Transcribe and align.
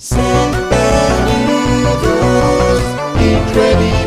Saludos, 0.00 0.30
Incredible 3.20 3.88
Podcast. 3.88 3.97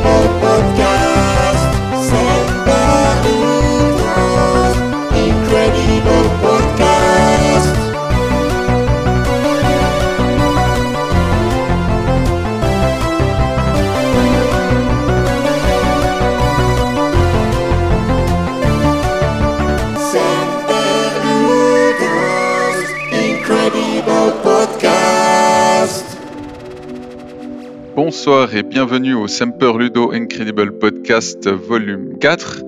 Bonsoir 28.24 28.56
et 28.56 28.62
bienvenue 28.62 29.16
au 29.16 29.28
Semper 29.28 29.72
Ludo 29.80 30.12
Incredible 30.12 30.78
Podcast 30.78 31.50
volume 31.50 32.20
4, 32.20 32.62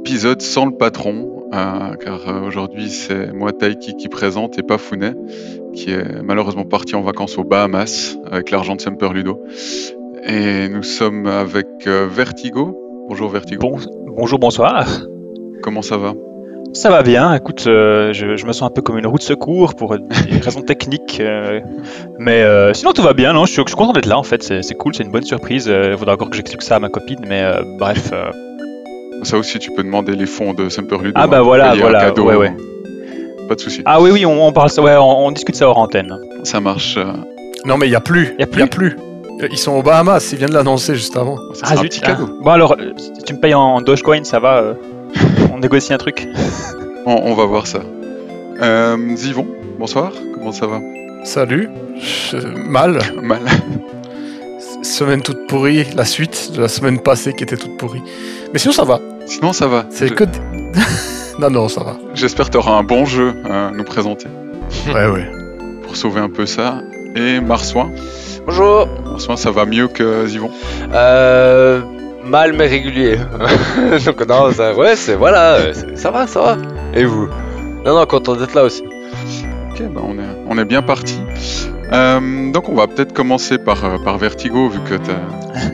épisode 0.00 0.42
sans 0.42 0.66
le 0.66 0.72
patron, 0.72 1.44
euh, 1.54 1.94
car 1.94 2.28
euh, 2.28 2.40
aujourd'hui 2.44 2.90
c'est 2.90 3.32
moi 3.32 3.52
Taiki 3.52 3.94
qui 3.94 4.08
présente 4.08 4.58
et 4.58 4.64
pas 4.64 4.78
Founet, 4.78 5.12
qui 5.74 5.92
est 5.92 6.22
malheureusement 6.24 6.64
parti 6.64 6.96
en 6.96 7.02
vacances 7.02 7.38
aux 7.38 7.44
Bahamas 7.44 8.18
avec 8.28 8.50
l'argent 8.50 8.74
de 8.74 8.80
Semper 8.80 9.10
Ludo. 9.12 9.40
Et 10.26 10.68
nous 10.68 10.82
sommes 10.82 11.28
avec 11.28 11.68
euh, 11.86 12.08
Vertigo. 12.10 12.76
Bonjour 13.08 13.30
Vertigo. 13.30 13.60
Bon- 13.60 13.78
bonjour, 14.08 14.40
bonsoir. 14.40 14.88
Comment 15.62 15.82
ça 15.82 15.98
va? 15.98 16.14
Ça 16.76 16.90
va 16.90 17.02
bien. 17.02 17.32
Écoute, 17.34 17.64
euh, 17.66 18.12
je, 18.12 18.36
je 18.36 18.44
me 18.46 18.52
sens 18.52 18.68
un 18.68 18.70
peu 18.72 18.82
comme 18.82 18.98
une 18.98 19.06
roue 19.06 19.16
de 19.16 19.22
secours 19.22 19.74
pour 19.74 19.96
des 19.98 20.38
raisons 20.42 20.60
techniques. 20.60 21.18
euh, 21.20 21.60
mais 22.18 22.42
euh, 22.42 22.74
sinon, 22.74 22.92
tout 22.92 23.02
va 23.02 23.14
bien. 23.14 23.32
Non, 23.32 23.46
je, 23.46 23.52
suis, 23.52 23.62
je 23.62 23.68
suis 23.68 23.76
content 23.76 23.92
d'être 23.92 24.06
là 24.06 24.18
en 24.18 24.22
fait. 24.22 24.42
C'est 24.42 24.62
c'est 24.62 24.74
cool, 24.74 24.94
c'est 24.94 25.02
une 25.04 25.10
bonne 25.10 25.22
surprise. 25.24 25.66
Euh, 25.68 25.90
Il 25.92 25.98
faudra 25.98 26.14
encore 26.14 26.28
que 26.30 26.36
j'explique 26.36 26.62
ça 26.62 26.76
à 26.76 26.78
ma 26.78 26.88
copine. 26.90 27.20
Mais 27.26 27.42
euh, 27.42 27.62
bref. 27.78 28.10
euh, 28.12 28.30
Ça 29.22 29.38
aussi 29.38 29.58
tu 29.58 29.70
peux 29.72 29.82
demander 29.82 30.14
les 30.14 30.26
fonds 30.26 30.52
de 30.52 30.68
Semper 30.68 30.98
Ludo. 30.98 31.12
Ah 31.14 31.26
bah 31.26 31.40
voilà, 31.40 31.74
voilà, 31.74 32.00
cadeau, 32.06 32.24
ouais, 32.24 32.36
ouais. 32.36 32.54
Pas 33.48 33.54
de 33.54 33.60
souci. 33.60 33.80
Ah 33.86 34.00
oui, 34.02 34.10
oui, 34.12 34.26
on, 34.26 34.46
on 34.46 34.52
parle 34.52 34.68
ça. 34.70 34.82
Ouais, 34.82 34.96
on, 34.96 35.26
on 35.26 35.30
discute 35.32 35.56
ça 35.56 35.68
hors 35.68 35.78
antenne. 35.78 36.18
Ça 36.42 36.60
marche. 36.60 36.96
euh, 36.98 37.04
Non, 37.64 37.78
mais 37.78 37.86
il 37.86 37.90
n'y 37.90 37.96
a 37.96 38.00
plus. 38.00 38.34
Y 38.38 38.42
a 38.42 38.46
plus 38.46 38.66
plus. 38.68 38.96
Euh, 39.42 39.48
Ils 39.50 39.58
sont 39.58 39.72
aux 39.72 39.82
Bahamas, 39.82 40.30
ils 40.32 40.38
viennent 40.38 40.50
de 40.50 40.54
l'annoncer 40.54 40.94
juste 40.94 41.16
avant. 41.16 41.36
ça 41.54 41.66
sera 41.66 41.72
un 41.74 41.82
zut, 41.82 41.88
petit 41.90 42.00
ah. 42.04 42.06
cadeau. 42.08 42.28
Bon 42.42 42.50
alors, 42.50 42.76
si 42.96 43.22
tu 43.24 43.32
me 43.34 43.38
payes 43.40 43.54
en 43.54 43.80
Dogecoin, 43.80 44.24
ça 44.24 44.40
va. 44.40 44.74
On 45.52 45.58
négocie 45.58 45.92
un 45.92 45.98
truc. 45.98 46.26
On, 47.08 47.20
on 47.30 47.34
va 47.34 47.44
voir 47.44 47.68
ça. 47.68 47.78
Euh, 48.60 48.96
Zivon, 49.14 49.46
bonsoir. 49.78 50.10
Comment 50.34 50.50
ça 50.50 50.66
va? 50.66 50.80
Salut. 51.22 51.68
Je- 52.00 52.38
Mal. 52.68 52.98
Mal. 53.22 53.42
Semaine 54.82 55.22
toute 55.22 55.46
pourrie. 55.46 55.84
La 55.94 56.04
suite 56.04 56.50
de 56.56 56.62
la 56.62 56.66
semaine 56.68 56.98
passée 56.98 57.32
qui 57.32 57.44
était 57.44 57.56
toute 57.56 57.76
pourrie. 57.76 58.02
Mais 58.52 58.58
sinon, 58.58 58.72
ça 58.72 58.82
va. 58.82 58.98
Sinon, 59.26 59.52
ça 59.52 59.68
va. 59.68 59.86
C'est 59.90 60.08
Je- 60.08 60.14
que. 60.14 60.24
des- 60.24 60.38
non, 61.38 61.48
non, 61.50 61.68
ça 61.68 61.84
va. 61.84 61.96
J'espère 62.14 62.46
que 62.46 62.50
tu 62.52 62.56
auras 62.58 62.72
un 62.72 62.82
bon 62.82 63.04
jeu 63.04 63.34
à 63.48 63.70
nous 63.72 63.84
présenter 63.84 64.26
Ouais, 64.92 65.06
ouais. 65.06 65.30
pour 65.84 65.96
sauver 65.96 66.20
un 66.20 66.28
peu 66.30 66.44
ça. 66.44 66.80
Et 67.14 67.38
Marsouin. 67.40 67.92
Bonjour. 68.46 68.88
Marsouin, 69.04 69.36
ça 69.36 69.52
va 69.52 69.64
mieux 69.64 69.86
que 69.86 70.26
Zivon? 70.26 70.50
Euh, 70.92 71.82
mal 72.26 72.52
mais 72.52 72.66
régulier. 72.66 73.16
Donc 74.04 74.26
non, 74.28 74.50
ça, 74.52 74.74
ouais, 74.74 74.96
c'est 74.96 75.14
voilà, 75.14 75.58
ça 75.94 76.10
va, 76.10 76.26
ça 76.26 76.40
va. 76.40 76.56
Et 76.94 77.04
vous? 77.04 77.28
Non, 77.84 77.94
non, 77.98 78.06
content 78.06 78.34
d'être 78.36 78.54
là 78.54 78.64
aussi. 78.64 78.82
Ok, 79.70 79.82
bah 79.92 80.00
on, 80.04 80.18
est, 80.18 80.22
on 80.48 80.58
est 80.58 80.64
bien 80.64 80.82
parti. 80.82 81.20
Euh, 81.92 82.50
donc 82.50 82.68
on 82.68 82.74
va 82.74 82.88
peut-être 82.88 83.12
commencer 83.12 83.58
par, 83.58 83.84
euh, 83.84 83.98
par 84.04 84.18
Vertigo, 84.18 84.68
vu 84.68 84.80
que 84.80 84.94
tu 84.94 85.10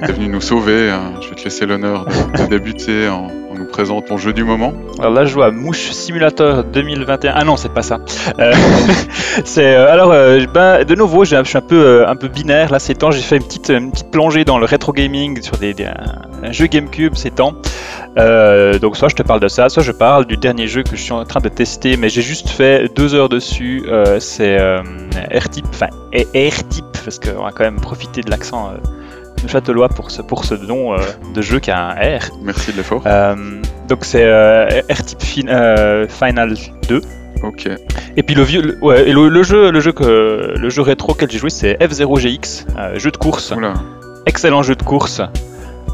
es 0.08 0.12
venu 0.12 0.28
nous 0.28 0.40
sauver. 0.42 0.90
hein. 0.90 1.14
Je 1.22 1.28
vais 1.30 1.34
te 1.36 1.44
laisser 1.44 1.64
l'honneur 1.64 2.04
de, 2.04 2.42
de 2.42 2.46
débuter 2.48 3.08
en, 3.08 3.28
nous 3.54 3.66
présentant 3.66 4.06
ton 4.08 4.16
jeu 4.16 4.32
du 4.32 4.44
moment. 4.44 4.72
Alors 4.98 5.12
là, 5.12 5.24
je 5.24 5.32
joue 5.32 5.42
à 5.42 5.50
Mouche 5.50 5.90
Simulator 5.90 6.64
2021. 6.64 7.32
Ah 7.34 7.44
non, 7.44 7.56
c'est 7.56 7.72
pas 7.72 7.82
ça. 7.82 8.00
Euh, 8.38 8.52
c'est 9.44 9.74
euh, 9.74 9.90
alors, 9.92 10.12
euh, 10.12 10.44
ben, 10.52 10.84
de 10.84 10.94
nouveau, 10.94 11.24
je 11.24 11.42
suis 11.44 11.56
un 11.58 11.60
peu, 11.60 12.06
un 12.06 12.16
peu 12.16 12.28
binaire 12.28 12.70
là 12.70 12.78
ces 12.78 12.94
temps. 12.94 13.10
J'ai 13.10 13.22
fait 13.22 13.36
une 13.36 13.44
petite, 13.44 13.70
une 13.70 13.90
petite 13.90 14.10
plongée 14.10 14.44
dans 14.44 14.58
le 14.58 14.64
rétro 14.64 14.92
gaming 14.92 15.40
sur 15.42 15.56
des, 15.56 15.74
des- 15.74 15.86
un, 15.86 16.52
jeu 16.52 16.66
GameCube 16.66 17.14
ces 17.14 17.30
temps. 17.30 17.54
Donc 18.16 18.96
soit 18.96 19.08
je 19.08 19.14
te 19.14 19.22
parle 19.22 19.40
de 19.40 19.48
ça, 19.48 19.68
soit 19.68 19.82
je 19.82 19.92
parle 19.92 20.26
du 20.26 20.36
dernier 20.36 20.66
jeu 20.66 20.82
que 20.82 20.96
je 20.96 21.02
suis 21.02 21.12
en 21.12 21.24
train 21.24 21.40
de 21.40 21.48
tester, 21.48 21.96
mais 21.96 22.08
j'ai 22.08 22.22
juste 22.22 22.48
fait 22.48 22.92
deux 22.94 23.14
heures 23.14 23.28
dessus. 23.28 23.86
C'est 24.18 24.56
R-Type, 24.58 25.66
enfin 25.70 25.86
R-Type, 26.12 26.84
parce 27.04 27.18
qu'on 27.18 27.44
va 27.44 27.52
quand 27.52 27.64
même 27.64 27.80
profiter 27.80 28.20
de 28.20 28.30
l'accent 28.30 28.72
châtelois 29.48 29.88
pour 29.88 30.10
ce, 30.10 30.22
pour 30.22 30.44
ce 30.44 30.54
nom 30.54 30.94
euh, 30.94 30.98
de 31.34 31.42
jeu 31.42 31.58
qui 31.60 31.70
a 31.70 31.78
un 31.88 31.94
R. 32.18 32.20
Merci 32.42 32.72
de 32.72 32.76
l'effort. 32.78 33.02
Euh, 33.06 33.34
donc 33.88 34.04
c'est 34.04 34.24
euh, 34.24 34.66
R-Type 34.90 35.22
fin- 35.22 35.48
euh, 35.48 36.06
Final 36.08 36.54
2. 36.88 37.00
Ok. 37.44 37.68
Et 38.16 38.22
puis 38.22 38.34
le 38.34 38.42
vieux, 38.42 38.62
le, 38.62 38.78
ouais, 38.84 39.08
et 39.08 39.12
le, 39.12 39.28
le 39.28 39.42
jeu, 39.42 39.70
le 39.72 39.80
jeu 39.80 39.92
que 39.92 40.54
le 40.56 40.70
jeu 40.70 40.82
rétro 40.82 41.12
auquel 41.12 41.30
j'ai 41.30 41.38
joué, 41.38 41.50
c'est 41.50 41.74
F0GX, 41.74 42.66
euh, 42.78 42.98
jeu 42.98 43.10
de 43.10 43.16
course, 43.16 43.50
Oula. 43.50 43.74
excellent 44.26 44.62
jeu 44.62 44.76
de 44.76 44.82
course. 44.82 45.20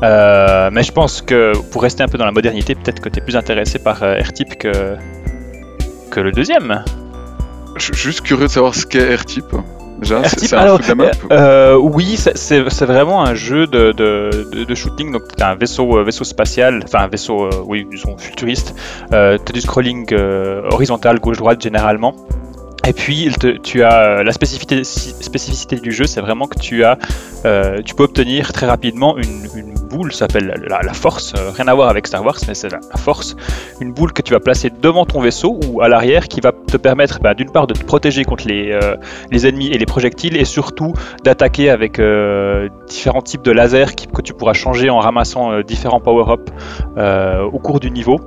Euh, 0.02 0.68
mais 0.72 0.82
je 0.82 0.92
pense 0.92 1.22
que 1.22 1.52
pour 1.72 1.82
rester 1.82 2.02
un 2.02 2.08
peu 2.08 2.18
dans 2.18 2.26
la 2.26 2.32
modernité, 2.32 2.74
peut-être 2.74 3.00
que 3.00 3.08
tu 3.08 3.18
es 3.18 3.22
plus 3.22 3.34
intéressé 3.36 3.78
par 3.78 4.02
euh, 4.02 4.20
R-Type 4.20 4.56
que 4.58 4.96
que 6.10 6.20
le 6.20 6.32
deuxième. 6.32 6.84
Je 7.76 7.84
suis 7.84 7.94
juste 7.96 8.20
curieux 8.22 8.46
de 8.46 8.50
savoir 8.50 8.74
ce 8.74 8.84
qu'est 8.86 9.14
R-Type. 9.14 9.54
Déjà, 9.98 10.22
c'est 10.24 10.54
un 10.54 10.58
alors. 10.60 10.78
Euh, 11.32 11.76
oui, 11.76 12.16
c'est- 12.16 12.36
vraiment 12.86 13.22
un 13.24 13.34
jeu 13.34 13.66
de, 13.66 13.92
de, 13.92 14.48
de, 14.52 14.64
de 14.64 14.74
shooting. 14.74 15.12
Donc, 15.12 15.22
tu 15.36 15.42
as 15.42 15.50
un 15.50 15.54
vaisseau, 15.56 15.98
euh, 15.98 16.04
vaisseau 16.04 16.24
spatial, 16.24 16.80
enfin 16.84 17.00
un 17.00 17.08
vaisseau, 17.08 17.44
euh, 17.46 17.50
oui, 17.66 17.86
disons 17.90 18.16
futuriste. 18.16 18.74
Euh, 19.12 19.38
tu 19.44 19.50
as 19.50 19.52
du 19.52 19.60
scrolling 19.60 20.06
horizontal, 20.70 21.18
gauche-droite 21.18 21.60
généralement. 21.60 22.14
Et 22.88 22.94
puis, 22.94 23.30
tu 23.62 23.82
as 23.82 24.20
euh, 24.20 24.22
la 24.22 24.32
spécificité, 24.32 25.76
du 25.76 25.92
jeu, 25.92 26.06
c'est 26.06 26.22
vraiment 26.22 26.46
que 26.46 26.58
tu 26.58 26.82
euh, 26.84 26.94
peux 27.44 28.04
obtenir 28.04 28.50
très 28.54 28.64
rapidement 28.64 29.18
une, 29.18 29.74
boule, 29.90 30.12
ça 30.12 30.20
s'appelle 30.20 30.66
la, 30.66 30.92
force, 30.94 31.34
euh, 31.36 31.50
rien 31.50 31.66
à 31.68 31.74
voir 31.74 31.90
avec 31.90 32.06
Star 32.06 32.24
Wars, 32.24 32.36
mais 32.46 32.54
c'est 32.54 32.70
la, 32.70 32.80
force, 32.96 33.36
une 33.80 33.92
boule 33.92 34.12
que 34.12 34.22
tu 34.22 34.32
vas 34.32 34.40
placer 34.40 34.70
devant 34.70 35.04
ton 35.04 35.20
vaisseau 35.20 35.60
ou 35.66 35.82
à 35.82 35.88
l'arrière, 35.88 36.28
qui 36.28 36.40
va 36.40 36.52
te 36.52 36.78
permettre, 36.78 37.20
bah, 37.20 37.34
d'une 37.34 37.50
part, 37.50 37.66
de 37.66 37.74
te 37.74 37.84
protéger 37.84 38.24
contre 38.24 38.48
les, 38.48 39.46
ennemis 39.46 39.68
et 39.68 39.76
les 39.76 39.86
projectiles, 39.86 40.38
et 40.38 40.46
surtout 40.46 40.94
d'attaquer 41.24 41.68
avec 41.68 42.00
différents 42.88 43.22
types 43.22 43.42
de 43.42 43.52
lasers 43.52 43.94
que 44.14 44.22
tu 44.22 44.32
pourras 44.32 44.54
changer 44.54 44.88
en 44.88 45.00
ramassant 45.00 45.60
différents 45.60 46.00
power-up 46.00 46.48
euh, 46.96 47.42
au 47.42 47.58
cours 47.58 47.80
du 47.80 47.90
niveau. 47.90 48.18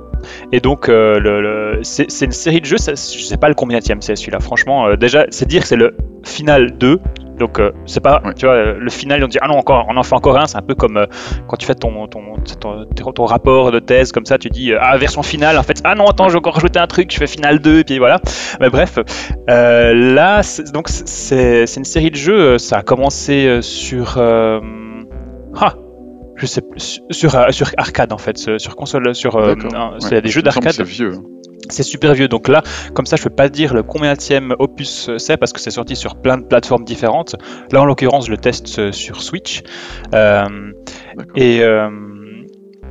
Et 0.52 0.60
donc, 0.60 0.88
euh, 0.88 1.18
le, 1.18 1.40
le- 1.42 1.78
c'est 1.82 2.10
c'est 2.10 2.24
une 2.26 2.32
série 2.32 2.60
de 2.60 2.66
jeux, 2.66 2.76
ça- 2.78 2.92
je 2.92 3.22
sais 3.22 3.36
pas 3.36 3.48
le 3.48 3.54
combien 3.54 3.80
c'est 3.80 4.16
celui-là, 4.16 4.40
franchement. 4.40 4.86
euh, 4.88 4.96
déjà, 4.96 5.24
c'est 5.30 5.46
dire 5.46 5.62
que 5.62 5.68
c'est 5.68 5.76
le 5.76 5.96
final 6.24 6.72
2. 6.78 7.00
Donc, 7.38 7.58
euh, 7.58 7.72
c'est 7.86 8.00
pas, 8.00 8.22
tu 8.36 8.46
vois, 8.46 8.74
le 8.74 8.90
final, 8.90 9.24
on 9.24 9.26
dit, 9.26 9.38
ah 9.40 9.48
non, 9.48 9.54
encore, 9.56 9.86
on 9.88 9.96
en 9.96 10.02
fait 10.04 10.14
encore 10.14 10.38
un. 10.38 10.46
C'est 10.46 10.58
un 10.58 10.62
peu 10.62 10.74
comme 10.74 11.06
quand 11.48 11.56
tu 11.56 11.66
fais 11.66 11.74
ton, 11.74 12.06
ton, 12.06 12.20
ton, 12.60 12.84
ton 13.12 13.24
rapport 13.24 13.72
de 13.72 13.78
thèse, 13.80 14.12
comme 14.12 14.26
ça, 14.26 14.38
tu 14.38 14.48
dis, 14.48 14.72
ah, 14.78 14.96
version 14.98 15.22
finale, 15.22 15.58
en 15.58 15.62
fait, 15.62 15.80
ah 15.84 15.94
non, 15.94 16.06
attends, 16.06 16.28
je 16.28 16.34
vais 16.34 16.38
encore 16.38 16.54
rajouter 16.54 16.78
un 16.78 16.86
truc, 16.86 17.10
je 17.12 17.18
fais 17.18 17.26
final 17.26 17.58
2, 17.58 17.80
et 17.80 17.84
puis 17.84 17.98
voilà. 17.98 18.20
Mais 18.60 18.68
bref, 18.70 18.98
là, 19.48 20.42
c'est- 20.42 20.72
donc, 20.72 20.88
c'est 20.88 21.66
c'est 21.66 21.80
une 21.80 21.84
série 21.84 22.10
de 22.10 22.16
jeux, 22.16 22.58
ça 22.58 22.78
a 22.78 22.82
commencé 22.82 23.58
sur. 23.62 24.18
ah, 24.18 25.74
je 26.42 26.46
sais 26.46 26.60
plus, 26.60 27.00
sur, 27.10 27.34
euh, 27.36 27.50
sur 27.50 27.70
arcade 27.76 28.12
en 28.12 28.18
fait, 28.18 28.36
sur 28.58 28.74
console, 28.76 29.14
sur. 29.14 29.36
euh, 29.36 29.54
c'est 30.00 30.16
Ouais. 30.16 30.22
des 30.22 30.28
jeux 30.28 30.42
d'arcade. 30.42 30.72
C'est 30.72 30.82
vieux. 30.84 31.12
C'est 31.70 31.84
super 31.84 32.12
vieux. 32.12 32.26
Donc 32.28 32.48
là, 32.48 32.62
comme 32.92 33.06
ça, 33.06 33.14
je 33.16 33.22
peux 33.22 33.30
pas 33.30 33.48
dire 33.48 33.72
le 33.72 33.82
combienième 33.84 34.54
opus 34.58 35.08
c'est 35.18 35.36
parce 35.36 35.52
que 35.52 35.60
c'est 35.60 35.70
sorti 35.70 35.94
sur 35.94 36.16
plein 36.16 36.36
de 36.36 36.44
plateformes 36.44 36.84
différentes. 36.84 37.36
Là, 37.70 37.80
en 37.82 37.84
l'occurrence, 37.84 38.26
je 38.26 38.32
le 38.32 38.36
teste 38.38 38.78
euh, 38.80 38.90
sur 38.92 39.22
Switch. 39.22 39.62
Euh, 40.12 40.72
et, 41.36 41.60
euh, 41.62 41.88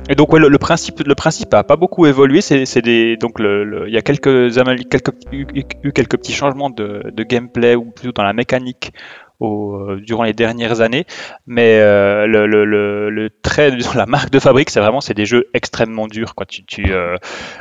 et 0.08 0.14
donc, 0.14 0.32
ouais, 0.32 0.40
le, 0.40 0.48
le 0.48 0.58
principe, 0.58 1.00
le 1.06 1.14
principe 1.14 1.52
a 1.54 1.62
pas 1.64 1.76
beaucoup 1.76 2.06
évolué. 2.06 2.40
C'est, 2.40 2.82
des, 2.82 3.16
donc, 3.18 3.38
le, 3.38 3.62
le- 3.62 3.88
il 3.88 3.94
y 3.94 3.98
a 3.98 4.02
quelques, 4.02 4.50
quelques, 4.90 5.12
eu, 5.32 5.46
eu 5.84 5.92
quelques 5.92 6.16
petits 6.16 6.32
changements 6.32 6.70
de, 6.70 7.02
de 7.12 7.22
gameplay 7.22 7.74
ou 7.76 7.90
plutôt 7.90 8.12
dans 8.12 8.24
la 8.24 8.32
mécanique 8.32 8.92
au, 9.40 9.74
euh, 9.74 10.00
durant 10.00 10.22
les 10.24 10.32
dernières 10.32 10.80
années. 10.80 11.04
Mais 11.46 11.78
euh, 11.80 12.26
le, 12.26 12.46
le, 12.46 12.64
le, 12.64 13.10
le 13.10 13.30
trait, 13.30 13.72
disons, 13.72 13.92
la 13.96 14.06
marque 14.06 14.30
de 14.30 14.38
fabrique, 14.38 14.70
c'est 14.70 14.80
vraiment, 14.80 15.00
c'est 15.00 15.14
des 15.14 15.26
jeux 15.26 15.48
extrêmement 15.54 16.06
durs. 16.06 16.34
Quoi. 16.34 16.46
Tu, 16.46 16.64
tu, 16.64 16.92
euh, 16.92 17.16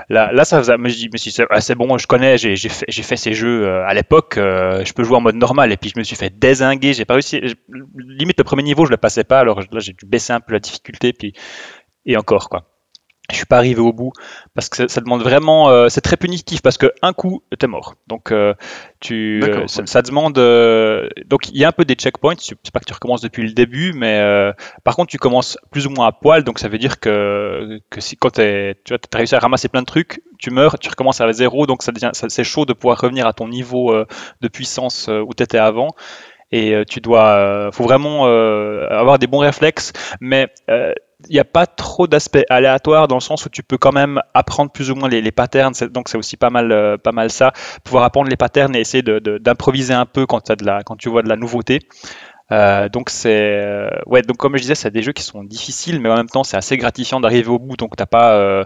là, 0.09 0.31
là, 0.31 0.45
ça 0.45 0.59
faisait, 0.59 0.73
je 0.73 1.07
mais 1.11 1.17
si 1.17 1.31
c'est, 1.31 1.45
ah, 1.49 1.61
c'est 1.61 1.75
bon, 1.75 1.97
je 1.97 2.07
connais, 2.07 2.37
j'ai, 2.37 2.55
fait, 2.55 2.91
fait 2.91 3.17
ces 3.17 3.33
jeux 3.33 3.65
euh, 3.65 3.85
à 3.85 3.93
l'époque, 3.93 4.37
euh, 4.37 4.83
je 4.85 4.93
peux 4.93 5.03
jouer 5.03 5.17
en 5.17 5.21
mode 5.21 5.35
normal. 5.35 5.71
Et 5.71 5.77
puis 5.77 5.91
je 5.93 5.99
me 5.99 6.03
suis 6.03 6.15
fait 6.15 6.29
désinguer, 6.29 6.93
j'ai 6.93 7.05
pas 7.05 7.13
réussi. 7.13 7.41
limite 7.97 8.37
le 8.37 8.43
premier 8.43 8.63
niveau, 8.63 8.85
je 8.85 8.91
le 8.91 8.97
passais 8.97 9.23
pas. 9.23 9.39
Alors 9.39 9.59
là, 9.59 9.79
j'ai 9.79 9.93
dû 9.93 10.05
baisser 10.05 10.33
un 10.33 10.39
peu 10.39 10.53
la 10.53 10.59
difficulté, 10.59 11.13
puis 11.13 11.33
et 12.05 12.17
encore 12.17 12.49
quoi. 12.49 12.70
Je 13.31 13.37
suis 13.37 13.45
pas 13.45 13.57
arrivé 13.57 13.79
au 13.81 13.93
bout 13.93 14.11
parce 14.53 14.69
que 14.69 14.77
ça, 14.77 14.87
ça 14.87 15.01
demande 15.01 15.21
vraiment 15.23 15.69
euh, 15.69 15.89
c'est 15.89 16.01
très 16.01 16.17
punitif 16.17 16.61
parce 16.61 16.77
que 16.77 16.91
un 17.01 17.13
coup 17.13 17.43
t'es 17.57 17.67
mort. 17.67 17.95
Donc 18.07 18.31
euh, 18.31 18.53
tu 18.99 19.39
euh, 19.43 19.67
ça, 19.67 19.85
ça 19.85 20.01
demande 20.01 20.37
euh, 20.37 21.07
donc 21.25 21.49
il 21.49 21.57
y 21.57 21.65
a 21.65 21.69
un 21.69 21.71
peu 21.71 21.85
des 21.85 21.95
checkpoints. 21.95 22.35
C'est 22.39 22.71
pas 22.71 22.79
que 22.79 22.85
tu 22.85 22.93
recommences 22.93 23.21
depuis 23.21 23.43
le 23.43 23.53
début 23.53 23.93
mais 23.93 24.19
euh, 24.19 24.51
par 24.83 24.95
contre 24.95 25.09
tu 25.09 25.17
commences 25.17 25.57
plus 25.71 25.87
ou 25.87 25.89
moins 25.89 26.07
à 26.07 26.11
poil. 26.11 26.43
Donc 26.43 26.59
ça 26.59 26.67
veut 26.67 26.77
dire 26.77 26.99
que 26.99 27.79
que 27.89 28.01
si 28.01 28.17
quand 28.17 28.31
t'es- 28.31 28.75
tu 28.85 28.93
as 28.93 29.17
réussi 29.17 29.35
à 29.35 29.39
ramasser 29.39 29.67
plein 29.69 29.81
de 29.81 29.85
trucs 29.87 30.21
tu 30.39 30.51
meurs 30.51 30.77
tu 30.79 30.89
recommences 30.89 31.21
à 31.21 31.31
zéro. 31.33 31.65
Donc 31.67 31.83
ça 31.83 31.91
devient 31.91 32.11
c'est 32.13 32.43
chaud 32.43 32.65
de 32.65 32.73
pouvoir 32.73 32.99
revenir 32.99 33.27
à 33.27 33.33
ton 33.33 33.47
niveau 33.47 33.91
euh, 33.93 34.05
de 34.41 34.47
puissance 34.47 35.07
où 35.09 35.33
tu 35.35 35.43
étais 35.43 35.57
avant. 35.57 35.89
Et 36.53 36.73
euh, 36.75 36.83
tu 36.83 36.99
dois 36.99 37.27
euh, 37.27 37.71
faut 37.71 37.83
vraiment 37.85 38.27
euh, 38.27 38.85
avoir 38.89 39.19
des 39.19 39.27
bons 39.27 39.37
réflexes. 39.37 39.93
Mais 40.19 40.49
euh, 40.69 40.93
n'y 41.33 41.39
a 41.39 41.45
pas 41.45 41.65
trop 41.65 42.07
d'aspects 42.07 42.43
aléatoires 42.49 43.07
dans 43.07 43.15
le 43.15 43.21
sens 43.21 43.45
où 43.45 43.49
tu 43.49 43.63
peux 43.63 43.77
quand 43.77 43.91
même 43.91 44.21
apprendre 44.33 44.71
plus 44.71 44.91
ou 44.91 44.95
moins 44.95 45.09
les, 45.09 45.31
patterns, 45.31 45.73
donc 45.91 46.09
c'est 46.09 46.17
aussi 46.17 46.37
pas 46.37 46.49
mal, 46.49 46.71
euh, 46.71 46.97
pas 46.97 47.11
mal 47.11 47.29
ça, 47.29 47.53
pouvoir 47.83 48.03
apprendre 48.03 48.29
les 48.29 48.35
patterns 48.37 48.75
et 48.75 48.79
essayer 48.79 49.01
de- 49.03 49.19
de- 49.19 49.37
d'improviser 49.37 49.93
un 49.93 50.05
peu 50.05 50.25
quand, 50.25 50.41
t'as 50.41 50.55
de 50.55 50.65
la, 50.65 50.83
quand 50.83 50.95
tu 50.95 51.09
vois 51.09 51.23
de 51.23 51.29
la 51.29 51.37
nouveauté. 51.37 51.79
Euh, 52.51 52.89
donc 52.89 53.09
c'est 53.09 53.61
euh, 53.63 53.89
ouais 54.07 54.23
donc 54.23 54.35
comme 54.35 54.57
je 54.57 54.61
disais 54.61 54.75
c'est 54.75 54.91
des 54.91 55.01
jeux 55.03 55.13
qui 55.13 55.23
sont 55.23 55.41
difficiles 55.41 56.01
mais 56.01 56.09
en 56.09 56.17
même 56.17 56.27
temps 56.27 56.43
c'est 56.43 56.57
assez 56.57 56.75
gratifiant 56.75 57.21
d'arriver 57.21 57.47
au 57.47 57.59
bout. 57.59 57.77
Donc 57.77 57.95
t'as 57.95 58.05
pas 58.05 58.65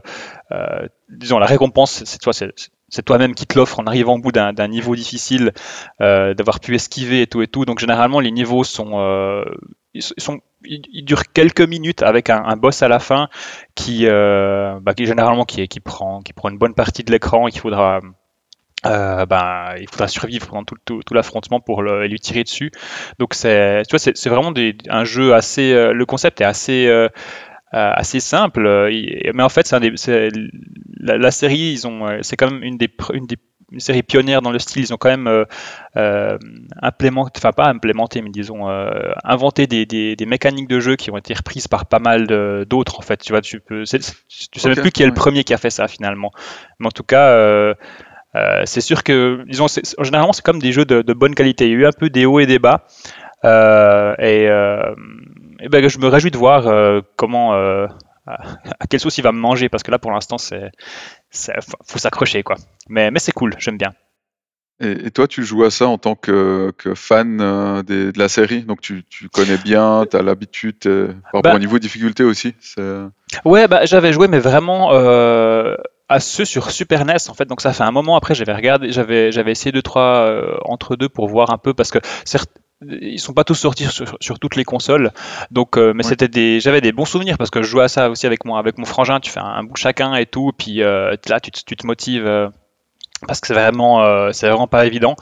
disons 1.09 1.37
la 1.37 1.45
récompense 1.45 2.03
c'est 2.03 2.19
toi 2.19 2.33
c'est 2.33 3.03
toi-même 3.03 3.35
qui 3.35 3.45
te 3.45 3.59
l'offre 3.59 3.79
en 3.79 3.85
arrivant 3.85 4.15
au 4.15 4.19
bout 4.19 4.31
d'un 4.31 4.67
niveau 4.67 4.95
difficile 4.95 5.51
d'avoir 5.99 6.59
pu 6.61 6.73
esquiver 6.73 7.21
et 7.21 7.27
tout 7.27 7.43
et 7.43 7.47
tout. 7.47 7.65
Donc 7.65 7.77
généralement 7.77 8.19
les 8.19 8.31
niveaux 8.31 8.63
sont 8.63 8.97
ils 9.95 10.03
sont 10.21 10.41
ils, 10.63 11.03
durent 11.03 11.31
quelques 11.31 11.61
minutes 11.61 12.03
avec 12.03 12.29
un, 12.29 12.43
un 12.43 12.55
boss 12.55 12.81
à 12.83 12.87
la 12.87 12.99
fin 12.99 13.29
qui, 13.75 14.07
euh, 14.07 14.79
bah, 14.81 14.93
qui 14.93 15.05
généralement 15.05 15.45
qui, 15.45 15.67
qui 15.67 15.79
prend 15.79 16.21
qui 16.21 16.33
prend 16.33 16.49
une 16.49 16.57
bonne 16.57 16.73
partie 16.73 17.03
de 17.03 17.11
l'écran 17.11 17.47
et 17.47 17.51
qu'il 17.51 17.61
faudra 17.61 18.01
euh, 18.85 19.25
ben, 19.25 19.75
il 19.79 19.89
faudra 19.89 20.07
survivre 20.07 20.47
pendant 20.47 20.63
tout, 20.63 20.75
tout, 20.85 21.01
tout 21.03 21.13
l'affrontement 21.13 21.59
pour 21.59 21.81
le, 21.81 22.07
lui 22.07 22.19
tirer 22.19 22.43
dessus. 22.43 22.71
Donc 23.19 23.33
c'est, 23.33 23.83
tu 23.87 23.95
vois, 23.95 23.99
c'est, 23.99 24.29
vraiment 24.29 24.51
des, 24.51 24.77
un 24.89 25.05
jeu 25.05 25.33
assez, 25.33 25.73
euh, 25.73 25.91
le 25.91 26.05
concept 26.05 26.41
est 26.41 26.45
assez, 26.45 26.85
euh, 26.85 27.07
euh, 27.73 27.91
assez 27.95 28.19
simple. 28.19 28.89
mais 29.33 29.43
en 29.43 29.49
fait, 29.49 29.67
c'est 29.95 30.29
la, 30.97 31.17
la 31.17 31.31
série, 31.31 31.71
ils 31.71 31.87
ont, 31.87 32.07
euh, 32.07 32.19
c'est 32.21 32.35
quand 32.35 32.51
même 32.51 32.63
une 32.63 32.77
des, 32.77 32.89
une 33.13 33.25
des 33.25 33.37
une 33.75 33.79
série 33.79 34.01
pionnière 34.01 34.41
dans 34.41 34.51
le 34.51 34.57
style. 34.59 34.81
Ils 34.81 34.93
ont 34.93 34.97
quand 34.97 35.09
même 35.09 35.27
euh, 35.27 35.45
euh, 35.97 36.37
implémenté, 36.81 37.33
enfin 37.37 37.51
pas 37.51 37.67
implémenté, 37.67 38.21
mais 38.23 38.31
disons 38.31 38.67
euh, 38.69 39.11
inventé 39.23 39.67
des, 39.67 39.85
des, 39.85 40.15
des 40.15 40.25
mécaniques 40.25 40.67
de 40.67 40.79
jeu 40.79 40.95
qui 40.95 41.11
ont 41.11 41.17
été 41.17 41.33
reprises 41.35 41.67
par 41.67 41.85
pas 41.85 41.99
mal 41.99 42.25
d'autres. 42.65 42.97
En 42.99 43.03
fait, 43.03 43.17
tu 43.21 43.31
vois, 43.33 43.41
tu 43.41 43.59
peux, 43.59 43.83
tu 43.83 43.85
sais 43.85 43.99
Ok, 43.99 44.63
même 44.65 44.75
plus 44.81 44.91
qui 44.91 45.03
est 45.03 45.05
le 45.05 45.13
premier 45.13 45.43
qui 45.43 45.53
a 45.53 45.57
fait 45.57 45.69
ça 45.69 45.87
finalement. 45.87 46.31
Mais 46.79 46.87
en 46.87 46.91
tout 46.91 47.03
cas. 47.03 47.27
euh, 47.29 47.73
c'est 48.65 48.81
sûr 48.81 49.03
que, 49.03 49.43
disons, 49.47 49.69
c'est- 49.69 49.95
généralement, 50.03 50.33
c'est 50.33 50.43
comme 50.43 50.59
des 50.59 50.73
jeux 50.73 50.83
de, 50.83 51.01
de 51.01 51.13
bonne 51.13 51.35
qualité. 51.35 51.67
Il 51.67 51.71
y 51.71 51.75
a 51.75 51.77
eu 51.77 51.85
un 51.85 51.93
peu 51.97 52.09
des 52.09 52.25
hauts 52.25 52.39
et 52.41 52.45
des 52.45 52.59
bas. 52.59 52.85
Et, 53.45 54.43
et 55.61 55.69
ben, 55.69 55.87
je 55.87 55.99
me 55.99 56.07
réjouis 56.07 56.31
de 56.31 56.37
voir 56.37 57.01
comment, 57.15 57.53
à, 57.53 57.87
à 58.27 58.87
quelle 58.89 58.99
sauce 58.99 59.17
il 59.17 59.21
va 59.21 59.31
me 59.31 59.39
manger, 59.39 59.69
parce 59.69 59.83
que 59.83 59.91
là, 59.91 59.99
pour 59.99 60.11
l'instant, 60.11 60.37
c'est, 60.37 60.71
faut, 61.87 61.99
s'accrocher, 61.99 62.43
quoi. 62.43 62.55
Mais, 62.89 63.11
mais 63.11 63.19
c'est 63.19 63.31
cool, 63.31 63.53
j'aime 63.59 63.77
bien. 63.77 63.93
Et, 64.81 65.07
et 65.07 65.11
toi, 65.11 65.27
tu 65.27 65.43
joues 65.45 65.63
à 65.63 65.71
ça 65.71 65.87
en 65.87 65.97
tant 65.97 66.15
que, 66.15 66.71
que 66.77 66.95
fan 66.95 67.39
euh, 67.39 67.81
des- 67.81 68.11
de 68.11 68.19
la 68.19 68.27
série, 68.27 68.63
donc 68.63 68.81
tu, 68.81 69.05
tu 69.09 69.29
connais 69.29 69.57
bien, 69.57 70.05
tu 70.09 70.17
as 70.17 70.21
l'habitude, 70.21 70.75
euh, 70.85 71.07
par 71.07 71.15
rapport 71.25 71.41
Bah- 71.43 71.55
au 71.55 71.59
niveau 71.59 71.77
de 71.77 71.81
difficulté 71.83 72.23
aussi. 72.25 72.55
c'est- 72.59 72.81
Ouais, 73.45 73.67
bah, 73.69 73.85
j'avais 73.85 74.11
joué, 74.11 74.27
mais 74.27 74.39
vraiment 74.39 74.89
euh, 74.93 75.75
à 76.09 76.19
ceux 76.19 76.43
sur 76.45 76.71
Super 76.71 77.05
NES, 77.05 77.29
en 77.29 77.33
fait. 77.33 77.45
Donc 77.45 77.61
ça 77.61 77.71
fait 77.73 77.83
un 77.83 77.91
moment. 77.91 78.15
Après, 78.17 78.35
j'avais 78.35 78.53
regardé, 78.53 78.91
j'avais, 78.91 79.31
j'avais 79.31 79.51
essayé 79.51 79.71
deux 79.71 79.81
trois 79.81 80.25
euh, 80.27 80.57
entre 80.65 80.95
deux 80.97 81.09
pour 81.09 81.27
voir 81.29 81.51
un 81.51 81.57
peu, 81.57 81.73
parce 81.73 81.91
que 81.91 81.99
certes, 82.25 82.51
ils 82.81 83.19
sont 83.19 83.33
pas 83.33 83.43
tous 83.43 83.55
sortis 83.55 83.85
sur, 83.85 84.17
sur 84.19 84.39
toutes 84.39 84.55
les 84.55 84.63
consoles. 84.65 85.11
Donc, 85.51 85.77
euh, 85.77 85.93
mais 85.93 86.03
Ouais. 86.03 86.09
c'était 86.09 86.27
des, 86.27 86.59
j'avais 86.59 86.81
des 86.81 86.91
bons 86.91 87.05
souvenirs 87.05 87.37
parce 87.37 87.49
que 87.49 87.61
je 87.63 87.67
jouais 87.69 87.83
à 87.83 87.87
ça 87.87 88.09
aussi 88.09 88.25
avec 88.25 88.45
moi, 88.45 88.59
avec 88.59 88.77
mon 88.77 88.85
frangin. 88.85 89.19
Tu 89.19 89.31
fais 89.31 89.39
un, 89.39 89.45
un 89.45 89.63
bout 89.63 89.75
chacun 89.77 90.13
et 90.15 90.25
tout, 90.25 90.51
puis 90.57 90.83
euh, 90.83 91.15
là, 91.27 91.39
tu, 91.39 91.51
te- 91.51 91.61
tu 91.65 91.75
te 91.75 91.87
motives. 91.87 92.25
Parce 93.27 93.39
que 93.39 93.47
c'est 93.47 93.53
vraiment, 93.53 94.03
euh, 94.03 94.31
c'est 94.33 94.47
vraiment 94.49 94.67
pas 94.67 94.85
évident. 94.85 95.15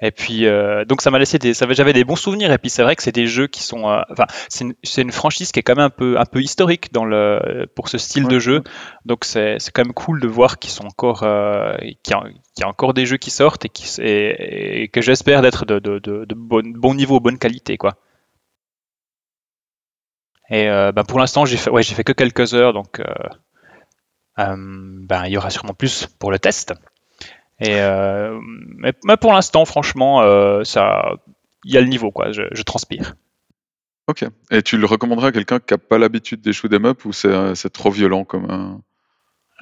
Et 0.00 0.10
puis, 0.12 0.46
euh, 0.46 0.84
donc 0.84 1.02
ça 1.02 1.10
m'a 1.10 1.18
laissé 1.18 1.38
des, 1.38 1.54
j'avais 1.54 1.92
des 1.92 2.04
bons 2.04 2.16
souvenirs. 2.16 2.52
Et 2.52 2.58
puis 2.58 2.70
c'est 2.70 2.82
vrai 2.82 2.96
que 2.96 3.02
c'est 3.02 3.12
des 3.12 3.26
jeux 3.26 3.46
qui 3.48 3.62
sont, 3.62 3.88
euh, 3.90 4.02
enfin, 4.10 4.26
c'est 4.48 5.02
une, 5.02 5.12
franchise 5.12 5.52
qui 5.52 5.60
est 5.60 5.62
quand 5.62 5.76
même 5.76 5.86
un 5.86 5.90
peu, 5.90 6.18
un 6.18 6.26
peu 6.26 6.40
historique 6.42 6.92
dans 6.92 7.04
le, 7.04 7.66
pour 7.76 7.88
ce 7.88 7.98
style 7.98 8.28
de 8.28 8.38
jeu. 8.38 8.62
Donc 9.06 9.24
c'est, 9.24 9.56
c'est 9.60 9.72
quand 9.72 9.84
même 9.84 9.94
cool 9.94 10.20
de 10.20 10.28
voir 10.28 10.58
qu'ils 10.58 10.70
sont 10.72 10.86
encore, 10.86 11.20
qu'il 11.20 12.12
y, 12.12 12.14
a- 12.14 12.24
qu'il 12.54 12.60
y 12.60 12.64
a 12.64 12.68
encore 12.68 12.94
des 12.94 13.06
jeux 13.06 13.16
qui 13.18 13.30
sortent 13.30 13.64
et, 13.64 13.68
qui, 13.68 13.84
s- 13.84 14.00
et, 14.02 14.82
et 14.84 14.88
que 14.88 15.00
j'espère 15.00 15.42
d'être 15.42 15.64
de, 15.66 15.78
de, 15.78 15.98
de, 15.98 16.24
de 16.24 16.34
bon, 16.34 16.62
bon 16.76 16.94
niveau, 16.94 17.20
bonne 17.20 17.38
qualité, 17.38 17.76
quoi. 17.78 17.94
Et 20.50 20.66
ben, 20.68 21.02
pour 21.08 21.18
l'instant, 21.18 21.44
j'ai 21.46 21.56
fait, 21.56 21.70
ouais, 21.70 21.82
j'ai 21.82 21.94
fait 21.96 22.04
que 22.04 22.12
quelques 22.12 22.54
heures, 22.54 22.72
donc 22.72 23.00
ben, 24.36 25.24
il 25.26 25.32
y 25.32 25.36
aura 25.36 25.50
sûrement 25.50 25.74
plus 25.74 26.06
pour 26.18 26.30
le 26.30 26.38
test. 26.38 26.74
Et 27.62 27.80
euh, 27.80 28.38
mais, 28.78 28.92
mais 29.04 29.16
pour 29.16 29.32
l'instant, 29.32 29.64
franchement, 29.64 30.22
euh, 30.22 30.64
ça, 30.64 31.12
il 31.64 31.72
y 31.72 31.78
a 31.78 31.80
le 31.80 31.86
niveau, 31.86 32.10
quoi. 32.10 32.32
Je, 32.32 32.42
je 32.50 32.62
transpire. 32.62 33.14
Ok. 34.08 34.24
Et 34.50 34.62
tu 34.62 34.78
le 34.78 34.86
recommanderais 34.86 35.28
à 35.28 35.32
quelqu'un 35.32 35.60
qui 35.60 35.72
n'a 35.72 35.78
pas 35.78 35.96
l'habitude 35.98 36.40
des 36.40 36.52
shoot 36.52 36.72
'em 36.72 36.86
up 36.86 37.04
ou 37.04 37.12
c'est 37.12 37.28
euh, 37.28 37.54
trop 37.72 37.90
violent 37.90 38.24
comme, 38.24 38.80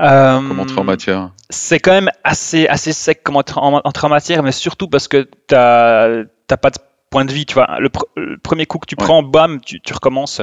euh, 0.00 0.40
comme 0.48 0.60
entrée 0.60 0.80
en 0.80 0.84
matière? 0.84 1.32
c'est 1.50 1.78
quand 1.78 1.92
même 1.92 2.10
assez, 2.24 2.66
assez 2.68 2.92
sec 2.92 3.22
comme 3.22 3.36
entrée 3.36 3.60
en, 3.60 4.08
matière, 4.08 4.42
mais 4.42 4.52
surtout 4.52 4.88
parce 4.88 5.08
que 5.08 5.28
t'as 5.46 6.24
t'as 6.46 6.56
pas 6.56 6.70
de 6.70 6.78
point 7.10 7.24
de 7.26 7.32
vie, 7.32 7.44
tu 7.44 7.54
vois. 7.54 7.78
Le, 7.80 7.88
pr- 7.88 8.06
le 8.16 8.38
premier 8.38 8.66
coup 8.66 8.78
que 8.78 8.86
tu 8.86 8.96
Ouais. 8.98 9.04
prends, 9.04 9.22
bam, 9.22 9.60
tu, 9.60 9.80
tu 9.80 9.92
recommences. 9.92 10.40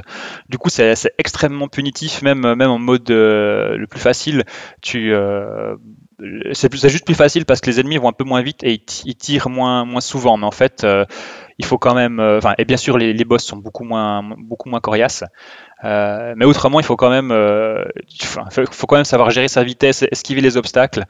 Du 0.49 0.57
coup, 0.57 0.69
c'est 0.69 0.95
c'est 0.95 1.13
extrêmement 1.17 1.67
punitif, 1.69 2.21
même, 2.21 2.41
même 2.41 2.69
en 2.69 2.77
mode 2.77 3.09
euh, 3.09 3.77
le 3.77 3.87
plus 3.87 3.99
facile. 4.01 4.43
Tu, 4.81 5.13
euh, 5.13 5.75
c'est 6.53 6.89
juste 6.89 7.05
plus 7.05 7.15
facile 7.15 7.45
parce 7.45 7.61
que 7.61 7.69
les 7.69 7.79
ennemis 7.79 7.97
vont 7.97 8.09
un 8.09 8.13
peu 8.13 8.23
moins 8.23 8.41
vite 8.41 8.63
et 8.63 8.73
ils, 8.73 8.83
ti- 8.83 9.03
ils 9.05 9.15
tirent 9.15 9.49
moins, 9.49 9.85
moins 9.85 10.01
souvent. 10.01 10.37
Mais 10.37 10.45
en 10.45 10.51
fait, 10.51 10.83
euh, 10.83 11.05
il 11.59 11.65
faut 11.65 11.77
quand 11.77 11.93
même. 11.93 12.19
euh, 12.19 12.39
et 12.57 12.65
bien 12.65 12.77
sûr, 12.77 12.97
les, 12.97 13.13
les 13.13 13.25
boss 13.25 13.43
sont 13.45 13.57
beaucoup 13.57 13.83
moins, 13.83 14.23
beaucoup 14.37 14.69
moins 14.69 14.79
coriaces. 14.79 15.23
Euh, 15.85 16.33
mais 16.37 16.45
autrement, 16.45 16.79
il 16.79 16.85
faut 16.85 16.97
quand 16.97 17.09
même, 17.11 17.31
euh, 17.31 17.85
faut, 18.51 18.65
faut 18.71 18.87
quand 18.87 18.97
même 18.97 19.05
savoir 19.05 19.31
gérer 19.31 19.47
sa 19.47 19.63
vitesse, 19.63 20.03
esquiver 20.11 20.41
les 20.41 20.57
obstacles. 20.57 21.05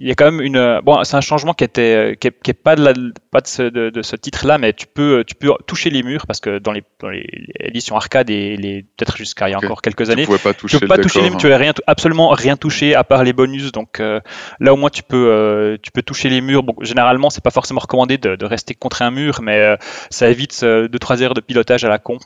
Euh, 0.00 0.02
il 0.02 0.08
y 0.08 0.10
a 0.10 0.14
quand 0.14 0.30
même 0.30 0.40
une, 0.40 0.80
bon, 0.82 1.02
c'est 1.04 1.16
un 1.16 1.20
changement 1.20 1.52
qui 1.52 1.64
était, 1.64 2.16
qui 2.20 2.28
est, 2.28 2.42
qui 2.42 2.50
est 2.50 2.54
pas 2.54 2.76
de, 2.76 2.84
la, 2.84 2.92
pas 3.30 3.40
de 3.40 3.46
ce, 3.46 3.62
de, 3.62 3.90
de 3.90 4.02
ce 4.02 4.16
titre-là, 4.16 4.58
mais 4.58 4.72
tu 4.72 4.86
peux, 4.86 5.24
tu 5.26 5.34
peux 5.34 5.50
toucher 5.66 5.90
les 5.90 6.02
murs 6.02 6.26
parce 6.26 6.40
que 6.40 6.58
dans 6.58 6.72
les, 6.72 6.82
dans 7.00 7.08
les 7.08 7.26
éditions 7.58 7.96
arcade 7.96 8.30
et 8.30 8.56
les, 8.56 8.82
peut-être 8.82 9.16
jusqu'à 9.16 9.48
il 9.48 9.52
y 9.52 9.54
a 9.54 9.58
encore 9.58 9.82
quelques 9.82 10.06
Tu 10.06 10.12
années, 10.12 10.24
pouvais 10.24 10.38
pas 10.38 10.54
toucher 10.54 10.78
tu 10.78 10.80
peux 10.80 10.86
le 10.86 10.88
pas 10.88 11.02
toucher 11.02 11.18
les 11.20 11.24
décor, 11.24 11.36
murs, 11.36 11.40
tu 11.40 11.48
vas 11.48 11.56
rien, 11.56 11.72
absolument 11.86 12.28
rien 12.30 12.56
toucher 12.56 12.94
à 12.94 13.04
part 13.04 13.24
les 13.24 13.32
bonus. 13.32 13.72
Donc 13.72 14.00
euh, 14.00 14.20
là 14.58 14.72
au 14.72 14.76
moins 14.76 14.90
tu 14.90 15.02
peux, 15.02 15.30
euh, 15.30 15.76
tu 15.82 15.90
peux 15.92 16.02
toucher 16.02 16.28
les 16.28 16.40
murs. 16.40 16.62
Bon, 16.62 16.74
généralement 16.80 17.30
c'est 17.30 17.44
pas 17.44 17.50
forcément 17.50 17.80
recommandé 17.80 18.18
de, 18.18 18.36
de 18.36 18.44
rester 18.46 18.74
contre 18.74 19.02
un 19.02 19.10
mur, 19.10 19.40
mais 19.42 19.58
euh, 19.58 19.76
ça 20.10 20.28
évite 20.30 20.52
2-3 20.62 21.22
heures 21.22 21.34
de 21.34 21.40
pilotage 21.40 21.84
à 21.84 21.88
la 21.88 21.98
con. 21.98 22.18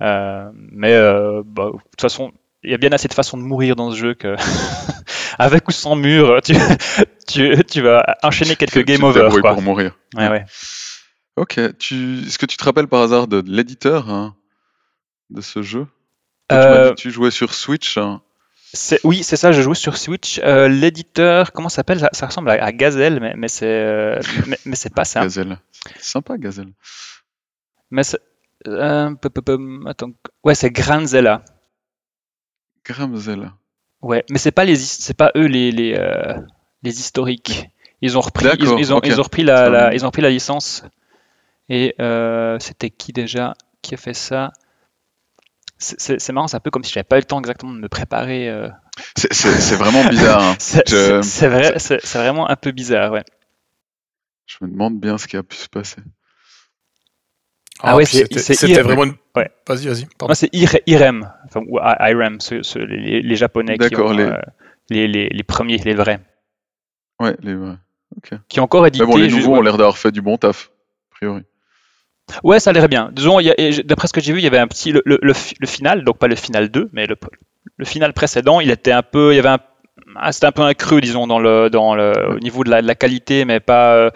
Euh, 0.00 0.50
mais 0.54 0.92
euh, 0.92 1.42
bah, 1.44 1.66
de 1.66 1.78
toute 1.90 2.00
façon, 2.00 2.32
y 2.70 2.74
a 2.74 2.78
bien 2.78 2.92
assez 2.92 3.08
de 3.08 3.14
façons 3.14 3.36
de 3.38 3.42
mourir 3.42 3.76
dans 3.76 3.90
ce 3.90 3.96
jeu 3.96 4.14
que 4.14 4.36
avec 5.38 5.66
ou 5.68 5.72
sans 5.72 5.96
mur, 5.96 6.40
tu, 6.42 6.54
tu, 7.26 7.64
tu 7.64 7.80
vas 7.82 8.04
enchaîner 8.22 8.56
quelques 8.56 8.72
Tu- 8.72 8.78
tu 8.80 8.84
game 8.84 9.04
over. 9.04 9.28
Quoi. 9.40 9.52
pour 9.54 9.62
mourir. 9.62 9.96
Ouais, 10.16 10.28
ouais. 10.28 10.44
Ok. 11.36 11.60
Tu... 11.78 12.20
Est-ce 12.26 12.38
que 12.38 12.46
tu 12.46 12.56
te 12.56 12.64
rappelles 12.64 12.88
par 12.88 13.02
hasard 13.02 13.28
de 13.28 13.42
l'éditeur 13.46 14.10
hein, 14.10 14.34
de 15.30 15.40
ce 15.40 15.62
jeu? 15.62 15.86
Tu 16.50 16.56
Euh, 16.56 16.88
dit 16.90 16.94
que 16.96 17.00
tu 17.00 17.10
jouais 17.10 17.30
sur 17.30 17.54
Switch. 17.54 17.96
hein. 17.98 18.22
C'est- 18.72 19.00
oui, 19.04 19.22
c'est 19.22 19.36
ça, 19.36 19.50
je 19.52 19.62
joue 19.62 19.74
sur 19.74 19.96
Switch. 19.96 20.40
Euh, 20.44 20.68
L'éditeur, 20.68 21.52
comment 21.52 21.68
ça 21.70 21.76
s'appelle? 21.76 22.00
Ça, 22.00 22.10
ça 22.12 22.26
ressemble 22.26 22.50
à, 22.50 22.62
à 22.64 22.72
Gazelle, 22.72 23.18
mais, 23.20 23.32
mais 23.36 23.48
c'est 23.48 23.64
euh, 23.66 24.20
mais, 24.46 24.58
mais 24.66 24.76
c'est 24.76 24.92
pas 24.94 25.04
ça. 25.06 25.22
Gazelle. 25.22 25.58
Sympa, 26.00 26.36
Gazelle. 26.36 26.68
Mais 27.90 28.02
c'est- 28.02 28.20
euh, 28.66 29.14
attends. 29.86 30.10
Ouais, 30.44 30.54
c'est 30.54 30.70
Granzella. 30.70 31.42
Gramzel. 32.88 33.52
Ouais, 34.02 34.24
mais 34.30 34.38
c'est 34.38 34.52
pas 34.52 34.64
les 34.64 34.76
c'est 34.76 35.16
pas 35.16 35.32
eux 35.36 35.46
les 35.46 35.70
les, 35.72 35.94
euh, 35.94 36.34
les 36.82 37.00
historiques. 37.00 37.68
Ils 38.00 38.16
ont 38.16 38.20
repris 38.20 38.44
ils, 38.78 38.92
ont, 38.94 39.00
ils 39.08 39.20
ont 39.20 39.22
repris 39.24 39.42
la, 39.42 39.70
ils 39.94 40.04
ont 40.04 40.08
repris 40.08 40.22
la 40.22 40.30
licence. 40.30 40.84
Et 41.68 41.94
euh, 42.00 42.58
c'était 42.60 42.90
qui 42.90 43.12
déjà 43.12 43.54
qui 43.82 43.94
a 43.94 43.96
fait 43.96 44.14
ça? 44.14 44.52
C'est- 45.80 45.98
marrant, 46.32 46.48
c'est 46.48 46.56
un 46.56 46.60
peu 46.60 46.70
comme 46.70 46.82
si 46.82 46.92
j'avais 46.92 47.04
pas 47.04 47.16
eu 47.16 47.20
le 47.20 47.24
temps 47.24 47.38
exactement 47.38 47.72
de 47.72 47.78
me 47.78 47.88
préparer. 47.88 48.48
euh. 48.48 48.68
C'est- 49.16 49.32
vraiment 49.76 50.04
bizarre. 50.08 50.42
hein. 50.42 50.56
Je- 50.86 51.46
vrai, 51.46 51.78
c'est 51.78 52.18
vraiment 52.18 52.48
un 52.50 52.56
peu 52.56 52.72
bizarre, 52.72 53.12
ouais. 53.12 53.24
Je 54.46 54.56
me 54.62 54.70
demande 54.70 54.98
bien 54.98 55.18
ce 55.18 55.26
qui 55.28 55.36
a 55.36 55.42
pu 55.42 55.56
se 55.56 55.68
passer. 55.68 56.00
Ah 57.82 57.96
ouais, 57.96 58.04
puis 58.04 58.16
c'est- 58.16 58.54
c'était 58.54 58.82
vraiment 58.82 59.04
une... 59.04 59.14
Ouais. 59.36 59.50
Vas-y, 59.68 59.86
vas-y. 59.86 60.06
Moi, 60.20 60.34
c'est 60.34 60.52
IR- 60.52 60.80
IREM, 60.86 61.30
enfin, 61.46 61.60
ou 61.68 61.78
IREM, 61.78 62.40
ceux- 62.40 62.62
les, 62.84 63.22
les 63.22 63.36
Japonais 63.36 63.78
qui 63.78 63.94
ont, 63.96 64.10
les- 64.12 64.24
euh, 64.24 64.36
les, 64.90 65.06
les, 65.06 65.28
les 65.28 65.42
premiers, 65.44 65.76
les 65.78 65.94
vrais, 65.94 66.18
Ouais, 67.20 67.36
les, 67.42 67.54
ouais. 67.54 67.74
qui 68.48 68.58
encore 68.60 68.86
édité. 68.86 69.04
Mais 69.04 69.10
bon, 69.12 69.16
les 69.18 69.28
nouveaux 69.28 69.56
ont 69.56 69.62
l'air 69.62 69.76
d'avoir 69.76 69.96
fait 69.98 70.10
du 70.10 70.20
bon 70.22 70.36
taf, 70.38 70.70
a 71.12 71.14
priori. 71.14 71.42
Ouais, 72.42 72.60
ça 72.60 72.70
a 72.70 72.72
l'air 72.72 72.88
bien. 72.88 73.10
Disons, 73.12 73.38
d'après 73.84 74.08
ce 74.08 74.12
que 74.12 74.20
j'ai 74.20 74.32
vu, 74.32 74.40
il 74.40 74.44
y 74.44 74.46
avait 74.48 74.58
un 74.58 74.66
petit 74.66 74.92
le, 74.92 75.00
le, 75.06 75.18
le 75.22 75.32
fi- 75.32 75.54
le 75.60 75.66
final, 75.66 76.04
donc 76.04 76.18
pas 76.18 76.26
le 76.28 76.36
final 76.36 76.68
2, 76.70 76.90
mais 76.92 77.06
le, 77.06 77.16
le 77.76 77.84
final 77.84 78.12
précédent, 78.12 78.60
il 78.60 78.70
était 78.70 78.92
un 78.92 79.02
peu, 79.02 79.32
il 79.32 79.36
y 79.36 79.38
avait 79.38 79.48
un, 79.48 79.58
ah, 80.16 80.32
c'était 80.32 80.46
un 80.46 80.52
peu 80.52 80.62
un 80.62 80.74
creux, 80.74 81.00
disons, 81.00 81.24
au 81.24 82.38
niveau 82.40 82.64
de 82.64 82.70
la, 82.70 82.94
qualité, 82.94 83.44
mais 83.44 83.60
pas, 83.60 83.94
euh, 83.94 84.10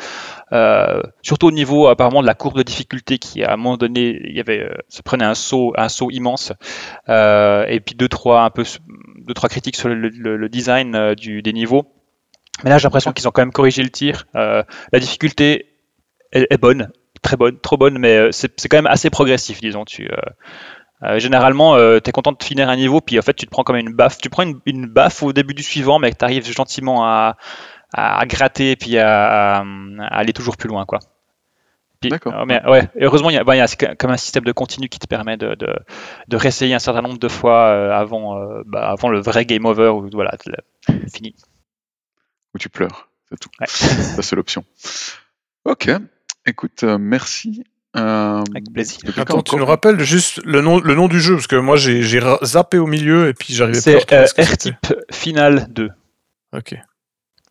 euh, 0.52 1.00
surtout 1.22 1.48
au 1.48 1.50
niveau 1.52 1.88
apparemment 1.88 2.22
de 2.22 2.26
la 2.26 2.34
courbe 2.34 2.56
de 2.56 2.62
difficulté 2.62 3.18
qui, 3.18 3.42
à 3.42 3.52
un 3.52 3.56
moment 3.56 3.76
donné, 3.76 4.20
il 4.24 4.36
y 4.36 4.40
avait, 4.40 4.60
euh, 4.60 4.74
ça 4.88 5.02
prenait 5.02 5.24
un 5.24 5.34
saut, 5.34 5.72
immense, 6.10 6.52
et 7.08 7.80
puis 7.84 7.94
deux 7.94 8.08
trois 8.08 8.42
un 8.42 8.50
peu, 8.50 8.64
deux 9.26 9.34
trois 9.34 9.48
critiques 9.48 9.76
sur 9.76 9.88
le, 9.88 10.48
design 10.48 11.14
des 11.14 11.52
niveaux. 11.52 11.86
Mais 12.64 12.70
là, 12.70 12.78
j'ai 12.78 12.84
l'impression 12.84 13.12
qu'ils 13.12 13.26
ont 13.28 13.30
quand 13.30 13.42
même 13.42 13.52
corrigé 13.52 13.82
le 13.82 13.90
tir. 13.90 14.26
La 14.34 14.64
difficulté 14.98 15.66
est, 16.32 16.60
bonne, 16.60 16.90
très 17.22 17.36
bonne, 17.36 17.58
trop 17.58 17.76
bonne, 17.76 17.98
mais 17.98 18.30
c'est 18.32 18.68
quand 18.68 18.78
même 18.78 18.86
assez 18.86 19.10
progressif, 19.10 19.60
disons. 19.60 19.84
Euh, 21.02 21.06
euh, 21.06 21.18
généralement, 21.18 21.76
tu 21.76 22.08
es 22.08 22.12
content 22.12 22.32
de 22.32 22.42
finir 22.42 22.68
un 22.68 22.76
niveau, 22.76 23.00
puis 23.00 23.18
en 23.18 23.22
fait, 23.22 23.34
tu 23.34 23.46
te 23.46 23.50
prends 23.50 23.64
comme 23.64 23.76
une 23.76 23.92
baffe. 23.92 24.18
Tu 24.18 24.30
prends 24.30 24.42
une, 24.42 24.60
une 24.66 24.86
baffe 24.86 25.22
au 25.22 25.32
début 25.32 25.54
du 25.54 25.62
suivant, 25.62 25.98
mais 25.98 26.12
tu 26.12 26.24
arrives 26.24 26.50
gentiment 26.50 27.04
à, 27.04 27.36
à, 27.92 28.24
gratter, 28.26 28.76
puis 28.76 28.98
à, 28.98 29.64
aller 30.10 30.32
toujours 30.32 30.56
plus 30.56 30.68
loin, 30.68 30.84
quoi. 30.84 31.00
D'accord. 32.10 32.34
euh, 32.34 32.44
mais 32.46 32.64
ouais, 32.66 32.88
heureusement, 33.00 33.30
il 33.30 33.34
y 33.34 33.38
a, 33.38 33.44
bah, 33.44 33.54
il 33.54 33.58
y 33.58 33.62
a 33.62 33.94
comme 33.94 34.10
un 34.10 34.16
système 34.16 34.44
de 34.44 34.52
continu 34.52 34.88
qui 34.88 34.98
te 34.98 35.06
permet 35.06 35.36
de, 35.36 35.54
de, 35.54 35.72
de 36.28 36.36
réessayer 36.36 36.74
un 36.74 36.78
certain 36.78 37.02
nombre 37.02 37.18
de 37.18 37.28
fois 37.28 37.68
euh, 37.68 37.92
avant, 37.92 38.38
euh, 38.38 38.62
bah, 38.66 38.90
avant 38.90 39.08
le 39.08 39.20
vrai 39.20 39.44
game 39.44 39.64
over, 39.64 39.88
où 39.88 40.08
voilà, 40.12 40.32
fini. 41.12 41.34
Où 42.54 42.58
tu 42.58 42.68
pleures, 42.68 43.08
c'est 43.28 43.38
tout. 43.38 43.50
Ouais. 43.60 43.66
Ça, 43.68 44.22
c'est 44.22 44.36
l'option. 44.36 44.64
Ok, 45.64 45.90
écoute, 46.46 46.82
euh, 46.82 46.98
merci. 46.98 47.64
Euh, 47.96 48.42
Avec 48.50 48.72
plaisir. 48.72 48.98
Attends, 49.18 49.42
tu 49.42 49.56
nous 49.56 49.66
rappelles 49.66 50.00
juste 50.00 50.40
le 50.44 50.60
nom, 50.62 50.80
le 50.80 50.94
nom 50.94 51.08
du 51.08 51.20
jeu, 51.20 51.34
parce 51.34 51.46
que 51.46 51.56
moi 51.56 51.76
j'ai 51.76 52.02
zappé 52.42 52.78
au 52.78 52.86
milieu 52.86 53.28
et 53.28 53.34
puis 53.34 53.52
j'arrivais 53.54 53.80
pas 53.80 54.16
à 54.16 54.26
C'est 54.26 54.40
euh. 54.40 54.44
R-Type 54.44 54.94
Final 55.10 55.66
2. 55.70 55.90
Ok. 56.56 56.74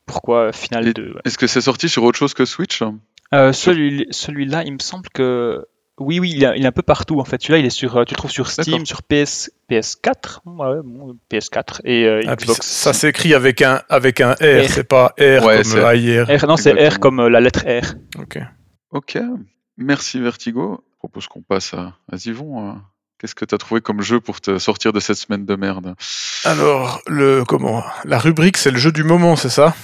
Pourquoi 0.05 0.51
Final 0.51 0.88
Et- 0.88 0.93
2 0.93 1.03
ouais. 1.13 1.21
Est-ce 1.25 1.38
que 1.38 1.48
c'est 1.48 1.62
sorti 1.62 1.89
sur 1.89 2.03
autre 2.03 2.17
chose 2.17 2.33
que 2.33 2.45
Switch? 2.45 2.81
Euh, 3.33 3.53
celui, 3.53 4.07
celui-là, 4.12 4.63
il 4.65 4.74
me 4.74 4.79
semble 4.79 5.10
que. 5.13 5.63
Oui, 6.00 6.19
oui, 6.19 6.31
il 6.36 6.43
est, 6.43 6.57
il 6.57 6.63
est 6.63 6.67
un 6.67 6.71
peu 6.71 6.81
partout 6.81 7.19
en 7.19 7.25
fait. 7.25 7.39
Celui-là, 7.41 7.60
il 7.60 7.65
est 7.65 7.69
sur, 7.69 7.95
euh, 7.95 8.03
tu 8.05 8.15
le 8.15 8.17
trouves 8.17 8.31
sur 8.31 8.50
Steam, 8.50 8.65
D'accord. 8.79 8.88
sur 8.88 9.03
PS, 9.03 9.51
PS4, 9.69 10.39
ouais, 10.45 10.81
bon, 10.83 11.15
PS4 11.31 11.81
et 11.86 12.05
euh, 12.05 12.21
Ah, 12.27 12.36
Xbox. 12.36 12.65
ça 12.65 12.93
s'écrit 12.93 13.36
avec 13.36 13.62
un, 13.62 13.81
avec 13.89 14.19
un 14.19 14.31
R, 14.31 14.65
R. 14.65 14.69
c'est 14.69 14.83
pas 14.88 15.13
R 15.19 15.45
Ouais, 15.45 15.57
comme 15.57 15.63
c'est- 15.63 15.79
AIR. 15.98 16.27
R, 16.27 16.48
non, 16.48 16.57
c'est 16.57 16.74
R 16.89 17.00
comme 17.00 17.27
la 17.27 17.39
lettre 17.39 17.63
R. 17.67 17.93
Ok. 18.19 18.39
Ok, 18.91 19.17
merci 19.81 20.19
Vertigo. 20.19 20.83
Je 20.93 20.97
propose 20.97 21.27
qu'on 21.27 21.41
passe 21.41 21.73
à, 21.73 21.93
à 22.11 22.17
Zivon. 22.17 22.69
euh. 22.69 22.73
Qu'est-ce 23.19 23.35
que 23.35 23.45
tu 23.45 23.53
as 23.53 23.57
trouvé 23.59 23.81
comme 23.81 24.01
jeu 24.01 24.19
pour 24.19 24.41
te 24.41 24.57
sortir 24.57 24.93
de 24.93 25.00
cette 25.00 25.17
semaine 25.17 25.45
de 25.45 25.55
merde? 25.55 25.95
Alors, 26.43 27.01
le, 27.07 27.43
comment? 27.45 27.83
La 28.03 28.17
rubrique, 28.17 28.57
c'est 28.57 28.71
le 28.71 28.79
jeu 28.79 28.91
du 28.91 29.03
moment, 29.03 29.35
c'est 29.35 29.50
ça? 29.50 29.75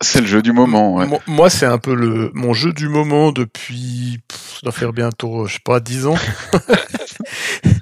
C'est 0.00 0.20
le 0.20 0.26
jeu 0.28 0.40
du 0.40 0.52
moment, 0.52 0.94
ouais. 0.94 1.06
Moi, 1.26 1.50
c'est 1.50 1.66
un 1.66 1.78
peu 1.78 1.94
le, 1.94 2.30
mon 2.32 2.54
jeu 2.54 2.72
du 2.72 2.88
moment 2.88 3.32
depuis. 3.32 4.20
pff, 4.28 4.54
ça 4.54 4.60
doit 4.62 4.72
faire 4.72 4.92
bientôt, 4.92 5.46
je 5.46 5.54
sais 5.54 5.60
pas, 5.64 5.80
10 5.80 6.06
ans. 6.06 6.14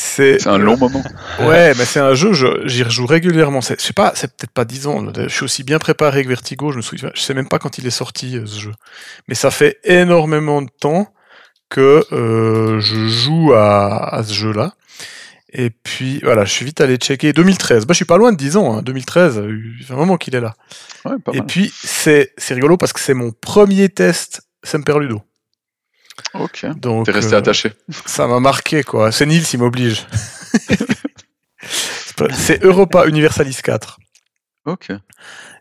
c'est 0.00 0.38
C'est 0.38 0.48
un 0.48 0.58
long 0.58 0.76
moment. 0.84 1.02
Ouais, 1.40 1.74
mais 1.76 1.84
c'est 1.84 1.98
un 2.00 2.14
jeu, 2.14 2.32
je- 2.32 2.66
j'y 2.66 2.82
rejoue 2.84 3.06
régulièrement. 3.06 3.60
C'est- 3.60 3.80
Je 3.80 3.84
sais 3.86 3.92
pas, 3.92 4.12
c'est 4.14 4.28
peut-être 4.36 4.52
pas 4.52 4.64
10 4.64 4.86
ans. 4.86 5.04
Je 5.16 5.28
suis 5.28 5.44
aussi 5.44 5.64
bien 5.64 5.78
préparé 5.78 6.22
que 6.22 6.28
Vertigo. 6.28 6.70
Je 6.70 6.76
me 6.76 6.82
souviens, 6.82 7.10
je 7.14 7.20
sais 7.20 7.34
même 7.34 7.48
pas 7.48 7.58
quand 7.58 7.78
il 7.78 7.86
est 7.86 7.90
sorti 7.90 8.36
euh, 8.36 8.46
ce 8.46 8.60
jeu. 8.60 8.72
Mais 9.26 9.34
ça 9.34 9.50
fait 9.50 9.78
énormément 9.84 10.62
de 10.62 10.68
temps 10.80 11.12
que 11.68 12.04
euh, 12.12 12.78
je 12.80 13.08
joue 13.08 13.52
à, 13.54 14.14
à 14.14 14.22
ce 14.22 14.32
jeu-là. 14.32 14.72
Et 15.52 15.70
puis 15.70 16.20
voilà, 16.22 16.44
je 16.44 16.52
suis 16.52 16.64
vite 16.64 16.80
allé 16.80 16.96
checker 16.96 17.32
2013. 17.32 17.86
Bah, 17.86 17.92
je 17.92 17.96
suis 17.96 18.04
pas 18.04 18.18
loin 18.18 18.32
de 18.32 18.36
10 18.36 18.56
ans. 18.56 18.76
Hein. 18.78 18.82
2013, 18.82 19.38
euh, 19.38 19.58
il 19.80 19.84
fait 19.84 19.94
un 19.94 19.96
moment 19.96 20.16
qu'il 20.16 20.34
est 20.34 20.40
là. 20.40 20.54
Ouais, 21.06 21.16
pas 21.24 21.32
Et 21.32 21.38
mal. 21.38 21.46
puis 21.46 21.72
c'est 21.82 22.32
c'est 22.36 22.54
rigolo 22.54 22.76
parce 22.76 22.92
que 22.92 23.00
c'est 23.00 23.14
mon 23.14 23.32
premier 23.32 23.88
test 23.88 24.42
Semperludo. 24.62 25.22
Ok. 26.34 26.66
Donc 26.76 27.06
T'es 27.06 27.12
resté 27.12 27.34
euh, 27.34 27.38
attaché. 27.38 27.72
ça 28.06 28.26
m'a 28.26 28.40
marqué, 28.40 28.82
quoi. 28.82 29.12
C'est 29.12 29.26
Nils, 29.26 29.44
il 29.52 29.58
m'oblige. 29.58 30.06
C'est 31.60 32.32
c'est 32.34 32.64
Europa 32.64 33.06
Universalis 33.06 33.58
4. 33.62 33.98
Ok. 34.66 34.88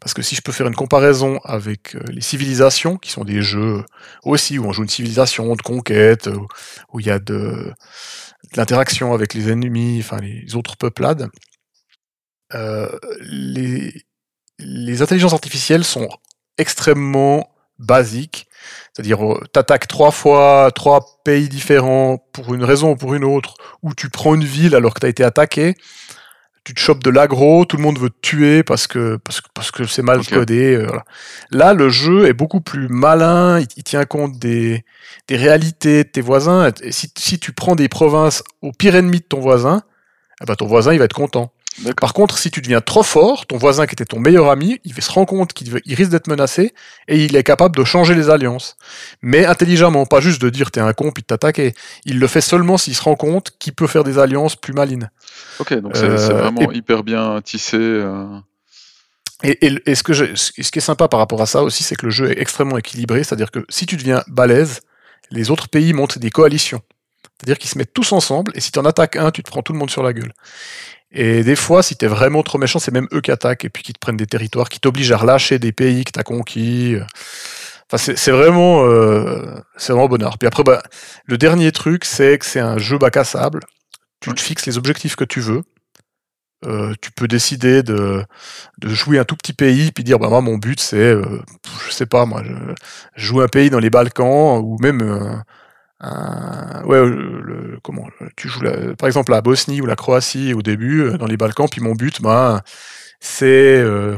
Parce 0.00 0.14
que 0.14 0.22
si 0.22 0.34
je 0.34 0.42
peux 0.42 0.52
faire 0.52 0.66
une 0.66 0.74
comparaison 0.74 1.38
avec 1.44 1.94
euh, 1.94 2.00
les 2.08 2.22
civilisations, 2.22 2.96
qui 2.96 3.12
sont 3.12 3.24
des 3.24 3.42
jeux 3.42 3.84
aussi 4.24 4.58
où 4.58 4.66
on 4.66 4.72
joue 4.72 4.82
une 4.82 4.88
civilisation 4.88 5.54
de 5.54 5.62
conquête, 5.62 6.28
où 6.92 6.98
il 6.98 7.06
y 7.06 7.10
a 7.10 7.20
de, 7.20 7.32
de 7.32 8.56
l'interaction 8.56 9.14
avec 9.14 9.34
les 9.34 9.48
ennemis, 9.50 10.00
enfin 10.00 10.18
les 10.18 10.56
autres 10.56 10.76
peuplades, 10.76 11.28
les, 12.52 13.94
les 14.58 15.02
intelligences 15.02 15.32
artificielles 15.32 15.84
sont 15.84 16.08
extrêmement 16.58 17.48
basiques. 17.78 18.46
C'est-à-dire, 18.92 19.24
euh, 19.24 19.40
t'attaques 19.52 19.88
trois 19.88 20.10
fois 20.10 20.70
trois 20.74 21.20
pays 21.24 21.48
différents 21.48 22.18
pour 22.32 22.54
une 22.54 22.62
raison 22.64 22.90
ou 22.92 22.96
pour 22.96 23.14
une 23.14 23.24
autre, 23.24 23.54
ou 23.82 23.94
tu 23.94 24.10
prends 24.10 24.34
une 24.34 24.44
ville 24.44 24.74
alors 24.74 24.92
que 24.94 25.00
t'as 25.00 25.08
été 25.08 25.24
attaqué. 25.24 25.74
tu 26.64 26.74
te 26.74 26.80
chopes 26.80 27.02
de 27.02 27.10
l'aggro, 27.10 27.64
tout 27.64 27.76
le 27.78 27.82
monde 27.82 27.98
veut 27.98 28.10
te 28.10 28.20
tuer 28.20 28.62
parce 28.62 28.86
que 28.86 29.16
parce 29.24 29.40
que 29.40 29.48
parce 29.54 29.70
que 29.70 29.86
c'est 29.86 30.02
mal 30.02 30.24
codé. 30.26 30.74
euh, 30.74 30.86
voilà. 30.86 31.04
Là, 31.50 31.72
le 31.74 31.88
jeu 31.88 32.26
est 32.26 32.34
beaucoup 32.34 32.60
plus 32.60 32.88
malin. 32.88 33.60
Il, 33.60 33.66
il 33.76 33.82
tient 33.84 34.04
compte 34.04 34.38
des 34.38 34.84
des 35.28 35.36
réalités 35.36 36.04
de 36.04 36.08
tes 36.10 36.20
voisins. 36.20 36.70
Et 36.82 36.92
si, 36.92 37.10
si 37.16 37.38
tu 37.38 37.52
prends 37.52 37.74
des 37.76 37.88
provinces 37.88 38.42
au 38.62 38.72
pire 38.72 38.94
ennemi 38.94 39.18
de 39.20 39.24
ton 39.24 39.40
voisin, 39.40 39.82
eh 40.42 40.44
ben 40.46 40.54
ton 40.54 40.66
voisin 40.66 40.92
il 40.92 40.98
va 40.98 41.06
être 41.06 41.14
content. 41.14 41.52
Par 42.00 42.12
contre, 42.12 42.36
si 42.36 42.50
tu 42.50 42.60
deviens 42.60 42.80
trop 42.80 43.02
fort, 43.02 43.46
ton 43.46 43.56
voisin 43.56 43.86
qui 43.86 43.94
était 43.94 44.04
ton 44.04 44.18
meilleur 44.18 44.50
ami, 44.50 44.80
il 44.84 45.00
se 45.00 45.10
rend 45.10 45.24
compte 45.24 45.52
qu'il 45.52 45.80
il 45.86 45.94
risque 45.94 46.10
d'être 46.10 46.26
menacé 46.26 46.74
et 47.08 47.24
il 47.24 47.36
est 47.36 47.42
capable 47.44 47.76
de 47.76 47.84
changer 47.84 48.14
les 48.14 48.28
alliances. 48.28 48.76
Mais 49.22 49.46
intelligemment, 49.46 50.04
pas 50.04 50.20
juste 50.20 50.42
de 50.42 50.50
dire 50.50 50.70
t'es 50.72 50.80
un 50.80 50.92
con 50.92 51.10
puis 51.12 51.22
de 51.22 51.26
t'attaquer. 51.26 51.74
Il 52.04 52.18
le 52.18 52.26
fait 52.26 52.40
seulement 52.40 52.76
s'il 52.76 52.94
se 52.94 53.02
rend 53.02 53.14
compte 53.14 53.52
qu'il 53.58 53.72
peut 53.72 53.86
faire 53.86 54.04
des 54.04 54.18
alliances 54.18 54.56
plus 54.56 54.72
malines. 54.74 55.10
Ok, 55.60 55.72
donc 55.74 55.96
c'est 55.96 56.18
c'est 56.18 56.32
Euh, 56.32 56.42
vraiment 56.42 56.70
et- 56.72 56.76
hyper 56.76 57.02
bien 57.04 57.40
tissé. 57.40 57.78
euh, 57.78 58.26
Et, 59.42 59.66
et- 59.66 59.90
et 59.90 59.94
ce, 59.94 60.02
que 60.02 60.12
je- 60.12 60.34
ce 60.34 60.52
qui 60.70 60.78
est 60.78 60.82
sympa 60.82 61.08
par 61.08 61.18
rapport 61.18 61.40
à 61.40 61.46
ça 61.46 61.62
aussi, 61.62 61.82
c'est 61.82 61.94
que 61.96 62.04
le 62.04 62.10
jeu 62.10 62.30
est 62.30 62.40
extrêmement 62.42 62.76
équilibré. 62.76 63.24
C'est-à-dire 63.24 63.50
que 63.50 63.64
si 63.70 63.86
tu 63.86 63.96
deviens 63.96 64.22
balèze, 64.28 64.80
les 65.30 65.50
autres 65.50 65.68
pays 65.68 65.94
montent 65.94 66.18
des 66.18 66.30
coalitions. 66.30 66.82
C'est-à-dire 67.38 67.56
qu'ils 67.56 67.70
se 67.70 67.78
mettent 67.78 67.94
tous 67.94 68.12
ensemble, 68.12 68.52
et 68.54 68.60
si 68.60 68.70
tu 68.70 68.78
en 68.78 68.84
attaques 68.84 69.16
un, 69.16 69.30
tu 69.30 69.42
te 69.42 69.48
prends 69.50 69.62
tout 69.62 69.72
le 69.72 69.78
monde 69.78 69.88
sur 69.88 70.02
la 70.02 70.12
gueule. 70.12 70.34
Et 71.12 71.42
des 71.42 71.56
fois, 71.56 71.82
si 71.82 71.96
tu 71.96 72.04
es 72.04 72.08
vraiment 72.08 72.42
trop 72.42 72.58
méchant, 72.58 72.78
c'est 72.78 72.92
même 72.92 73.08
eux 73.12 73.20
qui 73.20 73.30
attaquent, 73.32 73.64
et 73.64 73.70
puis 73.70 73.82
qui 73.82 73.92
te 73.92 73.98
prennent 73.98 74.16
des 74.16 74.26
territoires, 74.26 74.68
qui 74.68 74.80
t'obligent 74.80 75.12
à 75.12 75.16
relâcher 75.16 75.58
des 75.58 75.72
pays 75.72 76.04
que 76.04 76.12
tu 76.12 76.20
as 76.20 76.22
conquis. 76.22 76.96
Enfin, 77.88 77.98
c'est 77.98 78.16
c'est 78.16 78.30
vraiment, 78.30 78.84
euh, 78.86 79.56
c'est 79.76 79.92
vraiment 79.92 80.08
bonheur. 80.08 80.38
Puis 80.38 80.46
après, 80.46 80.62
bah, 80.62 80.82
le 81.26 81.38
dernier 81.38 81.72
truc, 81.72 82.04
c'est 82.04 82.38
que 82.38 82.46
c'est 82.46 82.60
un 82.60 82.78
jeu 82.78 82.98
bac 82.98 83.16
à 83.16 83.24
sable. 83.24 83.60
Tu 84.20 84.32
te 84.34 84.40
fixes 84.40 84.66
les 84.66 84.78
objectifs 84.78 85.16
que 85.16 85.24
tu 85.24 85.40
veux. 85.40 85.62
Euh, 86.66 86.92
tu 87.00 87.10
peux 87.10 87.26
décider 87.26 87.82
de, 87.82 88.22
de 88.78 88.88
jouer 88.90 89.18
un 89.18 89.24
tout 89.24 89.34
petit 89.34 89.54
pays 89.54 89.92
puis 89.92 90.04
dire 90.04 90.18
bah 90.18 90.28
moi 90.28 90.42
mon 90.42 90.58
but 90.58 90.78
c'est 90.78 90.98
euh, 90.98 91.40
je 91.86 91.90
sais 91.90 92.04
pas 92.04 92.26
moi 92.26 92.42
je, 92.44 92.52
je 93.16 93.26
joue 93.26 93.40
un 93.40 93.48
pays 93.48 93.70
dans 93.70 93.78
les 93.78 93.88
Balkans 93.88 94.58
ou 94.62 94.76
même 94.78 95.00
euh, 95.00 95.36
un, 96.00 96.82
ouais 96.84 96.98
le, 96.98 97.40
le- 97.42 97.78
comment 97.82 98.06
tu 98.36 98.48
joues 98.48 98.62
la- 98.62 98.94
par 98.96 99.06
exemple 99.06 99.32
la 99.32 99.42
Bosnie 99.42 99.80
ou 99.80 99.86
la 99.86 99.96
Croatie 99.96 100.54
au 100.54 100.62
début 100.62 101.02
euh, 101.02 101.18
dans 101.18 101.26
les 101.26 101.36
Balkans 101.36 101.68
puis 101.70 101.80
mon 101.80 101.94
but 101.94 102.22
bah, 102.22 102.62
c'est 103.20 103.46
euh, 103.78 104.16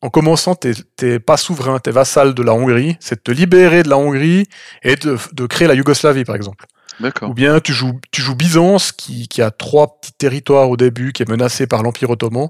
en 0.00 0.10
commençant 0.10 0.54
t'es 0.54 0.72
t'es 0.96 1.18
pas 1.18 1.36
souverain 1.36 1.78
t'es 1.78 1.90
vassal 1.90 2.34
de 2.34 2.42
la 2.42 2.54
Hongrie 2.54 2.96
c'est 3.00 3.16
de 3.16 3.20
te 3.20 3.30
libérer 3.32 3.82
de 3.82 3.88
la 3.90 3.98
Hongrie 3.98 4.46
et 4.82 4.96
de, 4.96 5.18
de 5.32 5.46
créer 5.46 5.68
la 5.68 5.74
Yougoslavie 5.74 6.24
par 6.24 6.34
exemple 6.36 6.66
D'accord. 7.00 7.30
ou 7.30 7.34
bien 7.34 7.58
tu 7.60 7.72
joues, 7.72 7.98
tu 8.10 8.20
joues 8.20 8.34
Byzance, 8.36 8.92
qui, 8.92 9.26
qui 9.26 9.40
a 9.42 9.50
trois 9.50 9.98
petits 9.98 10.12
territoires 10.12 10.68
au 10.68 10.76
début, 10.76 11.12
qui 11.12 11.22
est 11.22 11.28
menacé 11.28 11.66
par 11.66 11.82
l'Empire 11.82 12.10
ottoman. 12.10 12.48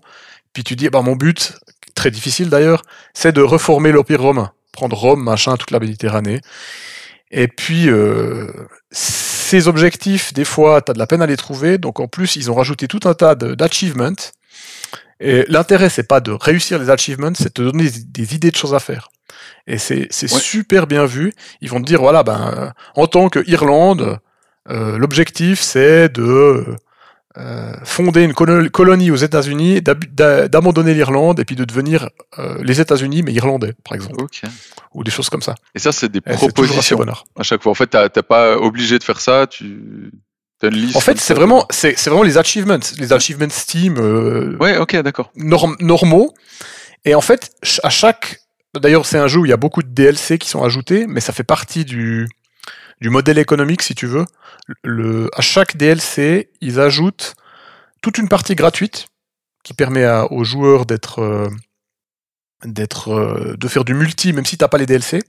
Puis 0.53 0.65
tu 0.65 0.75
dis, 0.75 0.91
bah, 0.91 1.01
mon 1.01 1.15
but, 1.15 1.55
très 1.95 2.11
difficile 2.11 2.51
d'ailleurs, 2.51 2.83
c'est 3.15 3.33
de 3.33 3.41
reformer 3.41 3.93
l'Empire 3.93 4.21
romain. 4.21 4.51
Prendre 4.73 4.97
Rome, 4.97 5.23
machin, 5.23 5.57
toute 5.57 5.71
la 5.71 5.79
Méditerranée. 5.79 6.41
Et 7.33 7.49
puis, 7.49 7.89
euh, 7.89 8.47
ces 8.91 9.67
objectifs, 9.67 10.33
des 10.35 10.45
fois, 10.45 10.83
tu 10.83 10.91
as 10.91 10.95
de 10.95 10.99
la 10.99 11.07
peine 11.07 11.23
à 11.23 11.27
les 11.27 11.37
trouver. 11.37 11.79
Donc 11.79 11.99
en 11.99 12.07
plus, 12.09 12.37
ils 12.37 12.51
ont 12.51 12.55
rajouté 12.55 12.87
tout 12.89 13.01
un 13.05 13.15
tas 13.15 13.35
d'achievements. 13.35 14.13
Et 15.21 15.45
l'intérêt, 15.49 15.89
c'est 15.89 16.07
pas 16.09 16.21
de 16.21 16.33
réussir 16.33 16.79
les 16.79 16.91
achievements, 16.91 17.33
c'est 17.35 17.45
de 17.45 17.51
te 17.51 17.63
donner 17.63 17.89
des, 17.91 18.01
des 18.05 18.35
idées 18.35 18.51
de 18.51 18.57
choses 18.57 18.75
à 18.75 18.81
faire. 18.81 19.09
Et 19.67 19.79
c'est 19.79 20.09
Ouais. 20.23 20.29
super 20.41 20.87
bien 20.87 21.07
vu. 21.07 21.33
Ils 21.61 21.71
vont 21.71 21.81
te 21.81 21.87
dire, 21.87 22.01
voilà, 22.01 22.23
ben, 22.23 22.73
en 22.97 23.07
tant 23.07 23.29
qu'Irlande, 23.29 24.19
euh, 24.69 24.99
l'objectif, 24.99 25.61
c'est 25.61 26.09
de 26.09 26.65
euh, 27.39 27.73
fonder 27.85 28.23
une 28.25 28.33
colo- 28.33 28.69
colonie 28.69 29.11
aux 29.11 29.17
États-Unis, 29.17 29.81
d'ab- 29.81 30.05
d'a- 30.15 30.49
d'abandonner 30.49 30.93
l'Irlande 30.95 31.41
et 31.41 31.45
puis 31.45 31.57
de 31.57 31.65
devenir 31.65 32.11
euh, 32.39 32.59
les 32.63 32.81
États-Unis, 32.81 33.23
mais 33.23 33.33
irlandais, 33.33 33.73
par 33.85 33.95
exemple, 33.95 34.25
ou 34.95 35.03
des 35.05 35.11
choses 35.11 35.31
comme 35.31 35.41
ça. 35.43 35.55
Et 35.75 35.79
ça, 35.79 35.93
c'est 35.93 36.11
des 36.11 36.19
Et 36.19 36.33
propositions 36.35 36.99
à 37.37 37.43
chaque 37.43 37.63
fois. 37.63 37.73
En 37.73 37.75
fait, 37.75 37.87
t'as 37.87 38.09
t'as 38.11 38.23
pas 38.23 38.57
obligé 38.59 38.99
de 38.99 39.05
faire 39.05 39.21
ça. 39.21 39.47
Tu 39.47 40.13
as 40.63 40.67
une 40.67 40.75
liste. 40.75 40.97
En 40.97 41.01
fait, 41.01 41.19
c'est 41.19 41.35
vraiment, 41.35 41.67
c'est 41.71 41.99
vraiment 42.07 42.23
les 42.23 42.37
achievements, 42.39 42.79
les 42.99 43.13
achievements 43.13 43.49
Steam 43.51 43.97
euh, 43.99 44.57
Ouais, 44.61 44.77
ok, 44.77 44.97
d'accord. 45.03 45.31
norm- 45.37 45.77
normaux. 45.81 46.35
Et 47.05 47.15
en 47.15 47.21
fait, 47.23 47.51
à 47.83 47.91
chaque. 47.91 48.39
D'ailleurs, 48.79 49.05
c'est 49.07 49.19
un 49.19 49.27
jeu 49.27 49.41
où 49.41 49.45
il 49.47 49.51
y 49.51 49.53
a 49.53 49.57
beaucoup 49.59 49.83
de 49.83 49.89
DLC 49.89 50.39
qui 50.39 50.49
sont 50.49 50.63
ajoutés, 50.63 51.07
mais 51.07 51.21
ça 51.21 51.33
fait 51.33 51.43
partie 51.45 51.85
du, 51.85 52.27
du 53.03 53.11
modèle 53.11 53.39
économique, 53.39 53.83
si 53.83 53.95
tu 53.95 54.07
veux. 54.07 54.25
Le, 54.83 55.29
à 55.35 55.41
chaque 55.43 55.77
DLC, 55.77 56.51
ils 56.63 56.81
ajoutent 56.81 57.35
toute 58.01 58.17
une 58.19 58.29
partie 58.29 58.55
gratuite 58.55 59.07
qui 59.65 59.75
permet 59.75 60.05
à- 60.05 60.31
aux 60.33 60.45
joueurs 60.45 60.87
d'être. 60.87 61.19
euh, 61.21 61.49
d'être 62.65 63.09
euh, 63.13 63.57
de 63.59 63.69
faire 63.69 63.85
du 63.85 63.93
multi, 63.95 64.33
même 64.33 64.45
si 64.47 64.57
t'as 64.57 64.69
pas 64.69 64.79
les 64.79 64.87
DLC. 64.87 65.21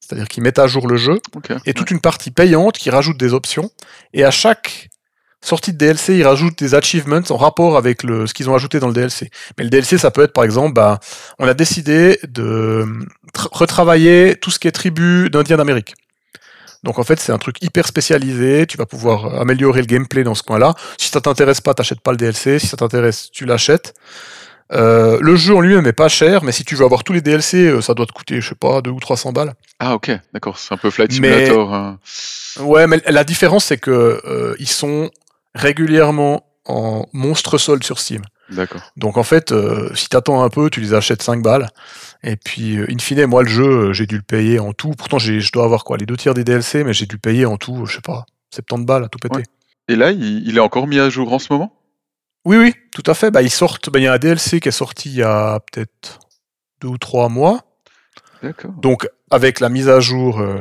C'est-à-dire 0.00 0.26
qu'ils 0.26 0.42
mettent 0.42 0.58
à 0.58 0.66
jour 0.66 0.88
le 0.88 0.96
jeu 0.96 1.20
et 1.64 1.74
toute 1.74 1.90
une 1.92 2.00
partie 2.00 2.32
payante 2.32 2.76
qui 2.76 2.90
rajoute 2.90 3.16
des 3.16 3.32
options. 3.32 3.70
Et 4.12 4.24
à 4.24 4.32
chaque 4.32 4.88
sortie 5.40 5.72
de 5.72 5.78
DLC, 5.78 6.16
ils 6.16 6.24
rajoutent 6.26 6.58
des 6.58 6.74
achievements 6.74 7.20
en 7.30 7.36
rapport 7.36 7.76
avec 7.76 8.02
le, 8.02 8.26
ce 8.26 8.34
qu'ils 8.34 8.50
ont 8.50 8.54
ajouté 8.56 8.80
dans 8.80 8.88
le 8.88 8.92
DLC. 8.94 9.30
Mais 9.56 9.64
le 9.64 9.70
DLC, 9.70 9.96
ça 9.98 10.10
peut 10.10 10.22
être 10.22 10.32
par 10.32 10.42
exemple, 10.42 10.72
bah, 10.74 10.98
on 11.38 11.46
a 11.46 11.54
décidé 11.54 12.18
de 12.26 12.84
tra- 13.32 13.48
retravailler 13.52 14.34
tout 14.34 14.50
ce 14.50 14.58
qui 14.58 14.66
est 14.66 14.72
tribu 14.72 15.30
d'Indiens 15.30 15.56
d'Amérique. 15.58 15.94
Donc 16.82 16.98
en 16.98 17.04
fait, 17.04 17.20
c'est 17.20 17.32
un 17.32 17.38
truc 17.38 17.56
hyper 17.62 17.86
spécialisé. 17.86 18.66
Tu 18.66 18.76
vas 18.78 18.86
pouvoir 18.86 19.40
améliorer 19.40 19.80
le 19.80 19.86
gameplay 19.86 20.24
dans 20.24 20.34
ce 20.34 20.42
coin-là. 20.42 20.74
Si 20.98 21.08
ça 21.10 21.20
t'intéresse 21.20 21.60
pas, 21.60 21.74
t'achètes 21.74 22.00
pas 22.00 22.10
le 22.12 22.16
DLC. 22.16 22.58
Si 22.58 22.66
ça 22.68 22.76
t'intéresse, 22.76 23.30
tu 23.30 23.44
l'achètes. 23.44 23.94
Euh, 24.72 25.18
le 25.20 25.34
jeu 25.34 25.54
en 25.56 25.60
lui-même 25.60 25.86
est 25.88 25.92
pas 25.92 26.08
cher, 26.08 26.44
mais 26.44 26.52
si 26.52 26.64
tu 26.64 26.76
veux 26.76 26.84
avoir 26.84 27.02
tous 27.02 27.12
les 27.12 27.20
DLC, 27.20 27.56
euh, 27.66 27.80
ça 27.80 27.92
doit 27.92 28.06
te 28.06 28.12
coûter, 28.12 28.40
je 28.40 28.50
sais 28.50 28.54
pas, 28.54 28.80
2 28.82 28.90
ou 28.90 29.00
300 29.00 29.32
balles. 29.32 29.54
Ah, 29.80 29.94
ok, 29.96 30.12
d'accord. 30.32 30.58
C'est 30.58 30.72
un 30.72 30.76
peu 30.76 30.90
Flight 30.90 31.10
Mais- 31.20 31.32
Simulator. 31.46 31.74
hein. 31.74 31.98
Ouais, 32.60 32.86
mais 32.86 33.00
la 33.08 33.24
différence, 33.24 33.64
c'est 33.64 33.78
que 33.78 33.90
euh, 34.24 34.54
ils 34.60 34.68
sont 34.68 35.10
régulièrement 35.56 36.44
en 36.66 37.06
monstre 37.12 37.58
solde 37.58 37.82
sur 37.82 37.98
Steam. 37.98 38.22
D'accord. 38.50 38.82
Donc 38.96 39.16
en 39.16 39.22
fait, 39.22 39.52
euh, 39.52 39.94
si 39.94 40.08
t'attends 40.08 40.42
un 40.42 40.48
peu, 40.48 40.70
tu 40.70 40.80
les 40.80 40.92
achètes 40.94 41.22
5 41.22 41.42
balles. 41.42 41.68
Et 42.22 42.36
puis, 42.36 42.76
euh, 42.78 42.86
in 42.90 42.98
fine, 42.98 43.24
moi, 43.26 43.42
le 43.42 43.48
jeu, 43.48 43.64
euh, 43.88 43.92
j'ai 43.92 44.06
dû 44.06 44.16
le 44.16 44.22
payer 44.22 44.58
en 44.58 44.72
tout. 44.72 44.90
Pourtant, 44.98 45.18
j'ai- 45.18 45.40
je 45.40 45.52
dois 45.52 45.64
avoir 45.64 45.84
quoi 45.84 45.96
Les 45.96 46.06
deux 46.06 46.16
tiers 46.16 46.34
des 46.34 46.44
DLC, 46.44 46.84
mais 46.84 46.92
j'ai 46.92 47.06
dû 47.06 47.18
payer 47.18 47.46
en 47.46 47.56
tout, 47.56 47.86
je 47.86 47.94
sais 47.96 48.00
pas, 48.02 48.26
70 48.52 48.84
balles 48.86 49.04
à 49.04 49.08
tout 49.08 49.18
péter. 49.18 49.36
Ouais. 49.36 49.44
Et 49.88 49.96
là, 49.96 50.10
il, 50.10 50.46
il 50.46 50.56
est 50.56 50.60
encore 50.60 50.86
mis 50.86 50.98
à 50.98 51.08
jour 51.10 51.32
en 51.32 51.38
ce 51.38 51.52
moment? 51.52 51.72
Oui, 52.44 52.56
oui, 52.56 52.74
tout 52.94 53.02
à 53.06 53.14
fait. 53.14 53.30
Bah, 53.30 53.42
ils 53.42 53.50
sortent. 53.50 53.90
bah, 53.90 53.98
Il 53.98 54.02
y 54.02 54.06
a 54.08 54.12
un 54.14 54.18
DLC 54.18 54.60
qui 54.60 54.68
est 54.68 54.72
sorti 54.72 55.10
il 55.10 55.16
y 55.16 55.22
a 55.22 55.60
peut-être 55.72 56.18
deux 56.80 56.88
ou 56.88 56.98
trois 56.98 57.28
mois. 57.28 57.60
D'accord. 58.42 58.72
Donc, 58.72 59.06
avec 59.30 59.60
la 59.60 59.68
mise 59.68 59.88
à 59.88 60.00
jour 60.00 60.40
euh, 60.40 60.58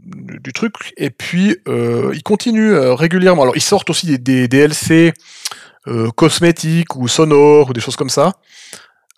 du 0.00 0.38
du 0.40 0.52
truc. 0.52 0.72
Et 0.96 1.10
puis, 1.10 1.56
euh, 1.68 2.12
ils 2.14 2.22
continuent 2.22 2.72
euh, 2.72 2.94
régulièrement. 2.94 3.42
Alors, 3.42 3.56
ils 3.56 3.62
sortent 3.62 3.90
aussi 3.90 4.06
des, 4.06 4.18
des 4.18 4.48
DLC 4.48 5.12
euh, 5.88 6.10
cosmétiques 6.10 6.96
ou 6.96 7.08
sonores 7.08 7.70
ou 7.70 7.72
des 7.72 7.80
choses 7.80 7.96
comme 7.96 8.10
ça. 8.10 8.34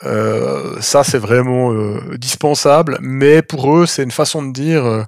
Euh, 0.05 0.81
ça, 0.81 1.05
c'est 1.05 1.19
vraiment 1.19 1.73
euh, 1.73 2.17
dispensable. 2.17 2.99
Mais 3.01 3.43
pour 3.43 3.77
eux, 3.77 3.87
c'est 3.87 4.03
une 4.03 4.11
façon 4.11 4.43
de 4.43 4.53
dire. 4.53 5.05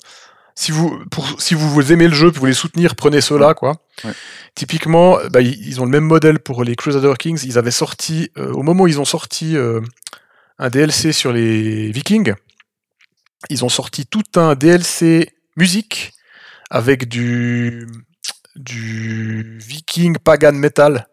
si 0.55 0.73
vous, 0.73 1.03
pour, 1.11 1.41
si 1.41 1.55
vous 1.55 1.93
aimez 1.93 2.09
le 2.09 2.15
jeu, 2.15 2.31
puis 2.31 2.37
vous 2.37 2.43
voulez 2.43 2.53
soutenir, 2.55 2.95
prenez 2.95 3.21
cela, 3.21 3.55
quoi. 3.55 3.77
Ouais. 4.05 4.13
Typiquement, 4.55 5.19
bah, 5.31 5.41
ils, 5.41 5.67
ils 5.67 5.81
ont 5.81 5.85
le 5.85 5.91
même 5.91 6.05
modèle 6.05 6.39
pour 6.39 6.63
les 6.63 6.77
Crusader 6.77 7.15
Kings. 7.19 7.41
Ils 7.45 7.59
avaient 7.59 7.71
sorti, 7.71 8.31
euh, 8.37 8.53
au 8.53 8.63
moment 8.63 8.85
où 8.85 8.89
ils 8.89 9.01
ont 9.01 9.07
sorti 9.07 9.57
euh, 9.57 9.81
un 10.59 10.69
DLC 10.69 11.13
sur 11.13 11.33
les 11.33 11.91
Vikings, 11.91 12.35
ils 13.49 13.65
ont 13.65 13.71
sorti 13.71 14.07
tout 14.07 14.23
un 14.37 14.55
DLC 14.55 15.31
musique 15.57 16.13
avec 16.71 17.09
du, 17.09 17.87
du 18.57 19.59
Viking 19.59 20.19
Pagan 20.19 20.53
Metal, 20.53 21.09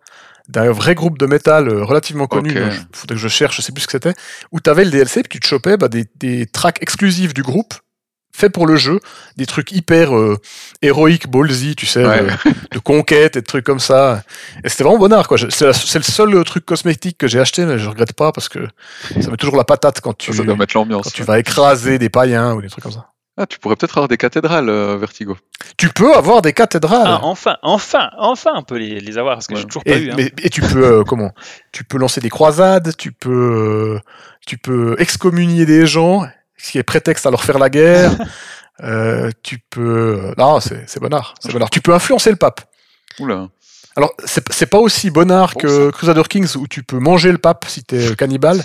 d'un 0.50 0.72
vrai 0.72 0.96
groupe 0.96 1.18
de 1.20 1.26
métal 1.28 1.70
euh, 1.70 1.84
relativement 1.84 2.28
connu. 2.28 2.52
Il 2.52 2.88
faudrait 2.98 3.16
que 3.16 3.22
je 3.22 3.28
cherche, 3.28 3.56
je 3.58 3.62
sais 3.62 3.72
plus 3.72 3.82
ce 3.84 3.88
que 3.88 3.92
c'était. 3.94 4.14
Où 4.52 4.60
tu 4.60 4.70
avais 4.70 4.84
le 4.84 4.92
DLC, 4.92 5.22
puis 5.22 5.30
tu 5.30 5.40
te 5.40 5.48
chopais 5.48 5.78
bah, 5.78 5.88
des, 5.88 6.06
des 6.16 6.48
tracks 6.48 6.82
exclusifs 6.82 7.34
du 7.36 7.44
groupe, 7.44 7.76
faits 8.36 8.52
pour 8.52 8.66
le 8.66 8.76
jeu, 8.76 9.00
des 9.38 9.46
trucs 9.46 9.72
hyper 9.72 10.16
euh, 10.18 10.38
héroïques, 10.82 11.28
ballsy, 11.30 11.76
tu 11.76 11.86
sais, 11.86 12.04
Ouais. 12.06 12.24
de, 12.24 12.52
de 12.72 12.80
conquête 12.80 13.36
et 13.38 13.42
de 13.42 13.46
trucs 13.46 13.66
comme 13.66 13.80
ça. 13.80 14.24
Et 14.64 14.70
c'était 14.70 14.84
vraiment 14.84 14.98
bonheur, 15.00 15.28
quoi. 15.28 15.38
C'est 15.50 15.66
le 15.98 16.04
seul 16.04 16.34
euh, 16.34 16.44
truc 16.44 16.66
cosmétique 16.66 17.18
que 17.20 17.28
j'ai 17.28 17.40
acheté, 17.40 17.66
mais 17.66 17.78
je 17.78 17.88
regrette 17.88 18.14
pas 18.14 18.32
parce 18.32 18.50
que 18.50 18.68
ça 19.22 19.30
met 19.30 19.38
toujours 19.38 19.58
la 19.58 19.66
patate 19.66 20.02
quand 20.02 20.18
tu, 20.18 20.34
Ça, 20.34 20.44
doit 20.44 20.56
mettre 20.56 20.74
quand 20.74 21.12
tu 21.14 21.24
vas 21.24 21.38
écraser 21.40 22.00
des 22.00 22.10
païens 22.10 22.54
ou 22.56 22.62
des 22.62 22.70
trucs 22.70 22.84
comme 22.84 22.94
ça. 22.94 23.12
Ah, 23.42 23.46
tu 23.48 23.58
pourrais 23.58 23.78
peut-être 23.78 23.98
avoir 23.98 24.10
des 24.10 24.18
cathédrales, 24.18 24.68
euh, 24.70 24.98
Vertigo. 24.98 25.38
Tu 25.78 25.88
peux 25.90 26.14
avoir 26.14 26.42
des 26.42 26.52
cathédrales. 26.52 27.08
Ah, 27.08 27.20
enfin, 27.24 27.56
enfin, 27.62 28.10
enfin, 28.18 28.52
on 28.56 28.64
peut 28.64 28.76
les, 28.78 29.00
les 29.00 29.18
avoir 29.18 29.36
parce 29.36 29.48
que 29.48 29.54
Ouais. 29.54 29.62
j'ai 29.62 29.66
toujours 29.66 29.84
pas 29.86 29.92
Et, 29.92 30.02
eu. 30.04 30.12
hein. 30.12 30.16
mais- 30.18 30.34
et 30.44 30.50
tu 30.50 30.60
peux 30.62 30.84
euh, 30.84 31.04
comment? 31.04 31.32
Tu 31.72 31.86
peux 31.86 31.98
lancer 31.98 32.20
des 32.20 32.30
croisades, 32.30 32.96
tu 32.98 33.14
peux 33.14 33.30
euh, 33.32 34.00
tu 34.46 34.58
peux 34.58 34.96
excommunier 35.00 35.66
des 35.66 35.88
gens, 35.88 36.28
ce 36.58 36.72
qui 36.74 36.78
est 36.80 36.84
prétexte 36.84 37.26
à 37.26 37.32
leur 37.32 37.44
faire 37.44 37.58
la 37.60 37.70
guerre. 37.70 38.12
Euh, 38.82 39.30
tu 39.44 39.60
peux 39.70 40.34
non, 40.38 40.62
c'est 40.62 40.86
c'est 40.88 41.02
bonnard, 41.02 41.34
c'est 41.42 41.52
bonnard. 41.52 41.70
Tu 41.70 41.82
peux 41.82 41.94
influencer 41.94 42.30
le 42.30 42.38
pape. 42.38 42.62
Oula. 43.20 43.50
Alors, 43.98 44.14
c'est 44.24 44.50
c'est 44.54 44.68
pas 44.68 44.78
aussi 44.78 45.10
bonnard 45.10 45.52
Bon, 45.56 45.60
que 45.60 45.90
Crusader 45.92 46.24
Kings 46.30 46.56
où 46.56 46.66
tu 46.66 46.82
peux 46.84 46.98
manger 46.98 47.34
le 47.34 47.40
pape 47.40 47.66
si 47.68 47.84
t'es 47.84 48.16
cannibale. 48.16 48.64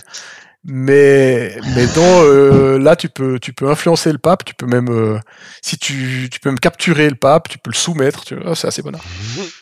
Mais, 0.67 1.55
mais 1.75 1.87
dans, 1.89 2.23
euh, 2.25 2.79
là, 2.79 2.97
tu 2.97 3.11
peux, 3.11 3.39
tu 3.39 3.53
peux 3.53 3.69
influencer 3.71 4.11
le 4.13 4.19
pape, 4.19 4.45
tu 4.47 4.55
peux 4.55 4.65
même, 4.67 4.89
euh, 4.89 5.19
si 5.61 5.77
tu, 5.77 6.29
tu 6.33 6.41
peux 6.41 6.49
même 6.49 6.59
capturer 6.59 7.09
le 7.11 7.17
pape, 7.17 7.49
tu 7.51 7.59
peux 7.59 7.71
le 7.71 7.77
soumettre, 7.77 8.25
tu 8.25 8.35
vois, 8.37 8.55
c'est 8.57 8.67
assez 8.67 8.81
bonnard. 8.81 9.03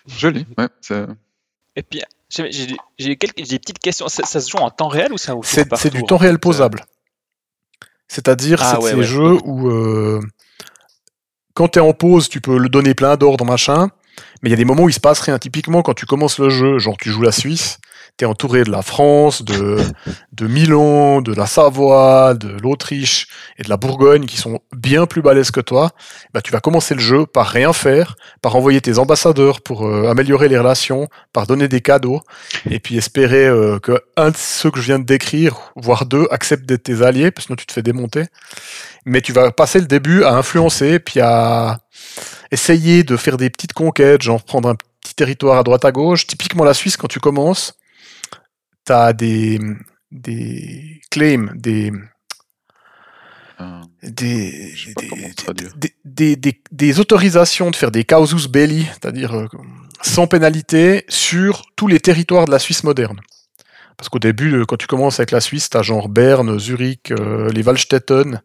Joli. 0.07 0.47
Ouais, 0.57 0.69
Et 1.75 1.83
puis, 1.83 2.03
j'ai 2.29 2.53
j'ai- 2.53 2.77
j'ai 2.99 3.17
quelques 3.17 3.38
j'ai 3.38 3.45
des 3.45 3.59
petites 3.59 3.81
questions. 3.81 4.07
Ça, 4.09 4.23
ça 4.25 4.41
se 4.41 4.49
joue 4.49 4.59
en 4.59 4.71
temps 4.71 4.87
réel 4.88 5.12
ou 5.12 5.19
ça 5.19 5.35
C'est 5.43 5.67
c'est 5.77 5.91
du 5.91 6.05
temps 6.05 6.19
réel 6.19 6.35
fait, 6.35 6.38
posable. 6.38 6.85
C'est-à-dire, 8.07 8.59
Ah 8.62 8.77
c'est 8.77 8.85
ouais, 8.85 8.91
ces 8.91 8.97
ouais. 8.99 9.03
jeux 9.05 9.38
où, 9.45 9.69
euh, 9.71 10.21
quand 11.55 11.67
tu 11.69 11.79
es 11.79 11.83
en 11.83 11.95
pause, 11.95 12.29
tu 12.29 12.41
peux 12.41 12.59
le 12.59 12.69
donner 12.69 12.95
plein 12.95 13.17
d'ordres, 13.17 13.45
machin, 13.45 13.88
mais 14.43 14.49
il 14.49 14.51
y 14.51 14.55
a 14.55 14.57
des 14.57 14.65
moments 14.65 14.85
où 14.85 14.88
il 14.88 14.93
se 14.95 15.01
passe 15.01 15.19
rien. 15.21 15.38
Typiquement, 15.38 15.83
quand 15.83 15.95
tu 15.95 16.07
commences 16.07 16.38
le 16.38 16.49
jeu, 16.49 16.79
genre 16.79 16.97
tu 16.97 17.11
joues 17.11 17.23
la 17.23 17.33
Suisse, 17.33 17.79
entouré 18.25 18.65
de 18.65 18.71
la 18.71 18.83
France, 18.83 19.43
de, 19.43 19.79
de 20.33 20.47
Milan, 20.47 21.21
de 21.21 21.33
la 21.33 21.47
Savoie, 21.47 22.35
de 22.35 22.49
l'Autriche 22.49 23.29
et 23.59 23.63
de 23.63 23.69
la 23.69 23.77
Bourgogne 23.77 24.27
qui 24.27 24.37
sont 24.37 24.61
bien 24.75 25.07
plus 25.07 25.23
balèzes 25.23 25.51
que 25.51 25.61
toi. 25.61 25.91
Bah, 26.35 26.41
tu 26.41 26.53
vas 26.53 26.61
commencer 26.61 26.95
le 26.95 27.01
jeu 27.01 27.27
par 27.27 27.47
rien 27.47 27.73
faire, 27.73 28.17
par 28.41 28.57
envoyer 28.57 28.81
tes 28.81 28.99
ambassadeurs 28.99 29.61
pour 29.61 29.87
euh, 29.87 30.09
améliorer 30.09 30.49
les 30.49 30.59
relations, 30.59 31.09
par 31.33 31.47
donner 31.47 31.69
des 31.69 31.81
cadeaux, 31.81 32.21
et 32.71 32.81
puis 32.81 32.97
espérer 32.97 33.47
euh, 33.47 33.79
que 33.79 34.03
un 34.17 34.31
de 34.31 34.37
ceux 34.37 34.71
que 34.71 34.81
je 34.81 34.87
viens 34.87 34.99
de 34.99 35.05
décrire, 35.05 35.73
voire 35.77 36.07
deux, 36.07 36.27
acceptent 36.31 36.67
d'être 36.67 36.85
tes 36.85 37.03
alliés, 37.03 37.31
parce 37.31 37.47
que 37.47 37.49
sinon 37.49 37.57
tu 37.57 37.67
te 37.67 37.73
fais 37.73 37.83
démonter. 37.83 38.25
Mais 39.05 39.21
tu 39.21 39.33
vas 39.33 39.51
passer 39.51 39.81
le 39.81 39.87
début 39.87 40.25
à 40.25 40.35
influencer, 40.35 40.99
puis 40.99 41.21
à 41.21 41.79
essayer 42.51 43.03
de 43.03 43.17
faire 43.17 43.37
des 43.37 43.51
petites 43.51 43.73
conquêtes, 43.73 44.23
genre 44.23 44.43
prendre 44.43 44.69
un 44.69 44.77
petit 45.01 45.15
territoire 45.15 45.59
à 45.59 45.63
droite 45.63 45.85
à 45.85 45.93
gauche. 45.93 46.27
Typiquement 46.27 46.65
la 46.65 46.75
Suisse, 46.75 46.97
quand 46.97 47.09
tu 47.09 47.21
commences, 47.21 47.75
tu 48.85 48.92
as 48.92 49.12
des, 49.12 49.61
des 50.11 51.01
claims, 51.11 51.51
des, 51.55 51.92
euh, 53.61 53.81
des, 54.03 54.75
des- 55.77 55.95
des, 56.05 56.37
des- 56.37 56.62
des- 56.71 57.01
autorisations 57.01 57.71
de 57.71 57.77
faire 57.77 57.90
des 57.90 58.05
causus 58.05 58.49
belli, 58.49 58.85
c'est-à-dire 58.87 59.35
euh, 59.35 59.47
sans 60.03 60.27
pénalité, 60.27 61.05
sur 61.09 61.62
tous 61.77 61.87
les 61.87 62.01
territoires 62.01 62.47
de 62.47 62.51
la 62.51 62.59
Suisse 62.59 62.85
moderne. 62.85 63.21
Parce 63.97 64.09
qu'au 64.09 64.18
début, 64.18 64.55
euh, 64.55 64.64
quand 64.64 64.77
tu 64.77 64.87
commences 64.88 65.21
avec 65.21 65.31
la 65.31 65.40
Suisse, 65.40 65.71
tu 65.71 65.77
as 65.77 65.83
genre 65.83 66.09
Berne, 66.09 66.59
Zurich, 66.59 67.12
euh, 67.12 67.51
les 67.53 67.62
Waldstätten, 67.62 68.42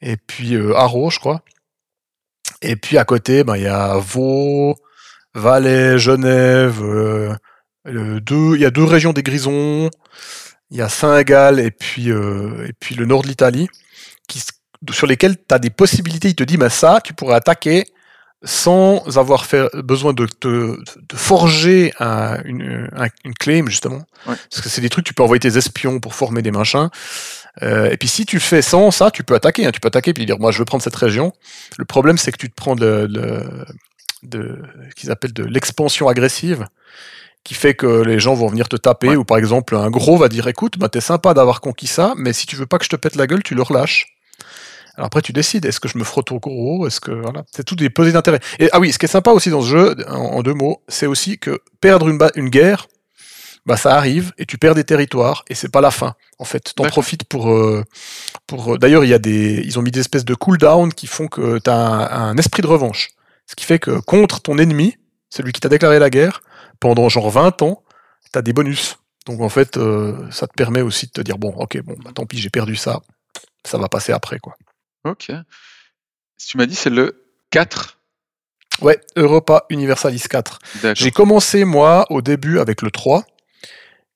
et 0.00 0.16
puis 0.16 0.54
euh, 0.54 0.74
je 1.10 1.18
crois. 1.18 1.42
Et 2.62 2.76
puis 2.76 2.98
à 2.98 3.04
côté, 3.04 3.44
ben, 3.44 3.56
il 3.56 3.62
y 3.62 3.66
a 3.68 3.98
Vaud, 3.98 4.74
Valais, 5.34 5.98
Genève, 5.98 6.82
deux- 8.20 8.56
il 8.56 8.60
y 8.60 8.64
a 8.66 8.70
deux 8.70 8.84
régions 8.84 9.12
des 9.12 9.22
Grisons, 9.22 9.90
il 10.70 10.76
y 10.78 10.82
a 10.82 10.88
Saint-Gall 10.88 11.60
et 11.60 11.70
puis, 11.70 12.10
euh, 12.10 12.66
et 12.68 12.72
puis 12.78 12.94
le 12.94 13.06
nord 13.06 13.22
de 13.22 13.28
l'Italie, 13.28 13.68
qui, 14.28 14.42
sur 14.90 15.06
lesquels 15.06 15.36
tu 15.36 15.54
as 15.54 15.58
des 15.58 15.70
possibilités. 15.70 16.28
Il 16.28 16.34
te 16.34 16.44
dit, 16.44 16.56
ben 16.56 16.68
ça, 16.68 17.00
tu 17.02 17.14
pourrais 17.14 17.36
attaquer 17.36 17.86
sans 18.44 19.16
avoir 19.18 19.46
fait, 19.46 19.66
besoin 19.76 20.12
de, 20.12 20.26
de, 20.42 20.78
de 21.08 21.16
forger 21.16 21.92
un- 21.98 22.40
une, 22.44 22.88
un- 22.94 23.08
une 23.24 23.34
claim, 23.34 23.64
justement. 23.66 24.04
Ouais. 24.26 24.34
Parce 24.50 24.60
que 24.62 24.68
c'est 24.68 24.80
des 24.82 24.90
trucs, 24.90 25.06
tu 25.06 25.14
peux 25.14 25.22
envoyer 25.22 25.40
tes 25.40 25.56
espions 25.56 26.00
pour 26.00 26.14
former 26.14 26.42
des 26.42 26.50
machins. 26.50 26.88
Euh, 27.62 27.90
et 27.90 27.96
puis 27.96 28.08
si 28.08 28.26
tu 28.26 28.38
fais 28.38 28.60
sans 28.60 28.90
ça, 28.90 29.10
tu 29.10 29.24
peux 29.24 29.34
attaquer. 29.34 29.64
hein. 29.66 29.70
Tu 29.72 29.80
peux 29.80 29.88
attaquer 29.88 30.12
puis 30.12 30.26
dire, 30.26 30.38
moi 30.38 30.52
je 30.52 30.58
veux 30.58 30.64
prendre 30.66 30.82
cette 30.84 30.94
région. 30.96 31.32
Le 31.78 31.86
problème, 31.86 32.18
c'est 32.18 32.30
que 32.30 32.36
tu 32.36 32.50
te 32.50 32.54
prends 32.54 32.76
de, 32.76 33.06
de, 33.06 33.42
de 34.22 34.62
ce 34.90 34.94
qu'ils 34.94 35.10
appellent 35.10 35.32
de 35.32 35.44
l'expansion 35.44 36.06
agressive, 36.06 36.66
qui 37.46 37.54
fait 37.54 37.74
que 37.74 38.02
les 38.02 38.18
gens 38.18 38.34
vont 38.34 38.48
venir 38.48 38.68
te 38.68 38.76
taper, 38.76 39.10
Ouais. 39.10 39.16
ou 39.16 39.24
par 39.24 39.38
exemple 39.38 39.76
un 39.76 39.88
gros 39.90 40.16
va 40.18 40.28
dire, 40.28 40.48
écoute, 40.48 40.78
bah, 40.78 40.88
t'es 40.88 41.00
sympa 41.00 41.32
d'avoir 41.32 41.60
conquis 41.60 41.86
ça, 41.86 42.12
mais 42.16 42.32
si 42.32 42.44
tu 42.46 42.56
veux 42.56 42.66
pas 42.66 42.78
que 42.78 42.84
je 42.84 42.90
te 42.90 42.96
pète 42.96 43.14
la 43.16 43.26
gueule, 43.26 43.42
tu 43.42 43.54
le 43.54 43.62
relâches. 43.62 44.06
Alors 44.96 45.06
après, 45.06 45.22
tu 45.22 45.32
décides, 45.32 45.64
est-ce 45.66 45.78
que 45.78 45.88
je 45.88 45.96
me 45.98 46.04
frotte 46.04 46.32
au 46.32 46.40
gros 46.40 46.86
Est-ce 46.86 47.00
que 47.00 47.10
voilà, 47.12 47.44
c'est 47.54 47.64
tout 47.64 47.76
des 47.76 47.88
pesées 47.90 48.12
d'intérêt. 48.12 48.40
Et 48.58 48.68
ah 48.72 48.80
oui, 48.80 48.92
ce 48.92 48.98
qui 48.98 49.04
est 49.04 49.08
sympa 49.08 49.30
aussi 49.30 49.50
dans 49.50 49.60
ce 49.62 49.68
jeu, 49.68 49.96
en, 50.08 50.14
en 50.16 50.42
deux 50.42 50.54
mots, 50.54 50.82
c'est 50.88 51.06
aussi 51.06 51.38
que 51.38 51.60
perdre 51.80 52.08
une, 52.08 52.18
une 52.34 52.48
guerre, 52.48 52.88
bah 53.66 53.76
ça 53.76 53.94
arrive 53.96 54.32
et 54.38 54.46
tu 54.46 54.58
perds 54.58 54.74
des 54.74 54.84
territoires 54.84 55.44
et 55.50 55.54
c'est 55.54 55.68
pas 55.70 55.80
la 55.80 55.90
fin. 55.90 56.14
En 56.38 56.44
fait, 56.44 56.72
t'en 56.74 56.84
profites 56.84 57.24
pour 57.24 57.50
euh, 57.52 57.84
pour. 58.46 58.74
euh, 58.74 58.78
D'ailleurs, 58.78 59.04
il 59.04 59.08
y 59.10 59.14
a 59.14 59.18
des, 59.18 59.60
ils 59.64 59.78
ont 59.78 59.82
mis 59.82 59.90
des 59.90 60.00
espèces 60.00 60.24
de 60.24 60.34
cooldown 60.34 60.92
qui 60.92 61.06
font 61.06 61.26
que 61.28 61.58
t'as 61.58 61.74
un, 61.76 62.28
un 62.30 62.36
esprit 62.38 62.62
de 62.62 62.66
revanche. 62.68 63.10
Ce 63.46 63.54
qui 63.54 63.64
fait 63.64 63.78
que 63.78 63.98
contre 64.00 64.40
ton 64.40 64.56
ennemi, 64.58 64.96
celui 65.36 65.52
qui 65.52 65.60
t'a 65.60 65.68
déclaré 65.68 65.98
la 65.98 66.10
guerre, 66.10 66.42
pendant 66.80 67.08
genre 67.08 67.30
20 67.30 67.62
ans, 67.62 67.82
t'as 68.32 68.42
des 68.42 68.52
bonus. 68.52 68.96
Donc 69.26 69.40
en 69.40 69.48
fait, 69.48 69.76
euh, 69.76 70.30
ça 70.30 70.46
te 70.46 70.52
permet 70.54 70.82
aussi 70.82 71.06
de 71.06 71.10
te 71.12 71.20
dire 71.20 71.38
bon, 71.38 71.50
ok, 71.56 71.80
bon, 71.82 71.96
bah, 72.04 72.10
tant 72.14 72.26
pis, 72.26 72.38
j'ai 72.38 72.50
perdu 72.50 72.76
ça, 72.76 73.00
ça 73.64 73.76
va 73.78 73.88
passer 73.88 74.12
après 74.12 74.38
quoi. 74.38 74.54
Ok. 75.04 75.30
Tu 76.38 76.56
m'as 76.58 76.66
dit 76.66 76.74
c'est 76.74 76.90
le 76.90 77.24
4 77.50 77.98
Ouais, 78.82 79.00
Europa 79.16 79.64
Universalis 79.70 80.24
4. 80.28 80.58
D'accord. 80.82 80.94
J'ai 80.96 81.10
commencé 81.10 81.64
moi 81.64 82.04
au 82.10 82.20
début 82.20 82.58
avec 82.58 82.82
le 82.82 82.90
3 82.90 83.24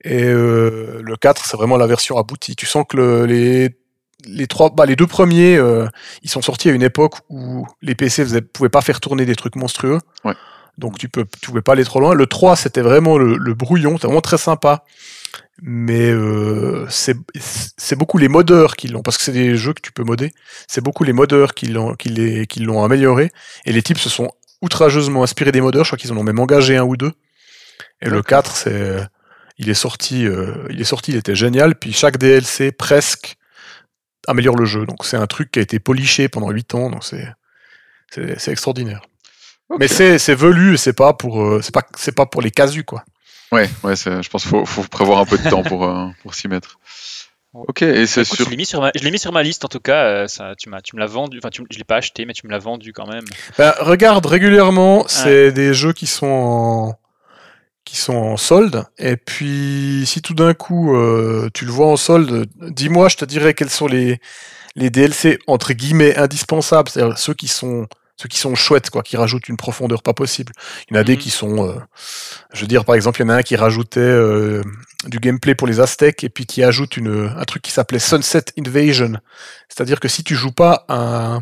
et 0.05 0.25
euh, 0.25 1.01
le 1.03 1.17
4 1.17 1.45
c'est 1.47 1.57
vraiment 1.57 1.77
la 1.77 1.87
version 1.87 2.19
aboutie. 2.19 2.57
Tu 2.57 2.67
sens 2.67 2.85
que 2.89 2.97
le- 2.97 3.25
les 3.27 3.71
les 4.27 4.47
trois 4.47 4.69
bah, 4.69 4.85
les 4.85 4.97
deux 4.97 5.07
premiers 5.07 5.57
euh, 5.57 5.87
ils 6.23 6.29
sont 6.29 6.43
sortis 6.43 6.69
à 6.69 6.73
une 6.73 6.83
époque 6.83 7.15
où 7.31 7.67
les 7.81 7.95
PC 7.95 8.23
faisaient, 8.23 8.43
pouvaient 8.43 8.69
pas 8.69 8.83
faire 8.83 9.01
tourner 9.01 9.25
des 9.25 9.35
trucs 9.35 9.57
monstrueux. 9.57 9.99
Ouais. 10.25 10.35
Donc 10.79 10.99
tu 10.99 11.09
peux 11.09 11.27
tu 11.41 11.51
pouvais 11.51 11.63
pas 11.63 11.73
aller 11.73 11.85
trop 11.85 12.01
loin. 12.01 12.15
Le 12.15 12.27
3 12.27 12.57
c'était 12.57 12.81
vraiment 12.81 13.19
le, 13.19 13.37
le 13.37 13.55
brouillon, 13.55 13.97
c'était 13.97 14.07
vraiment 14.07 14.21
très 14.21 14.39
sympa. 14.39 14.85
Mais 15.63 16.11
euh, 16.11 16.87
c'est 16.89 17.17
c'est 17.35 17.97
beaucoup 17.97 18.17
les 18.19 18.29
modeurs 18.29 18.77
qui 18.77 18.89
l'ont 18.89 19.03
parce 19.03 19.19
que 19.19 19.23
c'est 19.25 19.33
des 19.33 19.57
jeux 19.57 19.75
que 19.75 19.83
tu 19.83 19.93
peux 19.93 20.05
modder. 20.05 20.33
C'est 20.67 20.81
beaucoup 20.83 21.05
les 21.05 21.13
modeurs 21.13 21.55
qui 21.55 21.67
l'ont 21.67 21.95
qui 21.95 22.47
qui 22.47 22.67
amélioré 22.67 23.31
et 23.67 23.73
les 23.73 23.83
types 23.83 23.99
se 23.99 24.09
sont 24.09 24.31
outrageusement 24.63 25.23
inspirés 25.23 25.53
des 25.53 25.61
modeurs. 25.61 25.85
Je 25.85 25.91
crois 25.91 25.99
qu'ils 25.99 26.13
en 26.13 26.17
ont 26.17 26.23
même 26.23 26.39
engagé 26.39 26.77
un 26.77 26.85
ou 26.85 26.97
deux. 26.97 27.13
Et 28.03 28.07
le 28.07 28.23
D'accord. 28.23 28.45
4, 28.45 28.57
c'est, 28.57 29.07
il 29.59 29.69
est 29.69 29.75
sorti, 29.75 30.27
euh, 30.27 30.67
il 30.71 30.81
est 30.81 30.85
sorti, 30.85 31.13
il 31.13 31.19
était 31.19 31.35
génial. 31.35 31.75
Puis 31.75 31.93
chaque 31.93 32.17
DLC 32.19 32.73
presque 32.73 33.37
améliore 34.27 34.57
le 34.57 34.65
jeu. 34.65 34.87
Donc 34.87 35.05
c'est 35.05 35.17
un 35.17 35.27
truc 35.27 35.51
qui 35.51 35.59
a 35.59 35.63
été 35.63 35.79
poliché 35.79 36.29
pendant 36.29 36.51
8 36.51 36.75
ans. 36.75 36.91
Donc 36.91 37.05
c'est 37.05 38.49
extraordinaire. 38.49 39.03
Mais 39.79 39.89
c'est, 39.89 40.19
c'est 40.19 40.35
velu. 40.35 40.77
C'est 40.77 40.93
pas 40.93 41.13
pour, 41.13 41.43
euh, 41.43 41.61
c'est 41.63 41.73
pas, 41.75 41.83
c'est 41.97 42.15
pas 42.15 42.27
pour 42.27 42.43
les 42.43 42.51
casus 42.51 42.85
quoi. 42.85 43.05
Ouais, 43.53 43.69
ouais, 43.83 43.97
c'est- 43.97 44.23
je 44.23 44.29
pense 44.31 44.43
qu'il 44.43 44.51
faut, 44.51 44.65
faut 44.65 44.83
prévoir 44.85 45.19
un 45.21 45.25
peu 45.27 45.37
de 45.39 45.49
temps 45.49 45.63
pour, 45.63 45.85
euh, 45.85 46.07
pour 46.23 46.35
s'y 46.35 46.49
mettre. 46.49 46.79
Ok, 47.53 47.83
et 47.83 48.07
c'est 48.07 48.21
Écoute, 48.23 48.37
sur. 48.37 48.45
je 48.45 48.51
l'ai 48.51 48.57
mis 48.57 48.65
sur 48.67 48.81
ma, 48.81 48.93
je 48.95 49.03
l'ai 49.03 49.11
mis 49.11 49.19
sur 49.19 49.33
ma 49.33 49.43
liste 49.43 49.65
en 49.65 49.69
tout 49.69 49.81
cas. 49.81 50.05
euh, 50.05 50.29
ça, 50.29 50.53
tu 50.57 50.69
m'as, 50.69 50.81
tu 50.81 50.95
me 50.95 51.01
l'as 51.01 51.07
vendu. 51.09 51.39
Enfin, 51.39 51.51
tu, 51.51 51.65
je 51.69 51.79
l'ai 51.79 51.85
pas 51.85 51.97
acheté, 51.97 52.25
mais 52.25 52.33
tu 52.33 52.47
me 52.47 52.53
l'as 52.53 52.61
vendu 52.61 52.93
quand 52.93 53.09
même. 53.09 53.25
Ben, 53.59 53.75
regarde 53.81 54.25
régulièrement, 54.25 55.05
c'est 55.09 55.51
des 55.51 55.75
jeux 55.75 55.93
qui 55.93 56.07
sont 56.07 56.27
en, 56.29 56.95
qui 57.85 57.97
sont 57.97 58.15
en 58.15 58.37
solde. 58.37 58.85
Et 58.99 59.17
puis, 59.17 60.05
si 60.07 60.23
tout 60.23 60.35
d'un 60.35 60.55
coup 60.55 60.95
euh, 60.95 61.49
tu 61.53 61.65
le 61.65 61.73
vois 61.73 61.89
en 61.89 61.97
solde, 61.97 62.47
dis-moi, 62.61 63.09
je 63.09 63.17
te 63.17 63.25
dirai 63.25 63.55
quels 63.55 63.71
sont 63.71 63.89
les, 63.89 64.21
les 64.77 64.91
DLC 64.91 65.41
entre 65.49 65.73
guillemets 65.73 66.17
indispensables, 66.17 66.89
c'est-à-dire 66.89 67.19
ceux 67.19 67.35
qui 67.35 67.49
sont 67.49 67.89
ceux 68.21 68.29
qui 68.29 68.39
sont 68.39 68.55
chouettes, 68.55 68.91
quoi, 68.91 69.03
qui 69.03 69.17
rajoutent 69.17 69.49
une 69.49 69.57
profondeur 69.57 70.03
pas 70.03 70.13
possible. 70.13 70.53
Il 70.91 70.95
y 70.95 70.99
en 70.99 71.01
a 71.01 71.05
des 71.05 71.15
Mhm. 71.15 71.19
qui 71.19 71.31
sont, 71.31 71.67
euh, 71.67 71.75
je 72.53 72.61
veux 72.61 72.67
dire, 72.67 72.85
par 72.85 72.95
exemple, 72.95 73.19
il 73.21 73.25
y 73.25 73.27
en 73.27 73.31
a 73.31 73.37
un 73.37 73.43
qui 73.43 73.57
rajoutait 73.57 74.01
euh, 74.01 74.63
du 75.07 75.21
gameplay 75.21 75.55
pour 75.55 75.67
les 75.67 75.81
Aztèques 75.81 76.23
et 76.23 76.29
puis 76.29 76.45
qui 76.45 76.63
ajoute 76.63 76.99
une, 76.99 77.33
un 77.35 77.45
truc 77.45 77.63
qui 77.63 77.71
s'appelait 77.71 77.99
Sunset 77.99 78.45
Invasion. 78.59 79.15
C'est-à-dire 79.71 80.01
que 80.01 80.09
si 80.09 80.23
tu 80.23 80.35
joues 80.35 80.53
pas 80.53 80.85
un, 80.91 81.41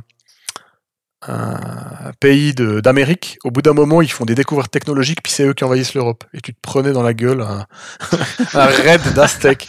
un 1.26 2.12
pays 2.20 2.54
d'Amérique, 2.54 3.38
au 3.42 3.50
bout 3.50 3.60
d'un 3.60 3.72
moment, 3.72 4.00
ils 4.00 4.12
font 4.12 4.24
des 4.24 4.36
découvertes 4.36 4.70
technologiques, 4.70 5.20
puis 5.20 5.32
c'est 5.32 5.42
eux 5.44 5.54
qui 5.54 5.64
envahissent 5.64 5.94
l'Europe. 5.94 6.22
Et 6.32 6.40
tu 6.40 6.54
te 6.54 6.60
prenais 6.62 6.92
dans 6.92 7.02
la 7.02 7.12
gueule 7.12 7.40
un, 7.40 7.66
un 8.54 8.66
raid 8.66 9.02
d'Aztèques. 9.14 9.68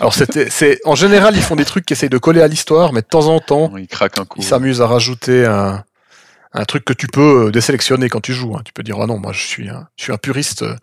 Alors, 0.00 0.12
c'était, 0.12 0.50
c'est, 0.50 0.78
en 0.84 0.94
général, 0.94 1.34
ils 1.36 1.42
font 1.42 1.56
des 1.56 1.64
trucs 1.64 1.86
qui 1.86 1.94
essayent 1.94 2.10
de 2.10 2.18
coller 2.18 2.42
à 2.42 2.48
l'histoire, 2.48 2.92
mais 2.92 3.00
de 3.00 3.06
temps 3.06 3.28
en 3.28 3.40
temps, 3.40 3.72
ils 4.36 4.44
s'amusent 4.44 4.82
à 4.82 4.86
rajouter 4.86 5.46
un, 5.46 5.82
un 6.52 6.64
truc 6.64 6.84
que 6.84 6.92
tu 6.92 7.06
peux 7.06 7.46
euh, 7.46 7.50
désélectionner 7.50 8.08
quand 8.08 8.20
tu 8.20 8.32
joues. 8.32 8.56
hein. 8.56 8.62
Tu 8.64 8.72
peux 8.72 8.82
dire, 8.82 8.98
ah 9.00 9.06
non, 9.06 9.18
moi, 9.18 9.32
je 9.32 9.44
suis 9.44 9.68
un, 9.68 9.88
je 9.96 10.04
suis 10.04 10.12
un 10.12 10.18
puriste, 10.18 10.62
euh, 10.62 10.76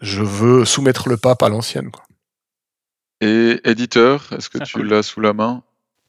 je 0.00 0.22
veux 0.22 0.64
soumettre 0.64 1.08
le 1.08 1.16
pape 1.16 1.42
à 1.42 1.48
l'ancienne. 1.48 1.90
quoi. 1.90 2.04
Et 3.20 3.60
éditeur, 3.64 4.24
est-ce 4.36 4.48
que 4.48 4.58
Ah, 4.60 4.64
tu 4.64 4.74
cool. 4.78 4.88
l'as 4.88 5.02
sous 5.02 5.20
la 5.20 5.32
main 5.32 5.62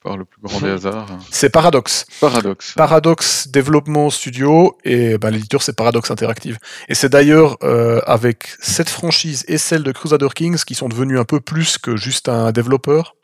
par 0.04 0.16
le 0.16 0.26
plus 0.26 0.40
grand 0.42 0.60
des 0.62 0.70
hasards? 0.70 1.08
C'est 1.32 1.50
Paradox. 1.50 2.06
Paradoxe. 2.22 2.74
Paradox 2.76 3.48
Développement 3.48 4.12
Studio 4.12 4.78
et 4.86 5.18
ben, 5.18 5.32
l'éditeur 5.32 5.64
c'est 5.64 5.76
Paradox 5.76 6.12
Interactive. 6.12 6.60
Et 6.88 6.94
c'est 6.94 7.10
d'ailleurs 7.10 7.58
euh, 7.64 8.00
avec 8.06 8.50
cette 8.62 8.90
franchise 8.90 9.44
et 9.48 9.58
celle 9.58 9.82
de 9.82 9.92
Crusader 9.92 10.28
Kings 10.36 10.64
qui 10.64 10.76
sont 10.76 10.88
devenus 10.88 11.20
un 11.20 11.26
peu 11.26 11.40
plus 11.40 11.80
que 11.80 11.98
juste 11.98 12.30
un 12.30 12.52
développeur 12.52 13.16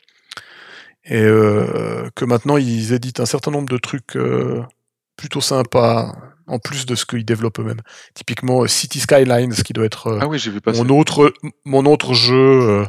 et 1.04 1.22
euh, 1.22 2.10
que 2.16 2.24
maintenant 2.24 2.56
ils 2.56 2.92
éditent 2.92 3.20
un 3.20 3.26
certain 3.26 3.52
nombre 3.52 3.68
de 3.68 3.78
trucs 3.78 4.16
euh, 4.16 4.62
plutôt 5.16 5.40
sympas 5.40 6.14
en 6.46 6.58
plus 6.58 6.86
de 6.86 6.94
ce 6.94 7.04
qu'ils 7.04 7.24
développent 7.24 7.58
eux-mêmes. 7.58 7.80
Typiquement 8.14 8.62
euh, 8.62 8.66
City 8.68 9.00
Skylines, 9.00 9.52
qui 9.54 9.72
doit 9.72 9.84
être 9.84 10.06
euh, 10.08 10.18
Ah 10.22 10.28
oui, 10.28 10.38
vu 10.38 10.60
mon 10.74 10.88
autre 10.90 11.32
mon 11.64 11.84
autre 11.86 12.14
jeu 12.14 12.34
euh, 12.36 12.86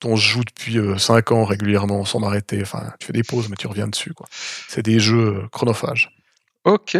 dont 0.00 0.16
je 0.16 0.26
joue 0.26 0.44
depuis 0.44 0.78
5 0.98 1.32
ans 1.32 1.44
régulièrement 1.44 2.04
sans 2.04 2.20
m'arrêter. 2.20 2.62
Enfin, 2.62 2.92
tu 2.98 3.06
fais 3.06 3.12
des 3.12 3.22
pauses, 3.22 3.48
mais 3.48 3.56
tu 3.56 3.66
reviens 3.66 3.88
dessus. 3.88 4.14
quoi. 4.14 4.26
C'est 4.68 4.82
des 4.82 5.00
jeux 5.00 5.42
chronophages. 5.52 6.10
Ok. 6.64 6.96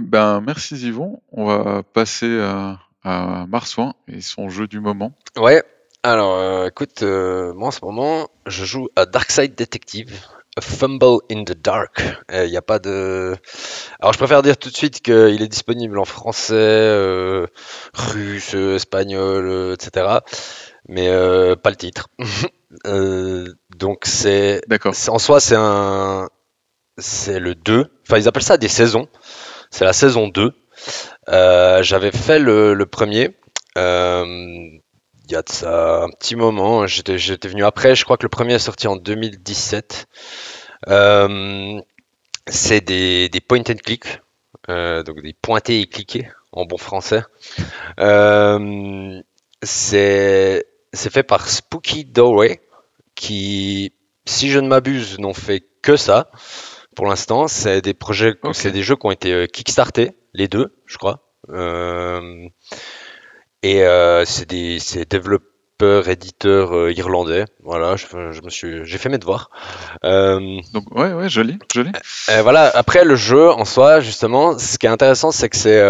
Ben, 0.00 0.40
merci 0.40 0.74
Yvon. 0.76 1.22
On 1.32 1.46
va 1.46 1.82
passer 1.84 2.40
à, 2.40 2.80
à 3.04 3.46
Marsouin 3.46 3.94
et 4.08 4.20
son 4.20 4.48
jeu 4.48 4.66
du 4.66 4.80
moment. 4.80 5.12
Ouais, 5.36 5.62
alors 6.02 6.34
euh, 6.36 6.68
écoute, 6.68 7.02
euh, 7.02 7.52
moi 7.54 7.68
en 7.68 7.70
ce 7.72 7.84
moment, 7.84 8.28
je 8.46 8.64
joue 8.64 8.88
à 8.94 9.06
Darkside 9.06 9.54
Detective, 9.56 10.12
Fumble 10.60 11.18
in 11.30 11.44
the 11.44 11.52
Dark. 11.52 12.02
Il 12.32 12.48
n'y 12.50 12.56
a 12.56 12.62
pas 12.62 12.78
de. 12.78 13.36
Alors 14.00 14.12
je 14.12 14.18
préfère 14.18 14.42
dire 14.42 14.56
tout 14.56 14.70
de 14.70 14.76
suite 14.76 15.00
qu'il 15.02 15.42
est 15.42 15.48
disponible 15.48 15.98
en 15.98 16.04
français, 16.04 16.54
euh, 16.54 17.46
russe, 17.94 18.54
espagnol, 18.54 19.46
euh, 19.48 19.74
etc. 19.74 20.18
Mais 20.88 21.08
euh, 21.08 21.56
pas 21.56 21.70
le 21.70 21.76
titre. 21.76 22.08
Euh, 22.84 23.46
donc 23.76 24.00
c'est. 24.06 24.60
D'accord. 24.66 24.92
En 25.08 25.18
soi, 25.20 25.38
c'est 25.38 25.54
un. 25.56 26.28
C'est 26.98 27.38
le 27.38 27.54
2. 27.54 27.86
Enfin, 28.02 28.18
ils 28.18 28.26
appellent 28.26 28.42
ça 28.42 28.58
des 28.58 28.68
saisons. 28.68 29.08
C'est 29.70 29.84
la 29.84 29.92
saison 29.92 30.26
2. 30.28 30.52
Euh, 31.28 31.82
J'avais 31.84 32.10
fait 32.10 32.38
le, 32.40 32.74
le 32.74 32.86
premier. 32.86 33.36
Il 35.26 35.32
y 35.32 35.36
a 35.36 35.42
de 35.42 35.50
ça 35.50 36.02
un 36.04 36.10
petit 36.10 36.36
moment. 36.36 36.86
J'étais, 36.86 37.18
j'étais 37.18 37.48
venu 37.48 37.64
après. 37.64 37.96
Je 37.96 38.04
crois 38.04 38.16
que 38.16 38.22
le 38.22 38.28
premier 38.28 38.54
est 38.54 38.58
sorti 38.60 38.86
en 38.86 38.96
2017. 38.96 40.06
Euh, 40.88 41.80
c'est 42.46 42.80
des, 42.80 43.28
des 43.28 43.40
point 43.40 43.58
and 43.68 43.80
click, 43.84 44.20
euh, 44.68 45.02
donc 45.02 45.20
des 45.22 45.32
pointés 45.32 45.80
et 45.80 45.86
cliqués 45.88 46.28
en 46.52 46.64
bon 46.64 46.78
français. 46.78 47.22
Euh, 47.98 49.20
c'est, 49.62 50.64
c'est 50.92 51.12
fait 51.12 51.24
par 51.24 51.48
Spooky 51.48 52.04
Doorway, 52.04 52.60
qui, 53.16 53.94
si 54.26 54.50
je 54.50 54.60
ne 54.60 54.68
m'abuse, 54.68 55.18
n'ont 55.18 55.34
fait 55.34 55.64
que 55.82 55.96
ça. 55.96 56.30
Pour 56.94 57.06
l'instant, 57.06 57.48
c'est 57.48 57.82
des 57.82 57.94
projets, 57.94 58.34
c'est 58.52 58.70
des 58.70 58.84
jeux 58.84 58.96
qui 58.96 59.06
ont 59.06 59.10
été 59.10 59.48
kickstartés, 59.48 60.12
les 60.34 60.46
deux, 60.46 60.72
je 60.86 60.98
crois. 60.98 61.26
Euh, 61.50 62.48
et 63.62 63.82
euh, 63.82 64.24
c'est 64.24 64.48
des 64.48 64.78
c'est 64.78 65.10
développeurs, 65.10 66.08
éditeurs 66.08 66.74
euh, 66.74 66.92
irlandais. 66.92 67.44
Voilà, 67.62 67.96
je, 67.96 68.06
je 68.32 68.40
me 68.42 68.50
suis, 68.50 68.84
j'ai 68.84 68.98
fait 68.98 69.08
mes 69.08 69.18
devoirs. 69.18 69.50
Euh, 70.04 70.40
Donc, 70.72 70.84
ouais, 70.96 71.12
ouais, 71.12 71.28
joli, 71.28 71.58
joli. 71.72 71.90
voilà, 72.42 72.70
après 72.74 73.04
le 73.04 73.16
jeu 73.16 73.50
en 73.50 73.64
soi, 73.64 74.00
justement, 74.00 74.58
ce 74.58 74.78
qui 74.78 74.86
est 74.86 74.90
intéressant, 74.90 75.30
c'est 75.32 75.48
que 75.48 75.56
c'est 75.56 75.82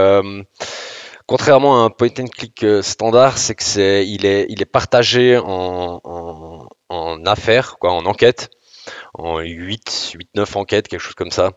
contrairement 1.27 1.83
à 1.83 1.87
un 1.87 1.91
point 1.91 2.09
and 2.19 2.27
click 2.27 2.65
standard, 2.83 3.39
c'est 3.39 3.55
que 3.55 3.65
c'est 3.65 4.07
il 4.07 4.25
est 4.27 4.47
il 4.49 4.63
est 4.63 4.67
partagé 4.67 5.39
en, 5.39 6.01
en, 6.05 6.69
en 6.89 7.25
affaires, 7.27 7.77
quoi, 7.81 7.93
en 7.93 8.07
enquêtes, 8.07 8.51
en 9.15 9.41
8, 9.41 10.13
8 10.17 10.29
9 10.35 10.57
enquêtes, 10.57 10.89
quelque 10.89 11.01
chose 11.01 11.15
comme 11.15 11.31
ça. 11.33 11.53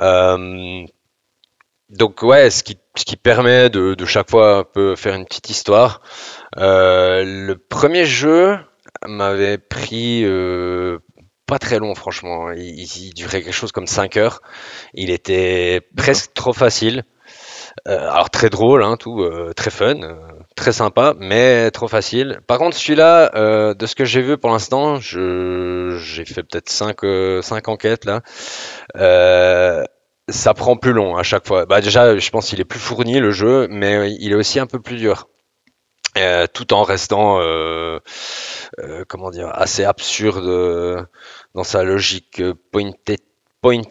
Euh, 0.00 0.84
donc 1.90 2.22
ouais, 2.22 2.50
ce 2.50 2.62
qui, 2.62 2.78
ce 2.96 3.04
qui 3.04 3.16
permet 3.16 3.70
de, 3.70 3.94
de 3.94 4.04
chaque 4.04 4.30
fois 4.30 4.58
un 4.58 4.64
peu 4.64 4.96
faire 4.96 5.14
une 5.14 5.24
petite 5.24 5.50
histoire. 5.50 6.00
Euh, 6.58 7.22
le 7.24 7.56
premier 7.56 8.04
jeu 8.04 8.58
m'avait 9.06 9.58
pris 9.58 10.24
euh, 10.24 10.98
pas 11.46 11.58
très 11.58 11.78
long 11.78 11.94
franchement. 11.94 12.50
Il, 12.52 12.80
il 12.80 13.14
durait 13.14 13.42
quelque 13.42 13.54
chose 13.54 13.72
comme 13.72 13.86
5 13.86 14.16
heures. 14.16 14.40
Il 14.94 15.10
était 15.10 15.80
presque 15.96 16.34
trop 16.34 16.52
facile. 16.52 17.04
Euh, 17.88 18.10
alors 18.10 18.30
très 18.30 18.48
drôle, 18.50 18.82
hein, 18.82 18.96
tout, 18.96 19.20
euh, 19.22 19.52
très 19.54 19.70
fun, 19.70 19.96
très 20.56 20.72
sympa, 20.72 21.14
mais 21.18 21.70
trop 21.70 21.88
facile. 21.88 22.40
Par 22.46 22.58
contre, 22.58 22.76
celui-là, 22.76 23.32
euh, 23.34 23.74
de 23.74 23.86
ce 23.86 23.94
que 23.94 24.04
j'ai 24.04 24.22
vu 24.22 24.38
pour 24.38 24.50
l'instant, 24.50 24.98
je, 24.98 25.96
j'ai 26.00 26.24
fait 26.24 26.42
peut-être 26.42 26.70
5 26.70 26.96
cinq 27.42 27.68
enquêtes 27.68 28.04
là. 28.06 28.22
Ça 30.28 30.54
prend 30.54 30.76
plus 30.76 30.92
long 30.92 31.16
à 31.16 31.22
chaque 31.22 31.46
fois. 31.46 31.66
Bah 31.66 31.80
déjà, 31.80 32.18
je 32.18 32.30
pense 32.30 32.48
qu'il 32.48 32.60
est 32.60 32.64
plus 32.64 32.80
fourni 32.80 33.20
le 33.20 33.30
jeu, 33.30 33.68
mais 33.70 34.12
il 34.18 34.32
est 34.32 34.34
aussi 34.34 34.58
un 34.58 34.66
peu 34.66 34.80
plus 34.80 34.96
dur. 34.96 35.28
Euh, 36.16 36.46
tout 36.52 36.72
en 36.72 36.82
restant, 36.82 37.40
euh, 37.40 37.98
euh, 38.80 39.04
comment 39.06 39.30
dire, 39.30 39.50
assez 39.52 39.84
absurde 39.84 41.06
dans 41.54 41.64
sa 41.64 41.84
logique 41.84 42.42
point, 42.72 42.92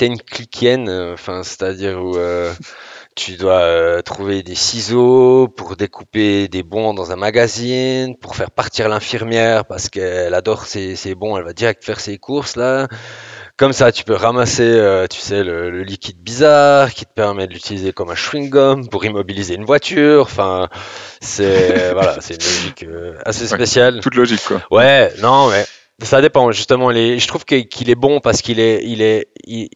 and 0.02 0.16
clickienne, 0.26 0.90
enfin, 0.90 1.44
c'est-à-dire 1.44 2.04
où 2.04 2.18
tu 3.16 3.38
dois 3.38 4.02
trouver 4.04 4.44
des 4.44 4.56
ciseaux 4.56 5.48
pour 5.48 5.76
découper 5.76 6.48
des 6.48 6.64
bons 6.64 6.94
dans 6.94 7.12
un 7.12 7.16
magazine, 7.16 8.18
pour 8.18 8.36
faire 8.36 8.52
partir 8.52 8.90
l'infirmière 8.90 9.66
parce 9.66 9.90
qu'elle 9.90 10.34
adore 10.34 10.66
ses, 10.66 10.96
ses 10.96 11.16
bons, 11.16 11.38
elle 11.38 11.44
va 11.44 11.54
direct 11.54 11.84
faire 11.84 12.00
ses 12.00 12.18
courses 12.18 12.56
là. 12.56 12.88
Comme 13.58 13.72
ça, 13.72 13.94
tu 13.94 14.04
peux 14.04 14.16
ramasser, 14.16 14.64
euh, 14.64 15.08
tu 15.08 15.18
sais, 15.20 15.42
le, 15.42 15.70
le 15.72 15.84
liquide 15.84 16.22
bizarre 16.22 16.94
qui 16.94 17.06
te 17.06 17.14
permet 17.14 17.48
de 17.48 17.54
l'utiliser 17.54 17.94
comme 17.94 18.10
un 18.10 18.14
chewing-gum 18.16 18.90
pour 18.90 19.06
immobiliser 19.06 19.54
une 19.56 19.64
voiture. 19.64 20.24
Enfin, 20.24 20.68
c'est 21.22 21.94
voilà, 21.94 22.18
c'est 22.20 22.34
une 22.36 22.44
logique 22.44 22.84
euh, 22.84 23.18
assez 23.26 23.48
Ouais. 23.50 23.56
spéciale. 23.56 24.02
Toute 24.02 24.16
logique, 24.16 24.44
quoi. 24.46 24.62
Ouais, 24.72 25.14
non, 25.22 25.50
mais 25.50 25.66
ça 26.04 26.20
dépend. 26.22 26.52
Justement, 26.52 26.90
les... 26.90 27.18
je 27.18 27.28
trouve 27.28 27.46
qu'il 27.46 27.90
est 27.90 27.96
bon 27.96 28.20
parce 28.20 28.42
qu'il 28.42 28.60
est, 28.60 28.84
il 28.84 29.02
est, 29.02 29.30
il- 29.46 29.70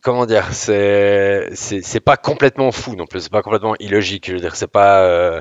comment 0.00 0.26
dire, 0.26 0.52
c'est, 0.52 1.50
c'est, 1.54 2.00
pas 2.00 2.16
complètement 2.16 2.72
fou 2.72 2.96
non 2.96 3.06
plus. 3.06 3.20
C'est 3.20 3.32
pas 3.32 3.42
complètement 3.42 3.74
illogique. 3.80 4.26
Je 4.28 4.32
veux 4.34 4.40
dire, 4.40 4.56
c'est 4.56 4.70
pas. 4.70 5.04
euh, 5.04 5.40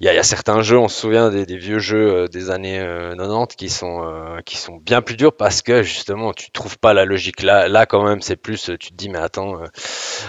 Il 0.00 0.06
y, 0.06 0.08
a, 0.08 0.14
y 0.14 0.24
certains 0.24 0.62
jeux, 0.62 0.78
on 0.78 0.88
se 0.88 1.00
souvient 1.00 1.30
des, 1.30 1.44
vieux 1.56 1.78
jeux 1.78 2.24
euh, 2.24 2.28
des 2.28 2.50
années 2.50 2.78
euh, 2.80 3.14
90 3.16 3.56
qui 3.56 3.68
sont, 3.68 4.02
euh, 4.04 4.40
qui 4.44 4.56
sont 4.56 4.76
bien 4.76 5.02
plus 5.02 5.16
durs 5.16 5.36
parce 5.36 5.62
que 5.62 5.82
justement, 5.82 6.32
tu 6.32 6.50
trouves 6.50 6.78
pas 6.78 6.94
la 6.94 7.04
logique. 7.04 7.42
Là, 7.42 7.68
là 7.68 7.86
quand 7.86 8.04
même, 8.04 8.22
c'est 8.22 8.36
plus. 8.36 8.70
euh, 8.70 8.76
Tu 8.78 8.90
te 8.90 8.94
dis, 8.94 9.08
mais 9.08 9.18
attends, 9.18 9.60
euh, 9.62 9.66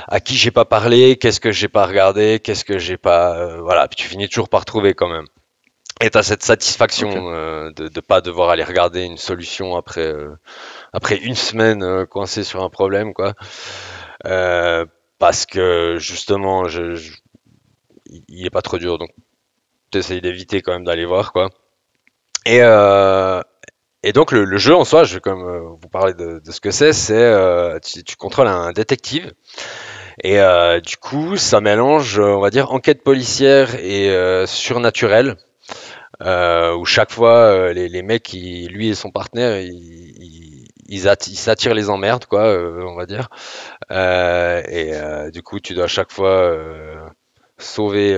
à 0.08 0.20
qui 0.20 0.36
j'ai 0.38 0.52
pas 0.52 0.66
parlé, 0.66 1.18
qu'est-ce 1.18 1.40
que 1.40 1.52
j'ai 1.52 1.68
pas 1.70 1.86
regardé, 1.86 2.40
qu'est-ce 2.44 2.66
que 2.66 2.78
j'ai 2.80 2.98
pas, 2.98 3.38
euh, 3.38 3.62
voilà. 3.62 3.88
Puis 3.88 3.96
tu 3.98 4.08
finis 4.08 4.28
toujours 4.30 4.50
par 4.50 4.66
trouver 4.66 4.94
quand 4.94 5.10
même. 5.10 5.26
Et 6.02 6.10
t'as 6.10 6.24
cette 6.24 6.44
satisfaction 6.44 7.32
euh, 7.32 7.72
de 7.72 7.84
ne 7.84 8.02
pas 8.02 8.22
devoir 8.22 8.50
aller 8.50 8.64
regarder 8.64 9.04
une 9.04 9.18
solution 9.18 9.76
après, 9.76 10.02
euh, 10.08 10.36
après 10.94 11.18
une 11.18 11.36
semaine 11.36 11.84
euh, 11.84 12.06
coincé 12.06 12.44
sur 12.44 12.64
un 12.64 12.70
problème, 12.70 13.14
quoi. 13.14 13.34
Parce 15.20 15.46
que 15.46 15.96
justement, 16.00 16.68
je, 16.68 16.96
je- 16.96 17.14
il 18.06 18.46
est 18.46 18.50
pas 18.50 18.62
trop 18.62 18.78
dur, 18.78 18.98
donc 18.98 19.10
t'essayes 19.92 20.22
d'éviter 20.22 20.62
quand 20.62 20.74
même 20.74 20.86
d'aller 20.86 21.06
voir, 21.06 21.34
quoi. 21.34 21.50
Et, 22.46 22.62
et 24.04 24.14
donc 24.14 24.32
le, 24.32 24.46
le 24.46 24.58
jeu 24.58 24.76
en 24.76 24.84
soi, 24.84 25.04
je 25.04 25.16
vais 25.16 25.20
quand 25.20 25.36
même 25.36 25.48
euh, 25.48 25.60
vous 25.80 25.90
parler 25.90 26.14
de, 26.14 26.40
de 26.44 26.52
ce 26.52 26.60
que 26.60 26.72
c'est. 26.72 26.94
C'est 26.94 27.80
tu, 27.84 28.04
tu 28.04 28.16
contrôles 28.16 28.48
un 28.48 28.72
détective. 28.72 29.32
Et 30.24 30.40
du 30.86 30.98
coup, 30.98 31.38
ça 31.38 31.62
mélange, 31.62 32.20
on 32.20 32.40
va 32.42 32.50
dire, 32.50 32.72
enquête 32.72 33.04
policière 33.04 33.76
et 33.76 34.10
euh, 34.10 34.46
surnaturel 34.48 35.38
euh, 36.22 36.76
où 36.76 36.86
chaque 36.86 37.12
fois 37.12 37.36
euh, 37.38 37.74
les, 37.74 37.90
les 37.90 38.02
mecs, 38.04 38.34
ils- 38.34 38.70
lui 38.70 38.90
et 38.90 38.96
son 38.96 39.12
partenaire, 39.12 39.60
ils, 39.62 39.72
ils, 39.74 40.68
ils 40.88 41.08
atti- 41.08 41.32
ils 41.32 41.36
s'attirent 41.38 41.74
les 41.74 41.90
emmerdes, 41.90 42.26
quoi, 42.26 42.44
euh, 42.46 42.84
on 42.86 42.96
va 42.96 43.06
dire. 43.06 43.30
Euh, 43.92 44.64
et 44.70 44.96
euh, 44.96 45.32
du 45.32 45.44
coup, 45.44 45.60
tu 45.60 45.74
dois 45.76 45.88
chaque 45.88 46.12
fois 46.12 46.56
sauver, 47.58 48.14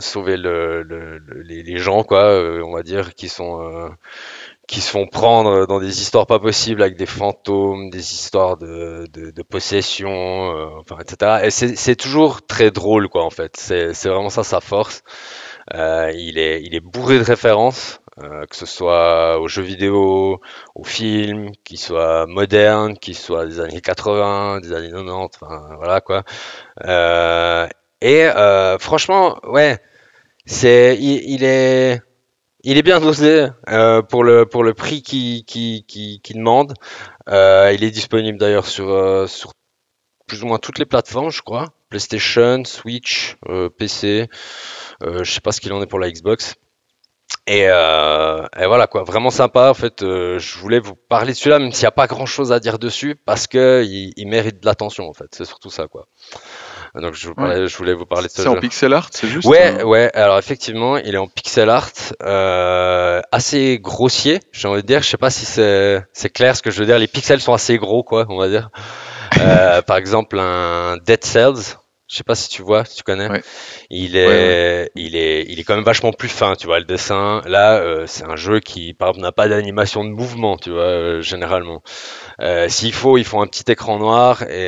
sauver 0.00 0.36
le, 0.36 0.82
le- 0.82 1.18
le- 1.18 1.42
les, 1.42 1.78
gens, 1.78 2.02
quoi, 2.02 2.24
euh, 2.24 2.62
on 2.64 2.72
va 2.72 2.82
dire, 2.82 3.14
qui 3.14 3.28
sont 3.28 3.60
euh, 3.62 3.88
qui 4.68 4.80
se 4.80 4.90
font 4.90 5.06
prendre 5.06 5.66
dans 5.66 5.80
des 5.80 6.00
histoires 6.02 6.26
pas 6.26 6.40
possibles 6.40 6.82
avec 6.82 6.96
des 6.96 7.06
fantômes, 7.06 7.90
des 7.90 8.12
histoires 8.14 8.56
de, 8.58 9.06
de, 9.12 9.30
de 9.30 9.42
possession, 9.42 10.10
euh, 10.10 10.68
enfin, 10.80 10.98
etc. 11.00 11.46
Et 11.46 11.50
c'est 11.50 11.96
toujours 11.96 12.46
très 12.46 12.70
drôle, 12.72 13.08
quoi, 13.08 13.24
en 13.24 13.30
fait. 13.30 13.56
C'est 13.58 13.92
vraiment 14.08 14.30
ça 14.30 14.44
sa 14.44 14.60
force. 14.60 15.02
Euh, 15.72 16.12
il 16.14 16.38
est, 16.38 16.62
il 16.62 16.74
est 16.74 16.80
bourré 16.80 17.18
de 17.18 17.24
références, 17.24 18.00
euh, 18.18 18.44
que 18.46 18.56
ce 18.56 18.66
soit 18.66 19.38
aux 19.40 19.48
jeux 19.48 19.62
vidéo, 19.62 20.40
aux 20.74 20.84
films, 20.84 21.52
qu'ils 21.64 21.78
soient 21.78 22.26
modernes, 22.26 22.98
qu'ils 22.98 23.16
soient 23.16 23.46
des 23.46 23.60
années 23.60 23.80
80, 23.80 24.60
des 24.60 24.72
années 24.72 24.90
90, 24.90 25.38
enfin 25.40 25.74
voilà 25.76 26.00
quoi. 26.00 26.22
Euh, 26.84 27.66
et 28.00 28.24
euh, 28.26 28.78
franchement, 28.78 29.38
ouais, 29.44 29.78
c'est, 30.46 30.98
il, 31.00 31.44
est, 31.44 32.02
il 32.62 32.76
est 32.78 32.82
bien 32.82 33.00
dosé 33.00 33.48
euh, 33.70 34.02
pour 34.02 34.24
le 34.24 34.46
pour 34.46 34.64
le 34.64 34.74
prix 34.74 35.02
qu'il 35.02 35.44
qui, 35.44 35.84
qui, 35.88 36.20
qui 36.22 36.34
demande. 36.34 36.74
Euh, 37.28 37.72
il 37.74 37.84
est 37.84 37.90
disponible 37.90 38.38
d'ailleurs 38.38 38.66
sur 38.66 39.28
sur 39.28 39.52
plus 40.26 40.42
ou 40.42 40.46
moins 40.46 40.58
toutes 40.58 40.78
les 40.78 40.86
plateformes, 40.86 41.30
je 41.30 41.42
crois. 41.42 41.68
PlayStation, 41.94 42.64
Switch, 42.64 43.36
euh, 43.48 43.68
PC. 43.68 44.28
Euh, 45.04 45.22
je 45.22 45.30
sais 45.30 45.40
pas 45.40 45.52
ce 45.52 45.60
qu'il 45.60 45.72
en 45.72 45.80
est 45.80 45.86
pour 45.86 46.00
la 46.00 46.10
Xbox. 46.10 46.54
Et, 47.46 47.66
euh, 47.68 48.44
et 48.58 48.66
voilà 48.66 48.86
quoi, 48.88 49.04
vraiment 49.04 49.30
sympa. 49.30 49.70
En 49.70 49.74
fait, 49.74 50.02
euh, 50.02 50.38
je 50.40 50.58
voulais 50.58 50.80
vous 50.80 50.94
parler 50.96 51.32
de 51.32 51.36
celui-là, 51.36 51.58
même 51.60 51.70
s'il 51.72 51.82
n'y 51.84 51.88
a 51.88 51.92
pas 51.92 52.06
grand-chose 52.08 52.50
à 52.52 52.58
dire 52.58 52.78
dessus, 52.80 53.14
parce 53.26 53.46
que 53.46 53.84
il, 53.86 54.12
il 54.16 54.26
mérite 54.26 54.60
de 54.60 54.66
l'attention. 54.66 55.08
En 55.08 55.12
fait, 55.14 55.26
c'est 55.30 55.44
surtout 55.44 55.70
ça 55.70 55.86
quoi. 55.86 56.06
Donc 56.96 57.14
je, 57.14 57.28
vous 57.28 57.34
parlais- 57.34 57.66
je 57.66 57.76
voulais 57.76 57.92
vous 57.94 58.06
parler 58.06 58.26
de 58.28 58.32
ce 58.32 58.42
C'est 58.42 58.48
en 58.48 58.54
pixel 58.60 58.92
art, 58.92 59.08
c'est 59.12 59.26
juste 59.28 59.46
Ouais, 59.48 59.80
euh, 59.80 59.84
ouais. 59.84 60.10
Alors 60.14 60.38
effectivement, 60.38 60.96
il 60.96 61.14
est 61.14 61.18
en 61.18 61.26
pixel 61.28 61.68
art, 61.70 61.90
assez 63.32 63.78
grossier. 63.80 64.40
J'ai 64.52 64.66
envie 64.68 64.82
de 64.82 64.86
dire. 64.86 65.02
Je 65.02 65.08
sais 65.08 65.16
pas 65.16 65.30
si 65.30 65.44
c'est 65.46 66.30
clair 66.32 66.56
ce 66.56 66.62
que 66.62 66.70
je 66.70 66.80
veux 66.80 66.86
dire. 66.86 66.98
Les 66.98 67.08
pixels 67.08 67.40
sont 67.40 67.52
assez 67.54 67.78
gros, 67.78 68.02
quoi, 68.02 68.26
on 68.28 68.38
va 68.38 68.48
dire. 68.48 68.70
Par 69.86 69.96
exemple, 69.96 70.38
un 70.38 70.96
Dead 70.98 71.24
Cells. 71.24 71.76
Je 72.06 72.16
sais 72.16 72.22
pas 72.24 72.34
si 72.34 72.50
tu 72.50 72.62
vois, 72.62 72.84
si 72.84 72.96
tu 72.96 73.02
connais. 73.02 73.28
Ouais. 73.28 73.42
Il 73.88 74.16
est, 74.16 74.90
il 74.94 75.16
est, 75.16 75.46
il 75.48 75.58
est 75.58 75.64
quand 75.64 75.74
même 75.74 75.84
vachement 75.84 76.12
plus 76.12 76.28
fin, 76.28 76.54
tu 76.54 76.66
vois. 76.66 76.78
Le 76.78 76.84
dessin, 76.84 77.40
là, 77.46 77.78
euh, 77.78 78.04
c'est 78.06 78.24
un 78.24 78.36
jeu 78.36 78.60
qui, 78.60 78.92
par 78.92 79.08
exemple, 79.08 79.22
n'a 79.22 79.32
pas 79.32 79.48
d'animation 79.48 80.04
de 80.04 80.10
mouvement, 80.10 80.58
tu 80.58 80.70
vois, 80.70 80.82
euh, 80.82 81.22
généralement. 81.22 81.82
Euh, 82.42 82.68
S'il 82.68 82.92
faut, 82.92 83.16
ils 83.16 83.24
font 83.24 83.40
un 83.40 83.46
petit 83.46 83.70
écran 83.72 83.98
noir 83.98 84.42
et, 84.42 84.66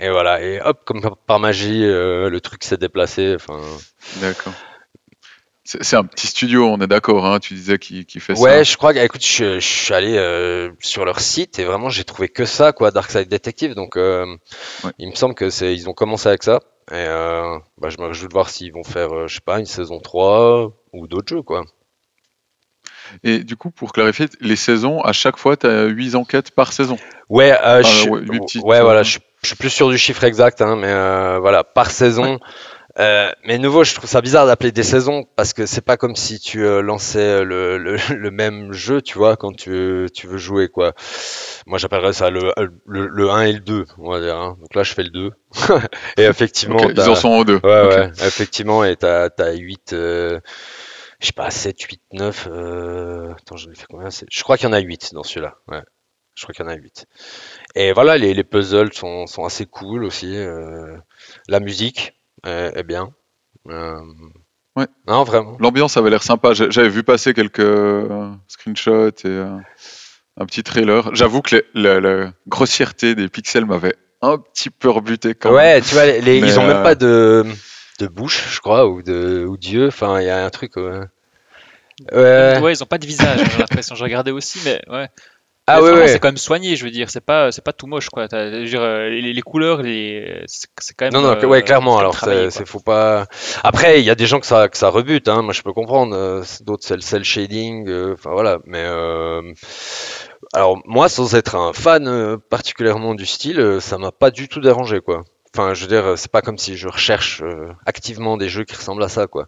et 0.00 0.10
voilà. 0.10 0.42
Et 0.42 0.60
hop, 0.60 0.80
comme 0.84 1.00
par 1.26 1.38
magie, 1.38 1.82
le 1.82 2.38
truc 2.40 2.64
s'est 2.64 2.76
déplacé. 2.76 3.36
Enfin, 3.36 3.60
D'accord. 4.16 4.54
C'est 5.82 5.96
un 5.96 6.04
petit 6.04 6.26
studio, 6.28 6.66
on 6.66 6.78
est 6.80 6.86
d'accord, 6.86 7.26
hein, 7.26 7.40
tu 7.40 7.52
disais 7.52 7.78
qui, 7.78 8.06
qui 8.06 8.20
fait 8.20 8.32
Ouais, 8.38 8.58
ça. 8.58 8.62
je 8.62 8.76
crois 8.78 8.94
que, 8.94 9.00
écoute, 9.00 9.22
je, 9.22 9.60
je 9.60 9.66
suis 9.68 9.92
allé 9.92 10.16
euh, 10.16 10.70
sur 10.80 11.04
leur 11.04 11.20
site 11.20 11.58
et 11.58 11.64
vraiment 11.64 11.90
j'ai 11.90 12.04
trouvé 12.04 12.30
que 12.30 12.46
ça, 12.46 12.72
quoi, 12.72 12.90
Dark 12.90 13.10
Side 13.10 13.28
Detective. 13.28 13.74
Donc, 13.74 13.96
euh, 13.98 14.24
Ouais. 14.82 14.92
il 14.98 15.10
me 15.10 15.14
semble 15.14 15.34
que 15.34 15.50
c'est, 15.50 15.74
ils 15.74 15.86
ont 15.90 15.92
commencé 15.92 16.26
avec 16.26 16.42
ça. 16.42 16.60
Et 16.90 16.94
euh, 16.94 17.58
bah, 17.76 17.90
je 17.90 17.98
me 18.00 18.06
réjouis 18.06 18.28
de 18.28 18.32
voir 18.32 18.48
s'ils 18.48 18.72
vont 18.72 18.82
faire, 18.82 19.28
je 19.28 19.34
sais 19.34 19.40
pas, 19.44 19.58
une 19.58 19.66
saison 19.66 20.00
3 20.00 20.72
ou 20.94 21.06
d'autres 21.06 21.28
jeux, 21.28 21.42
quoi. 21.42 21.66
Et 23.22 23.40
du 23.40 23.56
coup, 23.56 23.70
pour 23.70 23.92
clarifier, 23.92 24.26
les 24.40 24.56
saisons, 24.56 25.02
à 25.02 25.12
chaque 25.12 25.36
fois, 25.36 25.58
tu 25.58 25.66
as 25.66 25.84
8 25.84 26.14
enquêtes 26.14 26.50
par 26.50 26.72
saison. 26.72 26.96
Ouais, 27.28 27.54
je, 27.82 27.88
suis- 27.88 28.08
ouais, 28.08 28.20
petites, 28.22 28.62
ouais, 28.64 28.80
voilà, 28.80 29.02
je, 29.02 29.10
suis- 29.12 29.20
je 29.42 29.48
suis 29.48 29.56
plus 29.56 29.68
sûr 29.70 29.90
du 29.90 29.98
chiffre 29.98 30.24
exact, 30.24 30.62
hein, 30.62 30.76
mais 30.76 31.38
voilà, 31.40 31.62
par 31.62 31.90
saison. 31.90 32.38
Euh, 33.00 33.30
mais 33.44 33.58
nouveau, 33.58 33.84
je 33.84 33.94
trouve 33.94 34.10
ça 34.10 34.20
bizarre 34.20 34.46
d'appeler 34.46 34.72
des 34.72 34.82
saisons 34.82 35.24
parce 35.36 35.52
que 35.52 35.66
c'est 35.66 35.82
pas 35.82 35.96
comme 35.96 36.16
si 36.16 36.40
tu 36.40 36.64
euh, 36.66 36.82
lançais 36.82 37.44
le, 37.44 37.78
le, 37.78 37.96
le 38.16 38.30
même 38.32 38.72
jeu, 38.72 39.00
tu 39.02 39.16
vois, 39.18 39.36
quand 39.36 39.52
tu, 39.56 40.08
tu 40.12 40.26
veux 40.26 40.36
jouer, 40.38 40.68
quoi. 40.68 40.94
Moi, 41.66 41.78
j'appellerais 41.78 42.12
ça 42.12 42.30
le, 42.30 42.52
le, 42.86 43.06
le 43.06 43.30
1 43.30 43.42
et 43.42 43.52
le 43.52 43.60
2, 43.60 43.86
on 43.98 44.10
va 44.10 44.20
dire. 44.20 44.36
hein. 44.36 44.56
Donc 44.60 44.74
là, 44.74 44.82
je 44.82 44.94
fais 44.94 45.04
le 45.04 45.10
2. 45.10 45.30
et 46.16 46.22
effectivement, 46.24 46.88
Ok, 46.88 46.92
ils 46.92 47.08
en 47.08 47.14
sont 47.14 47.28
en 47.28 47.44
deux. 47.44 47.60
Ouais, 47.62 47.82
Ok. 47.82 47.98
ouais, 47.98 48.10
effectivement, 48.26 48.82
et 48.84 48.96
t'as, 48.96 49.30
t'as 49.30 49.52
8, 49.52 49.92
euh, 49.92 50.40
je 51.20 51.26
sais 51.26 51.32
pas, 51.32 51.50
7, 51.50 51.80
8, 51.82 52.02
9, 52.12 52.48
euh, 52.50 53.32
attends, 53.32 53.56
j'en 53.56 53.70
ai 53.70 53.74
fait 53.76 53.86
combien? 53.88 54.10
C'est- 54.10 54.26
Je 54.30 54.42
crois 54.42 54.56
qu'il 54.56 54.66
y 54.66 54.70
en 54.70 54.72
a 54.74 54.80
8 54.80 55.14
dans 55.14 55.22
celui-là, 55.22 55.56
ouais. 55.68 55.82
Je 56.34 56.44
crois 56.44 56.54
qu'il 56.54 56.64
y 56.64 56.68
en 56.68 56.70
a 56.70 56.76
8. 56.76 57.06
Et 57.74 57.92
voilà, 57.92 58.18
les, 58.18 58.34
les 58.34 58.44
puzzles 58.44 58.92
sont, 58.92 59.26
sont 59.26 59.44
assez 59.44 59.66
cool 59.66 60.04
aussi. 60.04 60.36
euh, 60.36 60.96
la 61.48 61.60
musique 61.60 62.14
est, 62.44 62.82
bien. 62.84 63.10
Euh, 63.68 64.00
Ouais. 64.76 64.86
Non, 65.08 65.24
vraiment. 65.24 65.56
L'ambiance 65.58 65.96
avait 65.96 66.08
l'air 66.10 66.22
sympa. 66.22 66.54
J'avais 66.54 66.88
vu 66.88 67.02
passer 67.02 67.34
quelques 67.34 67.58
euh, 67.58 68.30
screenshots 68.46 69.08
et 69.08 69.26
euh, 69.26 69.56
un 70.36 70.46
petit 70.46 70.62
trailer. 70.62 71.12
J'avoue 71.16 71.42
que 71.42 71.64
la, 71.74 71.98
la 71.98 72.32
grossièreté 72.46 73.16
des 73.16 73.28
pixels 73.28 73.66
m'avait 73.66 73.96
un 74.22 74.38
petit 74.38 74.70
peu 74.70 74.88
rebuté 74.88 75.34
quand 75.34 75.48
même. 75.50 75.56
Ouais, 75.56 75.80
tu 75.80 75.94
vois, 75.94 76.06
les, 76.06 76.20
les- 76.20 76.40
Mais, 76.40 76.46
ils 76.48 76.58
ont 76.60 76.64
euh, 76.64 76.74
même 76.74 76.82
pas 76.84 76.94
de, 76.94 77.44
de 77.98 78.06
bouche, 78.06 78.44
je 78.54 78.60
crois, 78.60 78.86
ou 78.86 79.02
de 79.02 79.44
ou 79.48 79.56
d'yeux. 79.56 79.88
Enfin, 79.88 80.20
il 80.20 80.26
y 80.26 80.30
a 80.30 80.44
un 80.44 80.50
truc. 80.50 80.76
Ouais, 80.76 81.00
ouais. 82.12 82.58
Ouais, 82.60 82.72
ils 82.72 82.82
ont 82.82 82.86
pas 82.86 82.98
de 82.98 83.06
visage, 83.06 83.40
j'ai 83.50 83.58
l'impression. 83.58 83.96
Je 83.96 84.04
regardais 84.04 84.30
aussi, 84.30 84.60
mais 84.64 84.80
ouais. 84.88 85.08
Ah 85.68 85.82
ouais. 85.82 86.08
C'est 86.08 86.18
quand 86.18 86.28
même 86.28 86.36
soigné, 86.36 86.76
je 86.76 86.84
veux 86.84 86.90
dire. 86.90 87.10
C'est 87.10 87.20
pas, 87.24 87.52
c'est 87.52 87.62
pas 87.64 87.72
tout 87.72 87.86
moche, 87.86 88.08
quoi. 88.10 88.26
T'as- 88.28 88.50
je 88.50 88.58
veux 88.58 88.64
dire, 88.66 88.82
euh, 88.82 89.08
les, 89.08 89.32
les 89.32 89.42
couleurs, 89.42 89.82
les, 89.82 90.42
c'est 90.46 90.94
quand 90.96 91.04
même. 91.06 91.12
Non, 91.14 91.20
non, 91.20 91.36
euh, 91.40 91.46
ouais, 91.46 91.62
clairement. 91.62 91.98
Alors, 91.98 92.16
c'est, 92.50 92.66
faut 92.66 92.80
pas. 92.80 93.26
Après, 93.64 94.00
il 94.00 94.04
y 94.04 94.10
a 94.10 94.14
des 94.14 94.26
gens 94.26 94.40
que 94.40 94.46
ça, 94.46 94.68
que 94.68 94.76
ça 94.76 94.88
rebute. 94.88 95.28
Hein. 95.28 95.42
Moi, 95.42 95.52
je 95.52 95.62
peux 95.62 95.72
comprendre. 95.72 96.14
euh, 96.16 96.42
D'autres, 96.62 96.84
c'est 96.86 96.94
le 96.96 97.00
cel 97.02 97.24
shading. 97.24 97.88
euh, 97.88 98.14
Enfin, 98.14 98.30
voilà. 98.30 98.58
Mais 98.66 98.82
euh, 98.82 99.42
alors, 100.52 100.78
moi, 100.86 101.08
sans 101.08 101.34
être 101.34 101.54
un 101.56 101.72
fan 101.72 102.38
particulièrement 102.50 103.14
du 103.14 103.26
style, 103.26 103.78
ça 103.80 103.98
m'a 103.98 104.12
pas 104.12 104.30
du 104.30 104.48
tout 104.48 104.60
dérangé, 104.60 105.00
quoi. 105.00 105.22
Enfin, 105.54 105.74
je 105.74 105.82
veux 105.82 105.88
dire, 105.88 106.12
c'est 106.16 106.30
pas 106.30 106.42
comme 106.42 106.58
si 106.58 106.76
je 106.76 106.88
recherche 106.88 107.40
euh, 107.42 107.72
activement 107.86 108.36
des 108.36 108.48
jeux 108.48 108.64
qui 108.64 108.76
ressemblent 108.76 109.02
à 109.02 109.08
ça, 109.08 109.26
quoi. 109.26 109.46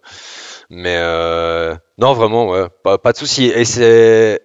Mais 0.71 0.97
euh, 0.99 1.75
non, 1.99 2.15
vraiment, 2.15 2.49
ouais, 2.49 2.67
pas, 2.83 2.99
pas 2.99 3.13
de 3.13 3.19
souci. 3.19 3.47
Et 3.47 3.65
c'est 3.65 4.41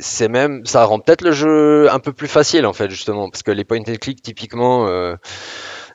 c'est 0.00 0.28
même, 0.28 0.66
ça 0.66 0.84
rend 0.84 0.98
peut-être 0.98 1.22
le 1.22 1.32
jeu 1.32 1.90
un 1.90 2.00
peu 2.00 2.12
plus 2.12 2.28
facile 2.28 2.66
en 2.66 2.72
fait 2.72 2.90
justement, 2.90 3.30
parce 3.30 3.42
que 3.42 3.50
les 3.52 3.64
point 3.64 3.78
and 3.80 3.94
click 4.00 4.22
typiquement, 4.22 4.88
euh, 4.88 5.14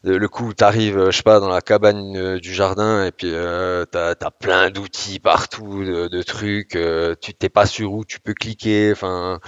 le 0.03 0.27
coup 0.27 0.47
où 0.47 0.53
t'arrives, 0.53 0.97
euh, 0.97 1.11
je 1.11 1.17
sais 1.17 1.23
pas, 1.23 1.39
dans 1.39 1.49
la 1.49 1.61
cabane 1.61 2.15
euh, 2.17 2.39
du 2.39 2.53
jardin 2.53 3.05
et 3.05 3.11
puis 3.11 3.31
euh, 3.33 3.85
t'as 3.85 4.15
t'as 4.15 4.31
plein 4.31 4.69
d'outils 4.71 5.19
partout, 5.19 5.83
de, 5.85 6.07
de 6.07 6.21
trucs, 6.23 6.75
euh, 6.75 7.15
tu 7.21 7.33
t'es 7.33 7.49
pas 7.49 7.65
sûr 7.65 7.93
où 7.93 8.05
tu 8.05 8.19
peux 8.19 8.33
cliquer, 8.33 8.91
enfin. 8.93 9.39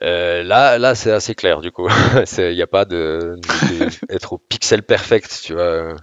là, 0.00 0.78
là, 0.78 0.94
c'est 0.94 1.12
assez 1.12 1.34
clair 1.34 1.60
du 1.60 1.70
coup. 1.70 1.88
Il 2.38 2.54
n'y 2.54 2.62
a 2.62 2.66
pas 2.66 2.84
de, 2.84 3.36
de- 3.38 3.62
de- 3.62 3.90
être 4.08 4.32
au 4.34 4.38
pixel 4.38 4.82
perfect, 4.82 5.40
tu 5.44 5.54
vois, 5.54 5.96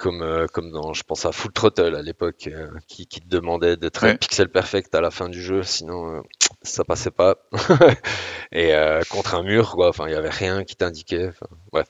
comme, 0.00 0.22
euh, 0.22 0.46
comme 0.52 0.70
dans, 0.72 0.92
je 0.94 1.02
pense 1.02 1.26
à 1.26 1.32
Full 1.32 1.52
Throttle 1.52 1.94
à 1.94 2.02
l'époque, 2.02 2.48
euh, 2.52 2.68
qui, 2.88 3.06
qui 3.06 3.20
te 3.20 3.28
demandait 3.28 3.76
d'être 3.76 4.02
Ouais. 4.04 4.16
pixel 4.16 4.48
perfect 4.48 4.94
à 4.94 5.00
la 5.00 5.10
fin 5.10 5.28
du 5.28 5.42
jeu, 5.42 5.62
sinon 5.62 6.16
euh, 6.16 6.20
ça 6.62 6.84
passait 6.84 7.10
pas. 7.10 7.36
Et 8.52 8.72
contre 9.10 9.34
un 9.34 9.42
mur, 9.42 9.72
quoi, 9.72 9.88
enfin, 9.90 10.06
il 10.08 10.12
y 10.12 10.16
avait 10.16 10.28
rien 10.30 10.64
qui 10.64 10.74
t'indiquait. 10.76 11.30
Bref. 11.72 11.86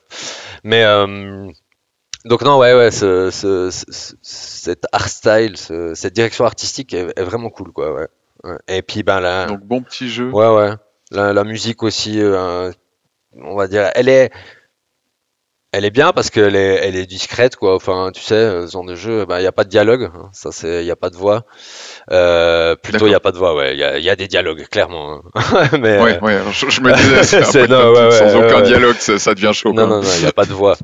Mais 0.63 0.83
donc 2.25 2.41
non, 2.43 2.59
ouais, 2.59 2.73
ouais, 2.75 2.91
ce, 2.91 3.31
ce- 3.31 3.69
ce- 3.71 4.13
cet 4.21 4.85
art 4.91 5.09
style, 5.09 5.57
ce- 5.57 5.95
cette 5.95 6.13
direction 6.13 6.45
artistique 6.45 6.93
est, 6.93 7.07
est 7.17 7.23
vraiment 7.23 7.49
cool, 7.49 7.71
quoi. 7.71 7.93
Ouais. 7.93 8.07
Ouais. 8.43 8.57
Et 8.67 8.81
puis 8.83 9.03
ben 9.03 9.19
là, 9.19 9.45
Donc 9.47 9.61
bon 9.61 9.81
petit 9.81 10.09
jeu. 10.09 10.29
ouais, 10.31 10.47
ouais, 10.49 10.71
la, 11.11 11.33
la 11.33 11.43
musique 11.43 11.81
aussi, 11.83 12.19
on 12.23 13.55
va 13.55 13.67
dire, 13.67 13.89
elle 13.95 14.09
est, 14.09 14.31
elle 15.73 15.85
est 15.85 15.89
bien 15.91 16.11
parce 16.11 16.29
qu'elle 16.29 16.55
est, 16.55 16.75
elle 16.85 16.95
est 16.95 17.05
discrète, 17.05 17.55
quoi. 17.55 17.75
Enfin, 17.75 18.11
tu 18.13 18.21
sais, 18.21 18.65
ce 18.67 18.71
genre 18.71 18.85
de 18.85 18.95
jeu, 18.95 19.25
ben, 19.25 19.37
il 19.37 19.41
n'y 19.41 19.47
a 19.47 19.51
pas 19.53 19.63
de 19.63 19.69
dialogue, 19.69 20.09
hein. 20.13 20.29
ça 20.33 20.51
c'est, 20.51 20.81
il 20.81 20.85
n'y 20.85 20.91
a 20.91 20.95
pas 20.97 21.09
de 21.09 21.15
voix. 21.15 21.45
Euh, 22.11 22.75
plutôt, 22.75 23.05
il 23.05 23.09
n'y 23.09 23.15
a 23.15 23.19
pas 23.21 23.31
de 23.31 23.37
voix, 23.37 23.55
ouais. 23.55 23.73
Il 23.73 23.79
y 23.79 23.83
a, 23.83 23.97
il 23.97 24.03
y 24.03 24.09
a 24.09 24.15
des 24.15 24.27
dialogues, 24.27 24.67
clairement. 24.69 25.21
hein. 25.35 25.69
Mais, 25.79 25.99
Ouais, 26.01 26.17
euh, 26.17 26.19
ouais, 26.21 26.39
je, 26.51 26.69
je 26.69 26.81
me 26.81 26.91
disais, 26.93 27.23
c'est 27.23 27.43
C'est- 27.45 27.67
non, 27.67 27.91
ouais, 27.93 28.11
sans 28.11 28.25
ouais, 28.35 28.45
aucun 28.45 28.57
ouais. 28.57 28.61
dialogue, 28.63 28.95
ça, 28.99 29.17
ça 29.19 29.33
devient 29.33 29.51
chaud. 29.53 29.69
Non, 29.73 29.87
quoi. 29.87 29.97
non, 29.97 30.01
non, 30.03 30.09
il 30.17 30.21
n'y 30.21 30.27
a 30.27 30.33
pas 30.33 30.45
de 30.45 30.53
voix. 30.53 30.75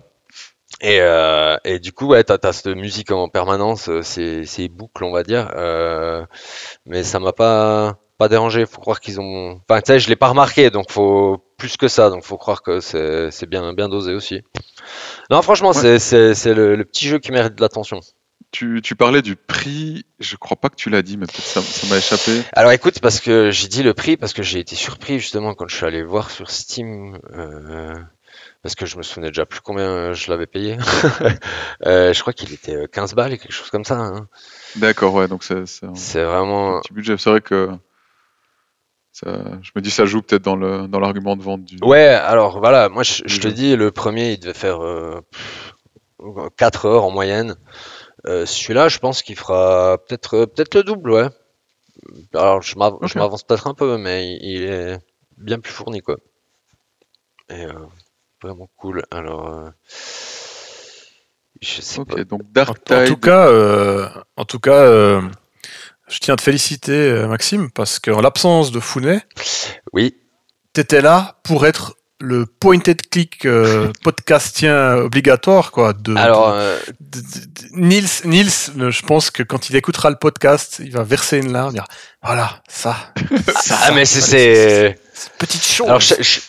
Et, 0.82 1.00
euh, 1.02 1.58
et 1.65 1.80
du 1.80 1.91
coup, 1.91 2.08
ouais, 2.08 2.23
t'as, 2.23 2.38
t'as 2.38 2.54
cette 2.54 2.67
musique 2.67 3.12
en 3.12 3.30
permanence, 3.30 3.89
euh, 3.89 4.02
c'est, 4.04 4.45
c'est 4.45 4.67
boucle, 4.67 5.04
on 5.04 5.12
va 5.12 5.23
dire. 5.23 5.52
Euh, 5.56 6.23
mais 6.86 7.04
ça 7.04 7.19
m'a 7.19 7.34
pas, 7.34 7.97
pas 8.17 8.27
dérangé. 8.30 8.65
Faut 8.65 8.80
croire 8.82 8.99
qu'ils 8.99 9.19
ont. 9.19 9.60
Enfin, 9.69 9.82
tu 9.82 9.88
sais, 9.93 9.99
je 9.99 10.10
l'ai 10.10 10.15
pas 10.15 10.27
remarqué, 10.30 10.69
donc 10.69 10.91
faut 10.91 11.43
plus 11.58 11.77
que 11.77 11.88
ça. 11.88 12.10
Donc, 12.10 12.23
faut 12.23 12.38
croire 12.38 12.62
que 12.62 12.80
c'est, 12.80 13.45
bien, 13.47 13.73
bien 13.73 13.89
dosé 13.89 14.13
aussi. 14.13 14.41
Non, 15.30 15.41
franchement, 15.41 15.71
Ouais. 15.71 15.99
c'est, 15.99 16.53
le, 16.53 16.75
le 16.75 16.86
petit 16.86 17.08
jeu 17.08 17.19
qui 17.19 17.32
mérite 17.32 17.56
de 17.56 17.62
l'attention. 17.62 17.99
Tu, 18.51 18.82
tu 18.82 18.95
parlais 18.95 19.21
du 19.21 19.36
prix, 19.36 20.06
je 20.19 20.38
crois 20.38 20.56
pas 20.56 20.69
que 20.69 20.75
tu 20.75 20.89
l'as 20.89 21.01
dit, 21.01 21.17
mais 21.17 21.25
peut-être 21.25 21.41
ça, 21.43 21.62
ça 21.62 21.86
m'a 21.88 21.97
échappé. 21.97 22.41
Alors, 22.53 22.71
écoute, 22.71 22.99
parce 23.01 23.19
que 23.19 23.51
j'ai 23.51 23.67
dit 23.67 23.84
le 23.84 23.93
prix, 23.93 24.15
parce 24.15 24.32
que 24.34 24.41
j'ai 24.41 24.60
été 24.60 24.75
surpris 24.75 25.19
justement 25.19 25.53
quand 25.53 25.67
je 25.67 25.75
suis 25.75 25.86
allé 25.86 26.01
voir 26.01 26.32
sur 26.32 26.49
Steam. 26.49 27.19
euh, 27.36 27.93
parce 28.63 28.75
que 28.75 28.86
je 28.86 28.97
me 28.97 29.03
souvenais 29.03 29.27
déjà 29.30 29.45
plus 29.45 29.60
combien 29.60 29.84
euh, 29.89 30.13
je 30.13 30.30
l'avais 30.32 30.47
payé. 30.47 30.77
Euh, 31.86 32.12
je 32.13 32.21
crois 32.21 32.34
qu'il 32.34 32.51
était 32.53 32.75
euh, 32.75 32.88
15 32.88 33.13
balles 33.13 33.34
et 33.34 33.38
quelque 33.38 33.51
chose 33.51 33.69
comme 33.69 33.86
ça. 33.86 33.95
hein. 33.99 34.27
D'accord, 34.77 35.13
ouais, 35.13 35.27
donc 35.27 35.43
c'est 35.43 35.60
un 35.84 35.95
C'est 35.95 36.23
vraiment. 36.23 36.80
petit 36.82 36.93
budget. 36.93 37.17
C'est 37.17 37.30
vrai 37.30 37.41
que 37.41 37.69
ça, 39.19 39.43
je 39.62 39.71
me 39.75 39.82
dis 39.82 39.89
ça 39.91 40.06
joue 40.06 40.21
peut-être 40.21 40.43
dans 40.43 40.56
le 40.56 40.88
dans 40.88 40.99
l'argument 40.99 41.36
de 41.36 41.41
vente 41.43 41.63
du. 41.65 41.77
Ouais, 41.84 42.06
alors 42.08 42.60
voilà, 42.60 42.89
moi 42.89 43.03
je, 43.03 43.23
je 43.25 43.39
te 43.39 43.47
dis, 43.47 43.75
le 43.75 43.91
premier 43.91 44.34
il 44.34 44.39
devait 44.39 44.53
faire 44.53 44.80
4 46.58 46.86
heures 46.86 47.03
en 47.03 47.12
moyenne. 47.12 47.56
Euh, 48.27 48.45
Celui-là, 48.45 48.88
je 48.89 48.99
pense 48.99 49.21
qu'il 49.21 49.36
fera 49.38 49.97
peut-être 50.08 50.34
euh, 50.36 50.45
peut-être 50.47 50.75
le 50.75 50.84
double, 50.84 51.12
ouais. 51.12 51.30
Alors 52.34 52.62
je 52.62 52.77
m'av- 52.77 52.97
je 53.01 53.06
Ok. 53.06 53.15
m'avance 53.15 53.43
peut-être 53.43 53.67
un 53.67 53.73
peu, 53.73 53.97
mais 53.97 54.27
il, 54.41 54.43
il 54.43 54.63
est 54.63 54.97
bien 55.38 55.60
plus 55.60 55.71
fourni, 55.73 56.01
quoi. 56.01 56.17
Et 57.49 57.65
euh, 57.65 57.73
vraiment 58.41 58.69
cool. 58.77 59.03
Alors, 59.12 59.47
euh, 59.49 59.69
je 61.62 61.82
sais 61.82 62.03
pas. 62.03 62.13
Ok, 62.15 62.21
donc 62.25 62.41
En, 62.41 62.45
Dark 62.51 62.91
en 62.91 63.05
tout 63.05 63.18
cas, 63.18 63.47
euh, 63.47 64.09
en 64.36 64.45
tout 64.45 64.59
cas 64.59 64.82
euh, 64.84 65.22
je 66.10 66.20
tiens 66.20 66.34
à 66.34 66.38
te 66.38 66.41
féliciter, 66.43 66.91
euh, 66.93 67.28
Maxime, 67.28 67.70
parce 67.72 67.99
qu'en 67.99 68.22
l'absence 68.22 68.72
de 68.72 68.80
Founet, 68.80 69.22
Oui, 69.93 70.16
tu 70.74 70.82
étais 70.82 71.01
là 71.01 71.39
pour 71.43 71.66
être 71.66 71.95
le 72.20 72.45
pointed 72.47 73.08
click 73.10 73.45
euh, 73.45 73.91
podcastien 74.03 74.95
obligatoire 74.95 75.70
quoi 75.72 75.93
de, 75.93 76.16
alors 76.16 76.51
de- 76.53 76.58
euh, 76.58 76.80
de- 76.99 77.20
de- 77.22 77.68
Nils 77.74 78.08
Nils 78.26 78.49
euh, 78.80 78.89
je 78.89 79.03
pense 79.03 79.30
que 79.30 79.43
quand 79.43 79.70
il 79.70 79.76
écoutera 79.76 80.10
le 80.10 80.16
podcast 80.16 80.82
il 80.84 80.91
va 80.91 81.03
verser 81.03 81.38
une 81.38 81.51
larme 81.53 81.70
il 81.70 81.74
dira 81.74 81.86
voilà 82.24 82.64
ça. 82.68 82.95
Ah 83.84 83.91
mais 83.91 84.05
c'est 84.05 84.22
c'est 84.22 85.32
petite 85.38 85.64
chose. 85.64 85.88
Alors, 85.88 85.99
je, 86.01 86.16
je, 86.20 86.39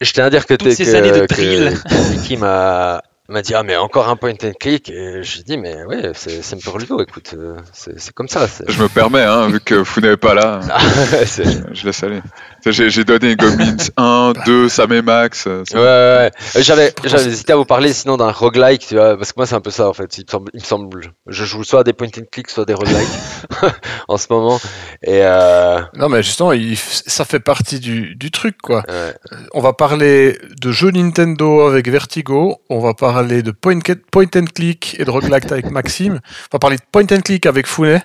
je 0.00 0.12
tiens 0.12 0.26
à 0.26 0.30
dire 0.30 0.46
que, 0.46 0.54
Toutes 0.54 0.68
t'es- 0.68 0.74
ces 0.76 0.84
que, 0.92 0.96
années 0.96 1.10
de 1.10 1.26
drill. 1.26 1.80
que 1.82 2.10
Vicky 2.12 2.36
m'a 2.36 3.02
Il 3.30 3.32
m'a 3.34 3.42
dit 3.42 3.54
ah 3.54 3.62
mais 3.62 3.76
encore 3.76 4.08
un 4.08 4.16
point 4.16 4.32
and 4.42 4.50
click 4.58 4.90
et 4.90 5.22
j'ai 5.22 5.44
dit 5.44 5.56
mais 5.56 5.84
ouais 5.84 6.10
c'est 6.14 6.42
c'est 6.42 6.60
Semper 6.60 6.80
Ludo 6.80 7.00
écoute 7.00 7.34
euh, 7.38 7.56
c'est 7.72 7.96
c'est 8.00 8.12
comme 8.12 8.26
ça 8.26 8.48
c'est- 8.48 8.68
Je 8.68 8.82
me 8.82 8.88
permets, 8.88 9.22
hein, 9.22 9.46
vu 9.48 9.60
que 9.60 9.76
vous 9.76 10.00
n'êtes 10.00 10.16
pas 10.18 10.34
là, 10.34 10.58
c'est- 11.26 11.72
je 11.72 11.86
laisse 11.86 12.02
aller. 12.02 12.22
J'ai 12.66 13.04
donné 13.04 13.36
Goblins 13.36 13.76
1, 13.96 14.32
2, 14.46 14.68
Sam 14.68 14.92
et 14.92 15.02
Max. 15.02 15.44
euh, 15.46 15.62
Ouais, 15.72 15.80
ouais, 15.80 16.30
ouais. 16.56 16.62
J'avais, 16.62 16.92
j'avais 17.04 17.26
hésité 17.26 17.52
à 17.52 17.56
vous 17.56 17.64
parler 17.64 17.92
sinon 17.92 18.16
d'un 18.16 18.30
roguelike, 18.30 18.86
tu 18.86 18.94
vois, 18.96 19.16
parce 19.16 19.32
que 19.32 19.38
moi 19.38 19.46
c'est 19.46 19.54
un 19.54 19.60
peu 19.60 19.70
ça 19.70 19.88
en 19.88 19.92
fait. 19.94 20.18
Il 20.18 20.24
me 20.26 20.30
semble, 20.30 20.50
il 20.54 20.60
me 20.60 20.64
semble 20.66 21.12
je 21.26 21.44
joue 21.44 21.64
soit 21.64 21.80
à 21.80 21.84
des 21.84 21.92
point 21.92 22.08
and 22.08 22.24
click, 22.30 22.50
soit 22.50 22.64
des 22.64 22.74
roguelikes 22.74 23.08
en 24.08 24.16
ce 24.16 24.26
moment. 24.30 24.60
Et 25.02 25.20
euh, 25.22 25.80
Non, 25.94 26.08
mais 26.08 26.22
justement, 26.22 26.52
il- 26.52 26.76
ça 26.76 27.24
fait 27.24 27.40
partie 27.40 27.80
du, 27.80 28.14
du 28.16 28.30
truc, 28.30 28.56
quoi. 28.62 28.82
ouais. 28.88 29.14
On 29.52 29.60
va 29.60 29.72
parler 29.72 30.38
de 30.60 30.72
jeux 30.72 30.90
Nintendo 30.90 31.62
avec 31.62 31.88
Vertigo, 31.88 32.58
on 32.68 32.80
va 32.80 32.94
parler 32.94 33.42
de 33.42 33.50
point, 33.50 33.78
point 34.10 34.26
and 34.36 34.44
click 34.54 34.96
et 34.98 35.04
de 35.04 35.10
roguelike 35.10 35.50
avec 35.50 35.70
Maxime, 35.70 36.20
on 36.52 36.56
va 36.56 36.58
parler 36.58 36.76
de 36.76 36.82
point 36.92 37.04
and 37.10 37.20
click 37.22 37.46
avec 37.46 37.66
Founet, 37.66 38.02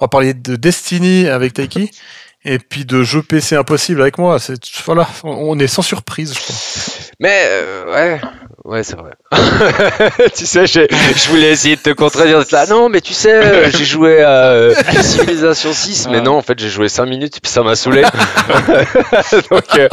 on 0.00 0.04
va 0.04 0.08
parler 0.08 0.34
de 0.34 0.56
Destiny 0.56 1.26
avec 1.28 1.54
Taiki, 1.54 1.90
et 2.44 2.58
puis 2.58 2.84
de 2.84 3.02
jeux 3.02 3.22
PC 3.22 3.56
impossible 3.56 4.00
avec 4.00 4.18
moi. 4.18 4.38
C'est 4.38 4.58
voilà, 4.84 5.08
on 5.24 5.50
on 5.50 5.58
est 5.58 5.66
sans 5.66 5.82
surprise, 5.82 6.34
je 6.34 6.40
crois. 6.40 6.56
Mais 7.20 7.42
euh, 7.46 7.92
ouais, 7.92 8.20
ouais 8.64 8.82
c'est 8.82 8.96
vrai. 8.96 9.12
tu 10.36 10.46
sais, 10.46 10.66
je 10.66 11.28
voulais 11.30 11.50
essayer 11.50 11.76
de 11.76 11.80
te 11.82 11.90
contredire. 11.90 12.44
Là, 12.52 12.66
non, 12.66 12.88
mais 12.88 13.00
tu 13.00 13.12
sais, 13.12 13.34
euh, 13.34 13.70
j'ai 13.70 13.84
joué 13.84 14.22
à 14.22 14.50
euh, 14.50 14.74
Civilization 15.02 15.72
6, 15.72 16.08
mais 16.10 16.20
non, 16.20 16.36
en 16.36 16.42
fait 16.42 16.58
j'ai 16.58 16.68
joué 16.68 16.88
5 16.88 17.06
minutes 17.06 17.40
puis 17.42 17.50
ça 17.50 17.62
m'a 17.62 17.76
saoulé. 17.76 18.02
Donc 19.50 19.78
euh, 19.78 19.88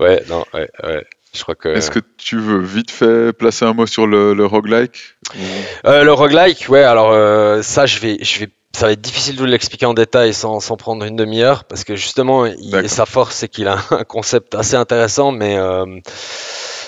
ouais, 0.00 0.22
non, 0.28 0.44
ouais, 0.54 0.68
ouais. 0.82 1.04
Je 1.36 1.42
crois 1.42 1.54
que. 1.54 1.68
Est-ce 1.68 1.90
que 1.90 2.00
tu 2.16 2.38
veux 2.38 2.60
vite 2.60 2.90
fait 2.90 3.32
placer 3.32 3.64
un 3.64 3.74
mot 3.74 3.86
sur 3.86 4.06
le, 4.06 4.32
le 4.32 4.46
roguelike 4.46 5.16
Euh, 5.84 6.02
le 6.02 6.12
roguelike, 6.12 6.66
ouais, 6.68 6.82
alors 6.82 7.10
euh, 7.12 7.60
ça, 7.62 7.84
je 7.84 7.98
vais, 7.98 8.18
je 8.22 8.40
vais, 8.40 8.48
ça 8.76 8.86
va 8.86 8.92
être 8.92 9.00
difficile 9.00 9.36
de 9.36 9.40
vous 9.40 9.46
l'expliquer 9.46 9.86
en 9.86 9.94
détail 9.94 10.34
sans, 10.34 10.60
sans 10.60 10.76
prendre 10.76 11.04
une 11.06 11.16
demi-heure, 11.16 11.64
parce 11.64 11.82
que 11.82 11.96
justement, 11.96 12.44
il- 12.44 12.90
sa 12.90 13.06
force, 13.06 13.34
c'est 13.36 13.48
qu'il 13.48 13.68
a 13.68 13.78
un 13.90 14.04
concept 14.04 14.54
assez 14.54 14.74
intéressant, 14.76 15.32
mais 15.32 15.56
euh, 15.56 15.86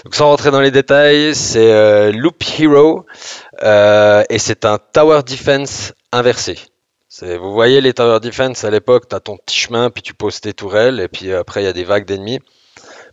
donc 0.05 0.15
sans 0.15 0.27
rentrer 0.27 0.51
dans 0.51 0.61
les 0.61 0.71
détails, 0.71 1.35
c'est 1.35 1.73
euh, 1.73 2.13
Loop 2.13 2.45
Hero, 2.59 3.07
euh, 3.63 4.23
et 4.29 4.39
c'est 4.39 4.67
un 4.67 4.79
tower 4.79 5.23
defense 5.27 5.95
inversé. 6.13 6.59
Vous 7.23 7.53
voyez 7.53 7.81
les 7.81 7.95
tower 7.95 8.21
defense 8.21 8.65
à 8.65 8.71
l'époque, 8.71 9.09
tu 9.09 9.17
as 9.17 9.21
ton 9.21 9.39
petit 9.39 9.59
chemin, 9.59 9.89
puis 9.89 10.03
tu 10.03 10.13
poses 10.13 10.41
tes 10.43 10.53
tourelles, 10.53 11.01
et 11.01 11.09
puis 11.09 11.33
après 11.33 11.63
il 11.63 11.65
y 11.65 11.69
a 11.69 11.73
des 11.73 11.85
vagues 11.85 12.05
d'ennemis. 12.05 12.39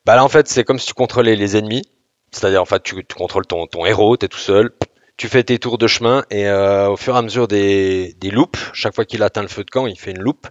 Bah 0.06 0.16
là 0.16 0.24
en 0.26 0.30
fait 0.30 0.48
c'est 0.50 0.64
comme 0.66 0.80
si 0.80 0.88
tu 0.88 0.94
contrôlais 0.94 1.36
les 1.38 1.56
ennemis, 1.58 1.84
c'est-à-dire 2.32 2.62
en 2.62 2.66
fait 2.66 2.84
tu, 2.84 2.96
tu 3.06 3.16
contrôles 3.16 3.48
ton, 3.48 3.68
ton 3.68 3.86
héros, 3.86 4.18
tu 4.18 4.26
es 4.26 4.28
tout 4.30 4.38
seul, 4.38 4.72
tu 5.18 5.30
fais 5.30 5.44
tes 5.44 5.60
tours 5.60 5.78
de 5.78 5.88
chemin, 5.88 6.24
et 6.30 6.48
euh, 6.48 6.90
au 6.90 6.98
fur 6.98 7.16
et 7.16 7.18
à 7.18 7.22
mesure 7.22 7.48
des, 7.48 8.14
des 8.20 8.32
loops, 8.32 8.60
chaque 8.74 8.94
fois 8.96 9.06
qu'il 9.06 9.24
atteint 9.24 9.42
le 9.44 9.48
feu 9.48 9.64
de 9.64 9.70
camp, 9.70 9.88
il 9.88 9.98
fait 9.98 10.12
une 10.12 10.20
loop. 10.22 10.48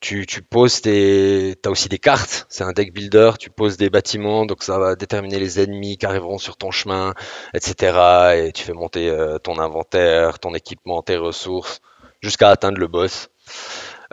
Tu, 0.00 0.26
tu 0.26 0.42
poses 0.42 0.80
tes. 0.82 1.56
T'as 1.62 1.70
aussi 1.70 1.88
des 1.88 1.98
cartes, 1.98 2.46
c'est 2.48 2.64
un 2.64 2.72
deck 2.72 2.92
builder, 2.94 3.32
tu 3.40 3.50
poses 3.50 3.76
des 3.76 3.90
bâtiments, 3.90 4.46
donc 4.46 4.62
ça 4.62 4.78
va 4.78 4.94
déterminer 4.96 5.38
les 5.40 5.60
ennemis 5.60 5.98
qui 5.98 6.06
arriveront 6.06 6.38
sur 6.38 6.56
ton 6.56 6.70
chemin, 6.70 7.14
etc. 7.54 8.36
Et 8.38 8.52
tu 8.52 8.62
fais 8.64 8.72
monter 8.74 9.08
euh, 9.10 9.38
ton 9.38 9.58
inventaire, 9.58 10.38
ton 10.38 10.54
équipement, 10.54 11.02
tes 11.02 11.16
ressources, 11.16 11.80
jusqu'à 12.22 12.50
atteindre 12.50 12.78
le 12.78 12.88
boss. 12.88 13.28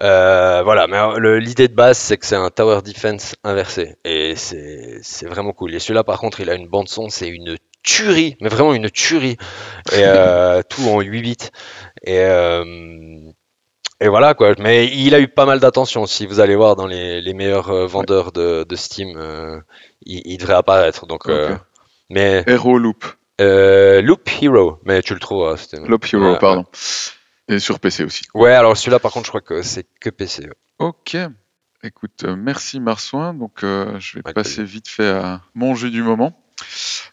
Euh, 0.02 0.62
voilà, 0.64 0.88
mais 0.88 1.20
le- 1.20 1.40
l'idée 1.40 1.68
de 1.68 1.74
base, 1.76 1.98
c'est 1.98 2.18
que 2.18 2.26
c'est 2.26 2.36
un 2.36 2.50
tower 2.50 2.82
defense 2.84 3.36
inversé. 3.44 3.96
Et 4.04 4.36
c'est 4.36 5.00
c'est 5.02 5.28
vraiment 5.28 5.54
cool. 5.54 5.74
Et 5.76 5.80
celui-là, 5.80 6.04
par 6.04 6.20
contre, 6.20 6.42
il 6.42 6.50
a 6.50 6.56
une 6.56 6.68
bande-son, 6.68 7.10
c'est 7.10 7.28
une 7.30 7.58
tuerie, 7.86 8.36
mais 8.42 8.50
vraiment 8.50 8.74
une 8.74 8.90
tuerie. 8.90 9.38
Et 9.94 10.02
euh, 10.04 10.62
tout 10.70 10.82
en 10.90 11.00
8 11.02 11.22
bits. 11.22 11.38
Et, 12.04 12.20
euh, 12.20 13.32
et 14.02 14.08
voilà, 14.10 14.34
quoi. 14.34 14.54
Mais 14.60 14.88
il 14.88 15.16
a 15.16 15.20
eu 15.20 15.28
pas 15.28 15.46
mal 15.46 15.60
d'attention. 15.60 16.06
Si 16.06 16.26
vous 16.26 16.40
allez 16.40 16.56
voir 16.56 16.76
dans 16.76 16.88
les, 16.88 17.22
les 17.22 17.34
meilleurs 17.34 17.70
euh, 17.70 17.86
vendeurs 17.88 18.32
de, 18.32 18.66
de 18.68 18.76
Steam, 18.76 19.14
euh, 19.18 19.60
il, 20.06 20.22
il 20.26 20.38
devrait 20.38 20.56
apparaître. 20.56 21.06
Donc, 21.06 21.28
euh, 21.30 21.56
mais 22.10 22.44
Hero 22.48 22.78
Loop. 22.78 23.06
euh, 23.40 24.02
Loop 24.02 24.28
Hero, 24.42 24.80
mais 24.84 25.02
tu 25.02 25.14
le 25.14 25.20
trouves. 25.20 25.56
Loop 25.88 26.06
Hero, 26.12 26.32
Ouais, 26.34 26.40
pardon. 26.40 26.66
Et 27.48 27.60
sur 27.60 27.80
PC 27.80 28.04
aussi. 28.04 28.24
Ouais, 28.34 28.52
alors 28.54 28.76
celui-là, 28.76 29.00
par 29.00 29.12
contre, 29.12 29.26
je 29.26 29.32
crois 29.32 29.42
que 29.42 29.62
c'est 29.62 29.86
que 30.02 30.10
PC. 30.10 30.44
ouais. 30.46 30.54
Ok. 30.80 31.16
Écoute, 31.84 32.24
merci 32.24 32.80
Marsouin. 32.80 33.34
Donc, 33.36 33.64
euh, 33.64 34.00
je 34.00 34.18
vais 34.18 34.24
passer 34.34 34.64
vite 34.64 34.88
fait 34.88 35.08
à 35.08 35.42
mon 35.54 35.76
jeu 35.76 35.92
du 35.92 36.02
moment. 36.02 36.34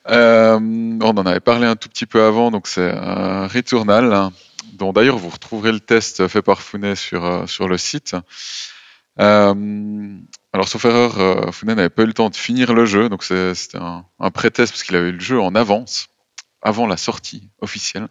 Euh, 0.09 0.59
on 0.59 1.16
en 1.16 1.26
avait 1.26 1.40
parlé 1.40 1.66
un 1.66 1.76
tout 1.76 1.88
petit 1.88 2.07
peu 2.07 2.22
avant, 2.22 2.51
donc 2.51 2.66
c'est 2.66 2.80
euh, 2.80 3.47
Returnal, 3.47 4.12
hein, 4.12 4.32
dont 4.74 4.93
d'ailleurs 4.93 5.18
vous 5.18 5.28
retrouverez 5.28 5.72
le 5.72 5.80
test 5.80 6.26
fait 6.28 6.43
par 6.43 6.61
Founet 6.62 6.97
sur, 6.97 7.24
euh, 7.24 7.47
sur 7.47 7.68
le 7.68 7.78
site. 7.78 8.16
Euh, 9.20 10.16
alors, 10.53 10.68
sauf 10.68 10.84
erreur, 10.84 11.55
Founet 11.55 11.74
n'avait 11.74 11.90
pas 11.90 12.03
eu 12.03 12.07
le 12.07 12.14
temps 12.14 12.30
de 12.30 12.36
finir 12.36 12.72
le 12.74 12.84
jeu, 12.84 13.09
donc 13.09 13.22
c'était 13.24 13.78
un, 13.78 14.05
un 14.18 14.30
pré-test 14.30 14.72
parce 14.72 14.82
qu'il 14.82 14.97
avait 14.97 15.11
eu 15.11 15.12
le 15.12 15.20
jeu 15.20 15.40
en 15.40 15.55
avance, 15.55 16.09
avant 16.62 16.86
la 16.86 16.97
sortie 16.97 17.49
officielle. 17.61 18.09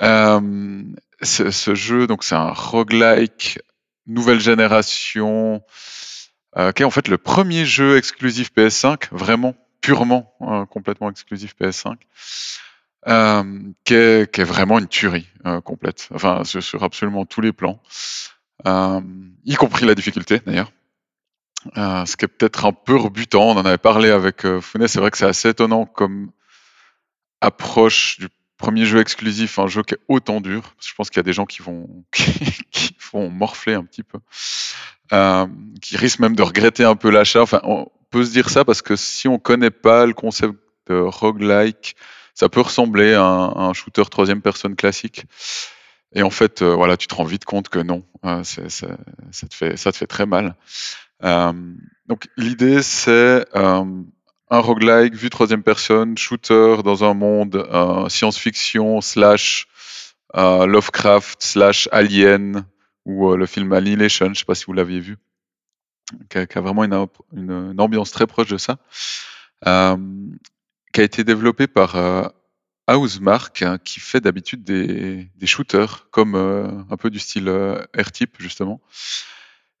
Ce, 0.00 1.74
jeu, 1.74 2.06
donc 2.06 2.24
c'est 2.24 2.34
un 2.34 2.52
roguelike 2.52 3.60
nouvelle 4.06 4.40
génération, 4.40 5.62
qui 6.56 6.82
est 6.82 6.84
en 6.84 6.90
fait 6.90 7.08
le 7.08 7.18
premier 7.18 7.64
jeu 7.64 7.96
exclusif 7.96 8.50
PS5, 8.56 9.08
vraiment 9.12 9.54
purement 9.82 10.32
euh, 10.40 10.64
complètement 10.64 11.10
exclusif 11.10 11.54
PS5, 11.60 11.96
euh, 13.08 13.60
qui, 13.84 13.94
est, 13.94 14.32
qui 14.32 14.40
est 14.40 14.44
vraiment 14.44 14.78
une 14.78 14.88
tuerie 14.88 15.28
euh, 15.44 15.60
complète, 15.60 16.08
enfin 16.14 16.44
sur, 16.44 16.82
absolument 16.82 17.26
tous 17.26 17.42
les 17.42 17.52
plans, 17.52 17.82
euh, 18.66 19.00
y 19.44 19.56
compris 19.56 19.84
la 19.84 19.94
difficulté 19.94 20.40
d'ailleurs. 20.46 20.72
Euh, 21.76 22.04
ce 22.06 22.16
qui 22.16 22.24
est 22.24 22.28
peut-être 22.28 22.64
un 22.64 22.72
peu 22.72 22.96
rebutant, 22.96 23.50
on 23.50 23.56
en 23.56 23.64
avait 23.64 23.78
parlé 23.78 24.10
avec 24.10 24.44
euh, 24.44 24.60
Founet, 24.60 24.88
c'est 24.88 24.98
vrai 24.98 25.10
que 25.10 25.18
c'est 25.18 25.26
assez 25.26 25.50
étonnant 25.50 25.84
comme 25.84 26.32
approche 27.40 28.18
du 28.18 28.28
premier 28.56 28.84
jeu 28.84 29.00
exclusif, 29.00 29.58
un 29.58 29.66
jeu 29.66 29.82
qui 29.82 29.94
est 29.94 30.00
autant 30.08 30.40
dur. 30.40 30.62
Parce 30.62 30.86
que 30.86 30.90
je 30.90 30.94
pense 30.94 31.10
qu'il 31.10 31.18
y 31.18 31.20
a 31.20 31.24
des 31.24 31.32
gens 31.32 31.46
qui 31.46 31.62
vont, 31.62 31.88
qui 32.12 32.96
vont 33.12 33.30
morfler 33.30 33.74
un 33.74 33.84
petit 33.84 34.02
peu, 34.02 34.18
euh, 35.12 35.46
qui 35.80 35.96
risquent 35.96 36.20
même 36.20 36.36
de 36.36 36.42
regretter 36.42 36.84
un 36.84 36.96
peu 36.96 37.10
l'achat. 37.10 37.42
Enfin, 37.42 37.60
on 37.64 37.88
peut 38.12 38.24
se 38.24 38.30
dire 38.30 38.50
ça 38.50 38.64
parce 38.64 38.82
que 38.82 38.94
si 38.94 39.26
on 39.26 39.38
connaît 39.38 39.70
pas 39.70 40.06
le 40.06 40.14
concept 40.14 40.54
de 40.88 40.94
roguelike, 40.94 41.96
ça 42.34 42.48
peut 42.48 42.60
ressembler 42.60 43.14
à 43.14 43.24
un, 43.24 43.72
shooter 43.72 44.04
troisième 44.10 44.42
personne 44.42 44.76
classique. 44.76 45.24
Et 46.14 46.22
en 46.22 46.30
fait, 46.30 46.62
euh, 46.62 46.74
voilà, 46.74 46.96
tu 46.96 47.06
te 47.06 47.14
rends 47.14 47.24
vite 47.24 47.44
compte 47.44 47.68
que 47.68 47.78
non, 47.78 48.04
euh, 48.24 48.44
ça, 48.44 48.86
te 49.48 49.54
fait, 49.54 50.06
très 50.06 50.26
mal. 50.26 50.54
Euh, 51.24 51.52
donc 52.06 52.28
l'idée, 52.36 52.82
c'est 52.82 53.46
euh, 53.56 53.84
un 54.52 54.58
roguelike 54.58 55.14
vu 55.14 55.30
troisième 55.30 55.62
personne, 55.62 56.18
shooter 56.18 56.82
dans 56.84 57.04
un 57.04 57.14
monde 57.14 57.56
euh, 57.56 58.08
science-fiction 58.10 59.00
slash 59.00 59.66
euh, 60.36 60.66
Lovecraft 60.66 61.42
slash 61.42 61.88
Alien 61.90 62.66
ou 63.06 63.30
euh, 63.30 63.36
le 63.36 63.46
film 63.46 63.72
Annihilation, 63.72 64.26
je 64.26 64.30
ne 64.30 64.34
sais 64.34 64.44
pas 64.44 64.54
si 64.54 64.66
vous 64.66 64.74
l'aviez 64.74 65.00
vu, 65.00 65.16
qui 66.30 66.38
a, 66.38 66.46
a 66.54 66.60
vraiment 66.60 66.84
une, 66.84 66.94
une- 67.36 67.72
une 67.72 67.80
ambiance 67.80 68.10
très 68.12 68.26
proche 68.26 68.48
de 68.48 68.58
ça, 68.58 68.78
euh, 69.66 69.96
qui 70.92 71.00
a 71.00 71.04
été 71.04 71.24
développé 71.24 71.66
par 71.66 71.96
euh, 71.96 72.24
Housemark, 72.90 73.62
hein, 73.62 73.78
qui 73.84 74.00
fait 74.00 74.20
d'habitude 74.20 74.64
des, 74.64 75.28
des 75.36 75.46
shooters, 75.46 76.08
comme 76.10 76.34
euh, 76.34 76.68
un 76.90 76.96
peu 76.96 77.10
du 77.10 77.18
style 77.18 77.48
euh, 77.48 77.82
R-Type 77.96 78.36
justement. 78.40 78.80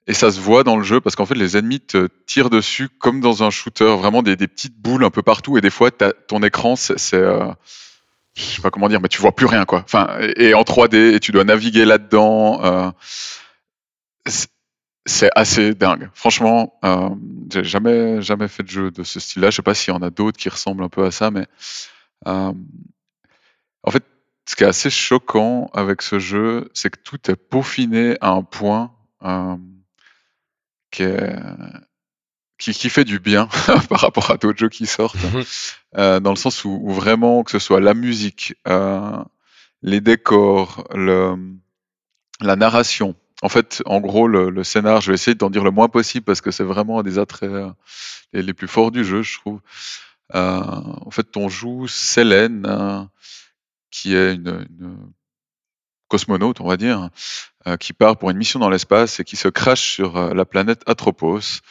Et 0.08 0.14
ça 0.14 0.32
se 0.32 0.40
voit 0.40 0.64
dans 0.64 0.76
le 0.76 0.82
jeu 0.82 1.00
parce 1.00 1.14
qu'en 1.14 1.26
fait, 1.26 1.36
les 1.36 1.56
ennemis 1.56 1.80
te 1.80 2.08
tirent 2.26 2.50
dessus 2.50 2.88
comme 2.88 3.20
dans 3.20 3.44
un 3.44 3.50
shooter, 3.50 3.96
vraiment 3.96 4.22
des, 4.22 4.34
des 4.34 4.48
petites 4.48 4.76
boules 4.76 5.04
un 5.04 5.10
peu 5.10 5.22
partout. 5.22 5.56
Et 5.56 5.60
des 5.60 5.70
fois, 5.70 5.90
ton 5.92 6.42
écran, 6.42 6.74
c'est. 6.74 7.14
euh, 7.14 7.46
je 8.36 8.42
sais 8.42 8.62
pas 8.62 8.70
comment 8.70 8.88
dire, 8.88 9.00
mais 9.00 9.08
tu 9.08 9.20
vois 9.20 9.32
plus 9.36 9.46
rien, 9.46 9.64
quoi. 9.64 9.82
Enfin, 9.84 10.08
et, 10.36 10.54
en 10.54 10.64
3D, 10.64 11.14
et 11.14 11.20
tu 11.20 11.32
dois 11.32 11.44
naviguer 11.44 11.84
là-dedans. 11.84 12.92
C'est- 15.06 15.12
c'est 15.12 15.30
assez 15.34 15.74
dingue. 15.74 16.10
Franchement, 16.14 16.78
euh, 16.84 17.10
j'ai 17.52 17.64
jamais, 17.64 18.22
jamais 18.22 18.48
fait 18.48 18.62
de 18.62 18.68
jeu 18.68 18.90
de 18.90 19.02
ce 19.02 19.20
style-là. 19.20 19.50
Je 19.50 19.56
sais 19.56 19.62
pas 19.62 19.74
s'il 19.74 19.92
y 19.94 19.96
en 19.96 20.02
a 20.02 20.10
d'autres 20.10 20.38
qui 20.38 20.48
ressemblent 20.48 20.84
un 20.84 20.88
peu 20.88 21.04
à 21.04 21.10
ça, 21.10 21.30
mais 21.30 21.46
euh, 22.28 22.52
en 23.84 23.90
fait, 23.90 24.04
ce 24.48 24.56
qui 24.56 24.64
est 24.64 24.66
assez 24.66 24.90
choquant 24.90 25.70
avec 25.72 26.02
ce 26.02 26.18
jeu, 26.18 26.70
c'est 26.74 26.90
que 26.90 26.98
tout 27.00 27.30
est 27.30 27.36
peaufiné 27.36 28.16
à 28.20 28.30
un 28.30 28.42
point 28.42 28.92
euh, 29.22 29.56
qui, 30.90 31.02
est- 31.02 31.36
qui, 32.58 32.72
qui 32.72 32.90
fait 32.90 33.04
du 33.04 33.18
bien 33.18 33.48
par 33.88 34.00
rapport 34.00 34.30
à 34.30 34.36
d'autres 34.36 34.58
jeux 34.58 34.68
qui 34.68 34.86
sortent, 34.86 35.16
euh, 35.96 36.20
dans 36.20 36.30
le 36.30 36.36
sens 36.36 36.64
où, 36.64 36.78
où 36.82 36.92
vraiment, 36.92 37.42
que 37.42 37.50
ce 37.50 37.58
soit 37.58 37.80
la 37.80 37.94
musique, 37.94 38.54
euh, 38.68 39.22
les 39.82 40.00
décors, 40.00 40.86
le, 40.94 41.36
la 42.40 42.56
narration. 42.56 43.14
En 43.42 43.48
fait, 43.48 43.82
en 43.86 44.00
gros, 44.00 44.28
le, 44.28 44.62
scénar, 44.62 45.00
je 45.00 45.10
vais 45.10 45.14
essayer 45.14 45.34
d'en 45.34 45.50
dire 45.50 45.64
le 45.64 45.72
moins 45.72 45.88
possible 45.88 46.24
parce 46.24 46.40
que 46.40 46.52
c'est 46.52 46.62
vraiment 46.62 47.00
un 47.00 47.02
des 47.02 47.18
attraits 47.18 47.50
euh, 47.50 47.70
les, 48.32 48.54
plus 48.54 48.68
forts 48.68 48.92
du 48.92 49.04
jeu, 49.04 49.22
je 49.22 49.36
trouve. 49.40 49.60
Euh, 50.36 50.60
en 50.60 51.10
fait, 51.10 51.36
on 51.36 51.48
joue 51.48 51.88
Selene, 51.88 52.64
euh, 52.66 53.02
qui 53.90 54.14
est 54.14 54.34
une, 54.34 54.64
une 54.70 54.96
cosmonaute, 56.06 56.60
on 56.60 56.68
va 56.68 56.76
dire, 56.76 57.08
qui 57.80 57.92
part 57.92 58.16
pour 58.16 58.30
une 58.30 58.36
mission 58.36 58.60
dans 58.60 58.70
l'espace 58.70 59.18
et 59.18 59.24
qui 59.24 59.36
se 59.36 59.48
crache 59.48 59.94
sur 59.94 60.34
la 60.34 60.44
planète 60.44 60.82
Atropos. 60.86 61.62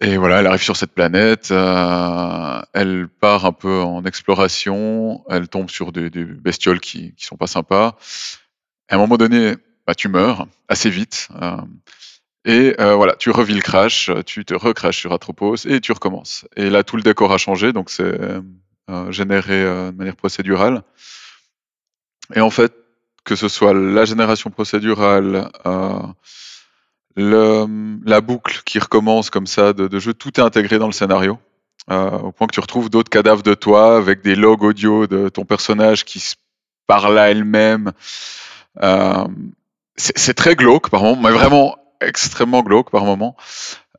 Et 0.00 0.16
voilà, 0.16 0.40
elle 0.40 0.46
arrive 0.46 0.62
sur 0.62 0.76
cette 0.76 0.94
planète, 0.94 1.50
elle 1.50 3.08
part 3.20 3.44
un 3.44 3.52
peu 3.52 3.82
en 3.82 4.04
exploration, 4.04 5.22
elle 5.28 5.48
tombe 5.48 5.68
sur 5.68 5.92
des, 5.92 6.08
des 6.08 6.24
bestioles 6.24 6.80
qui, 6.80 7.14
qui 7.14 7.26
sont 7.26 7.36
pas 7.36 7.46
sympas. 7.46 7.98
À 8.88 8.94
un 8.94 8.98
moment 8.98 9.18
donné, 9.18 9.56
bah, 9.86 9.94
tu 9.94 10.08
meurs 10.08 10.46
assez 10.68 10.90
vite. 10.90 11.28
euh, 11.40 11.56
et 12.46 12.74
euh, 12.80 12.94
voilà, 12.94 13.16
tu 13.16 13.30
revis 13.30 13.54
le 13.54 13.60
crash, 13.60 14.10
tu 14.24 14.44
te 14.46 14.54
recrashes 14.54 14.96
sur 14.98 15.12
Atropos 15.12 15.56
et 15.66 15.80
tu 15.80 15.92
recommences. 15.92 16.46
Et 16.56 16.70
là, 16.70 16.82
tout 16.82 16.96
le 16.96 17.02
décor 17.02 17.32
a 17.32 17.38
changé, 17.38 17.72
donc 17.74 17.90
c'est 17.90 18.02
euh, 18.18 19.12
généré 19.12 19.62
de 19.62 19.90
manière 19.96 20.16
procédurale. 20.16 20.82
Et 22.34 22.40
en 22.40 22.48
fait, 22.50 22.72
que 23.24 23.36
ce 23.36 23.48
soit 23.48 23.74
la 23.74 24.06
génération 24.06 24.50
procédurale, 24.50 25.50
le- 27.16 28.00
la 28.04 28.20
boucle 28.20 28.62
qui 28.64 28.78
recommence 28.78 29.28
comme 29.30 29.46
ça 29.46 29.72
de, 29.72 29.98
jeu, 29.98 30.14
tout 30.14 30.40
est 30.40 30.42
intégré 30.42 30.78
dans 30.78 30.86
le 30.86 30.92
scénario. 30.92 31.38
au 31.88 32.30
point 32.32 32.46
que 32.46 32.52
tu 32.54 32.60
retrouves 32.60 32.88
d'autres 32.88 33.10
cadavres 33.10 33.42
de 33.42 33.54
toi 33.54 33.96
avec 33.96 34.22
des 34.22 34.36
logs 34.36 34.62
audio 34.62 35.06
de 35.08 35.28
ton 35.28 35.44
personnage 35.44 36.04
qui 36.04 36.20
se 36.20 36.36
parle 36.86 37.18
à 37.18 37.30
elle-même. 37.30 37.92
C'est 40.00 40.34
très 40.34 40.56
glauque 40.56 40.90
par 40.90 41.02
moment, 41.02 41.20
mais 41.22 41.30
vraiment 41.30 41.76
extrêmement 42.00 42.62
glauque 42.62 42.90
par 42.90 43.04
moment. 43.04 43.36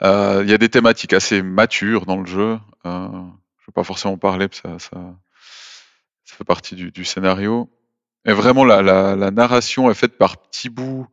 Euh, 0.02 0.42
Il 0.44 0.50
y 0.50 0.54
a 0.54 0.58
des 0.58 0.70
thématiques 0.70 1.14
assez 1.14 1.42
matures 1.42 2.06
dans 2.06 2.18
le 2.18 2.26
jeu. 2.26 2.60
Euh, 2.86 3.08
je 3.08 3.68
ne 3.68 3.68
vais 3.68 3.74
pas 3.74 3.84
forcément 3.84 4.18
parler, 4.18 4.48
parce 4.48 4.62
que 4.62 4.78
ça, 4.80 4.98
fait 6.26 6.44
partie 6.44 6.76
du, 6.76 7.06
scénario. 7.06 7.70
Et 8.26 8.34
vraiment, 8.34 8.64
la, 8.64 9.32
narration 9.32 9.92
est 9.92 9.96
faite 9.96 10.18
par 10.18 10.38
petits 10.38 10.70
bouts 10.70 11.08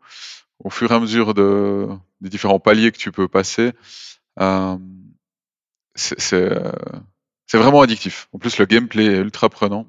au 0.59 0.71
fur 0.71 0.91
et 0.91 0.95
à 0.95 1.01
mesure 1.01 1.35
de, 1.35 1.89
des 2.21 2.29
différents 2.29 2.61
paliers 2.61 2.91
que 2.91 2.99
tu 2.99 3.13
peux 3.13 3.29
passer. 3.29 3.73
Euh, 4.41 4.77
c'est 5.95 7.59
vraiment 7.59 7.83
addictif. 7.83 8.29
En 8.33 8.39
plus, 8.39 8.59
le 8.59 8.65
gameplay 8.65 9.07
est 9.07 9.19
ultra 9.19 9.49
prenant. 9.49 9.87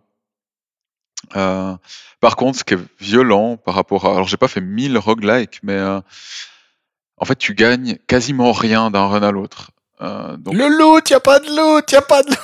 Euh, 1.36 1.76
par 2.22 2.36
contre, 2.36 2.60
ce 2.60 2.64
qui 2.64 2.74
est 2.76 2.80
violent 3.00 3.58
par 3.58 3.76
rapport 3.76 4.06
à... 4.06 4.12
Alors, 4.12 4.28
j'ai 4.28 4.38
pas 4.38 4.48
fait 4.48 4.62
1000 4.62 4.98
roguelikes, 4.98 5.60
mais 5.64 5.74
euh, 5.74 6.00
en 7.18 7.26
fait, 7.26 7.36
tu 7.36 7.54
gagnes 7.54 7.98
quasiment 8.08 8.52
rien 8.52 8.92
d'un 8.92 9.08
run 9.08 9.24
à 9.24 9.32
l'autre. 9.32 9.72
Euh, 10.02 10.38
donc, 10.38 10.54
Le 10.56 10.68
loot, 10.70 11.10
y 11.10 11.14
a 11.14 11.20
pas 11.20 11.40
de 11.40 11.48
loot, 11.48 11.92
y 11.92 11.96
a 11.96 12.02
pas 12.02 12.24
de 12.24 12.30
loot. 12.30 12.40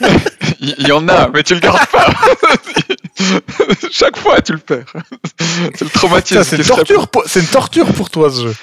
il 0.60 0.74
il 0.78 0.88
y, 0.88 0.92
en 0.92 1.08
a, 1.08 1.28
mais 1.28 1.42
tu 1.42 1.54
le 1.54 1.60
gardes 1.60 1.86
pas. 1.86 2.06
Chaque 3.90 4.16
fois, 4.18 4.40
tu 4.40 4.52
le 4.52 4.58
perds. 4.58 4.92
c'est 5.74 5.82
le 5.82 5.90
traumatisme. 5.90 6.42
C'est 6.44 6.56
qui 6.56 6.62
une 6.62 6.64
se 6.64 6.72
torture, 6.72 7.08
pour- 7.08 7.24
c'est 7.26 7.40
une 7.40 7.46
torture 7.46 7.92
pour 7.92 8.10
toi 8.10 8.30
ce 8.30 8.42
jeu. 8.48 8.54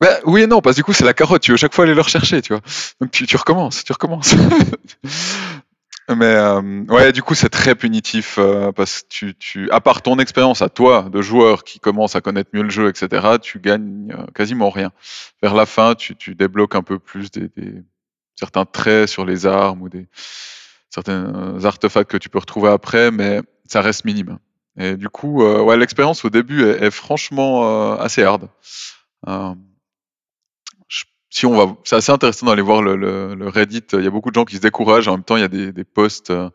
Bah, 0.00 0.08
oui 0.24 0.42
et 0.42 0.46
non, 0.46 0.60
parce 0.60 0.74
que 0.76 0.80
du 0.80 0.84
coup, 0.84 0.92
c'est 0.92 1.04
la 1.04 1.14
carotte. 1.14 1.42
Tu 1.42 1.52
veux 1.52 1.56
chaque 1.56 1.74
fois 1.74 1.84
aller 1.84 1.94
le 1.94 2.00
rechercher, 2.00 2.42
tu 2.42 2.52
vois. 2.52 2.62
Donc, 3.00 3.10
tu, 3.12 3.26
tu 3.26 3.36
recommences, 3.36 3.84
tu 3.84 3.92
recommences. 3.92 4.34
Mais 6.10 6.26
euh, 6.26 6.84
ouais, 6.88 7.12
du 7.12 7.22
coup, 7.22 7.34
c'est 7.34 7.48
très 7.48 7.74
punitif 7.74 8.36
euh, 8.38 8.72
parce 8.72 9.02
que 9.02 9.08
tu, 9.08 9.34
tu, 9.36 9.70
à 9.70 9.80
part 9.80 10.02
ton 10.02 10.18
expérience 10.18 10.60
à 10.60 10.68
toi 10.68 11.08
de 11.10 11.22
joueur 11.22 11.64
qui 11.64 11.80
commence 11.80 12.14
à 12.14 12.20
connaître 12.20 12.50
mieux 12.52 12.62
le 12.62 12.68
jeu, 12.68 12.88
etc., 12.90 13.38
tu 13.40 13.58
gagnes 13.58 14.12
euh, 14.12 14.26
quasiment 14.34 14.68
rien. 14.68 14.92
Vers 15.42 15.54
la 15.54 15.64
fin, 15.64 15.94
tu, 15.94 16.14
tu 16.14 16.34
débloques 16.34 16.74
un 16.74 16.82
peu 16.82 16.98
plus 16.98 17.30
des, 17.30 17.48
des 17.56 17.82
certains 18.36 18.66
traits 18.66 19.08
sur 19.08 19.24
les 19.24 19.46
armes 19.46 19.80
ou 19.80 19.88
des 19.88 20.06
certains 20.90 21.64
artefacts 21.64 22.10
que 22.10 22.18
tu 22.18 22.28
peux 22.28 22.38
retrouver 22.38 22.68
après, 22.68 23.10
mais 23.10 23.40
ça 23.66 23.80
reste 23.80 24.04
minime. 24.04 24.38
Et 24.76 24.96
du 24.96 25.08
coup, 25.08 25.42
euh, 25.42 25.62
ouais, 25.62 25.76
l'expérience 25.76 26.24
au 26.24 26.30
début 26.30 26.64
est, 26.64 26.84
est 26.84 26.90
franchement 26.90 27.64
euh, 27.64 27.96
assez 27.96 28.22
hard. 28.22 28.48
Si 31.34 31.46
on 31.46 31.56
va, 31.56 31.76
c'est 31.82 31.96
assez 31.96 32.12
intéressant 32.12 32.46
d'aller 32.46 32.62
voir 32.62 32.80
le, 32.80 33.48
Reddit. 33.48 33.82
Il 33.94 34.04
y 34.04 34.06
a 34.06 34.10
beaucoup 34.10 34.30
de 34.30 34.36
gens 34.36 34.44
qui 34.44 34.54
se 34.54 34.60
découragent. 34.60 35.08
En 35.08 35.14
même 35.14 35.24
temps, 35.24 35.36
il 35.36 35.40
y 35.40 35.44
a 35.44 35.48
des, 35.48 35.82
posts 35.82 36.30
euh, 36.30 36.48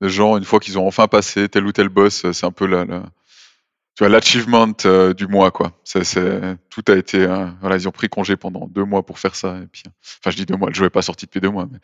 de 0.00 0.08
gens 0.08 0.38
une 0.38 0.44
fois 0.44 0.58
qu'ils 0.58 0.78
ont 0.78 0.86
enfin 0.86 1.06
passé 1.06 1.50
tel 1.50 1.66
ou 1.66 1.72
tel 1.72 1.90
boss. 1.90 2.24
euh, 2.24 2.32
C'est 2.32 2.46
un 2.46 2.50
peu 2.50 2.64
la, 2.64 2.86
tu 2.86 3.98
vois, 3.98 4.08
l'achievement 4.08 4.72
euh, 4.86 5.12
du 5.12 5.26
mois, 5.26 5.50
quoi. 5.50 5.72
C'est, 5.84 6.56
tout 6.70 6.82
a 6.88 6.94
été, 6.94 7.26
voilà, 7.60 7.76
ils 7.76 7.86
ont 7.88 7.92
pris 7.92 8.08
congé 8.08 8.36
pendant 8.36 8.66
deux 8.68 8.86
mois 8.86 9.04
pour 9.04 9.18
faire 9.18 9.36
ça. 9.36 9.58
Et 9.62 9.66
puis, 9.66 9.82
enfin, 10.22 10.30
je 10.30 10.36
dis 10.36 10.46
deux 10.46 10.56
mois. 10.56 10.70
Le 10.70 10.74
jeu 10.74 10.86
est 10.86 10.90
pas 10.90 11.02
sorti 11.02 11.26
depuis 11.26 11.42
deux 11.42 11.50
mois, 11.50 11.68
mais 11.70 11.78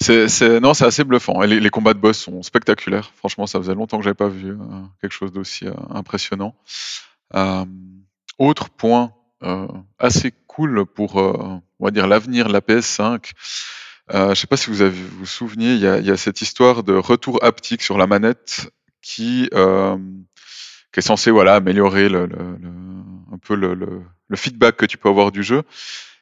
c'est, 0.00 0.58
non, 0.58 0.74
c'est 0.74 0.86
assez 0.86 1.04
bluffant. 1.04 1.40
Les, 1.42 1.60
les 1.60 1.70
combats 1.70 1.94
de 1.94 2.00
boss 2.00 2.18
sont 2.18 2.42
spectaculaires. 2.42 3.12
Franchement, 3.14 3.46
ça 3.46 3.60
faisait 3.60 3.74
longtemps 3.74 3.98
que 3.98 4.04
j'avais 4.04 4.14
pas 4.14 4.26
vu 4.26 4.56
quelque 5.00 5.12
chose 5.12 5.30
d'aussi 5.30 5.66
impressionnant. 5.88 6.56
Autre 8.38 8.70
point 8.70 9.12
euh, 9.42 9.66
assez 9.98 10.32
cool 10.46 10.84
pour, 10.86 11.20
euh, 11.20 11.32
on 11.80 11.84
va 11.84 11.90
dire, 11.90 12.06
l'avenir 12.06 12.48
de 12.48 12.52
la 12.52 12.60
PS5. 12.60 13.32
Euh, 14.14 14.30
je 14.34 14.40
sais 14.40 14.46
pas 14.46 14.56
si 14.56 14.70
vous 14.70 14.82
avez, 14.82 14.90
vous 14.90 15.18
vous 15.20 15.26
souveniez, 15.26 15.74
il 15.74 15.80
y 15.80 15.86
a, 15.86 15.98
y 15.98 16.10
a 16.10 16.16
cette 16.16 16.40
histoire 16.42 16.82
de 16.82 16.94
retour 16.94 17.42
haptique 17.44 17.82
sur 17.82 17.98
la 17.98 18.06
manette 18.06 18.70
qui, 19.02 19.48
euh, 19.54 19.96
qui 20.92 21.00
est 21.00 21.02
censé 21.02 21.30
voilà 21.30 21.54
améliorer 21.56 22.08
le, 22.08 22.26
le- 22.26 22.56
le- 22.60 22.70
un 23.32 23.38
peu 23.38 23.54
le, 23.54 23.74
le- 23.74 24.02
le 24.28 24.36
feedback 24.36 24.76
que 24.76 24.86
tu 24.86 24.96
peux 24.98 25.08
avoir 25.08 25.30
du 25.32 25.42
jeu. 25.42 25.62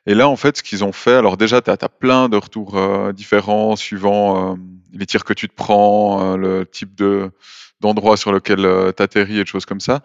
Et 0.07 0.15
là, 0.15 0.29
en 0.29 0.37
fait, 0.37 0.59
ce 0.59 0.63
qu'ils 0.63 0.85
ont 0.85 0.93
fait, 0.93 1.15
alors 1.15 1.37
déjà, 1.37 1.61
tu 1.63 1.71
as, 1.71 1.77
plein 1.89 2.29
de 2.29 2.37
retours 2.37 2.77
euh, 2.77 3.13
différents 3.13 3.77
suivant 3.77 4.55
euh, 4.55 4.57
les 4.93 5.07
tirs 5.07 5.25
que 5.25 5.33
tu 5.35 5.49
te 5.49 5.55
prends, 5.55 6.37
le 6.37 6.65
type 6.67 6.95
de 6.95 7.31
d'endroit 7.81 8.17
sur 8.17 8.33
lequel 8.33 8.59
tu 8.97 9.03
atterris 9.03 9.39
et 9.39 9.45
des 9.45 9.51
choses 9.51 9.67
comme 9.67 9.81
ça. 9.81 10.03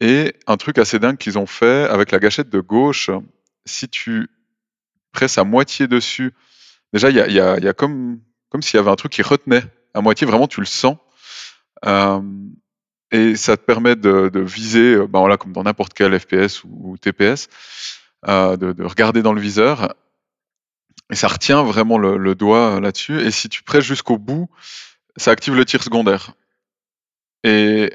Et 0.00 0.34
un 0.46 0.56
truc 0.56 0.78
assez 0.78 0.98
dingue 0.98 1.16
qu'ils 1.16 1.38
ont 1.38 1.46
fait 1.46 1.88
avec 1.88 2.12
la 2.12 2.18
gâchette 2.18 2.50
de 2.50 2.60
gauche, 2.60 3.10
si 3.66 3.88
tu 3.88 4.28
presses 5.12 5.38
à 5.38 5.44
moitié 5.44 5.88
dessus, 5.88 6.34
déjà, 6.92 7.10
il 7.10 7.16
y 7.16 7.20
a, 7.20 7.28
y 7.28 7.40
a- 7.40 7.58
y 7.58 7.68
a 7.68 7.74
comme, 7.74 8.20
comme 8.50 8.62
s'il 8.62 8.76
y 8.78 8.80
avait 8.80 8.90
un 8.90 8.96
truc 8.96 9.12
qui 9.12 9.22
retenait 9.22 9.64
à 9.94 10.00
moitié, 10.02 10.26
vraiment, 10.26 10.48
tu 10.48 10.60
le 10.60 10.66
sens. 10.66 10.96
Euh, 11.86 12.20
et 13.10 13.36
ça 13.36 13.56
te 13.56 13.62
permet 13.62 13.96
de, 13.96 14.28
de 14.28 14.40
viser, 14.40 14.96
ben 14.98 15.20
voilà, 15.20 15.36
comme 15.36 15.52
dans 15.52 15.62
n'importe 15.62 15.94
quel 15.94 16.18
FPS 16.18 16.64
ou, 16.64 16.92
ou 16.92 16.98
TPS, 16.98 17.48
euh, 18.28 18.56
de, 18.56 18.72
de 18.72 18.84
regarder 18.84 19.22
dans 19.22 19.32
le 19.32 19.40
viseur. 19.40 19.94
Et 21.10 21.14
ça 21.16 21.28
retient 21.28 21.62
vraiment 21.64 21.98
le, 21.98 22.16
le 22.16 22.34
doigt 22.34 22.76
euh, 22.76 22.80
là-dessus. 22.80 23.20
Et 23.20 23.30
si 23.30 23.48
tu 23.50 23.62
presses 23.62 23.84
jusqu'au 23.84 24.16
bout, 24.18 24.48
ça 25.16 25.32
active 25.32 25.54
le 25.56 25.64
tir 25.66 25.82
secondaire. 25.82 26.32
Et 27.44 27.92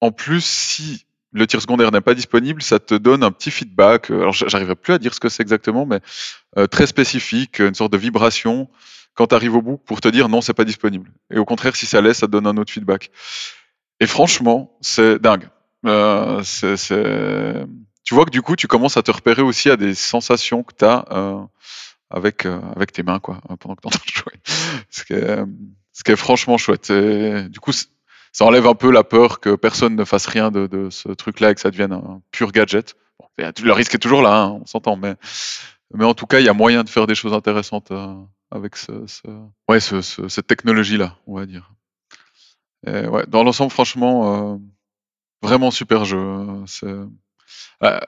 en 0.00 0.12
plus, 0.12 0.44
si 0.44 1.06
le 1.32 1.46
tir 1.46 1.60
secondaire 1.60 1.92
n'est 1.92 2.00
pas 2.00 2.14
disponible, 2.14 2.62
ça 2.62 2.78
te 2.78 2.94
donne 2.94 3.22
un 3.22 3.30
petit 3.30 3.50
feedback. 3.50 4.10
euh, 4.10 4.20
Alors, 4.20 4.32
j'arriverai 4.32 4.74
plus 4.76 4.94
à 4.94 4.98
dire 4.98 5.14
ce 5.14 5.20
que 5.20 5.28
c'est 5.28 5.42
exactement, 5.42 5.86
mais 5.86 6.00
euh, 6.56 6.66
très 6.66 6.86
spécifique, 6.86 7.58
une 7.60 7.74
sorte 7.74 7.92
de 7.92 7.98
vibration 7.98 8.68
quand 9.14 9.28
tu 9.28 9.34
arrives 9.34 9.54
au 9.56 9.62
bout 9.62 9.78
pour 9.78 10.00
te 10.00 10.08
dire 10.08 10.28
non, 10.28 10.40
c'est 10.40 10.54
pas 10.54 10.64
disponible. 10.64 11.10
Et 11.32 11.38
au 11.38 11.44
contraire, 11.44 11.76
si 11.76 11.86
ça 11.86 12.00
laisse, 12.00 12.18
ça 12.18 12.26
te 12.26 12.32
donne 12.32 12.46
un 12.46 12.56
autre 12.56 12.72
feedback. 12.72 13.10
Et 14.00 14.06
franchement, 14.06 14.76
c'est 14.80 15.18
dingue. 15.18 15.48
Euh, 15.86 16.42
Tu 18.04 18.14
vois 18.14 18.24
que 18.24 18.30
du 18.30 18.40
coup, 18.42 18.56
tu 18.56 18.68
commences 18.68 18.96
à 18.96 19.02
te 19.02 19.10
repérer 19.10 19.42
aussi 19.42 19.68
à 19.70 19.76
des 19.76 19.94
sensations 19.94 20.62
que 20.62 20.72
tu 20.74 20.84
as 20.84 21.04
avec, 22.10 22.46
euh, 22.46 22.60
avec 22.74 22.92
tes 22.92 23.02
mains, 23.02 23.18
quoi, 23.18 23.40
euh, 23.50 23.56
pendant 23.56 23.74
que 23.74 23.82
tu 24.06 24.18
jouer. 24.18 24.32
Ce 24.90 25.04
qui, 25.04 25.12
est, 25.12 25.28
euh, 25.30 25.46
ce 25.92 26.02
qui 26.04 26.12
est 26.12 26.16
franchement 26.16 26.56
chouette. 26.58 26.90
Et 26.90 27.42
du 27.48 27.60
coup, 27.60 27.72
ça 28.32 28.44
enlève 28.44 28.66
un 28.66 28.74
peu 28.74 28.90
la 28.90 29.04
peur 29.04 29.40
que 29.40 29.54
personne 29.54 29.96
ne 29.96 30.04
fasse 30.04 30.26
rien 30.26 30.50
de, 30.50 30.88
ce 30.90 31.08
truc-là 31.08 31.50
et 31.50 31.54
que 31.54 31.60
ça 31.60 31.70
devienne 31.70 31.92
un 31.92 32.20
pur 32.30 32.52
gadget. 32.52 32.96
Le 33.38 33.72
risque 33.72 33.94
est 33.94 33.98
toujours 33.98 34.22
là, 34.22 34.42
hein, 34.42 34.58
on 34.60 34.66
s'entend, 34.66 34.96
mais, 34.96 35.14
en 36.00 36.14
tout 36.14 36.26
cas, 36.26 36.40
il 36.40 36.46
y 36.46 36.48
a 36.48 36.54
moyen 36.54 36.84
de 36.84 36.88
faire 36.88 37.06
des 37.06 37.14
choses 37.14 37.32
intéressantes 37.32 37.90
euh, 37.90 38.14
avec 38.50 38.76
cette 38.76 40.46
technologie-là, 40.46 41.16
on 41.26 41.36
va 41.36 41.46
dire. 41.46 41.72
Dans 42.84 43.44
l'ensemble, 43.44 43.70
franchement, 43.70 44.54
euh, 44.54 44.58
vraiment 45.42 45.70
super 45.70 46.04
jeu. 46.04 46.18
C'est 46.66 46.86
euh, 46.86 48.00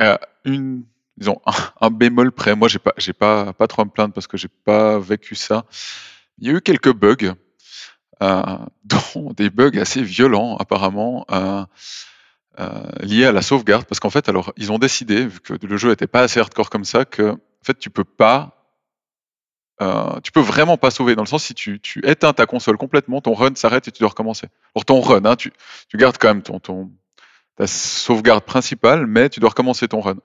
euh, 0.00 0.16
une, 0.44 0.84
un, 1.80 1.90
bémol 1.90 2.32
près. 2.32 2.54
Moi, 2.54 2.68
j'ai 2.68 2.78
pas, 2.78 2.94
pas, 3.18 3.52
pas 3.52 3.66
trop 3.66 3.82
à 3.82 3.84
me 3.84 3.90
plaindre 3.90 4.14
parce 4.14 4.26
que 4.26 4.36
j'ai 4.36 4.48
pas 4.48 4.98
vécu 4.98 5.34
ça. 5.34 5.64
Il 6.38 6.48
y 6.48 6.50
a 6.50 6.54
eu 6.54 6.60
quelques 6.60 6.92
bugs, 6.92 7.34
dont 8.84 9.32
des 9.36 9.50
bugs 9.50 9.78
assez 9.80 10.02
violents 10.02 10.56
apparemment. 10.58 11.24
euh, 11.30 11.64
euh, 12.58 12.82
liés 13.02 13.26
à 13.26 13.32
la 13.32 13.42
sauvegarde, 13.42 13.84
parce 13.86 14.00
qu'en 14.00 14.10
fait, 14.10 14.28
alors, 14.28 14.52
ils 14.56 14.72
ont 14.72 14.78
décidé, 14.78 15.26
vu 15.26 15.40
que 15.40 15.54
le 15.54 15.76
jeu 15.76 15.92
était 15.92 16.06
pas 16.06 16.22
assez 16.22 16.40
hardcore 16.40 16.70
comme 16.70 16.84
ça, 16.84 17.04
que 17.04 17.30
en 17.32 17.64
fait, 17.64 17.78
tu 17.78 17.90
peux 17.90 18.04
pas 18.04 18.56
euh, 19.82 20.20
tu 20.22 20.30
peux 20.30 20.40
vraiment 20.40 20.76
pas 20.76 20.90
sauver 20.90 21.16
dans 21.16 21.22
le 21.22 21.28
sens 21.28 21.44
si 21.44 21.54
tu, 21.54 21.80
tu 21.80 22.06
éteins 22.06 22.34
ta 22.34 22.44
console 22.44 22.76
complètement, 22.76 23.22
ton 23.22 23.32
run 23.32 23.54
s'arrête 23.54 23.88
et 23.88 23.92
tu 23.92 24.00
dois 24.00 24.10
recommencer. 24.10 24.48
Pour 24.74 24.84
ton 24.84 25.00
run, 25.00 25.24
hein, 25.24 25.36
tu, 25.36 25.52
tu 25.88 25.96
gardes 25.96 26.18
quand 26.18 26.28
même 26.28 26.42
ton, 26.42 26.60
ton, 26.60 26.90
ta 27.56 27.66
sauvegarde 27.66 28.44
principale, 28.44 29.06
mais 29.06 29.28
tu 29.30 29.40
dois 29.40 29.50
recommencer 29.50 29.88
ton 29.88 30.00
run. 30.00 30.16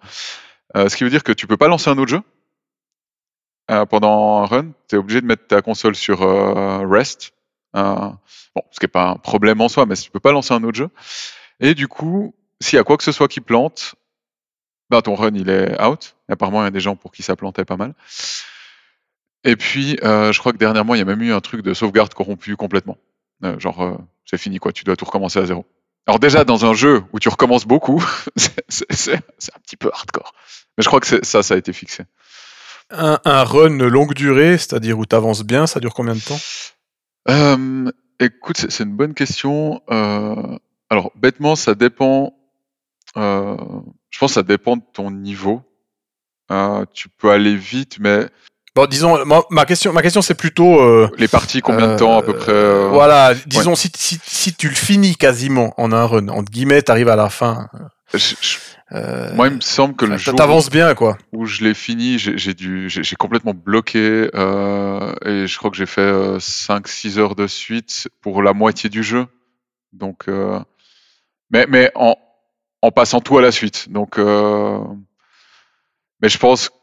Euh, 0.77 0.89
ce 0.89 0.97
qui 0.97 1.05
veut 1.05 1.11
dire 1.11 1.23
que 1.23 1.33
tu 1.33 1.47
peux 1.47 1.57
pas 1.57 1.67
lancer 1.69 1.89
un 1.89 1.97
autre 1.97 2.11
jeu. 2.11 2.21
euh, 3.71 3.85
pendant 3.85 4.43
un 4.43 4.45
run, 4.45 4.71
tu 4.89 4.95
es 4.95 4.99
obligé 4.99 5.21
de 5.21 5.25
mettre 5.25 5.47
ta 5.47 5.61
console 5.61 5.95
sur 5.95 6.21
euh, 6.21 6.85
rest. 6.87 7.31
Euh, 7.75 8.09
bon, 8.55 8.61
ce 8.71 8.79
qui 8.79 8.85
n'est 8.85 8.89
pas 8.89 9.09
un 9.09 9.15
problème 9.17 9.61
en 9.61 9.69
soi, 9.69 9.85
mais 9.85 9.95
tu 9.95 10.09
peux 10.11 10.19
pas 10.19 10.31
lancer 10.31 10.53
un 10.53 10.63
autre 10.63 10.77
jeu. 10.77 10.89
Et 11.59 11.73
du 11.75 11.87
coup, 11.87 12.35
s'il 12.61 12.77
y 12.77 12.79
a 12.79 12.83
quoi 12.83 12.97
que 12.97 13.03
ce 13.03 13.11
soit 13.11 13.27
qui 13.27 13.41
plante, 13.41 13.95
ben 14.89 15.01
ton 15.01 15.15
run 15.15 15.31
il 15.35 15.49
est 15.49 15.81
out. 15.81 16.15
Apparemment, 16.29 16.61
il 16.61 16.65
y 16.65 16.67
a 16.67 16.71
des 16.71 16.79
gens 16.79 16.95
pour 16.95 17.11
qui 17.11 17.23
ça 17.23 17.35
plantait 17.35 17.65
pas 17.65 17.77
mal. 17.77 17.93
Et 19.43 19.55
puis, 19.55 19.97
euh, 20.03 20.31
je 20.31 20.39
crois 20.39 20.51
que 20.53 20.57
dernièrement, 20.57 20.95
il 20.95 20.99
y 20.99 21.01
a 21.01 21.05
même 21.05 21.21
eu 21.21 21.33
un 21.33 21.41
truc 21.41 21.61
de 21.61 21.73
sauvegarde 21.73 22.13
corrompu 22.13 22.55
complètement. 22.55 22.97
Euh, 23.43 23.59
genre, 23.59 23.99
c'est 24.25 24.37
fini 24.37 24.59
quoi, 24.59 24.71
tu 24.71 24.83
dois 24.83 24.95
tout 24.95 25.05
recommencer 25.05 25.39
à 25.39 25.45
zéro. 25.45 25.65
Alors 26.07 26.19
déjà, 26.19 26.43
dans 26.43 26.65
un 26.65 26.73
jeu 26.73 27.03
où 27.13 27.19
tu 27.19 27.29
recommences 27.29 27.65
beaucoup, 27.65 28.03
c'est- 28.69 29.13
un 29.15 29.59
petit 29.63 29.77
peu 29.77 29.89
hardcore. 29.93 30.33
Mais 30.77 30.83
je 30.83 30.87
crois 30.87 30.99
que 30.99 31.07
ça, 31.25 31.43
ça 31.43 31.53
a 31.53 31.57
été 31.57 31.73
fixé. 31.73 32.03
Un, 32.91 33.19
un 33.25 33.43
run 33.43 33.69
longue 33.89 34.13
durée, 34.13 34.57
c'est-à-dire 34.57 34.97
où 34.99 35.05
tu 35.05 35.15
avances 35.15 35.43
bien, 35.43 35.65
ça 35.67 35.79
dure 35.79 35.93
combien 35.93 36.13
de 36.13 36.19
temps? 36.19 36.39
Euh, 37.29 37.91
écoute, 38.19 38.57
c'est 38.57 38.83
une 38.83 38.95
bonne 38.95 39.13
question. 39.13 39.81
Alors, 40.89 41.11
bêtement, 41.15 41.55
ça 41.55 41.75
dépend. 41.75 42.33
euh, 43.17 43.57
je 44.09 44.19
pense 44.19 44.33
ça 44.33 44.43
dépend 44.43 44.77
de 44.77 44.83
ton 44.93 45.11
niveau. 45.11 45.61
Euh, 46.51 46.85
tu 46.93 47.09
peux 47.09 47.31
aller 47.31 47.55
vite, 47.55 47.99
mais 47.99 48.29
Bon, 48.75 48.85
disons, 48.87 49.17
ma 49.49 49.65
question, 49.65 49.93
ma 49.93 50.01
question 50.01 50.21
c'est 50.21 50.35
plutôt. 50.35 50.81
euh, 50.81 51.09
les 51.17 51.29
parties, 51.29 51.61
combien 51.61 51.93
de 51.93 51.97
temps 51.97 52.17
à 52.17 52.21
peu 52.23 52.31
euh, 52.33 52.37
près 52.37 52.51
euh, 52.51 52.89
Voilà, 52.91 53.33
disons, 53.45 53.73
si, 53.75 53.89
si, 53.95 54.19
si 54.25 54.53
tu 54.53 54.67
le 54.67 54.75
finis 54.75 55.15
quasiment 55.15 55.73
en 55.77 55.91
un 55.93 56.05
run, 56.05 56.27
entre 56.27 56.51
guillemets, 56.51 56.81
t'arrives 56.81 57.07
à 57.09 57.15
la 57.15 57.29
fin. 57.29 57.69
je- 58.13 58.35
je- 58.41 58.57
euh, 58.91 59.33
Moi, 59.33 59.47
il 59.47 59.55
me 59.55 59.61
semble 59.61 59.95
que 59.95 60.05
le 60.05 60.17
jour 60.17 60.35
t'avances 60.35 60.69
bien, 60.69 60.93
quoi. 60.93 61.17
où 61.31 61.45
je 61.45 61.63
l'ai 61.63 61.73
fini, 61.73 62.19
j'ai 62.19 62.53
dû, 62.53 62.89
j'ai 62.89 63.15
complètement 63.15 63.53
bloqué 63.53 64.29
euh, 64.35 65.13
et 65.25 65.47
je 65.47 65.57
crois 65.57 65.71
que 65.71 65.77
j'ai 65.77 65.85
fait 65.85 66.37
5-6 66.39 67.17
heures 67.17 67.35
de 67.35 67.47
suite 67.47 68.09
pour 68.21 68.43
la 68.43 68.51
moitié 68.53 68.89
du 68.89 69.03
jeu. 69.03 69.25
Donc, 69.93 70.25
euh, 70.27 70.59
mais 71.49 71.65
mais 71.69 71.91
en, 71.95 72.15
en 72.81 72.91
passant 72.91 73.21
tout 73.21 73.37
à 73.37 73.41
la 73.41 73.51
suite. 73.53 73.89
Donc, 73.89 74.19
euh, 74.19 74.79
mais 76.21 76.27
je 76.29 76.37
pense 76.37 76.67
que 76.69 76.73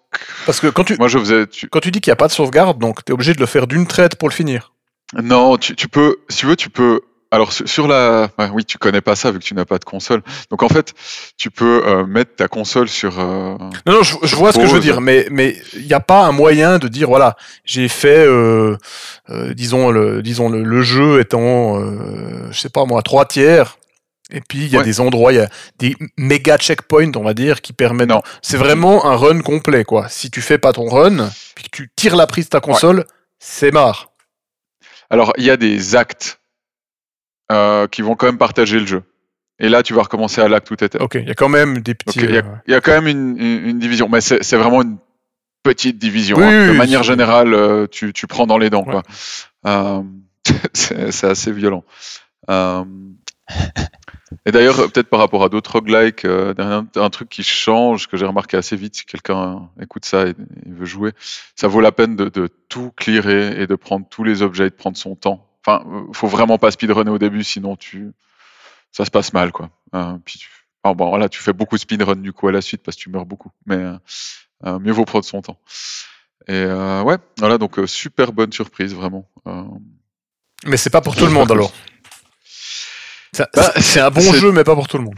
Parce 0.47 0.61
que 0.61 0.67
quand 0.69 0.85
tu, 0.85 0.97
moi 0.99 1.09
je 1.09 1.19
faisais. 1.19 1.47
tu- 1.47 1.69
quand 1.69 1.81
tu 1.81 1.91
dis 1.91 2.01
qu'il 2.01 2.11
n'y 2.11 2.15
a 2.15 2.17
pas 2.17 2.29
de 2.29 2.33
sauvegarde, 2.33 2.79
donc 2.79 3.05
tu 3.05 3.13
es 3.13 3.15
obligé 3.15 3.35
de 3.35 3.41
le 3.41 3.47
faire 3.47 3.67
d'une 3.67 3.87
traite 3.87 4.17
pour 4.17 4.29
le 4.29 4.35
finir. 4.35 4.73
non, 5.23 5.57
tu, 5.57 5.75
tu 5.77 5.89
peux, 5.89 6.17
si 6.29 6.39
tu 6.39 6.47
veux, 6.47 6.57
tu 6.57 6.71
peux. 6.71 7.01
Alors 7.35 7.51
sur, 7.55 7.89
la, 7.89 8.29
oui, 8.53 8.63
tu 8.67 8.77
connais 8.77 9.01
pas 9.01 9.17
ça 9.17 9.31
vu 9.31 9.39
que 9.39 9.45
tu 9.45 9.55
n'as 9.55 9.65
pas 9.65 9.79
de 9.79 9.87
console. 9.87 10.21
Donc 10.51 10.63
en 10.63 10.69
fait, 10.69 10.93
tu 11.39 11.51
peux 11.51 11.83
euh, 11.87 12.05
mettre 12.05 12.37
ta 12.37 12.47
console 12.47 12.89
sur. 12.91 13.19
euh, 13.19 13.57
Non, 13.87 13.93
non, 13.95 14.03
je, 14.03 14.37
vois 14.37 14.53
ce 14.53 14.59
que 14.59 14.67
je 14.67 14.75
veux 14.75 14.81
dire, 14.81 15.01
mais 15.01 15.27
mais 15.31 15.57
il 15.73 15.87
n'y 15.87 15.95
a 15.95 16.01
pas 16.01 16.27
un 16.27 16.33
moyen 16.33 16.79
de 16.79 16.89
dire 16.89 17.09
voilà, 17.09 17.37
j'ai 17.65 17.89
fait, 17.89 18.27
euh, 18.27 18.77
disons 19.55 19.91
le, 19.91 20.21
disons 20.23 20.51
le, 20.51 20.63
le 20.63 20.83
jeu 20.83 21.21
étant, 21.21 21.79
je 22.51 22.59
sais 22.59 22.69
pas 22.69 22.85
moi, 22.85 23.01
trois 23.01 23.25
tiers. 23.25 23.79
Et 24.35 24.41
puis 24.41 24.61
il 24.61 24.69
y 24.69 24.77
a 24.77 24.79
Ouais. 24.81 24.85
des 24.85 24.99
endroits, 25.01 25.33
il 25.33 25.37
y 25.37 25.41
a 25.41 25.49
des 25.79 25.95
méga 26.17 26.57
checkpoints, 26.59 27.13
on 27.17 27.23
va 27.23 27.35
dire, 27.35 27.61
qui 27.61 27.73
permettent. 27.73 28.09
Non. 28.09 28.23
C'est 28.41 28.57
vraiment 28.57 29.05
un 29.07 29.15
run 29.17 29.41
complet, 29.43 29.85
quoi. 29.85 30.09
Si 30.09 30.31
tu 30.31 30.41
fais 30.41 30.59
pas 30.59 30.73
ton 30.73 30.87
run, 30.89 31.29
puis 31.55 31.65
que 31.65 31.71
tu 31.71 31.91
tires 31.95 32.17
la 32.17 32.27
prise 32.27 32.47
de 32.47 32.51
ta 32.51 32.61
console, 32.61 33.05
c'est 33.39 33.71
marre. 33.71 34.11
Alors, 35.11 35.33
il 35.37 35.45
y 35.45 35.51
a 35.51 35.57
des 35.59 35.95
actes 35.97 36.41
euh, 37.51 37.87
qui 37.89 38.01
vont 38.01 38.15
quand 38.17 38.27
même 38.27 38.39
partager 38.39 38.81
le 38.81 38.87
jeu. 38.87 39.03
Et 39.59 39.69
là, 39.69 39.83
tu 39.83 39.93
vas 39.93 40.03
recommencer 40.03 40.41
à 40.41 40.49
l'acte 40.49 40.71
où 40.71 40.77
tu 40.77 40.85
étais. 40.85 41.01
Ok, 41.01 41.17
il 41.17 41.29
y 41.29 41.31
a 41.31 41.35
quand 41.35 41.51
même 41.51 41.81
des 41.81 41.95
petits. 41.95 42.19
il 42.21 42.31
y, 42.31 42.37
a- 42.39 42.41
euh, 42.41 42.55
il 42.67 42.73
y 42.73 42.75
a 42.75 42.81
quand 42.81 42.93
même 42.93 43.07
une, 43.07 43.37
une- 43.39 43.69
une 43.69 43.79
division, 43.79 44.09
mais 44.09 44.21
c'est 44.23 44.43
c'est 44.43 44.57
vraiment 44.57 44.81
une 44.83 44.97
petite 45.63 45.99
division. 45.99 46.39
Oui, 46.39 46.45
hein. 46.45 46.61
oui, 46.63 46.67
De 46.69 46.71
oui, 46.73 46.77
manière 46.79 47.03
générale, 47.03 47.53
euh, 47.53 47.87
tu, 47.87 48.13
tu 48.15 48.27
prends 48.27 48.47
dans 48.47 48.57
les 48.59 48.71
dents. 48.71 48.85
Ouais. 48.85 48.93
quoi. 49.65 50.03
C'est 50.73 51.13
c'est 51.13 51.27
assez 51.29 51.53
violent. 51.53 51.85
Et 54.45 54.51
d'ailleurs, 54.51 54.77
peut-être 54.91 55.09
par 55.09 55.21
rapport 55.21 55.45
à 55.45 55.49
d'autres 55.49 55.73
roguelikes, 55.73 56.25
euh, 56.25 56.53
un, 56.59 56.87
un 56.97 57.11
truc 57.11 57.29
qui 57.29 57.45
change, 57.45 58.09
que 58.09 58.17
j'ai 58.17 58.27
remarqué 58.27 58.57
assez 58.57 58.75
vite, 58.75 58.97
si 58.97 59.05
quelqu'un 59.05 59.69
écoute 59.81 60.05
ça 60.05 60.27
et, 60.27 60.35
veut 60.67 60.85
jouer, 60.85 61.13
ça 61.55 61.69
vaut 61.69 61.81
la 61.81 61.93
peine 61.93 62.17
de, 62.17 62.29
de 62.29 62.49
tout 62.69 62.93
clearer 62.97 63.63
et 63.63 63.67
de 63.69 63.75
prendre 63.77 64.07
tous 64.09 64.25
les 64.25 64.43
objets 64.43 64.67
et 64.67 64.71
de 64.71 64.75
prendre 64.75 64.97
son 64.97 65.15
temps. 65.15 65.49
Enfin, 65.65 65.85
euh, 65.89 66.13
faut 66.13 66.27
vraiment 66.27 66.59
pas 66.59 66.73
speedrunner 66.73 67.13
au 67.13 67.19
début, 67.19 67.45
sinon 67.45 67.77
tu, 67.77 68.11
ça 68.91 69.05
se 69.05 69.13
passe 69.13 69.33
mal, 69.33 69.53
quoi. 69.53 69.71
Euh, 69.95 70.15
puis 70.25 70.41
tu, 70.41 70.49
enfin, 70.83 70.97
bon, 70.97 71.09
voilà, 71.09 71.29
tu 71.29 71.41
fais 71.41 71.53
beaucoup 71.53 71.77
de 71.77 71.81
speedrun 71.81 72.17
du 72.17 72.33
coup 72.33 72.49
à 72.49 72.53
la 72.53 72.63
suite 72.63 72.83
parce 72.83 72.97
que 72.97 73.03
tu 73.03 73.11
meurs 73.11 73.27
beaucoup, 73.27 73.53
mais 73.67 73.79
euh, 74.65 74.79
mieux 74.81 74.93
vaut 74.93 75.05
prendre 75.05 75.25
son 75.25 75.41
temps. 75.41 75.61
Et 76.49 76.65
ouais, 76.65 77.19
voilà, 77.39 77.59
donc 77.59 77.79
super 77.87 78.33
bonne 78.33 78.53
surprise, 78.53 78.93
vraiment. 78.93 79.29
Mais 80.67 80.77
c'est 80.77 80.91
pas 80.91 81.01
pour 81.01 81.15
tout 81.15 81.27
le 81.27 81.31
monde 81.31 81.53
alors. 81.53 81.73
Bah, 83.39 83.73
c'est 83.81 84.01
un 84.01 84.11
bon 84.11 84.21
jeu, 84.35 84.53
mais 84.53 84.63
pas 84.65 84.75
pour 84.75 84.89
tout 84.89 84.99
le 84.99 85.05
monde. 85.05 85.15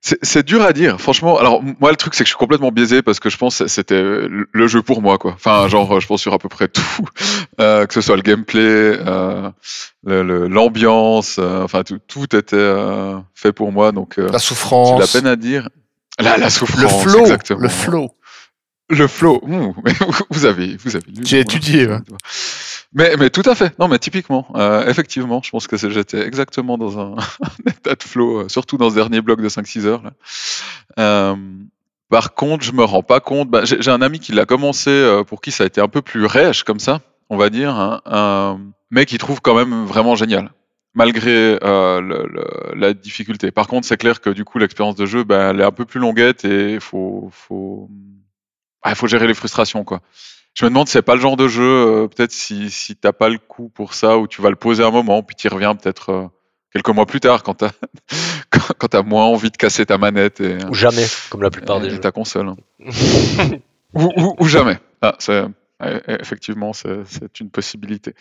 C'est 0.00 0.46
dur 0.46 0.62
à 0.62 0.72
dire, 0.72 1.00
franchement. 1.00 1.38
Alors 1.38 1.60
moi 1.80 1.90
le 1.90 1.96
truc 1.96 2.14
c'est 2.14 2.22
que 2.22 2.28
je 2.28 2.30
suis 2.30 2.38
complètement 2.38 2.70
biaisé 2.70 3.02
parce 3.02 3.18
que 3.18 3.28
je 3.30 3.36
pense 3.36 3.58
que 3.58 3.66
c'était 3.66 4.00
le 4.00 4.48
le 4.50 4.66
jeu 4.68 4.80
pour 4.80 5.02
moi 5.02 5.18
quoi. 5.18 5.32
Enfin 5.34 5.66
genre 5.68 6.00
je 6.00 6.06
pense 6.06 6.20
sur 6.20 6.32
à 6.32 6.38
peu 6.38 6.48
près 6.48 6.68
tout, 6.68 6.82
Euh, 7.60 7.84
que 7.86 7.92
ce 7.94 8.00
soit 8.00 8.14
le 8.14 8.22
gameplay, 8.22 8.60
euh, 8.62 9.50
le- 10.04 10.22
le- 10.22 10.46
l'ambiance, 10.46 11.36
euh, 11.40 11.62
enfin 11.64 11.82
tout, 11.82 11.98
tout 12.06 12.34
était 12.36 12.74
fait 13.34 13.52
pour 13.52 13.72
moi 13.72 13.90
donc 13.90 14.18
La 14.18 14.38
souffrance. 14.38 15.00
la 15.00 15.06
peine 15.08 15.26
à 15.28 15.34
dire. 15.36 15.68
La, 16.20 16.36
la 16.38 16.44
Le 16.46 16.50
souffrance, 16.50 17.02
flow, 17.02 17.20
exactement. 17.22 17.60
le 17.60 17.68
flow. 17.68 18.10
Le 18.90 19.06
flow. 19.08 19.42
Vous 20.30 20.44
avez, 20.46 20.76
vous 20.82 20.94
avez 20.96 21.04
lu. 21.10 21.22
J'ai 21.26 21.40
étudié. 21.40 21.88
Mais, 22.92 23.16
mais 23.18 23.28
tout 23.30 23.42
à 23.44 23.54
fait. 23.54 23.78
Non, 23.78 23.86
mais 23.88 23.98
typiquement, 23.98 24.46
euh, 24.54 24.86
effectivement, 24.88 25.42
je 25.44 25.50
pense 25.50 25.66
que 25.66 25.76
j'étais 25.76 26.26
exactement 26.26 26.78
dans 26.78 26.98
un, 26.98 27.16
un 27.42 27.70
état 27.70 27.94
de 27.94 28.02
flow, 28.02 28.40
euh, 28.44 28.48
surtout 28.48 28.78
dans 28.78 28.90
ce 28.90 28.94
dernier 28.94 29.20
bloc 29.20 29.40
de 29.42 29.48
5-6 29.48 29.84
heures. 29.86 30.02
Là. 30.02 30.12
Euh, 30.98 31.36
par 32.08 32.34
contre, 32.34 32.64
je 32.64 32.72
me 32.72 32.82
rends 32.84 33.02
pas 33.02 33.20
compte. 33.20 33.50
bah, 33.50 33.62
J'ai 33.64 33.90
un 33.90 34.00
ami 34.00 34.20
qui 34.20 34.32
l'a 34.32 34.46
commencé, 34.46 34.90
euh, 34.90 35.22
pour 35.24 35.42
qui 35.42 35.50
ça 35.50 35.64
a 35.64 35.66
été 35.66 35.80
un 35.82 35.88
peu 35.88 36.00
plus 36.00 36.24
rêche 36.24 36.64
comme 36.64 36.80
ça, 36.80 37.00
on 37.28 37.36
va 37.36 37.50
dire, 37.50 37.74
hein, 37.74 38.00
euh, 38.06 38.54
mais 38.90 39.04
qui 39.04 39.18
trouve 39.18 39.42
quand 39.42 39.54
même 39.54 39.84
vraiment 39.84 40.14
génial. 40.16 40.50
Malgré 40.94 41.58
euh, 41.62 42.00
le- 42.00 42.26
le- 42.26 42.74
la 42.74 42.94
difficulté. 42.94 43.50
Par 43.50 43.68
contre, 43.68 43.86
c'est 43.86 43.98
clair 43.98 44.22
que 44.22 44.30
du 44.30 44.44
coup, 44.44 44.58
l'expérience 44.58 44.96
de 44.96 45.04
jeu, 45.04 45.22
bah, 45.24 45.50
elle 45.50 45.60
est 45.60 45.64
un 45.64 45.70
peu 45.70 45.84
plus 45.84 46.00
longuette 46.00 46.46
et 46.46 46.72
il 46.74 46.80
faut, 46.80 47.28
faut, 47.32 47.90
ah, 48.82 48.94
faut 48.94 49.06
gérer 49.06 49.26
les 49.26 49.34
frustrations, 49.34 49.84
quoi. 49.84 50.00
Je 50.58 50.64
me 50.64 50.70
demande 50.70 50.88
c'est 50.88 51.02
pas 51.02 51.14
le 51.14 51.20
genre 51.20 51.36
de 51.36 51.46
jeu, 51.46 51.62
euh, 51.62 52.08
peut-être 52.08 52.32
si, 52.32 52.68
si 52.72 52.96
t'as 52.96 53.12
pas 53.12 53.28
le 53.28 53.38
coup 53.38 53.68
pour 53.68 53.94
ça, 53.94 54.18
où 54.18 54.26
tu 54.26 54.42
vas 54.42 54.50
le 54.50 54.56
poser 54.56 54.82
un 54.82 54.90
moment, 54.90 55.22
puis 55.22 55.36
tu 55.36 55.46
y 55.46 55.50
reviens 55.50 55.76
peut-être 55.76 56.10
euh, 56.10 56.26
quelques 56.72 56.88
mois 56.88 57.06
plus 57.06 57.20
tard, 57.20 57.44
quand 57.44 57.54
t'as 57.54 57.70
quand, 58.50 58.88
quand 58.90 59.04
moins 59.04 59.26
envie 59.26 59.52
de 59.52 59.56
casser 59.56 59.86
ta 59.86 59.98
manette 59.98 60.40
et, 60.40 60.58
Ou 60.68 60.74
jamais, 60.74 61.06
comme 61.30 61.42
la 61.42 61.50
plupart 61.50 61.76
et- 61.76 61.82
des 61.82 61.86
et 61.86 61.90
jeux. 61.90 62.00
ta 62.00 62.10
console. 62.10 62.48
hein. 62.48 62.56
ou, 63.94 64.12
ou- 64.16 64.34
ou 64.40 64.46
jamais. 64.48 64.78
Ah, 65.00 65.14
eh, 65.30 65.44
eh, 66.08 66.16
effectivement, 66.20 66.72
c'est 66.72 67.04
c'est 67.06 67.38
une 67.38 67.50
possibilité. 67.50 68.14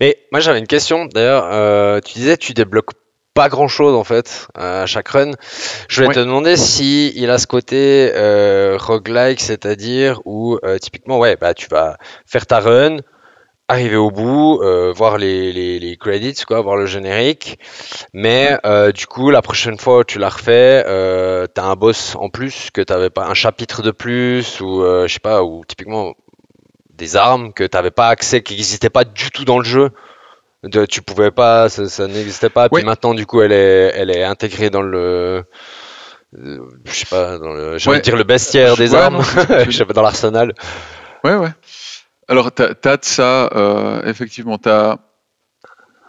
Mais 0.00 0.16
moi 0.32 0.40
j'avais 0.40 0.58
une 0.58 0.66
question 0.66 1.06
d'ailleurs. 1.06 1.44
euh, 1.52 2.00
tu 2.00 2.14
disais 2.14 2.38
tu 2.38 2.54
débloques 2.54 2.90
pas 3.40 3.48
grand 3.48 3.68
chose 3.68 3.94
en 3.94 4.04
fait 4.04 4.48
à 4.54 4.84
chaque 4.84 5.08
run. 5.08 5.30
Je 5.88 5.94
voulais 5.96 6.08
Ouais. 6.08 6.14
te 6.14 6.20
demander 6.20 6.56
si 6.58 7.12
il 7.16 7.30
a 7.30 7.38
ce 7.38 7.46
côté 7.46 8.12
euh, 8.14 8.76
roguelike, 8.78 9.40
c'est-à-dire 9.40 10.20
où 10.26 10.58
euh, 10.62 10.76
typiquement 10.76 11.18
ouais 11.18 11.36
bah 11.40 11.54
tu 11.54 11.66
vas 11.70 11.96
faire 12.26 12.44
ta 12.46 12.58
run, 12.60 12.98
arriver 13.68 13.96
au 13.96 14.10
bout, 14.10 14.60
euh, 14.62 14.92
voir 14.94 15.16
les, 15.16 15.52
les, 15.54 15.78
les 15.78 15.96
credits 15.96 16.44
quoi, 16.46 16.60
voir 16.60 16.76
le 16.76 16.84
générique. 16.84 17.58
Mais 18.12 18.58
euh, 18.66 18.92
du 18.92 19.06
coup 19.06 19.30
la 19.30 19.40
prochaine 19.40 19.78
fois 19.78 20.00
où 20.00 20.04
tu 20.04 20.18
la 20.18 20.28
refais, 20.28 20.84
euh, 20.86 21.46
t'as 21.46 21.64
un 21.64 21.76
boss 21.76 22.16
en 22.16 22.28
plus 22.28 22.68
que 22.74 22.82
t'avais 22.82 23.08
pas, 23.08 23.24
un 23.26 23.34
chapitre 23.34 23.80
de 23.80 23.90
plus 23.90 24.60
ou 24.60 24.82
je 24.82 25.10
sais 25.10 25.18
pas 25.30 25.42
ou 25.44 25.64
typiquement 25.66 26.12
des 26.90 27.16
armes 27.16 27.54
que 27.54 27.64
tu 27.64 27.74
n'avais 27.78 27.90
pas 27.90 28.08
accès, 28.08 28.42
qui 28.42 28.52
n'existaient 28.54 28.90
pas 28.90 29.04
du 29.04 29.30
tout 29.30 29.46
dans 29.46 29.58
le 29.58 29.64
jeu. 29.64 29.88
De, 30.62 30.84
tu 30.84 31.00
pouvais 31.00 31.30
pas, 31.30 31.68
ça, 31.70 31.88
ça 31.88 32.06
n'existait 32.06 32.50
pas. 32.50 32.68
Puis 32.68 32.84
maintenant, 32.84 33.14
du 33.14 33.24
coup, 33.24 33.40
elle 33.40 33.52
est, 33.52 33.92
elle 33.94 34.10
est 34.10 34.24
intégrée 34.24 34.68
dans 34.68 34.82
le, 34.82 35.42
euh, 36.38 36.58
je 36.84 36.92
sais 36.92 37.06
pas, 37.06 37.38
dans 37.38 37.52
le, 37.52 37.78
j'ai 37.78 37.88
envie 37.88 37.96
Ouais. 37.96 38.00
de 38.00 38.04
dire 38.04 38.16
le 38.16 38.24
bestiaire 38.24 38.76
des 38.76 38.92
Ouais, 38.92 39.00
armes, 39.00 39.16
non, 39.16 39.64
tu 39.70 39.84
dans 39.94 40.02
l'arsenal. 40.02 40.52
Ouais, 41.24 41.34
ouais. 41.36 41.48
Alors, 42.28 42.52
t'as 42.52 42.74
as 42.84 42.96
de 42.98 43.04
ça, 43.04 43.48
euh, 43.54 44.02
effectivement, 44.04 44.58
t'as 44.58 44.98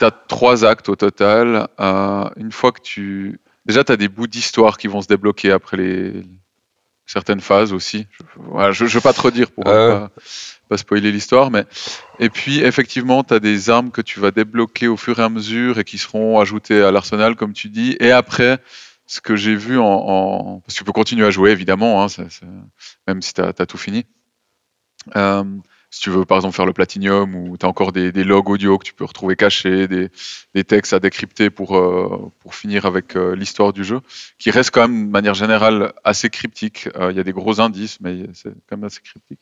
as 0.01 0.11
trois 0.27 0.65
actes 0.65 0.89
au 0.89 0.95
total. 0.95 1.67
Euh, 1.79 2.25
une 2.35 2.51
fois 2.51 2.71
que 2.71 2.81
tu... 2.81 3.39
Déjà, 3.65 3.83
t'as 3.83 3.95
des 3.95 4.09
bouts 4.09 4.27
d'histoire 4.27 4.77
qui 4.77 4.87
vont 4.87 5.01
se 5.01 5.07
débloquer 5.07 5.51
après 5.51 5.77
les 5.77 6.23
certaines 7.05 7.41
phases 7.41 7.73
aussi. 7.73 8.07
Je, 8.19 8.23
voilà, 8.37 8.71
je, 8.71 8.85
je 8.85 8.97
vais 8.97 9.01
pas 9.01 9.13
te 9.13 9.21
redire 9.21 9.51
pour 9.51 9.67
Euh. 9.67 10.07
pas, 10.07 10.11
pas 10.69 10.77
spoiler 10.77 11.11
l'histoire, 11.11 11.51
mais... 11.51 11.65
Et 12.19 12.29
puis, 12.29 12.59
effectivement, 12.61 13.23
t'as 13.23 13.39
des 13.39 13.69
armes 13.69 13.91
que 13.91 14.01
tu 14.01 14.19
vas 14.19 14.31
débloquer 14.31 14.87
au 14.87 14.95
fur 14.97 15.19
et 15.19 15.23
à 15.23 15.29
mesure 15.29 15.79
et 15.79 15.83
qui 15.83 15.97
seront 15.97 16.39
ajoutées 16.39 16.81
à 16.81 16.91
l'arsenal, 16.91 17.35
comme 17.35 17.53
tu 17.53 17.67
dis. 17.69 17.97
Et 17.99 18.11
après, 18.11 18.59
ce 19.07 19.19
que 19.19 19.35
j'ai 19.35 19.55
vu 19.55 19.77
en, 19.79 19.83
en- 19.85 20.59
Parce 20.61 20.73
que 20.75 20.77
tu 20.79 20.83
peux 20.85 20.93
continuer 20.93 21.25
à 21.25 21.31
jouer, 21.31 21.51
évidemment, 21.51 22.03
hein, 22.03 22.07
même 23.07 23.21
si 23.21 23.33
t'as 23.33 23.49
as 23.57 23.65
tout 23.65 23.77
fini. 23.77 24.05
Euh, 25.15 25.43
si 25.91 25.99
tu 25.99 26.09
veux 26.09 26.23
par 26.23 26.37
exemple 26.37 26.55
faire 26.55 26.65
le 26.65 26.71
platinium 26.71 27.35
ou 27.35 27.57
tu 27.57 27.65
as 27.65 27.69
encore 27.69 27.91
des, 27.91 28.13
des 28.13 28.23
logs 28.23 28.49
audio 28.49 28.77
que 28.77 28.85
tu 28.85 28.93
peux 28.93 29.03
retrouver 29.03 29.35
cachés, 29.35 29.89
des, 29.89 30.09
des 30.55 30.63
textes 30.63 30.93
à 30.93 30.99
décrypter 30.99 31.49
pour, 31.49 31.77
euh, 31.77 32.31
pour 32.39 32.55
finir 32.55 32.85
avec 32.85 33.17
euh, 33.17 33.35
l'histoire 33.35 33.73
du 33.73 33.83
jeu, 33.83 33.99
qui 34.39 34.51
reste 34.51 34.71
quand 34.71 34.87
même 34.87 35.07
de 35.07 35.11
manière 35.11 35.33
générale 35.33 35.91
assez 36.05 36.29
cryptique. 36.29 36.87
Euh, 36.95 37.11
Il 37.11 37.17
y 37.17 37.19
a 37.19 37.23
des 37.23 37.33
gros 37.33 37.59
indices, 37.59 37.99
mais 37.99 38.23
c'est 38.33 38.53
quand 38.67 38.77
même 38.77 38.85
assez 38.85 39.01
cryptique. 39.01 39.41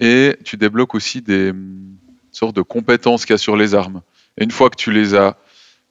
Et 0.00 0.36
tu 0.42 0.56
débloques 0.56 0.94
aussi 0.94 1.20
des 1.20 1.50
hum, 1.50 1.96
sortes 2.32 2.56
de 2.56 2.62
compétences 2.62 3.26
qu'il 3.26 3.34
y 3.34 3.34
a 3.34 3.38
sur 3.38 3.56
les 3.56 3.74
armes. 3.74 4.00
Et 4.38 4.44
une 4.44 4.50
fois 4.50 4.70
que 4.70 4.76
tu 4.76 4.90
les 4.90 5.14
as 5.14 5.36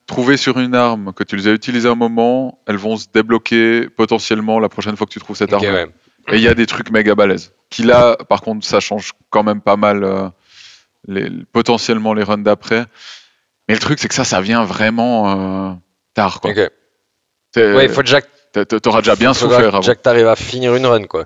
trouvées 0.07 0.37
sur 0.37 0.57
une 0.57 0.73
arme, 0.73 1.13
que 1.13 1.23
tu 1.23 1.35
les 1.35 1.47
as 1.47 1.51
utilisées 1.51 1.89
un 1.89 1.95
moment, 1.95 2.59
elles 2.65 2.77
vont 2.77 2.97
se 2.97 3.05
débloquer 3.13 3.89
potentiellement 3.89 4.59
la 4.59 4.69
prochaine 4.69 4.97
fois 4.97 5.05
que 5.05 5.11
tu 5.11 5.19
trouves 5.19 5.37
cette 5.37 5.53
arme. 5.53 5.65
ouais. 5.65 5.87
Et 6.31 6.35
il 6.37 6.41
y 6.41 6.47
a 6.47 6.53
des 6.53 6.65
trucs 6.65 6.91
méga 6.91 7.15
balèzes. 7.15 7.53
Qui 7.69 7.83
là, 7.83 8.15
par 8.29 8.41
contre, 8.41 8.65
ça 8.65 8.79
change 8.79 9.13
quand 9.29 9.43
même 9.43 9.61
pas 9.61 9.75
mal 9.77 10.03
euh, 10.03 10.29
les, 11.07 11.29
potentiellement 11.51 12.13
les 12.13 12.23
runs 12.23 12.37
d'après. 12.37 12.85
Mais 13.67 13.75
le 13.75 13.79
truc, 13.79 13.99
c'est 13.99 14.07
que 14.07 14.13
ça, 14.13 14.23
ça 14.23 14.41
vient 14.41 14.63
vraiment 14.63 15.69
euh, 15.69 15.73
tard. 16.13 16.39
Quoi. 16.41 16.51
Ok. 16.51 16.69
T'es- 17.51 17.73
Ouais, 17.73 17.85
il 17.85 17.91
faut 17.91 18.03
déjà 18.03 18.21
que 18.21 18.27
T'auras 18.53 19.01
déjà 19.01 19.15
bien 19.15 19.33
souffert 19.33 19.67
avant. 19.67 19.79
déjà 19.79 19.93
que 19.95 20.01
t'arrives 20.01 20.27
à 20.27 20.35
finir 20.35 20.75
une 20.75 20.85
run, 20.85 21.03
quoi. 21.03 21.25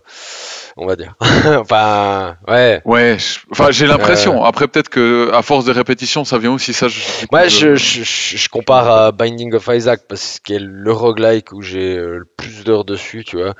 On 0.78 0.86
va 0.86 0.96
dire. 0.96 1.16
enfin, 1.60 2.36
ouais. 2.48 2.82
Ouais, 2.86 3.18
enfin 3.52 3.68
j'ai 3.72 3.86
l'impression. 3.88 4.44
Après 4.44 4.68
peut-être 4.68 4.90
que 4.90 5.32
à 5.34 5.42
force 5.42 5.66
de 5.66 5.72
répétition, 5.72 6.24
ça 6.26 6.38
vient 6.38 6.52
aussi 6.52 6.74
ça. 6.74 6.88
je- 6.88 7.00
Moi, 7.32 7.48
je- 7.48 7.76
je, 7.76 8.50
compare 8.50 8.90
à 8.90 9.12
Binding 9.12 9.54
of 9.54 9.68
Isaac 9.72 10.02
parce 10.08 10.40
que 10.40 10.54
c'est 10.54 10.60
le 10.60 10.92
roguelike 10.92 11.52
où 11.54 11.62
j'ai 11.62 11.98
euh, 11.98 12.20
le 12.20 12.26
plus 12.26 12.64
d'heures 12.64 12.86
dessus, 12.86 13.24
tu 13.24 13.38
vois. 13.38 13.54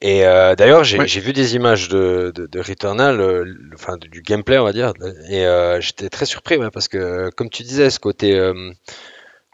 Et 0.00 0.24
euh, 0.26 0.54
d'ailleurs, 0.54 0.84
j'ai 0.84 0.98
Ouais. 0.98 1.06
vu 1.06 1.32
des 1.32 1.56
images 1.56 1.88
de, 1.88 2.32
de, 2.34 2.46
de 2.46 2.60
Returnal, 2.60 3.20
euh, 3.20 3.42
le- 3.44 3.70
enfin 3.74 3.96
du 3.96 4.22
gameplay, 4.22 4.58
on 4.58 4.64
va 4.64 4.72
dire, 4.72 4.92
et 5.28 5.44
euh, 5.44 5.80
j'étais 5.80 6.08
très 6.08 6.26
surpris, 6.26 6.56
ouais, 6.56 6.70
parce 6.72 6.86
que 6.88 7.30
comme 7.36 7.50
tu 7.50 7.62
disais, 7.64 7.90
ce 7.90 7.98
côté 7.98 8.34
euh, 8.38 8.70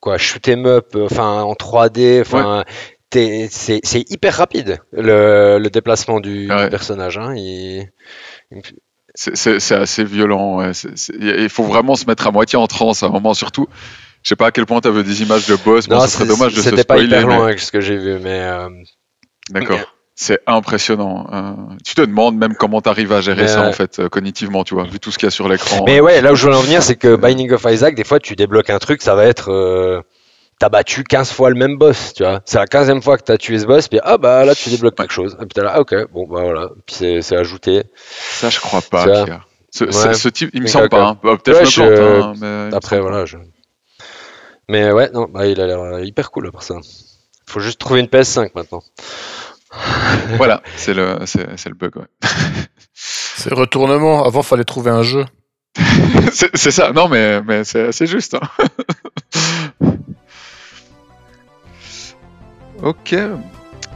quoi, 0.02 0.18
shoot 0.18 0.46
'em 0.48 0.66
up, 0.66 0.88
euh, 0.96 1.06
enfin 1.10 1.42
en 1.42 1.54
3D, 1.54 2.20
enfin. 2.22 2.64
C'est 3.50 3.80
c'est 3.84 4.10
hyper 4.10 4.34
rapide 4.34 4.78
le, 4.92 5.58
le 5.58 5.70
déplacement 5.70 6.20
du, 6.20 6.46
du 6.46 6.52
Ouais. 6.52 6.68
personnage. 6.70 7.18
Hein. 7.18 7.34
Il- 7.36 7.88
il 8.50 8.56
me- 8.58 8.62
C'est- 9.14 9.72
assez 9.72 10.02
violent. 10.04 10.56
ouais. 10.58 10.72
Il 11.20 11.48
faut 11.48 11.62
vraiment 11.62 11.94
se 11.94 12.04
mettre 12.06 12.26
à 12.26 12.32
moitié 12.32 12.58
en 12.58 12.66
transe 12.66 13.02
à 13.04 13.06
un 13.06 13.10
moment, 13.10 13.32
surtout. 13.34 13.68
Je 14.24 14.30
sais 14.30 14.36
pas 14.36 14.46
à 14.46 14.50
quel 14.50 14.66
point 14.66 14.80
tu 14.80 14.88
avais 14.88 15.04
des 15.04 15.22
images 15.22 15.46
de 15.46 15.54
boss. 15.54 15.86
Bon, 15.86 15.96
Non, 15.96 16.06
serait 16.08 16.24
c'est- 16.24 16.28
dommage 16.28 16.52
de 16.54 16.56
se 16.62 16.70
c'était 16.70 16.82
pas 16.84 16.94
spoiler. 16.94 17.06
hyper 17.06 17.26
mais- 17.28 17.36
loin 17.36 17.44
avec 17.46 17.60
ce 17.60 17.70
que 17.70 17.80
j'ai 17.80 17.96
vu, 17.96 18.18
mais 18.20 18.40
euh, 18.42 18.68
D'accord. 19.50 19.78
C'est 20.16 20.38
impressionnant. 20.46 21.26
Euh, 21.32 21.74
tu 21.84 21.94
te 21.96 22.00
demandes 22.00 22.36
même 22.36 22.54
comment 22.54 22.80
tu 22.80 22.88
arrives 22.88 23.12
à 23.12 23.20
gérer 23.20 23.42
Mais, 23.42 23.48
ça 23.48 23.64
euh, 23.64 23.68
en 23.68 23.72
fait 23.72 23.98
euh, 23.98 24.08
cognitivement, 24.08 24.62
tu 24.64 24.74
vois, 24.74 24.84
vu 24.84 24.98
tout 25.00 25.10
ce 25.10 25.18
qu'il 25.18 25.26
y 25.26 25.28
a 25.28 25.30
sur 25.32 25.48
l'écran. 25.48 25.82
Mais 25.86 26.00
ouais, 26.00 26.20
là 26.22 26.32
où 26.32 26.36
je 26.36 26.44
voulais 26.44 26.56
en 26.56 26.60
venir, 26.62 26.82
c'est 26.84 26.94
que 26.96 27.16
Binding 27.16 27.50
of 27.52 27.66
Isaac, 27.68 27.94
des 27.96 28.04
fois, 28.04 28.20
tu 28.20 28.36
débloques 28.36 28.70
un 28.70 28.78
truc, 28.78 29.02
ça 29.02 29.14
va 29.16 29.24
être. 29.26 29.50
Euh, 30.54 30.56
T'as 30.60 30.68
battu 30.68 31.04
15 31.04 31.30
fois 31.32 31.50
le 31.50 31.56
même 31.56 31.76
boss, 31.78 32.12
tu 32.14 32.22
vois. 32.22 32.40
C'est 32.44 32.58
la 32.58 32.66
15e 32.66 33.02
fois 33.02 33.16
que 33.18 33.22
t'as 33.24 33.36
tué 33.36 33.58
ce 33.58 33.66
boss, 33.66 33.88
puis 33.88 34.00
ah 34.02 34.18
bah 34.18 34.44
là 34.44 34.54
tu 34.54 34.70
débloques 34.70 34.96
quelque 34.96 35.12
chose. 35.12 35.34
Et 35.40 35.46
puis 35.46 35.48
t'es 35.54 35.62
là, 35.62 35.72
ah, 35.74 35.80
ok, 35.80 35.94
bon 36.12 36.26
bah 36.26 36.42
voilà. 36.42 36.68
Puis 36.86 36.94
c'est 36.96 37.22
c'est 37.22 37.36
ajouté. 37.36 37.82
Ça, 38.30 38.48
je 38.50 38.60
crois 38.60 38.80
pas. 38.82 39.04
Ce, 39.70 39.84
Ouais. 39.84 39.90
ce- 39.92 40.12
ce 40.12 40.28
type, 40.28 40.50
il 40.54 40.62
me 40.62 40.68
semble 40.68 40.88
pas. 40.88 41.02
hein. 41.04 41.18
Bah, 41.22 41.36
Peut-être 41.42 41.60
Ouais, 41.60 41.66
je 41.66 41.82
me 41.82 41.96
je- 41.96 42.00
plante. 42.00 42.24
hein, 42.24 42.32
mais 42.40 42.68
me 42.70 42.74
Après, 42.76 43.00
voilà. 43.00 43.24
Je... 43.26 43.36
Mais 44.68 44.92
ouais, 44.92 45.10
non, 45.12 45.26
bah, 45.28 45.46
il 45.46 45.60
a 45.60 45.66
l'air 45.66 45.98
hyper 46.04 46.30
cool 46.30 46.50
pour 46.52 46.62
ça. 46.62 46.76
Faut 47.48 47.60
juste 47.60 47.80
trouver 47.80 48.00
une 48.00 48.06
PS5 48.06 48.50
maintenant. 48.54 48.82
Voilà, 50.36 50.62
c'est 50.76 50.94
le, 50.94 51.18
c'est 51.26 51.46
c'est 51.56 51.68
le 51.68 51.74
bug. 51.74 51.96
Ouais. 51.96 52.06
C'est 53.36 53.52
retournement. 53.52 54.24
Avant, 54.24 54.42
fallait 54.44 54.62
trouver 54.64 54.92
un 54.92 55.02
jeu. 55.02 55.24
c'est 56.32 56.56
c'est 56.56 56.70
ça. 56.70 56.92
Non, 56.92 57.08
mais, 57.08 57.42
mais 57.42 57.64
c'est 57.64 57.90
c'est 57.90 58.06
juste. 58.06 58.34
hein. 58.36 59.88
Ok. 62.84 63.16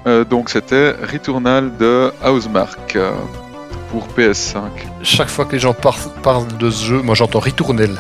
Euh, 0.07 0.25
donc 0.25 0.49
c'était 0.51 0.93
Returnal 1.13 1.77
de 1.77 2.13
Housemark 2.25 2.97
euh, 2.97 3.13
pour 3.91 4.07
PS5. 4.17 4.57
Chaque 5.03 5.29
fois 5.29 5.45
que 5.45 5.53
les 5.53 5.59
gens 5.59 5.75
par- 5.75 5.99
parlent 6.23 6.57
de 6.57 6.71
ce 6.71 6.85
jeu, 6.85 7.03
moi 7.03 7.15
j'entends 7.15 7.41
ritournelle. 7.41 7.97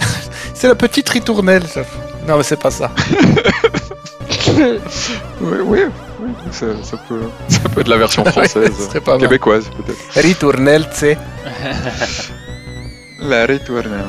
c'est 0.54 0.68
la 0.68 0.74
petite 0.74 1.08
ritournelle. 1.08 1.66
ça. 1.66 1.82
Non, 2.26 2.36
mais 2.38 2.42
c'est 2.42 2.60
pas 2.60 2.70
ça. 2.70 2.90
Oui, 5.40 5.58
oui, 5.64 5.80
oui, 6.20 6.30
ça, 6.52 6.66
ça 6.82 6.96
peut, 7.08 7.22
ça 7.48 7.60
peut 7.60 7.80
être 7.80 7.88
la 7.88 7.96
version 7.96 8.24
française, 8.34 8.88
pas 9.04 9.18
québécoise 9.18 9.68
peut-être. 9.76 10.22
Ritournelle, 10.26 10.88
tu 10.90 10.96
sais. 10.98 11.18
La 13.20 13.46
Returnal. 13.46 14.06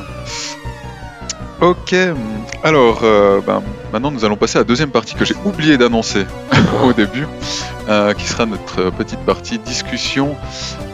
Ok, 1.61 1.95
alors 2.63 2.99
euh, 3.03 3.39
ben, 3.45 3.63
maintenant 3.95 4.11
nous 4.11 4.25
allons 4.25 4.35
passer 4.35 4.57
à 4.57 4.61
la 4.61 4.65
deuxième 4.65 4.89
partie 4.89 5.15
que 5.15 5.23
j'ai 5.23 5.35
oublié 5.45 5.77
d'annoncer 5.77 6.25
au 6.83 6.91
début, 6.91 7.27
euh, 7.87 8.13
qui 8.13 8.25
sera 8.27 8.45
notre 8.45 8.89
petite 8.89 9.19
partie 9.19 9.57
discussion. 9.57 10.35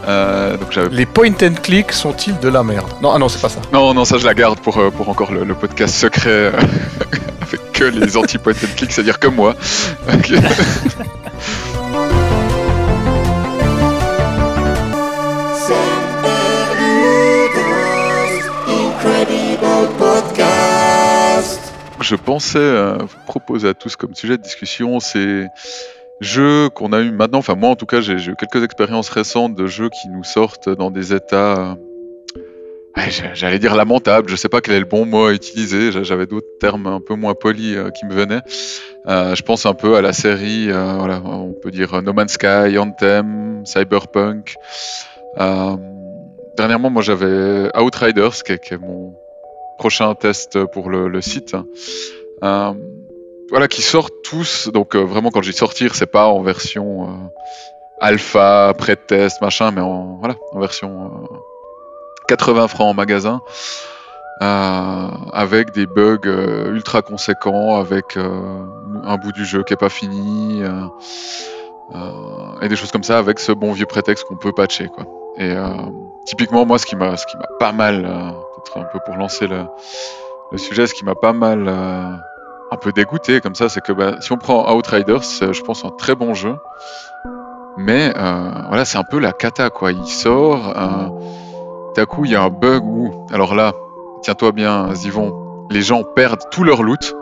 Euh, 0.08 0.56
donc 0.56 0.76
Les 0.91 1.08
point 1.08 1.32
and 1.41 1.56
click 1.64 1.91
sont-ils 1.93 2.38
de 2.39 2.47
la 2.47 2.62
merde? 2.62 2.88
Non, 3.02 3.12
ah 3.12 3.18
non, 3.18 3.28
c'est 3.28 3.41
pas 3.41 3.49
ça. 3.49 3.60
Non, 3.74 3.95
non, 3.95 4.06
ça 4.06 4.20
je 4.20 4.26
la 4.26 4.36
garde 4.36 4.60
pour, 4.60 4.78
euh, 4.78 4.91
pour 4.91 5.10
encore 5.10 5.32
le, 5.32 5.43
le 5.43 5.56
podcast 5.56 5.95
secret 5.95 6.52
avec 7.41 7.72
que 7.72 7.86
les 7.86 8.16
anti-point 8.18 8.54
and 8.54 8.76
click, 8.78 8.91
c'est-à-dire 8.91 9.18
que 9.18 9.28
moi. 9.28 9.56
Ok. 10.14 10.34
Je 22.12 22.18
pensais 22.18 22.59
euh, 22.59 22.97
vous 22.97 23.18
proposer 23.26 23.70
à 23.70 23.74
tous 23.74 23.95
comme 23.95 24.14
sujet 24.16 24.38
de 24.38 24.43
discussion 24.43 24.99
ces 24.99 25.47
jeux 26.20 26.68
qu'on 26.68 26.91
a 26.91 26.99
eu 26.99 27.09
maintenant, 27.09 27.38
enfin 27.38 27.55
moi 27.55 27.70
en 27.70 27.78
tout 27.78 27.86
cas 27.86 28.01
j'ai 28.01 28.16
eu 28.16 28.36
quelques 28.36 28.66
expériences 28.66 29.07
récentes 29.07 29.55
de 29.55 29.66
jeux 29.66 29.88
qui 29.88 30.09
nous 30.09 30.26
sortent 30.26 30.68
dans 30.68 30.91
des 30.91 31.14
états, 31.14 31.78
j'allais 33.34 33.59
dire 33.59 33.76
lamentables, 33.76 34.28
je 34.30 34.36
sais 34.36 34.49
pas 34.49 34.59
quel 34.59 34.74
est 34.74 34.80
le 34.82 34.86
bon 34.86 35.05
mot 35.05 35.28
à 35.28 35.32
utiliser, 35.34 35.93
j'a- 35.93 36.03
j'avais 36.03 36.26
d'autres 36.26 36.49
termes 36.59 36.86
un 36.86 36.99
peu 36.99 37.16
moins 37.16 37.34
polis 37.34 37.78
euh, 37.78 37.91
qui 37.91 38.05
me 38.05 38.14
venaient. 38.14 38.41
Euh, 39.07 39.34
je 39.34 39.41
pense 39.43 39.66
un 39.66 39.74
peu 39.74 39.95
à 39.95 40.01
la 40.01 40.12
série, 40.12 40.68
on 40.74 41.53
peut 41.64 41.72
dire 41.72 42.01
No 42.01 42.12
Man's 42.12 42.34
Sky, 42.34 42.78
Anthem, 42.78 43.64
Cyberpunk. 43.66 44.55
Dernièrement 46.57 46.89
moi 46.89 47.03
j'avais 47.03 47.72
Outriders 47.80 48.43
qui 48.43 48.51
est 48.51 48.78
mon 48.78 49.16
prochain 49.82 50.13
test 50.13 50.63
pour 50.65 50.91
le, 50.91 51.21
site. 51.21 51.55
Euh, 52.43 52.73
voilà, 53.49 53.67
qui 53.67 53.82
sortent 53.82 54.13
tous. 54.23 54.69
Donc, 54.71 54.95
euh, 54.95 54.99
vraiment, 54.99 55.32
quand 55.32 55.41
je 55.41 55.49
dis 55.49 55.57
sortir, 55.57 55.95
c'est 55.95 56.11
pas 56.11 56.27
en 56.27 56.43
version 56.43 57.09
euh, 57.09 57.13
alpha, 57.99 58.75
pré-test, 58.77 59.41
machin, 59.41 59.71
mais 59.71 59.82
en, 59.82 60.17
voilà, 60.19 60.36
en 60.51 60.59
version 60.59 61.05
euh, 61.05 61.38
80 62.27 62.67
francs 62.67 62.89
en 62.89 62.93
magasin. 62.93 63.41
avec 64.39 65.71
des 65.71 65.88
bugs 65.88 66.29
ultra 66.77 67.01
conséquents, 67.01 67.79
avec 67.79 68.17
un 68.17 69.17
bout 69.17 69.32
du 69.32 69.45
jeu 69.45 69.63
qui 69.63 69.73
est 69.73 69.84
pas 69.88 69.89
fini, 69.89 70.61
et 72.61 72.67
des 72.67 72.75
choses 72.75 72.91
comme 72.91 73.03
ça, 73.03 73.17
avec 73.17 73.39
ce 73.39 73.51
bon 73.51 73.71
vieux 73.71 73.88
prétexte 73.88 74.25
qu'on 74.25 74.38
peut 74.38 74.51
patcher, 74.51 74.88
quoi. 74.88 75.05
Et 75.38 75.53
typiquement, 76.25 76.65
moi, 76.65 76.79
ce 76.79 76.88
qui 76.88 76.95
m'a, 76.95 77.17
ce 77.17 77.25
qui 77.27 77.38
m'a 77.38 77.49
pas 77.59 77.71
mal, 77.71 77.95
un 78.76 78.84
peu 78.84 78.99
pour 79.05 79.16
lancer 79.16 79.47
le, 79.47 79.66
sujet, 80.57 80.88
ce 80.88 80.93
qui 80.93 81.05
m'a 81.05 81.16
pas 81.16 81.34
mal 81.34 81.68
euh, 81.68 82.12
un 82.72 82.78
peu 82.78 82.91
dégoûté 82.91 83.41
comme 83.41 83.55
ça, 83.55 83.70
c'est 83.70 83.82
que 83.82 83.93
bah, 83.93 84.16
si 84.20 84.32
on 84.32 84.38
prend 84.38 84.74
Outriders, 84.74 85.24
c'est, 85.24 85.53
je 85.53 85.64
pense 85.64 85.86
un 85.86 85.91
très 85.91 86.16
bon 86.16 86.34
jeu, 86.34 86.55
mais 87.78 88.14
euh, 88.18 88.51
voilà, 88.68 88.86
c'est 88.86 88.97
un 88.97 89.03
peu 89.03 89.20
la 89.20 89.32
cata 89.32 89.70
quoi. 89.70 89.91
Il 89.91 90.07
sort, 90.07 90.74
euh, 90.78 91.09
d'un 91.95 92.05
coup 92.05 92.26
il 92.26 92.32
y 92.32 92.36
a 92.36 92.43
un 92.43 92.49
bug 92.49 92.84
où, 92.84 93.28
alors 93.34 93.55
là, 93.55 93.74
tiens-toi 94.24 94.51
bien, 94.51 94.93
Zivon, 94.93 95.68
les 95.70 95.82
gens 95.82 96.03
perdent 96.03 96.49
tout 96.51 96.64
leur 96.64 96.84
loot. 96.84 97.16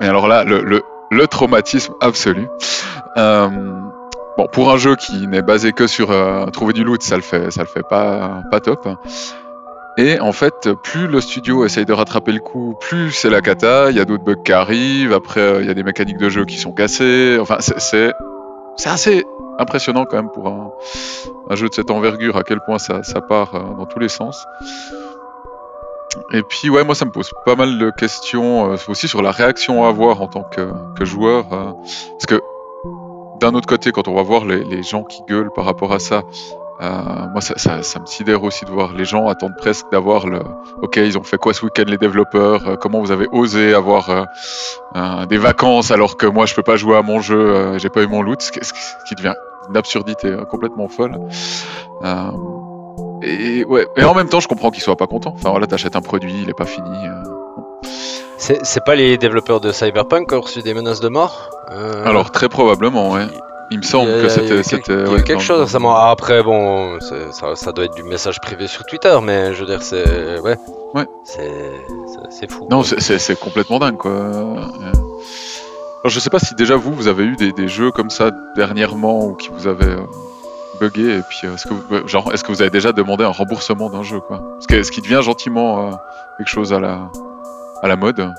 Mais 0.00 0.08
alors 0.08 0.28
là, 0.28 0.44
le, 0.44 1.26
traumatisme 1.26 1.94
absolu. 2.00 2.48
Bon, 3.16 4.46
pour 4.52 4.70
un 4.70 4.76
jeu 4.76 4.94
qui 4.94 5.26
n'est 5.26 5.42
basé 5.42 5.72
que 5.72 5.88
sur 5.88 6.10
trouver 6.52 6.72
du 6.72 6.84
loot, 6.84 7.02
ça 7.02 7.16
le 7.16 7.22
fait, 7.22 7.50
ça 7.50 7.62
le 7.62 7.68
fait 7.68 7.82
pas, 7.82 8.42
pas 8.52 8.60
top. 8.60 8.88
Et 9.98 10.20
en 10.20 10.30
fait, 10.30 10.72
plus 10.84 11.08
le 11.08 11.20
studio 11.20 11.64
essaye 11.64 11.84
de 11.84 11.92
rattraper 11.92 12.30
le 12.30 12.38
coup, 12.38 12.76
plus 12.80 13.10
c'est 13.10 13.30
la 13.30 13.40
cata. 13.40 13.90
Il 13.90 13.96
y 13.96 14.00
a 14.00 14.04
d'autres 14.04 14.22
bugs 14.22 14.36
qui 14.44 14.52
arrivent. 14.52 15.12
Après, 15.12 15.40
euh, 15.40 15.60
il 15.60 15.66
y 15.66 15.70
a 15.70 15.74
des 15.74 15.82
mécaniques 15.82 16.18
de 16.18 16.28
jeu 16.28 16.44
qui 16.44 16.56
sont 16.56 16.70
cassées. 16.70 17.36
Enfin, 17.40 17.56
c'est- 17.58 18.12
assez 18.84 19.24
impressionnant 19.58 20.04
quand 20.04 20.16
même 20.18 20.30
pour 20.30 20.46
un, 20.46 20.70
jeu 21.56 21.68
de 21.68 21.74
cette 21.74 21.90
envergure, 21.90 22.36
à 22.36 22.44
quel 22.44 22.60
point 22.60 22.78
ça, 22.78 23.02
part 23.28 23.56
euh, 23.56 23.74
dans 23.76 23.86
tous 23.86 23.98
les 23.98 24.08
sens. 24.08 24.46
Et 26.32 26.42
puis, 26.44 26.70
ouais, 26.70 26.84
moi, 26.84 26.94
ça 26.94 27.04
me 27.04 27.10
pose 27.10 27.32
pas 27.44 27.56
mal 27.56 27.76
de 27.76 27.90
questions 27.90 28.72
euh, 28.72 28.76
aussi 28.86 29.08
sur 29.08 29.20
la 29.20 29.32
réaction 29.32 29.84
à 29.84 29.88
avoir 29.88 30.22
en 30.22 30.28
tant 30.28 30.44
que, 30.44 31.04
joueur. 31.04 31.48
parce 31.48 32.26
que, 32.28 32.40
d'un 33.40 33.52
autre 33.54 33.66
côté, 33.66 33.90
quand 33.90 34.06
on 34.06 34.14
va 34.14 34.22
voir 34.22 34.44
les 34.44 34.84
gens 34.84 35.02
qui 35.02 35.22
gueulent 35.28 35.50
par 35.52 35.64
rapport 35.64 35.92
à 35.92 35.98
ça, 35.98 36.22
Euh, 36.80 37.26
moi, 37.32 37.40
ça, 37.40 37.54
ça, 37.56 37.82
ça, 37.82 37.98
me 37.98 38.06
sidère 38.06 38.42
aussi 38.44 38.64
de 38.64 38.70
voir 38.70 38.92
les 38.92 39.04
gens 39.04 39.26
attendent 39.26 39.56
presque 39.56 39.86
d'avoir 39.90 40.28
le. 40.28 40.40
Ok, 40.80 40.96
ils 40.96 41.18
ont 41.18 41.24
fait 41.24 41.36
quoi 41.36 41.52
ce 41.52 41.64
week-end 41.64 41.84
les 41.86 41.98
développeurs 41.98 42.68
euh, 42.68 42.76
Comment 42.76 43.00
vous 43.00 43.10
avez 43.10 43.26
osé 43.32 43.74
avoir 43.74 44.10
euh, 44.94 45.26
des 45.26 45.38
vacances 45.38 45.90
alors 45.90 46.16
que 46.16 46.26
moi 46.26 46.46
je 46.46 46.54
peux 46.54 46.62
pas 46.62 46.76
jouer 46.76 46.96
à 46.96 47.02
mon 47.02 47.20
jeu 47.20 47.78
J'ai 47.78 47.88
pas 47.88 48.02
eu 48.02 48.06
mon 48.06 48.22
loot, 48.22 48.40
ce 48.40 48.52
qui, 48.52 48.60
ce 48.64 48.72
qui 49.08 49.14
devient 49.16 49.34
une 49.68 49.76
absurdité 49.76 50.36
complètement 50.48 50.86
folle. 50.86 51.18
et 53.22 53.64
ouais, 53.64 53.88
et 53.96 54.04
en 54.04 54.14
même 54.14 54.28
temps, 54.28 54.40
je 54.40 54.46
comprends 54.46 54.70
qu'ils 54.70 54.82
soient 54.82 54.96
pas 54.96 55.08
contents. 55.08 55.34
Enfin 55.34 55.50
voilà, 55.50 55.66
t'achètes 55.66 55.96
un 55.96 56.00
produit, 56.00 56.42
il 56.42 56.48
est 56.48 56.56
pas 56.56 56.64
fini. 56.64 56.96
C'est 58.38 58.84
pas 58.84 58.94
les 58.94 59.18
développeurs 59.18 59.60
de 59.60 59.72
Cyberpunk 59.72 60.28
qui 60.28 60.34
ont 60.36 60.40
reçu 60.40 60.62
des 60.62 60.74
menaces 60.74 61.00
de 61.00 61.08
mort 61.08 61.50
Alors 62.04 62.30
très 62.30 62.48
probablement, 62.48 63.10
ouais. 63.10 63.26
Il 63.70 63.78
me 63.78 63.82
semble 63.82 64.08
Il 64.10 64.16
y 64.16 64.18
a- 64.18 64.22
que 64.22 64.28
c'était. 64.28 64.62
quelque, 64.62 65.08
ouais, 65.10 65.22
quelque 65.22 65.42
chose 65.42 65.60
récemment. 65.60 65.94
Ah, 65.96 66.10
Après, 66.10 66.42
bon, 66.42 66.98
ça, 67.32 67.54
ça 67.54 67.72
doit 67.72 67.84
être 67.84 67.94
du 67.94 68.02
message 68.02 68.40
privé 68.40 68.66
sur 68.66 68.84
Twitter, 68.86 69.16
mais 69.22 69.54
je 69.54 69.60
veux 69.60 69.66
dire, 69.66 69.82
c'est. 69.82 70.38
Ouais. 70.40 70.56
Ouais. 70.94 71.06
C'est 71.24 72.50
fou. 72.50 72.66
Non, 72.70 72.82
c'est- 72.82 73.38
complètement 73.38 73.78
dingue, 73.78 73.96
quoi. 73.96 74.10
Euh, 74.10 74.54
Alors, 76.04 76.10
je 76.10 76.20
sais 76.20 76.30
pas 76.30 76.38
si 76.38 76.54
déjà 76.54 76.76
vous, 76.76 76.92
vous 76.92 77.08
avez 77.08 77.24
eu 77.24 77.36
des, 77.36 77.52
des 77.52 77.68
jeux 77.68 77.90
comme 77.90 78.08
ça 78.10 78.30
dernièrement 78.56 79.24
ou 79.26 79.34
qui 79.34 79.48
vous 79.50 79.66
avaient 79.66 79.84
euh, 79.84 80.00
bugué, 80.80 81.18
et 81.18 81.22
puis 81.28 81.40
euh, 81.44 81.54
est-ce 81.54 81.66
que, 81.66 81.74
vous, 81.74 82.08
genre, 82.08 82.32
est-ce 82.32 82.44
que 82.44 82.52
vous 82.52 82.62
avez 82.62 82.70
déjà 82.70 82.92
demandé 82.92 83.24
un 83.24 83.30
remboursement 83.30 83.90
d'un 83.90 84.02
jeu, 84.04 84.20
quoi? 84.20 84.40
Ce, 84.60 84.66
que- 84.68 84.82
ce 84.82 84.90
qui 84.92 85.02
devient 85.02 85.20
gentiment 85.22 85.88
euh, 85.88 85.90
quelque 86.38 86.48
chose 86.48 86.72
à 86.72 86.78
la, 86.80 87.10
à 87.82 87.88
la 87.88 87.96
mode. 87.96 88.32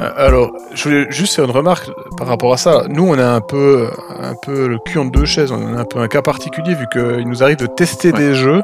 Euh, 0.00 0.10
Alors, 0.16 0.50
je 0.74 0.84
voulais 0.84 1.06
juste 1.10 1.34
faire 1.34 1.44
une 1.44 1.50
remarque 1.50 1.90
par 2.16 2.26
rapport 2.28 2.52
à 2.52 2.56
ça. 2.56 2.84
Nous, 2.88 3.04
on 3.06 3.18
a 3.18 3.26
un 3.26 3.40
peu, 3.40 3.88
un 4.20 4.34
peu 4.34 4.68
le 4.68 4.78
cul 4.78 4.98
en 4.98 5.04
deux 5.06 5.24
chaises. 5.24 5.50
On 5.52 5.74
a 5.76 5.80
un 5.80 5.84
peu 5.84 5.98
un 5.98 6.08
cas 6.08 6.22
particulier 6.22 6.74
vu 6.74 6.86
qu'il 6.92 7.28
nous 7.28 7.42
arrive 7.42 7.56
de 7.56 7.66
tester 7.66 8.12
Ouais. 8.12 8.18
des 8.18 8.34
jeux. 8.34 8.62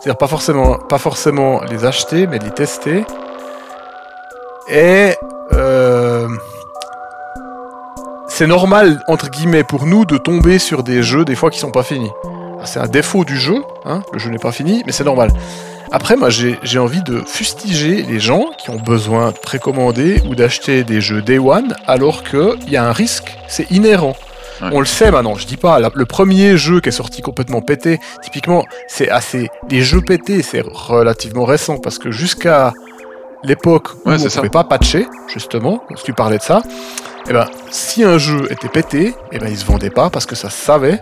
C'est-à-dire 0.00 0.18
pas 0.18 0.28
forcément, 0.28 0.74
pas 0.78 0.98
forcément 0.98 1.60
les 1.70 1.84
acheter, 1.84 2.26
mais 2.26 2.38
les 2.38 2.50
tester. 2.50 3.04
Et 4.68 5.14
euh, 5.52 6.28
c'est 8.28 8.46
normal, 8.46 9.02
entre 9.08 9.28
guillemets, 9.30 9.64
pour 9.64 9.86
nous 9.86 10.04
de 10.04 10.18
tomber 10.18 10.58
sur 10.58 10.82
des 10.82 11.02
jeux 11.02 11.24
des 11.24 11.34
fois 11.34 11.50
qui 11.50 11.58
sont 11.58 11.70
pas 11.70 11.82
finis. 11.82 12.10
Ah, 12.60 12.66
C'est 12.66 12.78
un 12.80 12.86
défaut 12.86 13.24
du 13.24 13.36
jeu, 13.38 13.56
hein, 13.84 14.02
le 14.12 14.18
jeu 14.18 14.30
n'est 14.30 14.38
pas 14.38 14.52
fini, 14.52 14.82
mais 14.86 14.92
c'est 14.92 15.04
normal. 15.04 15.30
Après, 15.90 16.16
moi, 16.16 16.28
j'ai 16.30 16.78
envie 16.78 17.02
de 17.02 17.22
fustiger 17.26 18.02
les 18.02 18.20
gens 18.20 18.46
qui 18.58 18.70
ont 18.70 18.76
besoin 18.76 19.30
de 19.32 19.38
précommander 19.38 20.20
ou 20.28 20.34
d'acheter 20.34 20.84
des 20.84 21.00
jeux 21.00 21.22
Day 21.22 21.38
One 21.38 21.74
alors 21.86 22.24
qu'il 22.24 22.70
y 22.70 22.76
a 22.76 22.84
un 22.84 22.92
risque, 22.92 23.36
c'est 23.48 23.70
inhérent. 23.70 24.14
Ouais. 24.60 24.68
On 24.72 24.80
le 24.80 24.86
sait 24.86 25.10
maintenant, 25.10 25.36
je 25.36 25.46
dis 25.46 25.56
pas, 25.56 25.78
la- 25.78 25.90
le 25.94 26.04
premier 26.04 26.56
jeu 26.58 26.80
qui 26.80 26.88
est 26.88 26.92
sorti 26.92 27.22
complètement 27.22 27.62
pété, 27.62 28.00
typiquement, 28.22 28.64
c'est 28.88 29.08
assez. 29.08 29.48
Les 29.70 29.82
jeux 29.82 30.00
pétés, 30.02 30.42
c'est 30.42 30.62
relativement 30.66 31.44
récent 31.44 31.78
parce 31.78 31.98
que 31.98 32.10
jusqu'à 32.10 32.72
l'époque 33.44 33.88
où 34.04 34.08
Ouais, 34.10 34.16
on 34.16 34.24
ne 34.24 34.28
pouvait 34.28 34.48
pas 34.50 34.64
patcher, 34.64 35.06
justement, 35.32 35.82
parce 35.88 36.00
que 36.02 36.06
tu 36.06 36.12
parlais 36.12 36.38
de 36.38 36.42
ça, 36.42 36.60
et 37.30 37.32
ben, 37.32 37.46
si 37.70 38.02
un 38.02 38.18
jeu 38.18 38.50
était 38.50 38.68
pété, 38.68 39.14
et 39.32 39.38
ben, 39.38 39.48
il 39.48 39.56
se 39.56 39.64
vendait 39.64 39.90
pas 39.90 40.10
parce 40.10 40.26
que 40.26 40.34
ça 40.34 40.50
se 40.50 40.56
savait. 40.60 41.00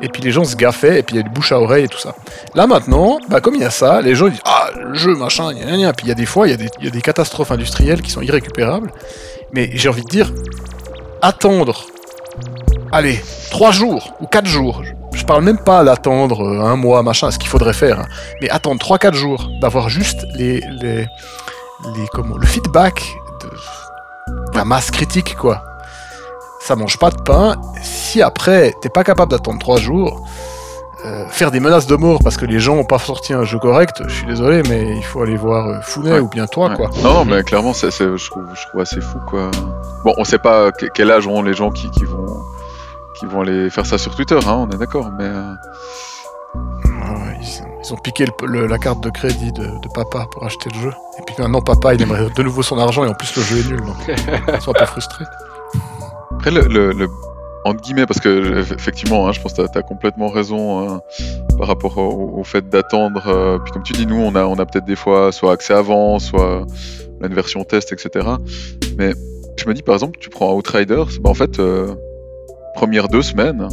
Et 0.00 0.08
puis 0.08 0.22
les 0.22 0.30
gens 0.30 0.44
se 0.44 0.54
gaffaient, 0.56 1.00
et 1.00 1.02
puis 1.02 1.16
il 1.16 1.18
y 1.18 1.20
a 1.20 1.24
du 1.24 1.30
bouche 1.30 1.52
à 1.52 1.58
oreille 1.60 1.84
et 1.84 1.88
tout 1.88 1.98
ça. 1.98 2.14
Là 2.54 2.66
maintenant, 2.66 3.18
bah, 3.28 3.40
comme 3.40 3.54
il 3.56 3.60
y 3.62 3.64
a 3.64 3.70
ça, 3.70 4.00
les 4.00 4.14
gens 4.14 4.28
disent 4.28 4.40
Ah, 4.44 4.68
le 4.76 4.94
jeu, 4.94 5.14
machin, 5.16 5.52
gna. 5.52 5.92
Puis 5.92 6.06
il 6.06 6.08
y 6.08 6.12
a 6.12 6.14
des 6.14 6.26
fois, 6.26 6.46
il 6.46 6.50
y, 6.50 6.54
a 6.54 6.56
des- 6.56 6.68
il 6.78 6.84
y 6.84 6.88
a 6.88 6.90
des 6.90 7.00
catastrophes 7.02 7.50
industrielles 7.50 8.00
qui 8.02 8.10
sont 8.10 8.22
irrécupérables. 8.22 8.90
Mais 9.52 9.70
j'ai 9.74 9.88
envie 9.88 10.02
de 10.02 10.08
dire 10.08 10.32
attendre, 11.20 11.84
allez, 12.92 13.22
trois 13.50 13.70
jours 13.70 14.14
ou 14.20 14.26
quatre 14.26 14.46
jours. 14.46 14.82
Je- 14.84 14.92
parle 15.24 15.44
même 15.44 15.58
pas 15.58 15.84
d'attendre 15.84 16.42
euh, 16.42 16.60
un 16.64 16.74
mois, 16.74 17.02
machin, 17.04 17.30
ce 17.30 17.38
qu'il 17.38 17.48
faudrait 17.48 17.72
faire. 17.74 18.00
hein. 18.00 18.06
Mais 18.40 18.50
attendre 18.50 18.80
trois, 18.80 18.98
quatre 18.98 19.14
jours, 19.14 19.48
d'avoir 19.60 19.88
juste 19.88 20.26
les, 20.34 20.60
les, 20.80 21.06
le 21.84 22.46
feedback 22.46 23.02
de 24.52 24.56
la 24.58 24.64
masse 24.64 24.90
critique, 24.90 25.36
quoi. 25.36 25.62
Ça 26.64 26.76
mange 26.76 26.98
pas 26.98 27.10
de 27.10 27.20
pain. 27.22 27.56
Si 27.82 28.22
après, 28.22 28.72
t'es 28.80 28.88
pas 28.88 29.02
capable 29.04 29.32
d'attendre 29.32 29.58
trois 29.58 29.78
jours, 29.78 30.22
euh, 31.04 31.26
faire 31.28 31.50
des 31.50 31.58
menaces 31.58 31.86
de 31.88 31.96
mort 31.96 32.20
parce 32.22 32.36
que 32.36 32.44
les 32.46 32.60
gens 32.60 32.76
ont 32.76 32.84
pas 32.84 33.00
sorti 33.00 33.32
un 33.32 33.42
jeu 33.42 33.58
correct, 33.58 34.02
je 34.06 34.14
suis 34.14 34.26
désolé, 34.26 34.62
mais 34.68 34.96
il 34.96 35.02
faut 35.02 35.20
aller 35.22 35.36
voir 35.36 35.66
euh, 35.68 35.80
Founet 35.82 36.12
Ouais. 36.12 36.18
ou 36.20 36.28
bien 36.28 36.46
toi, 36.46 36.68
Ouais. 36.70 36.76
quoi. 36.76 36.90
Non, 37.02 37.14
non, 37.14 37.24
mais 37.24 37.42
clairement, 37.42 37.72
c'est, 37.72 37.90
c'est- 37.90 38.16
je, 38.16 38.30
trouve, 38.30 38.44
je 38.54 38.68
trouve 38.68 38.80
assez 38.80 39.00
fou, 39.00 39.18
quoi. 39.28 39.50
Bon, 40.04 40.14
on 40.16 40.22
sait 40.24 40.38
pas 40.38 40.70
que- 40.70 40.86
quel 40.86 41.10
âge 41.10 41.26
ont 41.26 41.42
les 41.42 41.54
gens 41.54 41.70
qui, 41.70 41.90
qui 41.90 42.04
vont 42.04 42.26
qui 43.18 43.26
vont 43.26 43.42
aller 43.42 43.68
faire 43.70 43.86
ça 43.86 43.98
sur 43.98 44.14
Twitter, 44.16 44.38
hein, 44.46 44.66
on 44.66 44.70
est 44.70 44.78
d'accord, 44.78 45.10
mais 45.18 45.24
euh, 45.24 45.52
ouais, 46.54 47.38
ils, 47.40 47.64
ils 47.84 47.92
ont 47.92 47.96
piqué 47.96 48.24
le- 48.26 48.46
le- 48.46 48.66
la 48.66 48.78
carte 48.78 49.00
de 49.00 49.10
crédit 49.10 49.52
de, 49.52 49.64
de 49.64 49.88
papa 49.94 50.26
pour 50.30 50.44
acheter 50.44 50.70
le 50.70 50.78
jeu. 50.80 50.92
Et 51.18 51.22
puis 51.26 51.34
maintenant, 51.38 51.60
papa, 51.60 51.94
il 51.94 52.02
aimerait 52.02 52.30
de 52.30 52.42
nouveau 52.42 52.62
son 52.62 52.78
argent 52.78 53.04
et 53.04 53.08
en 53.08 53.14
plus 53.14 53.34
le 53.36 53.42
jeu 53.42 53.58
est 53.58 53.68
nul, 53.68 53.80
donc 53.84 53.96
ils 54.08 54.60
sont 54.60 54.70
un 54.70 54.78
peu 54.78 54.86
frustrés. 54.86 55.24
Après, 56.44 56.60
le, 56.60 56.66
le- 56.66 56.90
le- 56.90 57.08
entre 57.64 57.80
guillemets, 57.82 58.04
parce 58.04 58.18
que 58.18 58.58
effectivement, 58.74 59.28
hein, 59.28 59.32
je 59.32 59.40
pense 59.40 59.52
que 59.52 59.62
tu 59.64 59.78
as, 59.78 59.82
complètement 59.82 60.26
raison 60.28 60.96
euh, 60.96 60.98
par 61.56 61.68
rapport 61.68 61.96
au, 61.98 62.42
fait 62.42 62.68
d'attendre. 62.68 63.28
euh, 63.28 63.60
puis 63.60 63.70
comme 63.72 63.84
tu 63.84 63.92
dis, 63.92 64.08
nous, 64.08 64.16
on 64.16 64.34
a, 64.34 64.44
on 64.44 64.56
a 64.56 64.66
peut-être 64.66 64.84
des 64.84 64.96
fois 64.96 65.30
soit 65.30 65.52
accès 65.52 65.72
avant, 65.72 66.18
soit 66.18 66.66
une 67.22 67.32
version 67.32 67.62
test, 67.62 67.92
etc. 67.92 68.26
Mais 68.98 69.12
je 69.56 69.68
me 69.68 69.72
dis, 69.72 69.82
par 69.82 69.94
exemple, 69.94 70.18
tu 70.18 70.30
prends 70.30 70.52
Outriders, 70.56 71.06
bah, 71.20 71.30
en 71.30 71.34
fait, 71.34 71.60
euh, 71.60 71.94
premières 72.74 73.06
deux 73.06 73.22
semaines, 73.22 73.68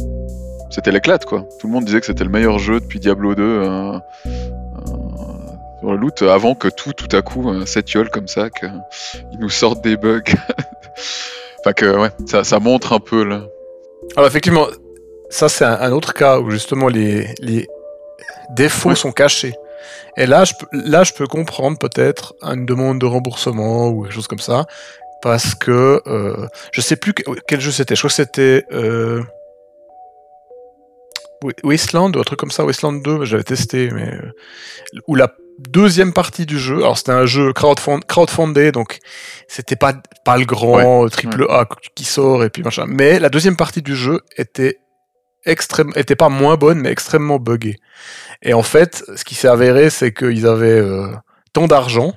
c'était 0.70 0.92
l'éclate, 0.92 1.24
quoi. 1.24 1.44
Tout 1.58 1.66
le 1.66 1.72
monde 1.72 1.86
disait 1.86 1.98
que 1.98 2.06
c'était 2.06 2.22
le 2.22 2.30
meilleur 2.30 2.60
jeu 2.60 2.78
depuis 2.78 3.00
Diablo 3.00 3.34
2 3.34 3.42
euh, 3.42 3.64
euh, 3.66 3.98
sur 5.80 5.90
le 5.90 5.96
loot, 5.96 6.22
avant 6.22 6.54
que 6.54 6.68
tout, 6.68 6.92
tout 6.92 7.16
à 7.16 7.20
coup, 7.22 7.52
s'étiole 7.66 8.10
comme 8.10 8.28
ça, 8.28 8.48
qu'ils 8.48 8.70
nous 9.40 9.50
sortent 9.50 9.82
des 9.82 9.96
bugs. 9.96 10.22
enfin 11.60 11.72
que, 11.72 11.96
ouais, 11.98 12.10
ça, 12.26 12.44
ça 12.44 12.58
montre 12.58 12.92
un 12.92 13.00
peu, 13.00 13.24
là. 13.24 13.46
Alors 14.16 14.26
effectivement, 14.28 14.66
ça 15.28 15.48
c'est 15.48 15.64
un, 15.64 15.78
un 15.80 15.92
autre 15.92 16.14
cas 16.14 16.38
où 16.38 16.50
justement 16.50 16.88
les, 16.88 17.28
les 17.40 17.66
défauts 18.56 18.90
Ouais. 18.90 18.94
sont 18.96 19.12
cachés. 19.12 19.54
Et 20.16 20.26
là 20.26 20.44
je, 20.44 20.54
peux- 20.58 20.66
là, 20.72 21.04
je 21.04 21.12
peux 21.12 21.26
comprendre 21.26 21.78
peut-être 21.78 22.34
une 22.42 22.66
demande 22.66 22.98
de 22.98 23.06
remboursement 23.06 23.88
ou 23.88 24.02
quelque 24.02 24.14
chose 24.14 24.26
comme 24.26 24.38
ça. 24.40 24.64
Parce 25.22 25.54
que 25.54 26.00
euh, 26.06 26.46
je 26.72 26.80
sais 26.80 26.96
plus 26.96 27.12
que- 27.12 27.22
quel 27.46 27.60
jeu 27.60 27.70
c'était. 27.70 27.94
Je 27.94 28.00
crois 28.00 28.08
que 28.08 28.14
c'était 28.14 28.64
euh, 28.72 29.22
Wasteland 31.62 32.12
ou 32.16 32.20
un 32.20 32.22
truc 32.22 32.38
comme 32.38 32.50
ça. 32.50 32.64
Wasteland 32.64 32.94
2, 32.94 33.24
j'avais 33.24 33.42
testé, 33.42 33.90
mais 33.90 34.12
euh, 34.12 34.32
où 35.06 35.14
la 35.14 35.34
deuxième 35.58 36.12
partie 36.12 36.46
du 36.46 36.58
jeu, 36.58 36.78
alors 36.78 36.98
c'était 36.98 37.12
un 37.12 37.26
jeu 37.26 37.52
crowdfund, 37.52 38.04
crowdfundé, 38.06 38.72
donc 38.72 38.98
c'était 39.46 39.76
pas, 39.76 39.94
pas 40.24 40.38
le 40.38 40.44
grand 40.44 41.08
triple 41.08 41.46
A 41.50 41.66
qui 41.94 42.04
sort 42.04 42.44
et 42.44 42.50
puis 42.50 42.62
machin. 42.62 42.86
Mais 42.88 43.18
la 43.18 43.28
deuxième 43.28 43.56
partie 43.56 43.82
du 43.82 43.94
jeu 43.94 44.20
était 44.36 44.78
extrême, 45.44 45.92
était 45.96 46.16
pas 46.16 46.28
moins 46.28 46.56
bonne, 46.56 46.80
mais 46.80 46.90
extrêmement 46.90 47.38
buggée. 47.38 47.76
Et 48.42 48.54
en 48.54 48.62
fait, 48.62 49.04
ce 49.14 49.24
qui 49.24 49.34
s'est 49.34 49.48
avéré, 49.48 49.90
c'est 49.90 50.12
qu'ils 50.12 50.46
avaient 50.46 50.80
euh, 50.80 51.08
tant 51.52 51.66
d'argent, 51.66 52.14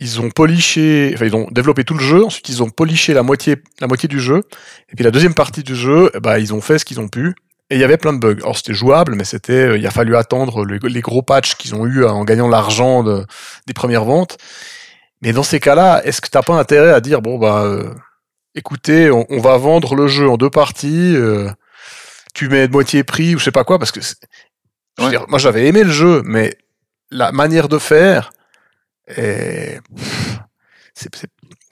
ils 0.00 0.20
ont 0.20 0.30
poliché, 0.30 1.12
enfin 1.14 1.26
ils 1.26 1.36
ont 1.36 1.48
développé 1.50 1.84
tout 1.84 1.94
le 1.94 2.02
jeu, 2.02 2.24
ensuite 2.24 2.48
ils 2.48 2.62
ont 2.62 2.70
poliché 2.70 3.14
la 3.14 3.22
moitié, 3.22 3.56
la 3.80 3.86
moitié 3.86 4.08
du 4.08 4.20
jeu, 4.20 4.42
et 4.90 4.96
puis 4.96 5.04
la 5.04 5.10
deuxième 5.10 5.34
partie 5.34 5.62
du 5.62 5.76
jeu, 5.76 6.10
ben, 6.22 6.38
ils 6.38 6.52
ont 6.52 6.60
fait 6.60 6.78
ce 6.78 6.84
qu'ils 6.84 7.00
ont 7.00 7.08
pu. 7.08 7.34
Et 7.70 7.76
il 7.76 7.80
y 7.80 7.84
avait 7.84 7.96
plein 7.96 8.12
de 8.12 8.18
bugs. 8.18 8.36
Alors 8.42 8.56
c'était 8.56 8.74
jouable, 8.74 9.14
mais 9.14 9.24
c'était, 9.24 9.52
euh, 9.70 9.78
il 9.78 9.86
a 9.86 9.90
fallu 9.90 10.16
attendre 10.16 10.64
le- 10.64 10.78
les 10.86 11.00
gros 11.00 11.22
patchs 11.22 11.54
qu'ils 11.56 11.74
ont 11.74 11.86
eu 11.86 12.04
en 12.04 12.24
gagnant 12.24 12.48
l'argent 12.48 13.02
de- 13.02 13.24
des 13.66 13.72
premières 13.74 14.04
ventes. 14.04 14.36
Mais 15.22 15.32
dans 15.32 15.42
ces 15.42 15.60
cas-là, 15.60 16.02
est-ce 16.04 16.20
que 16.20 16.28
t'as 16.28 16.42
pas 16.42 16.54
intérêt 16.58 16.90
à 16.92 17.00
dire 17.00 17.22
bon 17.22 17.38
bah, 17.38 17.62
euh, 17.64 17.94
écoutez, 18.54 19.10
on, 19.10 19.24
on 19.30 19.40
va 19.40 19.56
vendre 19.56 19.94
le 19.94 20.06
jeu 20.08 20.28
en 20.28 20.36
deux 20.36 20.50
parties, 20.50 21.14
euh, 21.16 21.50
tu 22.34 22.48
mets 22.48 22.68
de 22.68 22.72
moitié 22.72 23.02
prix 23.04 23.34
ou 23.34 23.38
je 23.38 23.44
sais 23.44 23.50
pas 23.52 23.64
quoi, 23.64 23.78
parce 23.78 23.92
que 23.92 24.00
c'est- 24.02 24.16
je 24.98 25.02
veux 25.02 25.08
Ouais. 25.10 25.16
dire, 25.16 25.24
moi 25.28 25.38
j'avais 25.38 25.66
aimé 25.66 25.84
le 25.84 25.90
jeu, 25.90 26.22
mais 26.26 26.56
la 27.10 27.32
manière 27.32 27.68
de 27.68 27.78
faire, 27.78 28.32
est- 29.08 29.80
pff, 29.96 30.38
c'est 30.94 31.10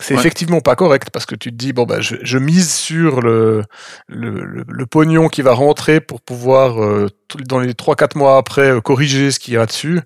c'est- 0.03 0.15
Ouais. 0.15 0.21
effectivement 0.21 0.61
pas 0.61 0.77
correct 0.77 1.09
parce 1.13 1.25
que 1.27 1.35
tu 1.35 1.51
te 1.51 1.57
dis 1.57 1.73
bon 1.73 1.85
bah 1.85 2.01
je, 2.01 2.17
je 2.23 2.39
mise 2.39 2.73
sur 2.73 3.21
le, 3.23 3.63
le, 4.09 4.45
le- 4.45 4.65
le 4.69 4.87
pognon 4.87 5.29
qui 5.29 5.43
va 5.43 5.53
rentrer 5.55 6.01
pour 6.01 6.21
pouvoir 6.21 6.83
euh, 6.83 7.09
dans 7.47 7.61
les 7.61 7.73
3-4 7.75 8.19
mois 8.19 8.37
après 8.37 8.69
euh, 8.73 8.81
corriger 8.81 9.31
ce 9.31 9.39
qu'il 9.39 9.55
y 9.55 9.57
a 9.57 9.67
dessus. 9.67 10.01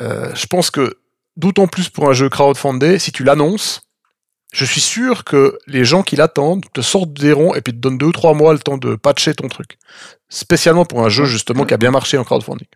Euh, 0.00 0.30
je 0.34 0.46
pense 0.46 0.70
que 0.70 0.98
d'autant 1.36 1.66
plus 1.66 1.88
pour 1.88 2.08
un 2.10 2.12
jeu 2.12 2.28
crowdfundé, 2.28 2.98
si 2.98 3.12
tu 3.12 3.24
l'annonces, 3.24 3.82
je 4.52 4.64
suis 4.66 4.82
sûr 4.82 5.24
que 5.24 5.58
les 5.66 5.84
gens 5.84 6.02
qui 6.02 6.16
l'attendent 6.16 6.64
te 6.74 6.82
sortent 6.82 7.14
des 7.14 7.32
ronds 7.32 7.54
et 7.54 7.62
puis 7.62 7.72
te 7.72 7.78
donnent 7.78 7.96
2-3 7.98 8.36
mois 8.36 8.52
le 8.52 8.58
temps 8.58 8.76
de 8.76 8.96
patcher 8.96 9.32
ton 9.34 9.48
truc. 9.48 9.78
Spécialement 10.28 10.84
pour 10.84 11.04
un 11.04 11.08
jeu 11.08 11.24
justement 11.24 11.64
qui 11.64 11.72
a 11.72 11.78
bien 11.78 11.90
marché 11.90 12.18
en 12.18 12.24
crowdfunding. 12.24 12.66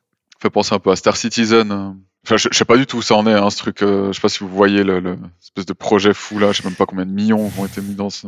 Fait 0.41 0.51
penser 0.51 0.74
un 0.74 0.78
peu 0.78 0.91
à 0.91 0.97
Star 0.97 1.16
Citizen. 1.16 1.70
euh. 1.72 1.91
Enfin, 2.26 2.37
je, 2.37 2.49
je 2.51 2.57
sais 2.59 2.64
pas 2.64 2.76
du 2.76 2.87
tout 2.87 2.97
où 2.99 3.03
ça 3.03 3.14
en 3.14 3.26
est, 3.26 3.32
hein, 3.32 3.51
ce 3.51 3.59
truc. 3.59 3.82
euh, 3.82 4.09
je 4.09 4.14
sais 4.14 4.20
pas 4.20 4.28
si 4.28 4.41
vous 4.41 4.49
voyez 4.49 4.82
le, 4.82 4.99
le 5.01 5.16
espèce 5.43 5.66
de 5.66 5.72
projet 5.72 6.12
fou 6.12 6.39
là. 6.39 6.51
Je 6.53 6.61
sais 6.61 6.68
même 6.68 6.76
pas 6.76 6.87
combien 6.87 7.07
de 7.07 7.12
millions 7.12 7.51
ont 7.59 7.64
été 7.66 7.80
mis 7.80 7.95
dans 7.95 8.11
ce. 8.11 8.26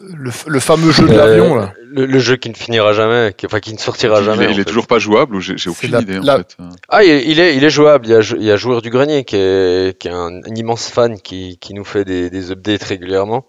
Le, 0.00 0.30
le 0.46 0.60
fameux 0.60 0.92
jeu 0.92 1.06
de 1.06 1.12
Euh, 1.12 1.16
l'avion 1.16 1.54
là. 1.56 1.74
le, 1.84 2.06
le 2.06 2.18
jeu 2.18 2.36
qui 2.36 2.48
ne 2.48 2.54
finira 2.54 2.92
jamais, 2.94 3.34
qui, 3.36 3.44
enfin 3.44 3.60
qui 3.60 3.72
ne 3.74 3.78
sortira 3.78 4.20
il, 4.20 4.24
jamais. 4.24 4.44
est- 4.44 4.46
il 4.46 4.50
en 4.50 4.54
est 4.54 4.56
fait. 4.58 4.64
toujours 4.64 4.86
pas 4.86 4.98
jouable 4.98 5.36
ou 5.36 5.40
j'ai 5.40 5.54
aucune 5.68 5.90
la- 5.92 6.00
idée 6.00 6.18
en 6.18 6.22
fait. 6.38 6.56
Ah, 6.88 7.04
il 7.04 7.10
est, 7.10 7.26
il 7.26 7.38
est, 7.38 7.56
il 7.56 7.64
est 7.64 7.70
jouable. 7.70 8.06
Il 8.06 8.10
y 8.10 8.14
a, 8.14 8.20
il 8.20 8.42
y 8.42 8.50
a 8.50 8.56
Joueur 8.56 8.82
du 8.82 8.88
Grenier 8.90 9.24
qui 9.24 9.36
est, 9.36 9.98
qui 9.98 10.08
est 10.08 10.12
un, 10.12 10.40
un 10.42 10.54
immense 10.54 10.88
fan 10.88 11.20
qui, 11.20 11.58
qui 11.58 11.74
nous 11.74 11.84
fait 11.84 12.04
des, 12.04 12.30
des 12.30 12.50
updates 12.50 12.82
régulièrement. 12.84 13.46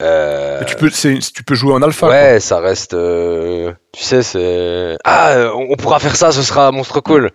Euh, 0.00 0.62
tu, 0.64 0.76
peux, 0.76 0.90
tu 0.90 1.42
peux 1.44 1.54
jouer 1.54 1.72
en 1.74 1.82
alpha. 1.82 2.06
quoi. 2.06 2.14
ouais, 2.16 2.40
ça 2.40 2.60
reste. 2.60 2.94
euh, 2.94 3.72
tu 3.92 4.02
sais, 4.02 4.22
c'est. 4.22 4.96
Ah, 5.04 5.50
on 5.54 5.68
on 5.72 5.76
pourra 5.76 5.98
faire 5.98 6.16
ça, 6.16 6.32
ce 6.32 6.42
sera 6.42 6.70
monstre 6.72 7.00
cool. 7.00 7.30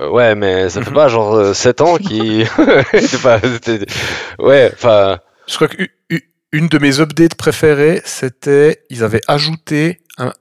Euh, 0.00 0.08
ouais, 0.10 0.34
mais 0.34 0.68
ça 0.70 0.82
fait 0.82 0.90
pas 0.94 1.08
genre 1.08 1.54
7 1.54 1.80
ans 1.80 1.96
qui. 1.96 2.44
Pas- 3.22 3.40
ouais, 4.38 4.70
enfin. 4.74 5.18
Je 5.46 5.54
crois 5.56 5.68
qu'une 5.68 6.68
de 6.68 6.78
mes 6.78 7.00
updates 7.00 7.34
préférées, 7.34 8.02
c'était 8.04 8.84
ils 8.90 9.02
avaient 9.02 9.22
ajouté, 9.28 10.00
un, 10.18 10.32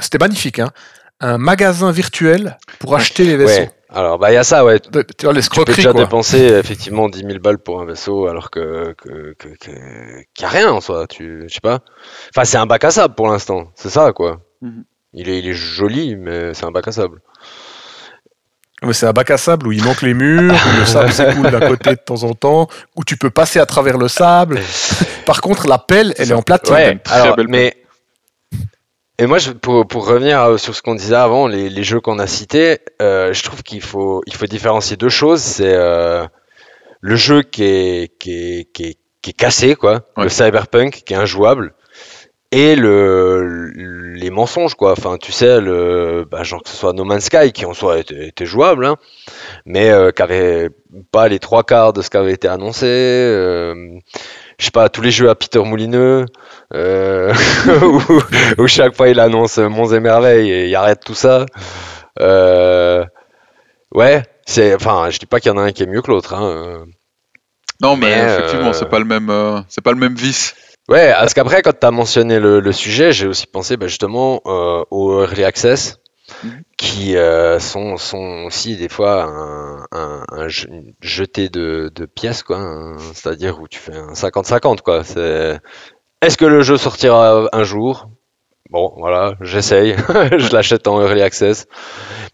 c'était 0.00 0.18
magnifique, 0.18 0.58
hein, 0.58 0.70
un 1.20 1.38
magasin 1.38 1.90
virtuel 1.92 2.58
pour 2.78 2.96
acheter 2.96 3.24
les 3.24 3.36
vaisseaux. 3.36 3.60
Ouais. 3.62 3.70
Alors, 3.94 4.18
bah, 4.18 4.32
il 4.32 4.34
y 4.34 4.38
a 4.38 4.44
ça, 4.44 4.64
ouais. 4.64 4.80
Tu 4.80 4.90
vois, 5.24 5.34
Tu 5.34 5.48
peux 5.64 5.72
déjà 5.72 5.92
quoi. 5.92 6.02
dépenser 6.02 6.38
effectivement 6.38 7.08
10 7.08 7.20
000 7.20 7.38
balles 7.38 7.58
pour 7.58 7.80
un 7.80 7.84
vaisseau 7.86 8.26
alors 8.26 8.50
que 8.50 8.94
que- 8.98 9.34
que- 9.38 9.48
que- 9.48 9.54
qu'il 10.34 10.40
n'y 10.40 10.44
a 10.44 10.48
rien 10.48 10.70
en 10.72 10.80
soi. 10.80 11.06
Tu, 11.06 11.44
je 11.48 11.54
sais 11.54 11.60
pas. 11.60 11.80
Enfin, 12.34 12.44
c'est 12.44 12.56
un 12.56 12.66
bac 12.66 12.82
à 12.84 12.90
sable 12.90 13.14
pour 13.14 13.28
l'instant. 13.28 13.70
C'est 13.76 13.90
ça, 13.90 14.12
quoi. 14.12 14.40
Mhm. 14.62 14.84
Il 15.12 15.28
est, 15.28 15.38
il 15.38 15.48
est 15.48 15.52
joli, 15.54 16.16
mais 16.16 16.54
c'est 16.54 16.64
un 16.64 16.72
bac 16.72 16.88
à 16.88 16.92
sable. 16.92 17.20
Mais 18.82 18.92
c'est 18.92 19.06
un 19.06 19.12
bac 19.12 19.30
à 19.30 19.38
sable 19.38 19.68
où 19.68 19.72
il 19.72 19.82
manque 19.82 20.02
les 20.02 20.12
murs, 20.12 20.52
où 20.52 20.78
le 20.80 20.84
sable 20.84 21.12
s'écoule 21.12 21.50
d'un 21.50 21.60
côté 21.60 21.90
de 21.90 22.00
temps 22.04 22.24
en 22.24 22.34
temps, 22.34 22.66
où 22.96 23.04
tu 23.04 23.16
peux 23.16 23.30
passer 23.30 23.60
à 23.60 23.66
travers 23.66 23.96
le 23.96 24.08
sable. 24.08 24.60
Par 25.26 25.40
contre, 25.40 25.68
la 25.68 25.78
pelle, 25.78 26.12
elle 26.18 26.30
est 26.30 26.34
en 26.34 26.42
platine. 26.42 26.74
Ouais, 26.74 26.98
alors, 27.10 27.36
belle 27.36 27.46
mais. 27.48 27.76
Et 29.18 29.26
moi, 29.26 29.38
je- 29.38 29.52
pour, 29.52 29.86
pour 29.86 30.06
revenir 30.08 30.42
euh, 30.42 30.56
sur 30.56 30.74
ce 30.74 30.82
qu'on 30.82 30.94
disait 30.96 31.14
avant, 31.14 31.46
les, 31.46 31.68
les 31.70 31.82
jeux 31.84 32.00
qu'on 32.00 32.18
a 32.18 32.26
cités, 32.26 32.78
euh, 33.00 33.32
je 33.32 33.42
trouve 33.44 33.62
qu'il 33.62 33.80
faut, 33.82 34.22
il 34.26 34.34
faut 34.34 34.46
différencier 34.46 34.96
deux 34.96 35.08
choses. 35.08 35.40
C'est 35.40 35.72
euh, 35.74 36.24
le 37.00 37.16
jeu 37.16 37.42
qui 37.42 37.64
est, 37.64 38.18
qui 38.18 38.32
est, 38.60 38.64
qui 38.72 38.84
est, 38.84 38.98
qui 39.22 39.30
est 39.30 39.34
cassé, 39.34 39.76
quoi, 39.76 40.02
Ouais. 40.16 40.24
le 40.24 40.28
cyberpunk 40.30 41.02
qui 41.06 41.14
est 41.14 41.16
injouable, 41.16 41.74
et 42.52 42.76
le, 42.76 43.70
les 44.16 44.30
mensonges, 44.30 44.74
quoi. 44.74 44.92
Enfin, 44.92 45.16
tu 45.18 45.32
sais, 45.32 45.60
le, 45.60 46.26
bah, 46.30 46.42
genre 46.42 46.62
que 46.62 46.68
ce 46.68 46.76
soit 46.76 46.92
No 46.92 47.04
Man's 47.04 47.24
Sky, 47.24 47.52
qui 47.52 47.64
en 47.66 47.74
soi 47.74 47.98
était, 48.00 48.28
était 48.28 48.46
jouable, 48.46 48.84
hein, 48.86 48.96
mais 49.64 49.90
euh, 49.90 50.10
qui 50.12 50.22
avait 50.22 50.70
pas 51.12 51.28
les 51.28 51.38
trois 51.38 51.64
quarts 51.64 51.92
de 51.92 52.02
ce 52.02 52.10
qui 52.10 52.16
avait 52.16 52.32
été 52.32 52.48
annoncé. 52.48 52.86
Je 54.58 54.66
sais 54.66 54.70
pas, 54.70 54.88
tous 54.88 55.02
les 55.02 55.10
jeux 55.10 55.28
à 55.28 55.34
Peter 55.34 55.60
Moulineux, 55.60 56.26
euh, 56.72 57.32
où, 57.82 58.00
où 58.62 58.66
chaque 58.66 58.96
fois 58.96 59.08
il 59.08 59.20
annonce 59.20 59.58
Monts 59.58 59.92
et 59.92 60.00
Merveilles 60.00 60.50
et 60.50 60.68
il 60.68 60.74
arrête 60.74 61.00
tout 61.04 61.14
ça. 61.14 61.46
Euh, 62.20 63.04
ouais, 63.92 64.22
c'est, 64.46 64.74
enfin, 64.74 65.08
je 65.10 65.18
dis 65.18 65.26
pas 65.26 65.40
qu'il 65.40 65.50
y 65.50 65.54
en 65.54 65.58
a 65.58 65.62
un 65.62 65.72
qui 65.72 65.82
est 65.82 65.86
mieux 65.86 66.02
que 66.02 66.10
l'autre. 66.10 66.34
Hein. 66.34 66.84
Non, 67.80 67.96
mais, 67.96 68.10
Mais, 68.10 68.34
effectivement, 68.34 68.68
euh, 68.68 68.72
c'est 68.72 68.88
pas 68.88 68.98
le 68.98 69.04
même, 69.04 69.30
euh, 69.30 69.60
c'est 69.68 69.82
pas 69.82 69.92
le 69.92 69.98
même 69.98 70.14
vice. 70.14 70.54
Ouais, 70.88 71.12
parce 71.12 71.34
qu'après, 71.34 71.62
quand 71.62 71.78
tu 71.78 71.86
as 71.86 71.90
mentionné 71.90 72.38
le, 72.38 72.60
le 72.60 72.72
sujet, 72.72 73.12
j'ai 73.12 73.26
aussi 73.26 73.46
pensé 73.46 73.76
bah, 73.76 73.86
justement 73.86 74.42
aux 74.44 75.22
Early 75.22 75.44
Access, 75.44 75.98
Qui 76.76 77.16
euh, 77.16 77.58
sont, 77.60 77.96
sont 77.96 78.44
aussi 78.46 78.76
des 78.76 78.88
fois 78.88 79.24
un, 79.24 79.86
un, 79.92 80.24
un 80.30 80.48
je- 80.48 80.66
une 80.68 80.92
jetée 81.00 81.48
de, 81.48 81.90
de 81.94 82.06
pièces, 82.06 82.42
quoi. 82.42 82.96
C'est-à-dire 83.14 83.60
où 83.60 83.68
tu 83.68 83.78
fais 83.78 83.96
un 83.96 84.14
50-50, 84.14 84.82
quoi. 84.82 85.04
C'est... 85.04 85.60
Est-ce 86.22 86.36
que 86.38 86.44
le 86.46 86.62
jeu 86.62 86.76
sortira 86.76 87.48
un 87.52 87.64
jour? 87.64 88.10
Bon, 88.70 88.92
voilà, 88.96 89.34
j'essaye. 89.40 89.94
je 90.08 90.52
l'achète 90.52 90.88
en 90.88 91.00
Early 91.02 91.22
Access. 91.22 91.66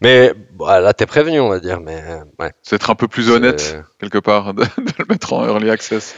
Mais 0.01 0.33
bah, 0.53 0.79
là, 0.81 0.93
t'es 0.93 1.05
prévenu, 1.05 1.39
on 1.41 1.49
va 1.49 1.59
dire. 1.59 1.79
Mais 1.81 2.01
ouais. 2.39 2.51
C'est 2.63 2.77
être 2.77 2.89
un 2.89 2.95
peu 2.95 3.07
plus 3.07 3.29
honnête, 3.29 3.77
quelque 3.99 4.19
part, 4.19 4.53
de, 4.55 4.63
de 4.63 4.93
le 4.99 5.05
mettre 5.09 5.33
en 5.33 5.45
early 5.45 5.69
access. 5.69 6.15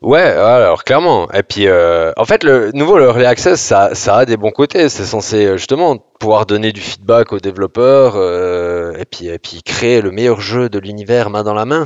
Ouais, 0.00 0.22
alors 0.22 0.84
clairement. 0.84 1.30
Et 1.32 1.42
puis, 1.42 1.68
euh, 1.68 2.12
en 2.16 2.24
fait, 2.24 2.44
le 2.44 2.72
nouveau 2.72 2.98
le 2.98 3.04
Early 3.04 3.26
Access, 3.26 3.60
ça, 3.60 4.16
a 4.16 4.24
des 4.24 4.36
bons 4.36 4.50
côtés. 4.50 4.88
C'est 4.88 5.04
censé 5.04 5.44
euh, 5.44 5.56
justement 5.58 5.98
pouvoir 5.98 6.46
donner 6.46 6.72
du 6.72 6.80
feedback 6.80 7.32
aux 7.32 7.40
développeurs 7.40 8.14
euh, 8.16 8.94
et 8.98 9.04
puis 9.04 9.28
et 9.28 9.38
puis 9.38 9.62
créer 9.62 10.00
le 10.00 10.10
meilleur 10.10 10.40
jeu 10.40 10.68
de 10.70 10.78
l'univers 10.78 11.28
main 11.30 11.44
dans 11.44 11.54
la 11.54 11.66
main. 11.66 11.84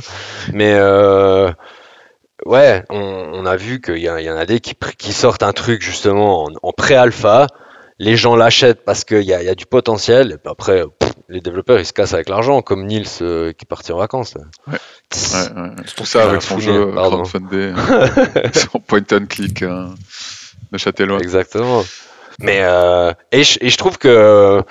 Mais 0.53 0.73
ouais, 2.45 2.83
on, 2.89 3.45
a 3.45 3.55
vu 3.55 3.81
qu'il 3.81 3.97
y, 3.97 4.03
y 4.03 4.29
en 4.31 4.37
a 4.37 4.45
des 4.45 4.59
qui, 4.61 4.73
qui 4.97 5.13
sortent 5.13 5.43
un 5.43 5.53
truc 5.53 5.81
justement 5.81 6.49
en, 6.61 6.71
pré-alpha. 6.71 7.47
Les 7.99 8.15
gens 8.15 8.35
l'achètent 8.35 8.85
parce 8.85 9.03
qu'il 9.03 9.23
y 9.23 9.33
a, 9.33 9.43
y 9.43 9.49
a 9.49 9.55
du 9.55 9.65
potentiel. 9.65 10.33
Et 10.33 10.37
puis 10.37 10.51
après, 10.51 10.83
pff, 10.99 11.06
les 11.29 11.41
développeurs 11.41 11.79
ils 11.79 11.85
se 11.85 11.93
cassent 11.93 12.13
avec 12.13 12.29
l'argent, 12.29 12.61
comme 12.61 12.85
Nils 12.85 13.05
euh, 13.21 13.51
qui 13.51 13.63
est 13.65 13.69
parti 13.69 13.91
en 13.91 13.97
vacances. 13.97 14.35
là. 14.35 14.41
Ouais. 14.67 14.73
Ouais, 15.13 15.61
ouais. 15.61 15.69
Tout 15.95 16.05
ça 16.05 16.29
avec 16.29 16.41
son 16.41 16.59
jeu 16.59 16.91
crowdfundé, 16.91 17.73
son 18.53 18.79
point 18.79 19.01
and 19.11 19.25
click 19.29 19.61
hein, 19.63 19.95
de 20.71 20.77
Châtellon. 20.77 21.17
Exactement. 21.19 21.83
Mais 22.39 22.59
euh, 22.61 23.13
et, 23.31 23.43
je, 23.43 23.57
et 23.61 23.69
je 23.69 23.77
trouve 23.77 23.97
que 23.97 24.61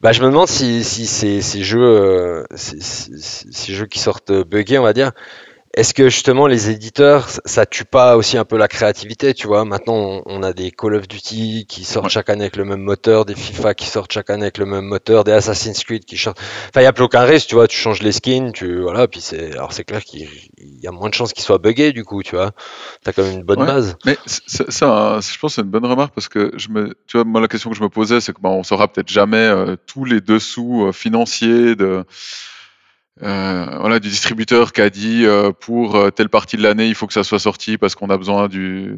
bah, 0.00 0.12
je 0.12 0.20
me 0.20 0.26
demande 0.26 0.48
si, 0.48 0.84
si 0.84 1.06
ces, 1.06 1.40
ces 1.40 1.62
jeux 1.62 1.80
euh, 1.82 2.44
ces, 2.54 2.80
ces- 2.80 3.12
ces 3.18 3.72
jeux 3.72 3.86
qui 3.86 3.98
sortent 4.00 4.32
buggés, 4.32 4.78
on 4.78 4.82
va 4.82 4.92
dire, 4.92 5.12
est-ce 5.76 5.92
que 5.92 6.08
justement 6.08 6.46
les 6.46 6.70
éditeurs 6.70 7.28
ça, 7.44 7.66
tue 7.66 7.84
pas 7.84 8.16
aussi 8.16 8.38
un 8.38 8.44
peu 8.44 8.56
la 8.56 8.68
créativité, 8.68 9.34
tu 9.34 9.46
vois? 9.46 9.64
Maintenant, 9.64 10.22
on, 10.26 10.42
a 10.42 10.52
des 10.52 10.70
Call 10.70 10.94
of 10.94 11.08
Duty 11.08 11.66
qui 11.68 11.84
sortent 11.84 12.04
Ouais. 12.04 12.10
chaque 12.10 12.30
année 12.30 12.42
avec 12.42 12.56
le 12.56 12.64
même 12.64 12.80
moteur, 12.80 13.24
des 13.24 13.34
FIFA 13.34 13.74
qui 13.74 13.86
sortent 13.86 14.12
chaque 14.12 14.30
année 14.30 14.42
avec 14.42 14.58
le 14.58 14.66
même 14.66 14.84
moteur, 14.84 15.24
des 15.24 15.32
Assassin's 15.32 15.82
Creed 15.82 16.04
qui 16.04 16.16
sortent. 16.16 16.38
Enfin, 16.68 16.80
il 16.80 16.84
y 16.84 16.86
a 16.86 16.92
plus 16.92 17.04
aucun 17.04 17.22
risque, 17.22 17.48
tu 17.48 17.56
vois. 17.56 17.66
Tu 17.66 17.76
changes 17.76 18.02
les 18.02 18.12
skins, 18.12 18.52
tu 18.52 18.82
voilà, 18.82 19.08
puis 19.08 19.20
c'est 19.20 19.52
alors 19.52 19.72
c'est 19.72 19.84
clair 19.84 20.04
qu'il 20.04 20.28
il 20.58 20.80
y 20.80 20.86
a 20.86 20.92
moins 20.92 21.08
de 21.08 21.14
chances 21.14 21.32
qu'ils 21.32 21.44
soient 21.44 21.58
buggés 21.58 21.92
du 21.92 22.04
coup, 22.04 22.22
tu 22.22 22.36
vois? 22.36 22.52
T'as 23.02 23.12
quand 23.12 23.22
même 23.22 23.38
une 23.38 23.42
bonne 23.42 23.60
Ouais. 23.60 23.66
base. 23.66 23.96
Mais 24.06 24.16
ça, 24.26 25.20
je 25.20 25.38
pense 25.38 25.52
que 25.52 25.54
c'est 25.56 25.62
une 25.62 25.70
bonne 25.70 25.86
remarque 25.86 26.14
parce 26.14 26.28
que 26.28 26.52
je 26.56 26.68
me, 26.68 26.94
tu 27.06 27.16
vois, 27.16 27.24
moi 27.24 27.40
la 27.40 27.48
question 27.48 27.70
que 27.70 27.76
je 27.76 27.82
me 27.82 27.88
posais, 27.88 28.20
c'est 28.20 28.32
que 28.32 28.40
bah, 28.40 28.50
on 28.50 28.62
saura 28.62 28.86
peut-être 28.88 29.08
jamais 29.08 29.36
euh, 29.38 29.76
tous 29.86 30.04
les 30.04 30.20
dessous 30.20 30.86
euh, 30.86 30.92
financiers 30.92 31.74
de, 31.74 32.04
euh, 33.22 33.78
voilà, 33.78 34.00
du 34.00 34.08
distributeur 34.08 34.72
qui 34.72 34.80
a 34.80 34.90
dit 34.90 35.24
euh, 35.24 35.52
pour 35.52 35.94
euh, 35.96 36.10
telle 36.10 36.28
partie 36.28 36.56
de 36.56 36.62
l'année, 36.62 36.88
il 36.88 36.94
faut 36.94 37.06
que 37.06 37.12
ça 37.12 37.24
soit 37.24 37.38
sorti 37.38 37.78
parce 37.78 37.94
qu'on 37.94 38.10
a 38.10 38.16
besoin 38.18 38.48
du, 38.48 38.96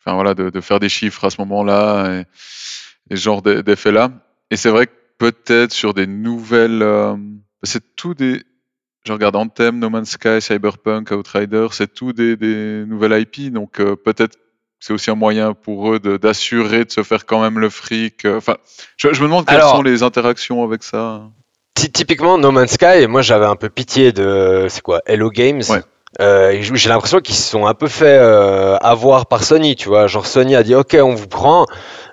enfin 0.00 0.14
voilà, 0.14 0.34
de, 0.34 0.50
de 0.50 0.60
faire 0.60 0.80
des 0.80 0.88
chiffres 0.88 1.24
à 1.24 1.30
ce 1.30 1.40
moment-là 1.40 2.20
et, 2.20 2.24
et 3.10 3.16
ce 3.16 3.22
genre 3.22 3.42
d'e- 3.42 3.62
d'effet-là. 3.62 4.10
Et 4.50 4.56
c'est 4.56 4.70
vrai 4.70 4.86
que 4.86 4.92
peut-être 5.18 5.72
sur 5.72 5.94
des 5.94 6.06
nouvelles, 6.08 6.82
euh, 6.82 7.16
c'est 7.62 7.94
tout 7.94 8.14
des, 8.14 8.42
je 9.04 9.12
regarde 9.12 9.36
Anthem, 9.36 9.78
No 9.78 9.88
Man's 9.88 10.10
Sky, 10.10 10.40
Cyberpunk, 10.40 11.10
Outrider, 11.12 11.68
c'est 11.70 11.94
tout 11.94 12.12
des, 12.12 12.36
des 12.36 12.84
nouvelles 12.86 13.20
IP, 13.22 13.52
donc 13.52 13.78
euh, 13.80 13.94
peut-être 13.96 14.36
c'est 14.80 14.92
aussi 14.92 15.12
un 15.12 15.14
moyen 15.14 15.54
pour 15.54 15.92
eux 15.94 16.00
d'assurer 16.00 16.84
de, 16.84 16.90
se 16.90 17.04
faire 17.04 17.24
quand 17.24 17.40
même 17.40 17.60
le 17.60 17.70
fric. 17.70 18.24
euh, 18.24 18.38
Enfin, 18.38 18.56
je, 18.96 19.12
je 19.12 19.20
me 19.20 19.26
demande 19.26 19.46
quelles 19.46 19.58
Alors- 19.58 19.76
sont 19.76 19.82
les 19.82 20.02
interactions 20.02 20.64
avec 20.64 20.82
ça. 20.82 21.30
Ty- 21.74 21.90
Typiquement, 21.90 22.38
No 22.38 22.50
Man's 22.50 22.72
Sky, 22.72 23.06
moi 23.08 23.22
j'avais 23.22 23.46
un 23.46 23.56
peu 23.56 23.68
pitié 23.68 24.12
de. 24.12 24.66
C'est 24.68 24.82
quoi 24.82 25.00
Hello 25.06 25.30
Games 25.30 25.62
Ouais. 25.68 25.80
Euh, 26.20 26.54
J'ai 26.60 26.90
l'impression 26.90 27.20
qu'ils 27.20 27.34
se 27.34 27.50
sont 27.50 27.66
un 27.66 27.72
peu 27.72 27.88
fait 27.88 28.18
euh, 28.20 28.76
avoir 28.76 29.24
par 29.24 29.42
Sony, 29.42 29.76
tu 29.76 29.88
vois. 29.88 30.06
Genre 30.08 30.26
Sony 30.26 30.54
a 30.54 30.62
dit 30.62 30.74
ok, 30.74 30.94
on 31.00 31.14
vous 31.14 31.26
prend, 31.26 31.64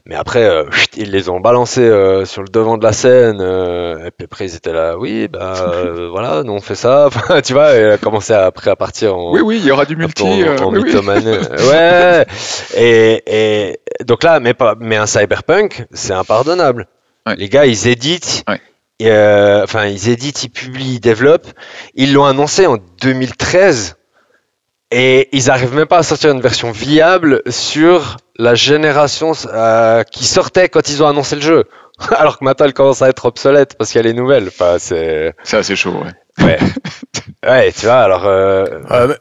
mais 0.05 0.15
après 0.15 0.45
euh, 0.45 0.71
chut, 0.71 0.91
ils 0.95 1.11
les 1.11 1.27
ont 1.27 1.41
balancés 1.41 1.91
sur 2.23 2.41
le 2.41 2.47
devant 2.47 2.77
de 2.77 2.83
la 2.85 2.93
scène. 2.93 3.41
et 3.41 4.09
puis 4.11 4.23
après 4.23 4.45
ils 4.45 4.55
étaient 4.55 4.71
là, 4.71 4.97
oui, 4.97 5.27
bah 5.27 5.53
voilà, 6.11 6.43
nous 6.43 6.53
on 6.53 6.61
fait 6.61 6.75
ça. 6.75 7.09
Tu 7.43 7.51
vois, 7.51 7.75
et 7.75 7.91
a 7.91 7.97
commencé 7.97 8.31
après 8.31 8.71
à 8.71 8.77
partir 8.77 9.17
en, 9.17 9.33
Oui, 9.33 9.41
oui, 9.41 9.57
il 9.61 9.65
y 9.67 9.71
aura 9.71 9.83
du 9.83 9.97
multi. 9.97 10.23
en, 10.23 10.63
en 10.63 10.71
oui, 10.71 10.79
oui. 10.79 10.83
mythomanie. 10.85 11.37
Ouais. 11.69 12.25
Et, 12.77 13.23
et 13.27 13.79
donc 14.05 14.23
là, 14.23 14.39
mais 14.39 14.53
pas, 14.53 14.75
mais 14.79 14.95
un 14.95 15.07
cyberpunk, 15.07 15.85
c'est 15.91 16.13
impardonnable. 16.13 16.87
Ouais. 17.27 17.35
Les 17.35 17.49
gars, 17.49 17.65
ils 17.65 17.85
éditent. 17.89 18.45
Ouais. 18.47 18.61
Et, 18.99 19.09
euh, 19.11 19.63
Enfin, 19.63 19.85
ils 19.85 20.09
éditent, 20.09 20.43
ils 20.43 20.49
publient, 20.49 20.95
ils 20.95 20.99
développent. 20.99 21.47
Ils 21.95 22.13
l'ont 22.13 22.25
annoncé 22.25 22.65
en 22.67 22.77
2013 23.01 23.95
et 24.91 25.29
ils 25.31 25.49
arrivent 25.51 25.73
même 25.75 25.87
pas 25.87 25.99
à 25.99 26.03
sortir 26.03 26.31
une 26.31 26.41
version 26.41 26.71
viable 26.71 27.41
sur 27.49 28.17
la 28.37 28.55
génération 28.55 29.33
euh, 29.53 30.03
qui 30.03 30.25
sortait 30.25 30.69
quand 30.69 30.89
ils 30.89 31.03
ont 31.03 31.07
annoncé 31.07 31.35
le 31.35 31.41
jeu. 31.41 31.65
Alors 32.17 32.39
que 32.39 32.45
maintenant, 32.45 32.65
elle 32.65 32.73
commence 32.73 33.01
à 33.01 33.09
être 33.09 33.25
obsolète 33.25 33.75
parce 33.77 33.91
qu'il 33.91 33.99
y 33.99 34.03
a 34.03 34.07
les 34.07 34.13
nouvelles. 34.13 34.47
Enfin, 34.47 34.77
c'est 34.79 35.33
assez 35.51 35.75
chaud, 35.75 35.93
ouais. 36.39 36.45
ouais, 36.45 36.59
ouais, 37.47 37.71
tu 37.71 37.85
vois. 37.85 37.99
Alors, 37.99 38.25
euh, 38.25 38.65
Euh, 38.91 39.15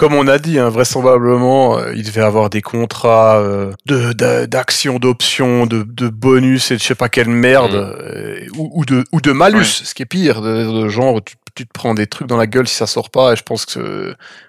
comme 0.00 0.14
on 0.14 0.26
a 0.28 0.38
dit, 0.38 0.58
hein, 0.58 0.70
vraisemblablement, 0.70 1.78
euh, 1.78 1.92
il 1.94 2.04
devait 2.04 2.22
avoir 2.22 2.48
des 2.48 2.62
contrats 2.62 3.38
euh, 3.38 3.72
de 3.86 4.12
de- 4.14 4.46
d'actions, 4.46 4.98
d'options, 4.98 5.66
de, 5.66 5.82
de 5.82 6.08
bonus 6.08 6.70
et 6.70 6.76
de 6.76 6.80
je 6.80 6.86
sais 6.86 6.94
pas 6.94 7.08
quelle 7.10 7.28
merde, 7.28 7.72
Mm. 7.74 8.00
euh, 8.00 8.40
ou, 8.56 8.70
ou 8.74 8.84
de, 8.86 9.04
ou 9.12 9.20
de 9.20 9.32
malus, 9.32 9.58
Ouais. 9.58 9.64
ce 9.84 9.94
qui 9.94 10.02
est 10.02 10.06
pire, 10.06 10.40
de, 10.40 10.82
de 10.82 10.88
genre 10.88 11.22
tu, 11.22 11.34
tu 11.54 11.66
te 11.66 11.72
prends 11.72 11.92
des 11.94 12.06
trucs 12.06 12.26
dans 12.28 12.38
la 12.38 12.46
gueule 12.46 12.66
si 12.66 12.74
ça 12.76 12.86
sort 12.86 13.10
pas, 13.10 13.34
et 13.34 13.36
je 13.36 13.42
pense 13.42 13.66
que 13.66 13.72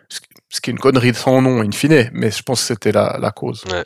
ce, 0.08 0.20
ce 0.50 0.62
qui 0.62 0.70
est 0.70 0.74
une 0.74 0.80
connerie 0.80 1.14
sans 1.14 1.42
nom, 1.42 1.62
in 1.62 1.72
fine, 1.72 2.10
mais 2.14 2.32
je 2.32 2.44
pense 2.44 2.62
que 2.62 2.68
c'était 2.68 2.92
la, 2.94 3.18
la 3.20 3.32
cause. 3.32 3.64
Ouais. 3.72 3.84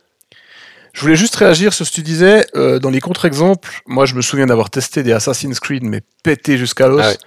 Je 0.93 1.01
voulais 1.01 1.15
juste 1.17 1.35
réagir 1.35 1.73
sur 1.73 1.85
ce 1.85 1.91
que 1.91 1.95
tu 1.95 2.03
disais. 2.03 2.45
euh, 2.55 2.79
dans 2.79 2.89
les 2.89 3.01
contre-exemples, 3.01 3.81
moi, 3.85 4.05
je 4.05 4.15
me 4.15 4.21
souviens 4.21 4.45
d'avoir 4.45 4.69
testé 4.69 5.03
des 5.03 5.11
Assassin's 5.11 5.59
Creed, 5.59 5.83
mais 5.83 6.01
pété 6.23 6.57
jusqu'à 6.57 6.87
l'os. 6.87 7.01
Ah 7.03 7.09
ouais. 7.09 7.17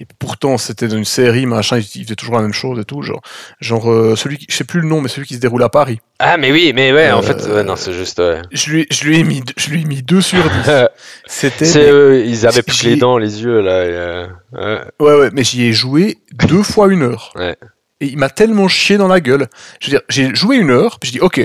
Et 0.00 0.06
pourtant, 0.20 0.58
c'était 0.58 0.86
dans 0.86 0.96
une 0.96 1.04
série, 1.04 1.44
machin, 1.46 1.78
ils 1.78 1.86
ils 1.96 2.04
faisaient 2.04 2.14
toujours 2.14 2.36
la 2.36 2.42
même 2.42 2.52
chose 2.52 2.78
et 2.78 2.84
tout. 2.84 3.02
Genre, 3.02 3.20
genre 3.60 3.90
euh, 3.90 4.14
celui 4.14 4.38
qui, 4.38 4.46
je 4.48 4.54
sais 4.54 4.62
plus 4.64 4.80
le 4.80 4.86
nom, 4.86 5.00
mais 5.00 5.08
celui 5.08 5.26
qui 5.26 5.34
se 5.34 5.40
déroule 5.40 5.62
à 5.64 5.68
Paris. 5.68 6.00
Ah, 6.20 6.36
mais 6.36 6.52
oui, 6.52 6.72
mais 6.74 6.92
ouais, 6.92 7.10
en 7.10 7.18
Euh, 7.18 7.22
fait, 7.22 7.44
ouais, 7.52 7.64
non, 7.64 7.74
c'est 7.74 7.92
juste. 7.92 8.18
Ouais. 8.20 8.42
Je 8.52 8.70
lui, 8.70 8.86
je 8.92 9.04
lui 9.04 9.18
ai 9.18 9.24
mis, 9.24 9.42
je 9.56 9.70
lui 9.70 9.82
ai 9.82 9.84
mis 9.84 10.02
2 10.02 10.20
sur 10.20 10.42
10. 10.42 10.70
C'était. 11.26 11.90
Eux, 11.90 12.24
ils 12.24 12.46
avaient 12.46 12.62
plus 12.62 12.84
les 12.84 12.96
dents, 12.96 13.18
les 13.18 13.42
yeux, 13.42 13.60
là. 13.60 13.84
et, 13.84 13.88
euh, 13.90 14.26
ouais. 14.52 14.80
Ouais, 15.00 15.14
ouais, 15.20 15.30
mais 15.32 15.42
j'y 15.42 15.64
ai 15.64 15.72
joué 15.72 16.18
deux 16.32 16.62
fois 16.62 16.86
une 16.92 17.02
heure. 17.02 17.32
Ouais. 17.34 17.56
Et 18.00 18.06
il 18.06 18.18
m'a 18.18 18.30
tellement 18.30 18.68
chié 18.68 18.96
dans 18.98 19.08
la 19.08 19.20
gueule. 19.20 19.48
Je 19.80 19.86
veux 19.86 19.90
dire, 19.90 20.02
j'ai 20.08 20.32
joué 20.32 20.56
une 20.58 20.70
heure, 20.70 21.00
puis 21.00 21.08
je 21.08 21.14
dis, 21.14 21.20
ok, 21.20 21.40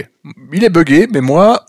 il 0.54 0.64
est 0.64 0.70
buggé, 0.70 1.08
mais 1.12 1.22
moi, 1.22 1.66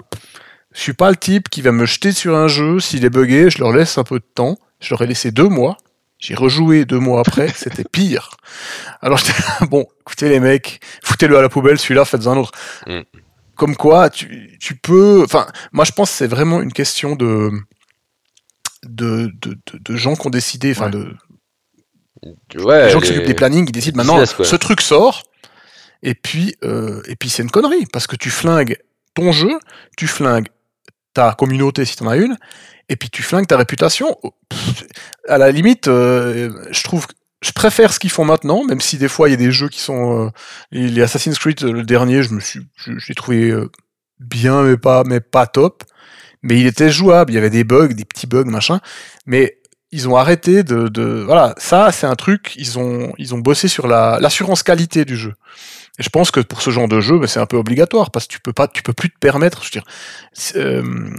je 0.75 0.81
suis 0.81 0.93
pas 0.93 1.09
le 1.09 1.17
type 1.17 1.49
qui 1.49 1.63
va 1.63 1.73
me 1.73 1.87
jeter 1.87 2.13
sur 2.13 2.37
un 2.37 2.49
jeu. 2.49 2.79
S'il 2.81 3.05
est 3.07 3.11
buggé, 3.11 3.49
je 3.49 3.59
leur 3.61 3.73
laisse 3.73 3.97
un 3.97 4.05
peu 4.05 4.19
de 4.19 4.25
temps. 4.35 4.59
Je 4.81 4.91
leur 4.91 5.01
ai 5.01 5.07
laissé 5.07 5.31
deux 5.31 5.49
mois. 5.49 5.79
J'ai 6.25 6.35
rejoué 6.35 6.87
deux 6.87 6.99
mois 6.99 7.21
après, 7.21 7.49
c'était 7.55 7.85
pire. 7.85 8.31
Alors 9.03 9.19
j'étais 9.19 9.39
là, 9.43 9.67
bon, 9.71 9.87
écoutez 10.01 10.31
les 10.31 10.41
mecs, 10.41 10.81
foutez-le 11.03 11.37
à 11.37 11.43
la 11.43 11.51
poubelle, 11.51 11.79
celui-là, 11.79 12.07
faites 12.07 12.27
un 12.27 12.37
autre. 12.39 12.53
Mm. 12.87 13.01
Comme 13.57 13.77
quoi, 13.77 14.09
tu, 14.09 14.57
tu 14.59 14.75
peux. 14.75 15.23
Enfin, 15.23 15.47
moi 15.73 15.85
je 15.85 15.93
pense 15.93 16.11
que 16.11 16.17
c'est 16.17 16.27
vraiment 16.27 16.63
une 16.63 16.73
question 16.73 17.15
de. 17.15 17.51
De, 18.87 19.31
de, 19.41 19.57
de, 19.67 19.79
de 19.79 19.97
gens 19.97 20.15
qui 20.15 20.27
ont 20.27 20.31
décidé, 20.31 20.73
enfin 20.73 20.87
Ouais. 20.87 20.91
de, 20.91 22.63
Ouais, 22.63 22.87
les 22.87 22.91
gens 22.91 23.01
qui 23.01 23.09
s'occupent 23.09 23.27
des 23.27 23.35
plannings, 23.35 23.67
ils 23.69 23.73
décident 23.73 23.99
maintenant, 23.99 24.19
business, 24.19 24.49
ce 24.49 24.57
truc 24.57 24.81
sort, 24.81 25.25
et 26.03 26.15
puis, 26.15 26.55
euh, 26.65 27.03
et 27.07 27.17
puis 27.17 27.29
c'est 27.29 27.43
une 27.43 27.51
connerie, 27.51 27.87
parce 27.93 28.07
que 28.07 28.17
tu 28.17 28.31
flingues 28.31 28.79
ton 29.15 29.33
jeu, 29.33 29.59
tu 29.97 30.07
flingues 30.07 30.49
ta 31.13 31.33
communauté 31.33 31.85
si 31.85 31.97
tu 31.97 32.03
en 32.03 32.09
as 32.09 32.17
une, 32.17 32.37
et 32.89 32.97
puis 32.97 33.11
tu 33.11 33.23
flingues 33.23 33.47
ta 33.47 33.57
réputation. 33.57 34.17
Oh, 34.23 34.35
À 35.29 35.39
la 35.39 35.51
limite, 35.51 35.89
euh, 35.89 36.53
je 36.71 36.83
trouve, 36.83 37.07
je 37.43 37.53
préfère 37.53 37.93
ce 37.93 37.99
qu'ils 37.99 38.11
font 38.11 38.25
maintenant, 38.25 38.65
même 38.65 38.81
si 38.81 38.99
des 38.99 39.09
fois 39.09 39.29
il 39.29 39.33
y 39.33 39.35
a 39.35 39.39
des 39.39 39.53
jeux 39.53 39.69
qui 39.69 39.81
sont, 39.81 40.27
euh, 40.27 40.31
les 40.71 41.03
Assassin's 41.03 41.39
Creed, 41.39 41.63
euh, 41.63 41.73
le 41.73 41.83
dernier, 41.83 42.23
je 42.23 42.33
me 42.33 42.41
suis, 42.41 42.67
je, 42.77 42.93
l'ai 43.09 43.15
trouvé 43.15 43.51
euh, 43.51 43.71
bien, 44.21 44.63
mais 44.63 44.77
pas, 44.77 45.05
mais 45.05 45.21
pas 45.21 45.47
top. 45.47 45.85
Mais 46.43 46.61
il 46.61 46.67
était 46.67 46.91
jouable, 46.91 47.33
il 47.33 47.37
y 47.37 47.39
avait 47.39 47.51
des 47.51 47.65
bugs, 47.65 47.89
des 47.89 48.05
petits 48.05 48.27
bugs, 48.27 48.45
machin. 48.45 48.81
Mais 49.27 49.59
ils 49.93 50.09
ont 50.09 50.17
arrêté 50.17 50.63
de, 50.63 50.89
de 50.89 51.23
voilà, 51.25 51.55
ça 51.57 51.93
c'est 51.93 52.07
un 52.07 52.17
truc, 52.17 52.55
ils 52.57 52.79
ont, 52.79 53.13
ils 53.17 53.35
ont 53.35 53.39
bossé 53.39 53.69
sur 53.69 53.87
la, 53.87 54.19
l'assurance 54.21 54.63
qualité 54.63 55.05
du 55.05 55.17
jeu. 55.17 55.35
Et 55.99 56.03
je 56.03 56.09
pense 56.11 56.31
que 56.31 56.41
pour 56.41 56.63
ce 56.63 56.71
genre 56.71 56.89
de 56.89 57.01
jeu, 57.01 57.19
ben, 57.19 57.27
c'est 57.27 57.41
un 57.41 57.47
peu 57.47 57.57
obligatoire 57.57 58.11
parce 58.11 58.27
que 58.27 58.33
tu 58.33 58.41
peux 58.41 58.53
pas, 58.53 58.69
tu 58.69 58.83
peux 58.83 58.93
plus 58.93 59.11
te 59.11 59.19
permettre. 59.19 59.63
Je 59.63 59.69
veux 59.69 59.71
dire, 59.71 59.85
euh, 60.57 61.11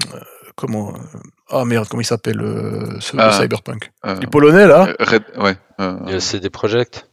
comment, 0.56 0.94
ah 1.50 1.64
merde, 1.66 1.88
comment 1.88 2.02
il 2.02 2.06
s'appelle 2.06 2.42
euh, 2.42 3.00
ce 3.00 3.16
Ah. 3.18 3.32
Cyberpunk 3.32 3.92
Euh, 4.06 4.16
Les 4.20 4.28
Polonais 4.28 4.68
là, 4.68 4.88
euh, 4.90 4.96
Red- 5.00 5.24
ouais. 5.38 5.56
euh, 5.80 6.18
aussi 6.18 6.40
des 6.40 6.50
projects. 6.50 7.06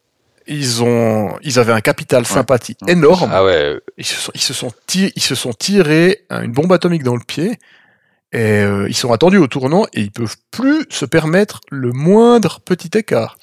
ils 0.47 0.83
ont, 0.83 1.37
ils 1.43 1.59
avaient 1.59 1.73
un 1.73 1.81
capital 1.81 2.27
sympathie 2.27 2.77
Ouais. 2.83 2.93
énorme. 2.93 3.31
Ah 3.33 3.45
ouais, 3.45 3.79
Ils 3.99 4.05
se 4.07 4.15
sont, 4.17 4.33
ils 4.35 4.41
se 4.41 4.53
sont, 4.55 4.73
tirés, 4.87 5.13
ils 5.17 5.23
se 5.23 5.35
sont 5.35 5.53
tirés 5.53 6.25
une 6.31 6.53
bombe 6.53 6.73
atomique 6.73 7.03
dans 7.05 7.15
le 7.15 7.23
pied 7.25 7.59
et 8.33 8.63
euh, 8.63 8.87
ils 8.89 8.97
sont 8.97 9.13
attendus 9.13 9.37
au 9.39 9.47
tournant 9.47 9.85
et 9.93 10.01
ils 10.01 10.11
peuvent 10.11 10.37
plus 10.51 10.87
se 10.89 11.05
permettre 11.05 11.61
le 11.71 11.93
moindre 11.93 12.61
petit 12.61 12.91
écart. 12.97 13.37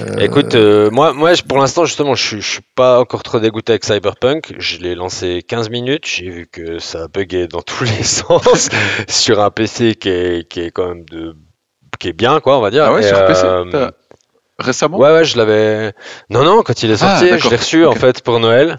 Euh, 0.00 0.18
Écoute, 0.20 0.54
euh, 0.54 0.90
moi, 0.90 1.12
moi, 1.12 1.34
je- 1.34 1.42
pour 1.42 1.58
l'instant, 1.58 1.84
justement, 1.84 2.14
je 2.14 2.22
suis, 2.26 2.40
je 2.40 2.48
suis 2.52 2.62
pas 2.74 3.00
encore 3.00 3.22
trop 3.22 3.38
dégoûté 3.40 3.72
avec 3.72 3.84
Cyberpunk. 3.84 4.54
Je 4.58 4.78
l'ai 4.78 4.94
lancé 4.94 5.42
15 5.46 5.70
minutes. 5.70 6.06
J'ai 6.06 6.30
vu 6.30 6.46
que 6.46 6.78
ça 6.78 7.08
buguait 7.08 7.46
dans 7.48 7.62
tous 7.66 7.84
les 7.84 8.02
sens 8.02 8.68
sur 9.08 9.40
un 9.40 9.50
PC 9.50 9.94
qui 9.94 10.08
est, 10.08 10.48
qui 10.48 10.60
est 10.60 10.70
quand 10.70 10.88
même 10.88 11.04
de, 11.04 11.36
qui 11.98 12.08
est 12.08 12.12
bien, 12.12 12.40
quoi, 12.40 12.58
on 12.58 12.60
va 12.60 12.70
dire. 12.70 12.84
Ah 12.84 12.92
ouais, 12.92 13.00
Et, 13.02 13.08
sur 13.08 13.24
PC 13.24 13.44
euh, 13.46 13.90
Récemment? 14.58 14.98
Ouais, 14.98 15.10
ouais, 15.12 15.24
je 15.24 15.36
l'avais. 15.36 15.92
Non, 16.30 16.44
non, 16.44 16.62
quand 16.62 16.82
il 16.82 16.90
est 16.90 17.02
Ah, 17.02 17.18
sorti, 17.18 17.26
je 17.26 17.30
d'accord. 17.34 17.50
l'ai 17.50 17.56
reçu 17.56 17.84
en 17.86 17.94
fait 17.94 18.22
pour 18.22 18.38
Noël 18.38 18.76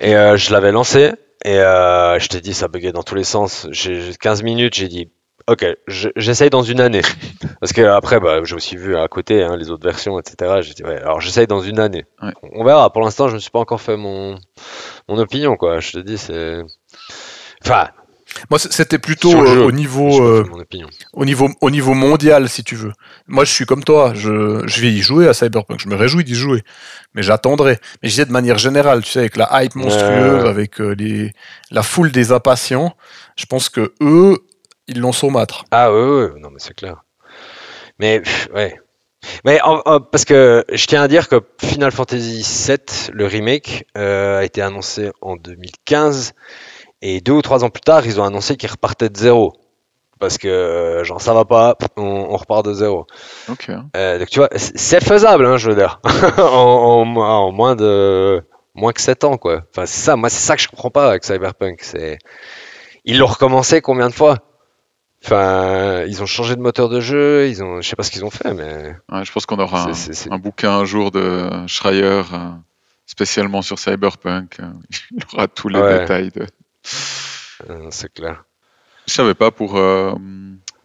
et 0.00 0.16
euh, 0.16 0.36
je 0.36 0.52
l'avais 0.52 0.72
lancé 0.72 1.12
et 1.44 1.58
euh, 1.58 2.18
je 2.18 2.26
t'ai 2.26 2.40
dit 2.40 2.54
ça 2.54 2.66
buguait 2.66 2.90
dans 2.90 3.04
tous 3.04 3.14
les 3.14 3.22
sens. 3.24 3.68
J'ai 3.70 4.00
j'ai 4.02 4.14
15 4.14 4.42
minutes, 4.42 4.74
j'ai 4.74 4.88
dit 4.88 5.10
ok, 5.48 5.66
je- 5.88 6.08
j'essaye 6.16 6.50
dans 6.50 6.62
une 6.62 6.80
année 6.80 7.02
parce 7.60 7.72
que 7.72 7.82
après 7.82 8.20
bah, 8.20 8.40
j'ai 8.44 8.54
aussi 8.54 8.76
vu 8.76 8.96
à 8.96 9.06
côté 9.08 9.42
hein, 9.42 9.56
les 9.56 9.70
autres 9.70 9.84
versions 9.86 10.18
etc. 10.18 10.60
J'ai 10.62 10.74
dit 10.74 10.82
ouais, 10.84 10.98
alors 11.00 11.20
j'essaye 11.20 11.46
dans 11.46 11.60
une 11.60 11.78
année. 11.78 12.04
Ouais. 12.22 12.32
On 12.52 12.64
verra. 12.64 12.92
Pour 12.92 13.02
l'instant, 13.02 13.28
je 13.28 13.34
me 13.34 13.38
suis 13.38 13.50
pas 13.50 13.58
encore 13.60 13.80
fait 13.80 13.96
mon 13.96 14.36
mon 15.08 15.18
opinion 15.18 15.56
quoi. 15.56 15.80
Je 15.80 15.92
te 15.92 15.98
dis 15.98 16.18
c'est. 16.18 16.60
Enfin, 17.64 17.88
Moi, 18.50 18.58
c'était 18.58 18.98
plutôt 18.98 19.30
euh, 19.44 19.64
au 19.66 19.72
niveau, 19.72 20.22
euh, 20.24 20.42
au 21.12 21.24
niveau, 21.26 21.48
au 21.60 21.70
niveau 21.70 21.92
mondial, 21.94 22.48
si 22.48 22.64
tu 22.64 22.74
veux. 22.76 22.92
Moi, 23.28 23.44
je 23.44 23.52
suis 23.52 23.66
comme 23.66 23.84
toi. 23.84 24.12
Je, 24.14 24.62
je 24.66 24.80
vais 24.80 24.90
y 24.90 25.02
jouer 25.02 25.28
à 25.28 25.34
Cyberpunk. 25.34 25.78
Je 25.80 25.88
me 25.88 25.94
réjouis 25.96 26.24
d'y 26.24 26.34
jouer, 26.34 26.62
mais 27.14 27.22
j'attendrai. 27.22 27.78
Mais 28.02 28.08
je 28.08 28.14
disais 28.14 28.24
de 28.24 28.32
manière 28.32 28.56
générale, 28.58 29.02
tu 29.04 29.10
sais, 29.10 29.18
avec 29.20 29.36
la 29.36 29.48
hype 29.62 29.74
monstrueuse, 29.74 30.44
avec 30.46 30.80
euh, 30.80 30.94
les, 30.98 31.32
la 31.70 31.82
foule 31.82 32.10
des 32.10 32.32
impatients. 32.32 32.96
Je 33.36 33.44
pense 33.46 33.68
que 33.68 33.92
eux, 34.00 34.38
ils 34.88 35.00
l'ont 35.00 35.12
saumâtre. 35.12 35.64
Ah 35.70 35.92
ouais, 35.92 36.00
ouais, 36.00 36.24
ouais, 36.32 36.40
non 36.40 36.50
mais 36.50 36.58
c'est 36.58 36.74
clair. 36.74 37.02
Mais 37.98 38.20
pff, 38.20 38.48
ouais. 38.54 38.76
Mais 39.44 39.60
en- 39.62 39.80
en- 39.84 40.00
parce 40.00 40.24
que 40.24 40.64
je 40.72 40.86
tiens 40.86 41.02
à 41.02 41.08
dire 41.08 41.28
que 41.28 41.40
Final 41.62 41.92
Fantasy 41.92 42.42
VII, 42.66 43.10
le 43.12 43.26
remake, 43.26 43.86
euh, 43.96 44.38
a 44.40 44.44
été 44.44 44.60
annoncé 44.62 45.10
en 45.20 45.36
2015 45.36 46.32
et 47.02 47.20
deux 47.20 47.32
ou 47.32 47.42
trois 47.42 47.62
ans 47.64 47.70
plus 47.70 47.80
tard, 47.82 48.04
ils 48.06 48.20
ont 48.20 48.24
annoncé 48.24 48.56
qu'ils 48.56 48.70
repartaient 48.70 49.08
de 49.10 49.16
zéro. 49.16 49.52
Parce 50.18 50.38
que 50.38 50.46
euh, 50.48 51.04
genre 51.04 51.20
ça 51.20 51.34
va 51.34 51.44
pas, 51.44 51.76
on, 51.96 52.02
on 52.30 52.36
repart 52.36 52.64
de 52.64 52.72
zéro. 52.74 53.06
Ok. 53.48 53.70
Euh, 53.96 54.18
donc 54.20 54.28
tu 54.30 54.38
vois, 54.38 54.48
c'est 54.54 55.02
faisable, 55.02 55.46
hein, 55.46 55.56
je 55.56 55.68
veux 55.70 55.76
dire, 55.76 56.00
en, 56.38 56.42
en 56.42 57.04
mo- 57.04 57.22
en 57.22 57.50
moins 57.52 57.74
de 57.76 58.42
moins 58.74 58.92
que 58.92 59.00
7 59.00 59.24
ans 59.24 59.36
quoi. 59.36 59.62
Enfin 59.70 59.84
c'est 59.86 60.00
ça, 60.00 60.14
moi 60.16 60.28
c'est 60.30 60.40
ça 60.44 60.54
que 60.56 60.62
je 60.62 60.68
comprends 60.68 60.90
pas 60.90 61.08
avec 61.08 61.24
Cyberpunk. 61.24 61.80
C'est 61.82 62.18
ils 63.04 63.18
l'ont 63.18 63.26
recommencé 63.26 63.80
combien 63.80 64.08
de 64.08 64.14
fois? 64.14 64.38
Enfin, 65.24 66.04
ils 66.08 66.22
ont 66.22 66.26
changé 66.26 66.56
de 66.56 66.60
moteur 66.60 66.88
de 66.88 67.00
jeu, 67.00 67.48
ils 67.48 67.62
ont, 67.62 67.80
je 67.80 67.88
sais 67.88 67.96
pas 67.96 68.02
ce 68.02 68.10
qu'ils 68.10 68.24
ont 68.24 68.30
fait, 68.30 68.52
mais 68.54 68.96
Ouais, 69.10 69.24
je 69.24 69.30
pense 69.32 69.46
qu'on 69.46 69.58
aura 69.58 69.88
un, 70.30 70.38
bouquin 70.38 70.72
un 70.72 70.84
jour 70.84 71.10
de 71.12 71.48
Schreier 71.68 72.02
euh, 72.32 72.50
spécialement 73.06 73.62
sur 73.62 73.78
Cyberpunk. 73.78 74.58
euh, 74.60 74.72
Il 75.12 75.24
aura 75.32 75.46
tous 75.48 75.68
les 75.68 75.80
Ouais. 75.80 76.00
détails. 76.00 76.30
De... 76.30 76.46
euh, 77.70 77.86
c'est 77.90 78.12
clair. 78.12 78.44
Je 79.06 79.12
savais 79.12 79.34
pas 79.34 79.50
pour 79.50 79.76
euh, 79.76 80.14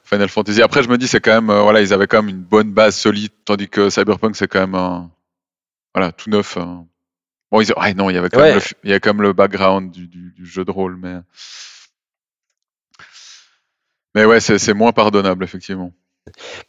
Final 0.04 0.30
Fantasy. 0.30 0.62
Après, 0.62 0.84
je 0.84 0.90
me 0.90 0.98
dis, 0.98 1.08
c'est 1.08 1.20
quand 1.20 1.34
même, 1.34 1.50
euh, 1.50 1.62
voilà, 1.62 1.82
ils 1.82 1.94
avaient 1.94 2.08
quand 2.08 2.22
même 2.22 2.30
une 2.36 2.44
bonne 2.44 2.72
base 2.72 2.96
solide, 2.96 3.32
tandis 3.46 3.70
que 3.70 3.90
Cyberpunk, 3.90 4.36
c'est 4.36 4.48
quand 4.48 4.60
même 4.62 4.76
un, 4.76 5.10
voilà, 5.96 6.12
tout 6.12 6.30
neuf. 6.30 6.58
euh. 6.58 6.66
Bon, 7.52 7.62
ils... 7.62 7.72
ouais, 7.78 7.94
non, 7.94 8.10
il 8.10 8.16
y 8.16 8.18
avait 8.20 8.30
quand 8.30 8.40
Ouais. 8.40 8.48
même 8.48 8.56
le, 8.56 8.60
f- 8.62 8.74
il 8.84 8.92
y 8.92 8.94
a 8.94 9.00
quand 9.00 9.14
même 9.14 9.22
le 9.24 9.34
background 9.34 9.92
du, 9.92 10.08
du- 10.08 10.34
du 10.36 10.46
jeu 10.46 10.66
de 10.66 10.72
rôle, 10.72 10.98
mais, 11.02 11.16
mais 14.18 14.26
ouais, 14.26 14.40
c'est 14.40 14.74
moins 14.74 14.92
pardonnable, 14.92 15.44
effectivement. 15.44 15.92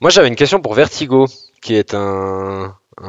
Moi, 0.01 0.11
j'avais 0.11 0.29
une 0.29 0.37
question 0.37 0.61
pour 0.61 0.75
Vertigo, 0.75 1.27
qui 1.63 1.75
est 1.75 1.95
un, 1.95 2.77
un, 2.99 3.05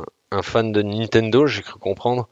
un- 0.00 0.04
un 0.30 0.42
fan 0.42 0.72
de 0.72 0.82
Nintendo, 0.82 1.46
j'ai 1.46 1.62
cru 1.62 1.78
comprendre. 1.78 2.28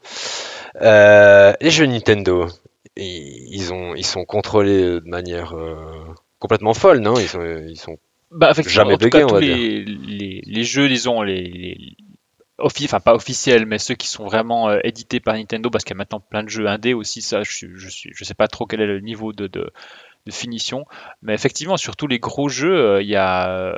Euh, 0.81 1.53
les 1.61 1.71
jeux 1.71 1.85
Nintendo, 1.85 2.47
ils, 2.95 3.47
ils 3.55 3.73
ont, 3.73 3.95
ils 3.95 4.05
sont 4.05 4.25
contrôlés 4.25 4.81
de 5.01 5.03
manière 5.05 5.53
euh, 5.55 5.75
complètement 6.39 6.73
folle, 6.73 6.99
non? 6.99 7.19
Ils 7.19 7.27
sont, 7.27 7.43
ils 7.67 7.77
sont... 7.79 7.97
Bah, 8.31 8.51
effectivement, 8.51 8.85
Jamais 8.85 8.93
en 8.93 8.97
tout 8.97 9.05
bugué, 9.05 9.19
cas, 9.19 9.25
on 9.25 9.29
tous 9.29 9.35
va 9.35 9.39
les, 9.41 9.83
les, 9.85 10.41
les 10.45 10.63
jeux, 10.63 10.87
disons, 10.89 11.21
les, 11.23 11.41
les 11.43 11.97
offi- 12.59 12.85
enfin 12.85 12.99
pas 12.99 13.15
officiels, 13.15 13.65
mais 13.65 13.79
ceux 13.79 13.95
qui 13.95 14.07
sont 14.07 14.25
vraiment 14.25 14.69
euh, 14.69 14.79
édités 14.83 15.19
par 15.19 15.35
Nintendo, 15.35 15.69
parce 15.69 15.83
qu'il 15.83 15.95
y 15.95 15.97
a 15.97 15.99
maintenant 15.99 16.19
plein 16.19 16.43
de 16.43 16.49
jeux 16.49 16.67
indés 16.67 16.93
aussi, 16.93 17.21
ça, 17.21 17.43
je, 17.43 17.67
je, 17.75 17.89
je 18.13 18.23
sais 18.25 18.33
pas 18.35 18.47
trop 18.47 18.65
quel 18.65 18.81
est 18.81 18.87
le 18.87 18.99
niveau 18.99 19.33
de, 19.33 19.47
de, 19.47 19.71
de 20.27 20.33
finition, 20.33 20.85
mais 21.21 21.33
effectivement, 21.33 21.77
sur 21.77 21.95
tous 21.95 22.07
les 22.07 22.19
gros 22.19 22.49
jeux, 22.49 22.77
euh, 22.77 23.01
il 23.01 23.09
y, 23.09 23.15
a, 23.15 23.75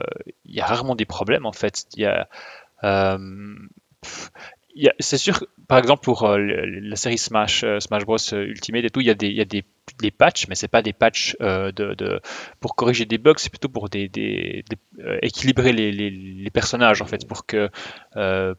rarement 0.59 0.95
des 0.95 1.05
problèmes, 1.05 1.45
en 1.45 1.53
fait. 1.53 1.85
Il 1.95 2.01
y 2.01 2.05
a, 2.05 2.27
euh, 2.83 3.17
c'est 4.99 5.17
sûr, 5.17 5.45
par 5.67 5.77
exemple, 5.77 6.03
pour 6.03 6.23
euh, 6.23 6.37
la 6.39 6.95
série 6.95 7.17
Smash, 7.17 7.65
Smash 7.79 8.05
Bros 8.05 8.17
Ultimate 8.31 8.85
et 8.85 8.89
tout, 8.89 9.01
il 9.01 9.07
y 9.07 9.11
a 9.11 9.13
des, 9.45 9.63
patchs, 10.11 10.47
mais 10.47 10.55
c'est 10.55 10.67
pas 10.67 10.81
des 10.81 10.93
patchs 10.93 11.35
de, 11.39 12.21
pour 12.59 12.75
corriger 12.75 13.05
des 13.05 13.17
bugs, 13.17 13.33
c'est 13.37 13.49
plutôt 13.49 13.69
pour 13.69 13.89
des, 13.89 14.09
équilibrer 15.21 15.73
les, 15.73 16.49
personnages 16.51 17.01
en 17.01 17.05
fait, 17.05 17.27
pour 17.27 17.45
que 17.45 17.69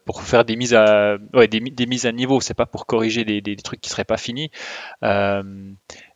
pour 0.05 0.23
faire 0.23 0.45
des 0.45 0.57
mises 0.57 0.75
à 0.75 1.17
ouais, 1.33 1.49
des, 1.49 1.61
mi- 1.61 1.73
des 1.73 1.87
mises 1.87 2.07
à 2.07 2.13
niveau, 2.13 2.41
c'est 2.41 2.55
pas 2.55 2.67
pour 2.67 2.87
corriger 2.87 3.25
des 3.25 3.57
trucs 3.57 3.81
qui 3.81 3.89
seraient 3.89 4.05
pas 4.05 4.19
finis. 4.19 4.51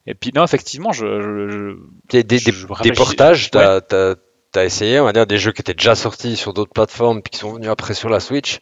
Et 0.06 0.14
puis 0.14 0.30
non, 0.34 0.44
effectivement, 0.44 0.92
je, 0.92 1.20
je- 1.20 1.48
je- 1.50 1.76
Des, 2.10 2.38
Je- 2.52 2.66
portages, 2.98 3.50
t'as 3.50 3.80
t'as- 3.80 4.16
t'as 4.52 4.64
essayé, 4.64 5.00
on 5.00 5.04
va 5.04 5.12
dire, 5.12 5.26
des 5.26 5.38
jeux 5.38 5.52
qui 5.52 5.62
étaient 5.62 5.74
déjà 5.74 5.94
sortis 5.94 6.36
sur 6.36 6.52
d'autres 6.52 6.72
plateformes, 6.72 7.22
puis 7.22 7.30
qui 7.30 7.38
sont 7.38 7.54
venus 7.54 7.70
après 7.70 7.94
sur 7.94 8.08
la 8.08 8.20
Switch 8.20 8.60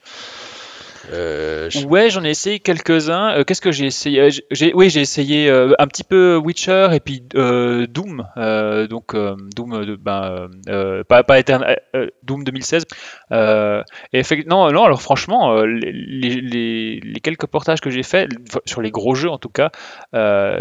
Euh, 1.10 1.68
Ouais, 1.88 2.10
j'en 2.10 2.24
ai 2.24 2.30
essayé 2.30 2.60
quelques-uns. 2.60 3.38
Euh, 3.38 3.44
Qu'est-ce 3.44 3.60
que 3.60 3.72
j'ai 3.72 3.86
essayé? 3.86 4.20
Euh, 4.20 4.70
Oui, 4.74 4.90
j'ai 4.90 5.00
essayé 5.00 5.50
un 5.50 5.86
petit 5.86 6.04
peu 6.04 6.36
Witcher 6.36 6.88
et 6.92 7.00
puis 7.00 7.20
Doom. 7.20 8.26
Donc 8.88 9.16
Doom, 9.56 10.04
pas, 10.04 11.42
Doom 12.22 12.44
2016. 12.44 12.84
Euh, 13.32 13.82
et 14.12 14.22
non. 14.46 14.64
Alors 14.64 15.02
franchement, 15.02 15.62
les, 15.64 17.00
quelques 17.22 17.46
portages 17.46 17.80
que 17.80 17.90
j'ai 17.90 18.02
faits 18.02 18.30
sur 18.66 18.82
les 18.82 18.90
gros 18.90 19.14
jeux, 19.14 19.30
en 19.30 19.38
tout 19.38 19.50
cas, 19.50 19.70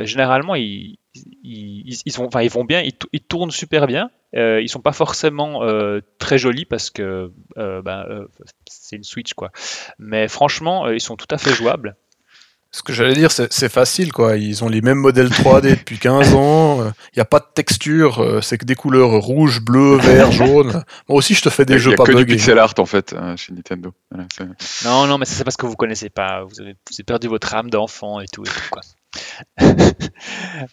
généralement 0.04 0.56
ils, 0.56 0.98
ils, 1.16 1.84
ils- 1.86 2.02
ils 2.06 2.12
sont, 2.12 2.26
enfin, 2.26 2.42
ils 2.42 2.50
vont 2.50 2.64
bien, 2.66 2.82
ils, 2.82 2.94
tou- 2.94 3.08
ils 3.14 3.22
tournent 3.22 3.52
super 3.52 3.88
bien. 3.88 4.10
Euh, 4.36 4.62
ils 4.62 4.70
sont 4.70 4.80
pas 4.80 4.94
forcément 4.94 5.64
euh, 5.64 6.00
très 6.20 6.38
jolis 6.38 6.66
parce 6.66 6.90
que 6.90 7.32
euh, 7.58 7.82
ben, 7.82 8.06
euh, 8.10 8.28
c'est 8.70 8.96
une 8.96 9.04
Switch 9.04 9.34
quoi. 9.34 9.52
Mais 10.00 10.28
franchement, 10.30 10.86
euh, 10.86 10.96
ils 10.96 11.02
sont 11.02 11.18
tout 11.18 11.28
à 11.32 11.38
fait 11.38 11.54
jouables. 11.54 11.96
Ce 12.74 12.82
que 12.84 12.94
j'allais 12.94 13.16
dire, 13.16 13.32
c'est 13.32 13.68
facile, 13.68 14.14
quoi. 14.14 14.38
Ils 14.38 14.64
ont 14.64 14.70
les 14.70 14.80
mêmes 14.80 15.00
modèles 15.00 15.28
3D 15.28 15.72
depuis 15.72 15.98
15 16.00 16.34
ans. 16.36 16.86
Il 16.86 17.18
n'y 17.18 17.22
a 17.22 17.26
pas 17.26 17.40
de 17.40 17.46
texture. 17.54 18.20
euh, 18.24 18.40
C'est 18.40 18.58
que 18.58 18.64
des 18.64 18.76
couleurs 18.76 19.10
rouge, 19.10 19.60
bleu, 19.60 19.98
vert, 19.98 20.32
jaune. 20.32 20.68
Moi 21.10 21.18
aussi, 21.18 21.34
je 21.34 21.42
te 21.42 21.50
fais 21.50 21.66
des 21.66 21.78
jeux 21.80 21.90
il 21.90 21.92
y 21.92 21.94
a 21.96 21.98
pas 21.98 22.04
que 22.06 22.12
du 22.12 22.26
pixel 22.38 22.58
art 22.60 22.74
en 22.78 22.86
fait 22.86 23.12
euh, 23.12 23.36
chez 23.36 23.52
Nintendo. 23.52 23.94
Voilà, 24.10 24.26
Non, 24.86 25.06
non, 25.06 25.18
mais 25.18 25.26
c'est 25.26 25.44
parce 25.44 25.58
que 25.58 25.66
vous 25.66 25.76
connaissez 25.76 26.10
pas. 26.10 26.46
Vous 26.46 26.62
avez, 26.62 26.72
vous 26.72 26.96
avez 26.96 27.04
perdu 27.04 27.28
votre 27.28 27.54
âme 27.54 27.70
d'enfant 27.70 28.22
et 28.22 28.28
tout, 28.32 28.44
et 28.46 28.48
tout 28.48 28.70
quoi. 28.72 28.82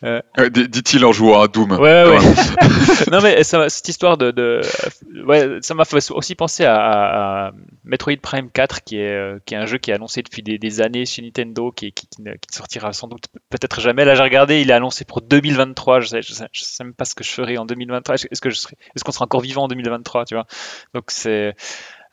Euh, 0.04 0.20
d- 0.50 0.68
Dit-il 0.68 1.04
en 1.04 1.12
jouant 1.12 1.40
à 1.40 1.48
Doom. 1.48 1.72
Ouais, 1.72 2.04
ouais, 2.04 2.18
non, 3.10 3.20
mais 3.22 3.42
ça, 3.42 3.68
cette 3.68 3.88
histoire 3.88 4.18
de, 4.18 4.30
de- 4.30 4.60
ouais, 5.26 5.58
ça 5.62 5.74
m'a 5.74 5.84
fait 5.84 6.10
aussi 6.10 6.34
penser 6.34 6.64
à, 6.66 7.52
Metroid 7.84 8.16
Prime 8.22 8.50
4, 8.50 8.84
qui 8.84 8.98
est, 8.98 9.10
euh, 9.14 9.38
qui 9.46 9.54
est 9.54 9.56
un 9.56 9.66
jeu 9.66 9.78
qui 9.78 9.90
est 9.90 9.94
annoncé 9.94 10.22
depuis 10.22 10.42
des, 10.42 10.58
des 10.58 10.80
années 10.82 11.06
chez 11.06 11.22
Nintendo, 11.22 11.72
qui, 11.72 11.92
qui, 11.92 12.06
qui 12.06 12.22
ne, 12.22 12.32
qui 12.32 12.54
sortira 12.54 12.92
sans 12.92 13.08
doute 13.08 13.24
peut-être 13.48 13.80
jamais. 13.80 14.04
Là, 14.04 14.14
j'ai 14.14 14.22
regardé, 14.22 14.60
il 14.60 14.70
est 14.70 14.74
annoncé 14.74 15.04
pour 15.04 15.22
2023. 15.22 16.00
Je 16.00 16.08
sais, 16.08 16.22
je 16.22 16.32
sais, 16.32 16.46
je 16.52 16.62
sais 16.62 16.84
même 16.84 16.94
pas 16.94 17.04
ce 17.06 17.14
que 17.14 17.24
je 17.24 17.30
ferai 17.30 17.56
en 17.56 17.64
2023. 17.64 18.14
Est-ce 18.16 18.26
est-ce 18.30 18.40
que 18.40 18.50
je 18.50 18.56
serai, 18.56 18.76
est-ce 18.94 19.04
qu'on 19.04 19.12
sera 19.12 19.24
encore 19.24 19.40
vivant 19.40 19.64
en 19.64 19.68
2023, 19.68 20.26
tu 20.26 20.34
vois? 20.34 20.46
Donc 20.94 21.04
c'est 21.08 21.54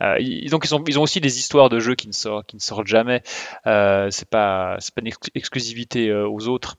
euh, 0.01 0.17
ils- 0.19 0.49
donc 0.49 0.65
ils 0.65 0.75
ont, 0.75 0.83
ils 0.87 0.99
ont 0.99 1.03
aussi 1.03 1.21
des 1.21 1.39
histoires 1.39 1.69
de 1.69 1.79
jeux 1.79 1.95
qui 1.95 2.07
ne 2.07 2.13
sortent, 2.13 2.47
qui 2.47 2.55
ne 2.55 2.61
sortent 2.61 2.87
jamais. 2.87 3.21
Euh, 3.67 4.07
c'est 4.11 4.29
pas, 4.29 4.75
c'est 4.79 4.93
pas 4.93 5.01
une 5.01 5.07
ex- 5.07 5.17
exclusivité 5.35 6.09
euh, 6.09 6.27
aux 6.27 6.47
autres. 6.47 6.75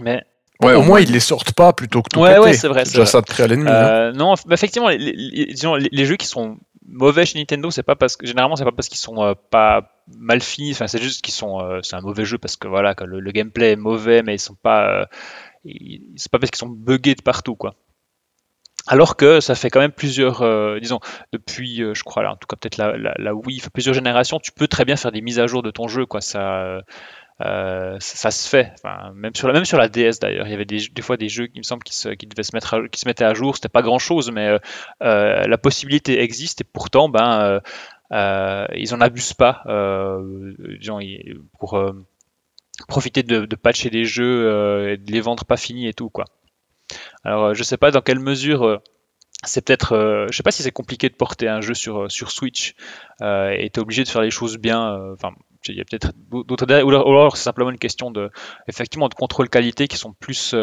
Mais 0.00 0.22
Ouais, 0.62 0.74
Au 0.74 0.82
moins, 0.82 1.00
ils 1.00 1.10
les 1.10 1.20
sortent 1.20 1.52
pas 1.52 1.72
plutôt 1.72 2.00
que 2.00 2.08
tout 2.10 2.20
Ouais, 2.20 2.38
ouais, 2.38 2.52
c'est 2.54 2.68
vrai, 2.68 2.84
c'est 2.84 2.92
déjà 2.92 3.02
vrai. 3.02 3.10
ça 3.10 3.20
de 3.20 3.26
près 3.26 3.42
à 3.42 3.46
l'ennemi. 3.48 3.68
hein. 3.68 3.72
Euh, 3.74 4.12
non, 4.12 4.34
bah, 4.46 4.54
effectivement, 4.54 4.88
les, 4.88 4.98
les- 4.98 5.12
les- 5.12 5.46
disons, 5.46 5.74
les- 5.74 5.88
les 5.90 6.04
jeux 6.06 6.16
qui 6.16 6.26
sont 6.28 6.58
mauvais 6.86 7.26
chez 7.26 7.38
Nintendo, 7.40 7.70
c'est 7.72 7.82
pas 7.82 7.96
parce 7.96 8.16
que 8.16 8.24
généralement 8.26 8.54
c'est 8.56 8.64
pas 8.64 8.70
parce 8.72 8.88
qu'ils 8.88 8.98
sont 8.98 9.20
euh, 9.22 9.34
pas 9.50 9.90
mal 10.16 10.40
finis. 10.40 10.70
Enfin, 10.72 10.86
c'est 10.86 11.02
juste 11.02 11.22
qu'ils 11.24 11.34
sont, 11.34 11.60
euh, 11.60 11.80
c'est 11.82 11.96
un 11.96 12.00
mauvais 12.02 12.24
jeu 12.24 12.38
parce 12.38 12.56
que 12.56 12.68
voilà, 12.68 12.94
le, 13.04 13.18
le 13.20 13.32
gameplay 13.32 13.72
est 13.72 13.76
mauvais, 13.76 14.22
mais 14.22 14.36
ils 14.36 14.38
sont 14.38 14.54
pas, 14.54 14.88
euh, 15.00 15.04
ils- 15.64 16.02
c'est 16.16 16.30
pas 16.30 16.38
parce 16.38 16.50
qu'ils 16.52 16.58
sont 16.60 16.68
buggés 16.68 17.16
de 17.16 17.22
partout, 17.22 17.56
quoi. 17.56 17.74
Alors 18.86 19.16
que 19.16 19.40
ça 19.40 19.54
fait 19.54 19.70
quand 19.70 19.80
même 19.80 19.92
plusieurs, 19.92 20.42
euh, 20.42 20.78
disons, 20.78 21.00
depuis, 21.32 21.82
euh, 21.82 21.94
je 21.94 22.02
crois, 22.02 22.22
là, 22.22 22.32
en 22.32 22.36
tout 22.36 22.46
cas 22.46 22.56
peut-être 22.56 22.76
la, 22.76 22.96
la, 22.96 23.14
la 23.16 23.34
Wii, 23.34 23.62
plusieurs 23.72 23.94
générations, 23.94 24.38
tu 24.38 24.52
peux 24.52 24.68
très 24.68 24.84
bien 24.84 24.96
faire 24.96 25.10
des 25.10 25.22
mises 25.22 25.38
à 25.38 25.46
jour 25.46 25.62
de 25.62 25.70
ton 25.70 25.88
jeu, 25.88 26.04
quoi. 26.04 26.20
Ça, 26.20 26.82
euh, 27.40 27.96
ça, 27.98 28.30
se 28.30 28.48
fait. 28.48 28.72
Même 29.14 29.34
sur 29.34 29.48
la, 29.48 29.54
même 29.54 29.64
DS 29.64 30.20
d'ailleurs, 30.20 30.46
il 30.46 30.50
y 30.50 30.54
avait 30.54 30.64
des, 30.64 30.80
fois 31.02 31.16
des 31.16 31.28
jeux 31.28 31.48
qui 31.48 31.58
me 31.58 31.64
semble 31.64 31.82
qui 31.82 31.94
se, 31.94 32.08
devaient 32.08 32.44
se 32.44 32.54
mettre, 32.54 32.74
à, 32.74 32.88
qui 32.88 33.00
se 33.00 33.08
mettaient 33.08 33.24
à 33.24 33.34
jour. 33.34 33.56
C'était 33.56 33.68
pas 33.68 33.82
grand 33.82 33.98
chose, 33.98 34.30
mais 34.30 34.48
euh, 34.48 34.58
euh, 35.02 35.46
la 35.46 35.58
possibilité 35.58 36.22
existe 36.22 36.60
et 36.60 36.64
pourtant, 36.64 37.08
ben, 37.08 37.60
ils 38.12 38.94
en 38.94 39.00
abusent 39.00 39.34
pas. 39.34 39.62
Disons, 40.78 41.00
pour 41.58 41.82
profiter 42.88 43.22
de, 43.24 43.56
patcher 43.56 43.90
des 43.90 44.04
jeux 44.04 44.92
et 44.92 44.96
de 44.96 45.10
les 45.10 45.20
vendre 45.20 45.44
pas 45.44 45.56
finis 45.56 45.88
et 45.88 45.94
tout, 45.94 46.10
quoi. 46.10 46.26
Alors, 47.24 47.44
euh, 47.46 47.54
je 47.54 47.62
sais 47.62 47.76
pas 47.76 47.90
dans 47.90 48.02
quelle 48.02 48.20
mesure. 48.20 48.64
euh, 48.64 48.78
c'est 49.46 49.64
peut-être, 49.64 49.92
euh, 49.92 50.26
je 50.30 50.36
sais 50.36 50.42
pas 50.42 50.50
si 50.50 50.62
c'est 50.62 50.70
compliqué 50.70 51.08
de 51.08 51.14
porter 51.14 51.48
un 51.48 51.60
jeu 51.60 51.74
sur, 51.74 52.04
euh, 52.04 52.08
sur 52.08 52.30
Switch 52.30 52.74
euh, 53.20 53.50
et 53.50 53.70
t'es 53.70 53.80
obligé 53.80 54.04
de 54.04 54.08
faire 54.08 54.22
les 54.22 54.30
choses 54.30 54.58
bien. 54.58 55.12
Enfin, 55.12 55.30
il 55.68 55.76
y 55.76 55.80
a 55.80 55.84
peut-être 55.84 56.12
d'autres 56.30 56.66
ou 56.82 56.90
alors, 56.90 57.36
c'est 57.36 57.42
simplement 57.42 57.70
une 57.70 57.78
question 57.78 58.10
de, 58.10 58.30
effectivement, 58.68 59.08
de 59.08 59.14
contrôle 59.14 59.48
qualité 59.48 59.88
qui 59.88 59.96
sont 59.96 60.12
plus 60.12 60.54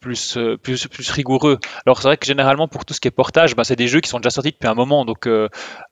plus, 0.00 0.38
plus, 0.62 1.10
rigoureux. 1.10 1.58
Alors 1.84 2.00
c'est 2.00 2.08
vrai 2.08 2.16
que 2.16 2.24
généralement 2.24 2.68
pour 2.68 2.86
tout 2.86 2.94
ce 2.94 3.00
qui 3.00 3.08
est 3.08 3.10
portage, 3.10 3.54
ben, 3.54 3.64
c'est 3.64 3.76
des 3.76 3.86
jeux 3.86 4.00
qui 4.00 4.08
sont 4.08 4.18
déjà 4.18 4.30
sortis 4.30 4.52
depuis 4.52 4.68
un 4.68 4.74
moment, 4.74 5.04
donc 5.04 5.28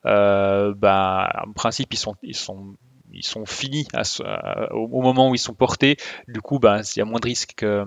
ben, 0.03 1.27
en 1.47 1.53
principe 1.53 1.93
ils 1.93 1.97
sont, 1.97 2.15
ils 2.23 2.35
sont, 2.35 2.75
ils 3.13 3.25
sont 3.25 3.45
finis 3.45 3.87
à 3.93 4.03
ce- 4.03 4.23
à- 4.23 4.73
au, 4.73 5.01
moment 5.01 5.29
où 5.29 5.35
ils 5.35 5.39
sont 5.39 5.53
portés. 5.53 5.97
Du 6.27 6.41
coup, 6.41 6.59
ben, 6.59 6.81
il 6.95 6.99
y 6.99 7.01
a 7.01 7.05
moins 7.05 7.19
de 7.19 7.25
risques 7.25 7.53
que, 7.55 7.85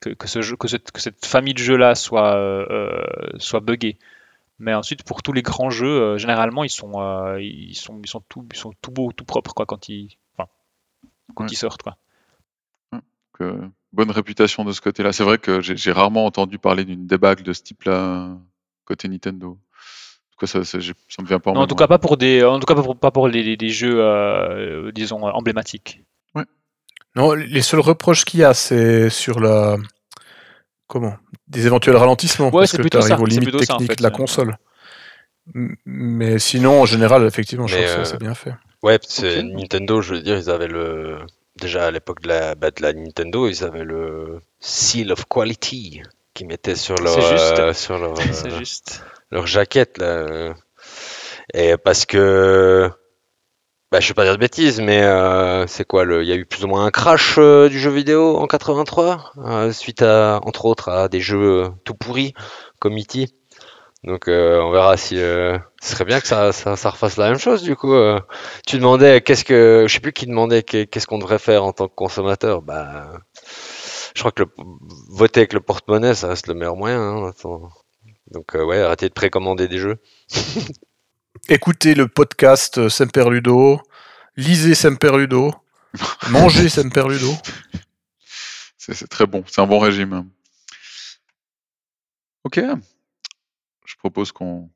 que, 0.00 0.10
que 0.10 0.28
ce 0.28 0.42
jeu, 0.42 0.56
que, 0.56 0.68
cette, 0.68 0.90
que 0.90 1.00
cette 1.00 1.24
famille 1.26 1.54
de 1.54 1.58
jeux-là 1.58 1.94
soit, 1.94 2.36
euh, 2.36 2.66
euh, 2.70 3.38
soit 3.38 3.60
buggée. 3.60 3.98
Mais 4.58 4.74
ensuite, 4.74 5.02
pour 5.02 5.22
tous 5.22 5.32
les 5.32 5.42
grands 5.42 5.70
jeux, 5.70 5.86
euh, 6.02 6.18
généralement, 6.18 6.64
ils 6.64 6.70
sont, 6.70 7.00
euh, 7.00 7.40
ils 7.42 7.74
sont, 7.74 8.00
ils 8.02 8.08
sont 8.08 8.22
tout, 8.28 8.46
ils 8.52 8.58
sont 8.58 8.72
tout 8.80 8.90
beaux, 8.90 9.12
tout 9.12 9.24
propres 9.24 9.54
quoi, 9.54 9.66
quand 9.66 9.88
ils, 9.88 10.16
enfin, 10.36 10.48
quand 11.34 11.44
Ouais. 11.44 11.50
ils 11.50 11.56
sortent 11.56 11.82
quoi. 11.82 11.96
bonne 13.92 14.10
réputation 14.10 14.64
de 14.64 14.72
ce 14.72 14.80
côté-là. 14.80 15.12
C'est 15.12 15.24
vrai 15.24 15.38
que 15.38 15.60
j'ai 15.60 15.92
rarement 15.92 16.26
entendu 16.26 16.58
parler 16.58 16.84
d'une 16.84 17.06
débâcle 17.06 17.42
de 17.42 17.52
ce 17.52 17.62
type-là 17.62 18.36
côté 18.84 19.08
Nintendo. 19.08 19.58
En 20.42 20.46
tout 20.46 20.52
cas, 20.58 20.64
ça, 20.64 20.78
ça, 21.08 21.22
me 21.22 21.26
vient 21.28 21.38
pas 21.38 21.50
en 21.50 21.54
Non, 21.54 21.60
en 21.62 21.66
tout 21.66 21.74
cas 21.76 21.86
pas 21.86 21.98
pour 21.98 22.16
des, 22.16 22.42
en 22.42 22.58
tout 22.58 22.66
cas 22.66 22.74
pas 22.74 22.82
pour, 22.82 22.96
pas 22.96 23.10
pour 23.10 23.28
les, 23.28 23.42
les- 23.42 23.56
les 23.56 23.68
jeux, 23.68 23.96
euh, 24.00 24.90
disons 24.92 25.22
emblématiques. 25.22 26.02
Non, 27.14 27.34
les 27.34 27.60
seuls 27.60 27.80
reproches 27.80 28.24
qu'il 28.24 28.40
y 28.40 28.44
a, 28.44 28.54
c'est 28.54 29.10
sur 29.10 29.38
la. 29.38 29.76
Comment? 30.86 31.14
Des 31.46 31.66
éventuels 31.66 31.96
ralentissements, 31.96 32.46
Ouais, 32.46 32.60
parce 32.62 32.70
c'est 32.70 32.78
que 32.82 32.88
tu 32.88 32.96
arrives 32.96 33.20
aux 33.20 33.26
limites 33.26 33.50
plutôt 33.50 33.62
ça, 33.62 33.74
en 33.74 33.76
techniques 33.76 33.90
fait, 33.92 33.98
de 33.98 34.02
la 34.02 34.08
euh. 34.08 34.12
console. 34.12 34.56
Mais 35.84 36.38
sinon, 36.38 36.80
en 36.82 36.86
général, 36.86 37.26
effectivement, 37.26 37.66
je 37.66 37.76
Mais, 37.76 37.82
trouve 37.82 37.94
que 37.96 38.00
euh, 38.00 38.04
ça, 38.04 38.10
c'est 38.12 38.20
bien 38.20 38.34
fait. 38.34 38.54
Ouais, 38.82 38.98
c'est 39.02 39.40
Ok. 39.40 39.44
Nintendo, 39.44 40.00
je 40.00 40.14
veux 40.14 40.22
dire, 40.22 40.38
ils 40.38 40.48
avaient 40.50 40.68
le. 40.68 41.18
Déjà 41.60 41.84
à 41.86 41.90
l'époque 41.90 42.22
de 42.22 42.28
la, 42.28 42.54
bah, 42.54 42.70
de 42.70 42.80
la 42.80 42.94
Nintendo, 42.94 43.46
ils 43.46 43.62
avaient 43.62 43.84
le 43.84 44.40
Seal 44.60 45.12
of 45.12 45.26
Quality 45.28 46.00
qu'ils 46.32 46.46
mettaient 46.46 46.76
sur 46.76 46.94
leur, 46.96 47.12
C'est 47.12 47.20
juste. 47.30 47.58
euh, 47.58 47.74
sur 47.74 47.98
leur, 47.98 48.16
C'est 48.32 48.50
euh, 48.52 48.58
juste. 48.58 49.04
Leur 49.32 49.46
jaquette 49.48 49.98
là. 49.98 50.54
Et 51.54 51.76
parce 51.76 52.06
que. 52.06 52.90
Bah, 53.90 54.00
je 54.00 54.08
vais 54.08 54.14
pas 54.14 54.24
dire 54.24 54.32
de 54.32 54.38
bêtises, 54.38 54.80
mais 54.80 55.02
euh, 55.02 55.66
c'est 55.66 55.84
quoi 55.84 56.04
le. 56.04 56.22
Il 56.22 56.28
y 56.28 56.32
a 56.32 56.36
eu 56.36 56.46
plus 56.46 56.64
ou 56.64 56.68
moins 56.68 56.86
un 56.86 56.90
crash 56.90 57.36
euh, 57.38 57.68
du 57.68 57.78
jeu 57.78 57.90
vidéo 57.90 58.38
en 58.38 58.46
83, 58.46 59.32
euh, 59.38 59.70
suite 59.72 60.00
à, 60.02 60.40
entre 60.44 60.64
autres, 60.64 60.88
à 60.88 61.08
des 61.08 61.20
jeux 61.20 61.64
euh, 61.66 61.68
tout 61.84 61.94
pourris 61.94 62.32
comme 62.80 62.96
E.T. 62.98 63.28
Donc 64.04 64.28
euh, 64.28 64.60
on 64.62 64.72
verra 64.72 64.96
si 64.96 65.16
ce 65.16 65.60
serait 65.82 66.04
bien 66.06 66.20
que 66.20 66.26
ça, 66.26 66.52
ça, 66.52 66.76
ça 66.76 66.90
refasse 66.90 67.16
la 67.18 67.28
même 67.30 67.38
chose 67.38 67.62
du 67.62 67.76
coup. 67.76 67.94
tu 68.66 68.76
demandais 68.78 69.20
qu'est-ce 69.20 69.44
que 69.44 69.84
je 69.88 69.92
sais 69.94 70.00
plus 70.00 70.12
qui 70.12 70.26
demandait 70.26 70.62
qu'est- 70.64 70.86
qu'est-ce 70.86 71.06
qu'on 71.06 71.18
devrait 71.18 71.38
faire 71.38 71.64
en 71.64 71.72
tant 71.72 71.88
que 71.88 71.94
consommateur. 71.94 72.62
Bah 72.62 73.08
je 74.14 74.20
crois 74.20 74.32
que 74.32 74.42
le, 74.44 74.48
voter 75.10 75.40
avec 75.40 75.52
le 75.52 75.60
porte-monnaie 75.60 76.14
ça 76.14 76.28
reste 76.28 76.46
le 76.48 76.54
meilleur 76.54 76.76
moyen. 76.76 77.00
hein. 77.00 77.32
Donc 78.32 78.54
euh, 78.54 78.64
ouais, 78.64 78.80
arrêtez 78.80 79.08
de 79.08 79.14
précommander 79.14 79.68
des 79.68 79.78
jeux. 79.78 79.98
Écoutez 81.48 81.94
le 81.94 82.08
podcast 82.08 82.78
euh, 82.78 82.88
Semperludo, 82.88 83.80
lisez 84.36 84.74
Semperludo, 84.74 85.54
mangez 86.30 86.70
Semperludo. 86.70 87.30
C'est 88.78 88.94
c'est 88.94 89.08
très 89.08 89.26
bon, 89.26 89.44
c'est 89.46 89.60
un 89.60 89.66
bon 89.66 89.78
régime. 89.78 90.26
Ok. 92.44 92.60
Je 93.84 93.96
propose 93.96 94.32
qu'on 94.32 94.70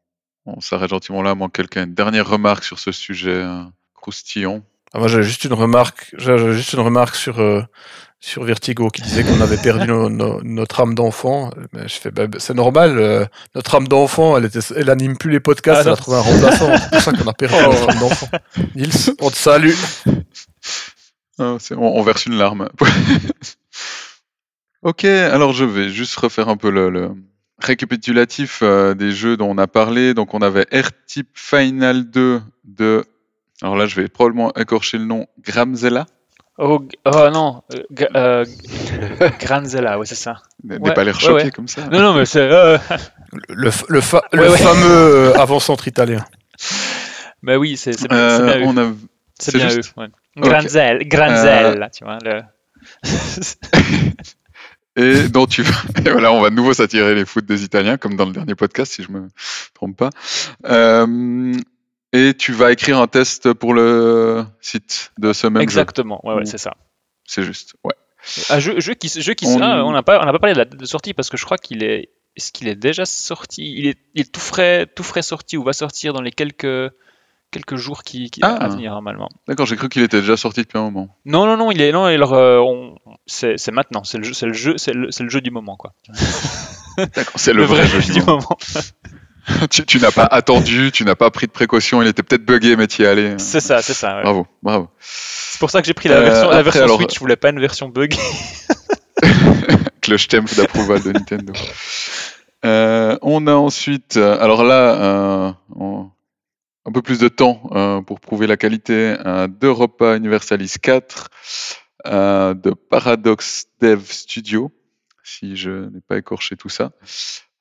on 0.44 0.60
s'arrête 0.60 0.90
gentiment 0.90 1.22
là, 1.22 1.30
à 1.30 1.34
moins 1.34 1.48
que 1.48 1.56
quelqu'un 1.56 1.84
une 1.84 1.94
dernière 1.94 2.28
remarque 2.28 2.62
sur 2.62 2.78
ce 2.78 2.92
sujet 2.92 3.30
euh, 3.30 3.62
croustillant. 3.94 4.62
Ah, 4.92 4.98
moi, 4.98 5.08
j'avais 5.08 5.24
juste 5.24 5.44
une 5.44 5.52
remarque, 5.54 6.14
j'avais 6.16 6.52
juste 6.52 6.74
une 6.74 6.80
remarque 6.80 7.16
sur, 7.16 7.40
euh, 7.40 7.62
sur 8.18 8.44
Vertigo 8.44 8.88
qui 8.88 9.02
disait 9.02 9.24
qu'on 9.24 9.40
avait 9.40 9.58
perdu 9.58 9.86
no- 9.88 10.08
no- 10.08 10.40
notre 10.42 10.80
âme 10.80 10.94
d'enfant. 10.94 11.50
Mais 11.72 11.86
je 11.88 11.94
fais, 11.94 12.10
bah, 12.10 12.26
bah, 12.26 12.38
c'est 12.40 12.54
normal, 12.54 12.98
euh, 12.98 13.24
notre 13.54 13.74
âme 13.74 13.88
d'enfant, 13.88 14.36
elle, 14.36 14.46
était, 14.46 14.60
elle 14.74 14.90
anime 14.90 15.16
plus 15.16 15.30
les 15.30 15.40
podcasts, 15.40 15.80
Ah, 15.80 15.82
elle 15.86 15.92
a 15.92 15.96
trouvé 15.96 16.16
un 16.16 16.20
remplaçant. 16.20 16.70
C'est 16.76 16.90
pour 16.90 17.00
ça 17.02 17.12
qu'on 17.12 17.28
a 17.28 17.34
perdu 17.34 17.54
Oh. 17.66 17.72
notre 17.72 17.90
âme 17.90 17.98
d'enfant. 18.00 18.28
Nils, 18.74 19.14
on 19.20 19.30
te 19.30 19.36
salue. 19.36 19.74
Ah, 21.38 21.56
on, 21.72 21.76
on 21.76 22.02
verse 22.02 22.26
une 22.26 22.36
larme. 22.38 22.68
ok, 24.82 25.04
alors 25.04 25.52
je 25.52 25.64
vais 25.64 25.88
juste 25.90 26.16
refaire 26.16 26.48
un 26.48 26.56
peu 26.56 26.70
le, 26.70 26.90
le 26.90 27.10
récapitulatif 27.58 28.60
euh, 28.62 28.94
des 28.94 29.12
jeux 29.12 29.36
dont 29.36 29.50
on 29.50 29.58
a 29.58 29.66
parlé. 29.66 30.14
Donc 30.14 30.34
on 30.34 30.40
avait 30.40 30.66
R-Type 30.72 31.28
Final 31.34 32.10
2 32.10 32.42
de... 32.64 33.04
Alors 33.62 33.76
là, 33.76 33.86
je 33.86 33.96
vais 34.00 34.08
probablement 34.08 34.52
écorcher 34.54 34.98
le 34.98 35.04
nom 35.06 35.26
Gramzella. 35.42 36.06
Oh, 36.58 36.86
oh 37.04 37.28
non, 37.32 37.62
euh, 37.74 37.82
g- 37.94 38.08
euh, 38.16 38.44
Granzella, 39.40 39.98
ouais 39.98 40.06
c'est 40.06 40.14
ça. 40.14 40.42
N'est 40.64 40.78
Ouais, 40.78 40.94
pas 40.94 41.04
l'air 41.04 41.20
choqué 41.20 41.44
ouais. 41.44 41.50
comme 41.50 41.68
ça. 41.68 41.86
Non 41.88 42.00
non 42.00 42.14
mais 42.14 42.24
c'est. 42.24 42.40
euh, 42.40 42.78
Le, 43.48 43.70
le, 43.88 44.00
fa- 44.00 44.22
Ouais, 44.32 44.38
le 44.46 44.50
ouais. 44.50 44.56
fameux 44.56 44.86
euh, 44.86 45.34
avant-centre 45.34 45.86
italien. 45.86 46.24
bah 47.42 47.58
oui 47.58 47.76
c'est 47.76 47.92
c'est 47.92 48.10
Euh, 48.10 48.58
bien 48.58 48.76
a, 48.78 48.92
bien 49.58 49.68
juste 49.68 49.92
eux. 49.98 50.00
Ouais. 50.00 50.08
Granzel, 50.38 51.06
Granzel, 51.08 51.78
là, 51.78 51.90
tu 51.90 52.04
vois. 52.04 52.18
Le... 52.24 52.42
Et 54.98 55.28
dont 55.28 55.46
tu 55.46 55.62
vas. 55.62 55.74
Et 56.06 56.10
voilà, 56.10 56.32
on 56.32 56.40
va 56.40 56.48
de 56.48 56.54
nouveau 56.54 56.72
s'attirer 56.72 57.14
les 57.14 57.26
foot 57.26 57.44
des 57.44 57.64
Italiens, 57.64 57.98
comme 57.98 58.16
dans 58.16 58.24
le 58.24 58.32
dernier 58.32 58.54
podcast, 58.54 58.92
si 58.92 59.02
je 59.02 59.12
me 59.12 59.28
trompe 59.74 59.94
pas. 59.96 60.08
Euh, 60.66 61.52
et 62.16 62.34
tu 62.34 62.52
vas 62.52 62.72
écrire 62.72 62.98
un 62.98 63.06
test 63.06 63.52
pour 63.52 63.74
le 63.74 64.44
site 64.60 65.12
de 65.18 65.32
ce 65.32 65.46
même 65.46 65.56
jeu. 65.56 65.62
Exactement, 65.62 66.20
ouais, 66.26 66.34
ouais, 66.34 66.42
Ou- 66.42 66.46
c'est 66.46 66.58
ça. 66.58 66.74
C'est 67.24 67.42
juste. 67.42 67.74
Ouais. 67.84 67.94
Un 68.50 68.58
jeu, 68.58 68.80
jeu 68.80 68.94
qui, 68.94 69.08
jeu 69.08 69.34
qui 69.34 69.46
On- 69.46 69.60
ah, 69.62 69.84
on 69.84 69.92
n'a 69.92 70.02
pas, 70.02 70.20
on 70.20 70.24
n'a 70.24 70.32
pas 70.32 70.38
parlé 70.38 70.54
de 70.54 70.58
la 70.58 70.64
date 70.64 70.78
de 70.78 70.86
sortie 70.86 71.14
parce 71.14 71.28
que 71.30 71.36
je 71.36 71.44
crois 71.44 71.58
qu'il 71.58 71.82
est, 71.84 72.08
est-ce 72.36 72.50
qu'il 72.52 72.68
est 72.68 72.74
déjà 72.74 73.04
sorti? 73.04 73.72
Il 73.76 73.86
est, 73.86 73.98
il 74.14 74.22
est 74.22 74.32
tout 74.32 74.40
frais, 74.40 74.86
tout 74.86 75.02
frais 75.04 75.22
sorti 75.22 75.56
ou 75.56 75.62
va 75.62 75.72
sortir 75.72 76.12
dans 76.12 76.20
les 76.22 76.32
quelques, 76.32 76.92
quelques 77.52 77.76
jours 77.76 78.02
qui, 78.02 78.30
qui 78.30 78.40
Ah. 78.42 78.54
à 78.56 78.68
venir 78.68 78.90
normalement. 78.92 79.28
D'accord, 79.46 79.66
j'ai 79.66 79.76
cru 79.76 79.88
qu'il 79.88 80.02
était 80.02 80.20
déjà 80.20 80.36
sorti 80.36 80.60
depuis 80.62 80.76
un 80.78 80.82
moment. 80.82 81.16
Non, 81.24 81.46
non, 81.46 81.56
non, 81.56 81.70
il 81.70 81.80
est, 81.80 81.92
non, 81.92 82.04
alors, 82.04 82.34
euh, 82.34 82.58
on- 82.58 82.96
c'est, 83.26 83.56
c'est 83.58 83.72
maintenant, 83.72 84.02
c'est 84.04 84.18
le 84.18 84.24
jeu, 84.24 84.32
c'est 84.34 84.46
le 84.46 84.52
jeu, 84.52 84.76
c'est 84.76 84.92
le, 84.92 85.10
c'est 85.12 85.22
le 85.22 85.28
jeu 85.30 85.40
du 85.40 85.50
moment, 85.52 85.76
quoi. 85.76 85.94
D'accord, 86.98 87.34
c'est 87.36 87.52
le, 87.52 87.64
vrai 87.64 87.86
jeu. 87.86 88.00
du 88.12 88.22
moment. 88.22 88.56
tu 89.70 89.84
tu 89.86 89.98
n'as 90.00 90.10
pas 90.10 90.24
attendu, 90.30 90.90
tu 90.92 91.04
n'as 91.04 91.14
pas 91.14 91.30
pris 91.30 91.46
de 91.46 91.52
précaution, 91.52 92.02
il 92.02 92.08
était 92.08 92.22
peut-être 92.22 92.44
buggé, 92.44 92.76
mais 92.76 92.86
tu 92.86 93.02
y 93.02 93.04
es 93.04 93.08
allé. 93.08 93.34
C'est 93.38 93.60
ça, 93.60 93.80
c'est 93.82 93.94
ça. 93.94 94.16
ouais. 94.16 94.22
Bravo, 94.22 94.46
bravo. 94.62 94.88
C'est 95.00 95.58
pour 95.60 95.70
ça 95.70 95.80
que 95.80 95.86
j'ai 95.86 95.94
pris 95.94 96.08
la 96.08 96.16
Euh, 96.16 96.22
version, 96.22 96.42
la 96.50 96.56
après, 96.56 96.62
version 96.64 96.82
alors- 96.84 96.96
Switch. 96.98 97.14
Je 97.14 97.20
voulais 97.20 97.36
pas 97.36 97.50
une 97.50 97.60
version 97.60 97.88
bug. 97.88 98.14
Le 100.08 100.18
stamp 100.18 100.44
d'approval 100.56 101.02
de 101.02 101.12
Nintendo. 101.12 101.52
Euh, 102.64 103.18
on 103.22 103.46
a 103.46 103.54
ensuite, 103.54 104.16
euh, 104.16 104.38
alors 104.40 104.62
là, 104.64 104.94
euh, 104.94 105.52
on- 105.74 106.10
un 106.84 106.92
peu 106.92 107.02
plus 107.02 107.18
de 107.18 107.28
temps 107.28 107.68
euh, 107.72 108.00
pour 108.02 108.20
prouver 108.20 108.46
la 108.46 108.56
qualité 108.56 109.16
euh, 109.26 109.48
d'Europa 109.48 110.16
Universalis 110.16 110.74
4, 110.80 111.28
euh, 112.06 112.54
de 112.54 112.70
Paradox 112.70 113.66
Dev 113.80 114.00
Studio, 114.08 114.70
si 115.24 115.56
je 115.56 115.70
n'ai 115.90 116.00
pas 116.06 116.18
écorché 116.18 116.56
tout 116.56 116.68
ça. 116.68 116.92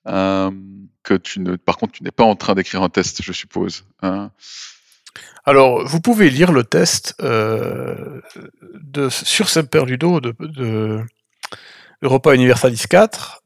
Euh, 0.07 0.52
que 1.03 1.14
tu 1.14 1.40
ne, 1.40 1.56
par 1.56 1.77
contre, 1.77 1.94
tu 1.94 2.03
n'es 2.03 2.11
pas 2.11 2.23
en 2.23 2.36
train 2.36 2.56
d'écrire 2.56 2.82
un 2.84 2.90
test, 2.90 3.22
je 3.22 3.32
suppose. 3.32 3.86
hein. 4.02 4.32
Alors, 5.45 5.86
vous 5.88 6.02
pouvez 6.02 6.30
lire 6.30 6.52
le 6.52 6.64
test 6.64 7.14
euh, 7.22 8.22
de, 8.73 9.10
sur 9.10 9.48
Semper 9.49 9.86
Ludo 9.86 10.19
de, 10.19 10.34
de 10.40 10.99
Europa 12.02 12.34
Universalis 12.34 12.84
4. 12.90 13.41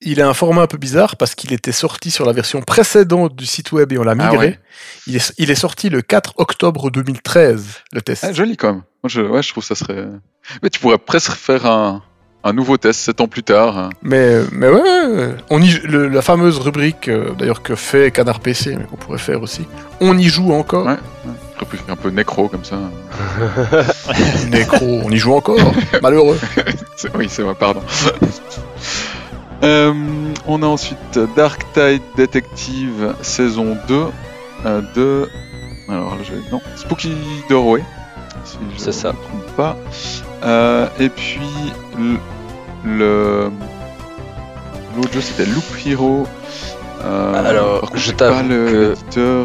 Il 0.00 0.22
a 0.22 0.28
un 0.28 0.34
format 0.34 0.62
un 0.62 0.66
peu 0.66 0.78
bizarre 0.78 1.16
parce 1.16 1.34
qu'il 1.34 1.52
était 1.52 1.72
sorti 1.72 2.10
sur 2.10 2.24
la 2.24 2.32
version 2.32 2.62
précédente 2.62 3.34
du 3.36 3.46
site 3.46 3.72
web 3.72 3.92
et 3.92 3.98
on 3.98 4.04
l'a 4.04 4.12
Ah 4.12 4.14
migré. 4.30 4.36
ouais. 4.38 4.60
il, 5.06 5.16
est, 5.16 5.32
il 5.38 5.50
est 5.50 5.54
sorti 5.56 5.88
le 5.90 6.02
4 6.02 6.34
octobre 6.38 6.90
2013, 6.90 7.66
le 7.92 8.00
test. 8.00 8.24
Ah, 8.24 8.32
joli 8.32 8.56
quand 8.56 8.68
même. 8.74 8.82
Moi, 9.02 9.08
je, 9.08 9.20
ouais, 9.20 9.42
je 9.42 9.50
trouve 9.50 9.64
ça 9.64 9.74
serait. 9.74 10.06
Mais 10.62 10.70
tu 10.70 10.80
pourrais 10.80 10.98
presque 10.98 11.32
faire 11.32 11.66
un, 11.66 12.02
un 12.44 12.52
nouveau 12.52 12.76
test 12.76 13.00
sept 13.00 13.20
ans 13.20 13.28
plus 13.28 13.42
tard. 13.42 13.90
Mais, 14.02 14.38
mais 14.52 14.68
ouais, 14.68 14.80
ouais, 14.80 15.06
ouais. 15.16 15.34
on 15.50 15.60
y, 15.60 15.70
le- 15.84 16.08
la 16.08 16.22
fameuse 16.22 16.58
rubrique, 16.58 17.08
euh, 17.08 17.30
d'ailleurs, 17.38 17.62
que 17.62 17.74
fait 17.74 18.10
Canard 18.10 18.40
PC, 18.40 18.76
mais 18.76 18.84
qu'on 18.84 18.96
pourrait 18.96 19.18
faire 19.18 19.42
aussi. 19.42 19.66
On 20.00 20.16
y 20.16 20.24
joue 20.28 20.52
encore. 20.52 20.86
Ouais. 20.86 20.96
Un 21.60 21.64
peu- 21.64 21.76
Un 21.92 21.96
peu 21.96 22.10
nécro 22.10 22.48
comme 22.48 22.64
ça. 22.64 22.76
Nécro, 24.50 25.00
on 25.04 25.10
y 25.10 25.16
joue 25.18 25.34
encore. 25.34 25.58
Malheureux. 26.02 26.38
Oui, 27.16 27.26
c'est 27.28 27.42
vrai, 27.42 27.54
pardon. 27.58 27.80
Euh, 29.64 29.92
on 30.46 30.62
a 30.62 30.66
ensuite 30.66 31.18
Dark 31.36 31.64
Tide 31.74 32.00
Detective 32.16 33.14
saison 33.22 33.76
2 33.88 34.04
euh, 34.66 34.80
de. 34.94 35.28
Alors 35.88 36.14
là, 36.14 36.20
je 36.22 36.32
vais. 36.34 36.40
Non, 36.52 36.60
Spooky 36.76 37.12
Doorway. 37.48 37.82
Si 38.44 38.56
je 38.76 38.80
C'est 38.80 38.92
ça. 38.92 39.08
me 39.08 39.14
trompe 39.18 39.56
pas. 39.56 39.76
Euh, 40.44 40.86
et 41.00 41.08
puis 41.08 41.40
le. 42.84 43.50
L'autre 44.96 45.12
jeu 45.12 45.20
c'était 45.20 45.46
Loop 45.46 45.64
Hero. 45.86 46.26
Euh, 47.04 47.44
Alors, 47.44 47.80
par 47.80 47.90
contre, 47.90 48.02
je 48.02 48.12
t'avoue 48.12 48.48
le- 48.48 48.94
que- 49.14 49.20
euh, 49.20 49.44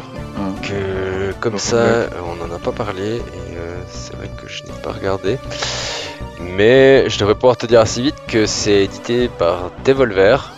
que 0.63 1.33
comme 1.39 1.59
ça, 1.59 2.07
on 2.27 2.35
n'en 2.35 2.53
a 2.53 2.57
pas 2.57 2.71
parlé 2.71 3.17
et 3.17 3.21
euh, 3.57 3.75
c'est 3.87 4.15
vrai 4.15 4.29
que 4.41 4.47
je 4.47 4.63
n'ai 4.63 4.71
pas 4.81 4.91
regardé. 4.91 5.37
Mais 6.39 7.07
je 7.09 7.19
devrais 7.19 7.35
pouvoir 7.35 7.57
te 7.57 7.65
dire 7.67 7.79
assez 7.81 8.01
vite 8.01 8.15
que 8.27 8.45
c'est 8.47 8.83
édité 8.85 9.27
par 9.29 9.69
Devolver 9.85 10.51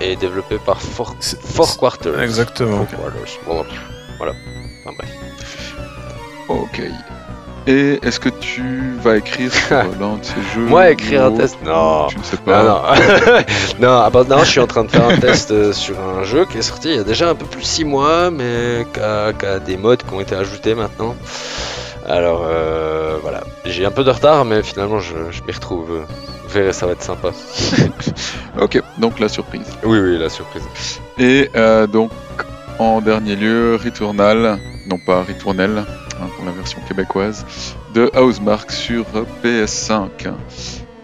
et 0.00 0.14
développé 0.16 0.58
par 0.64 0.80
Four, 0.80 1.14
Four 1.20 1.76
Quarters. 1.78 2.20
Exactement. 2.22 2.86
Four 2.86 3.00
Quarters. 3.00 3.38
Bon, 3.46 3.64
voilà. 4.18 4.32
Enfin, 4.84 4.94
bref. 4.96 5.10
Ok. 6.48 6.82
Et 7.66 8.00
est-ce 8.02 8.18
que 8.18 8.28
tu 8.28 8.94
vas 9.02 9.16
écrire 9.16 9.52
sur 9.52 9.76
l'un 10.00 10.16
de 10.16 10.24
ces 10.24 10.42
jeux 10.54 10.66
Moi, 10.66 10.90
écrire 10.90 11.24
un 11.26 11.32
test, 11.32 11.56
non. 11.64 12.06
Tu 12.08 12.18
ne 12.18 12.24
sais 12.24 12.36
pas. 12.36 12.62
Non, 13.78 13.88
non. 13.88 14.24
non, 14.28 14.38
je 14.40 14.50
suis 14.50 14.60
en 14.60 14.66
train 14.66 14.84
de 14.84 14.90
faire 14.90 15.06
un 15.06 15.16
test 15.18 15.50
euh, 15.52 15.72
sur 15.72 15.96
un 16.00 16.24
jeu 16.24 16.44
qui 16.44 16.58
est 16.58 16.62
sorti 16.62 16.88
il 16.88 16.96
y 16.96 16.98
a 16.98 17.04
déjà 17.04 17.30
un 17.30 17.34
peu 17.34 17.46
plus 17.46 17.60
de 17.60 17.66
6 17.66 17.84
mois, 17.84 18.30
mais 18.30 18.86
qui 18.92 19.00
a, 19.00 19.58
des 19.60 19.76
modes 19.76 20.02
qui 20.02 20.12
ont 20.12 20.20
été 20.20 20.34
ajoutés 20.34 20.74
maintenant. 20.74 21.14
Alors 22.08 22.42
euh, 22.44 23.18
voilà, 23.22 23.44
j'ai 23.64 23.86
un 23.86 23.92
peu 23.92 24.02
de 24.02 24.10
retard, 24.10 24.44
mais 24.44 24.62
finalement 24.64 24.98
je, 24.98 25.14
je 25.30 25.42
m'y 25.44 25.52
retrouve. 25.52 26.04
Vous 26.44 26.48
verrez, 26.48 26.72
ça 26.72 26.86
va 26.86 26.92
être 26.92 27.02
sympa. 27.02 27.30
Ok, 28.60 28.82
donc 28.98 29.18
la 29.18 29.28
surprise. 29.28 29.66
Oui, 29.82 29.98
oui, 29.98 30.18
la 30.18 30.28
surprise. 30.28 30.62
Et 31.18 31.48
euh, 31.56 31.86
donc, 31.86 32.10
en 32.78 33.00
dernier 33.00 33.34
lieu, 33.34 33.78
Returnal, 33.82 34.58
non 34.86 34.98
pas 34.98 35.22
Retournel, 35.22 35.84
hein, 36.22 36.28
pour 36.36 36.44
la 36.44 36.52
version 36.52 36.80
québécoise, 36.86 37.44
de 37.94 38.10
Housemark 38.16 38.70
sur 38.70 39.04
PS5, 39.42 40.08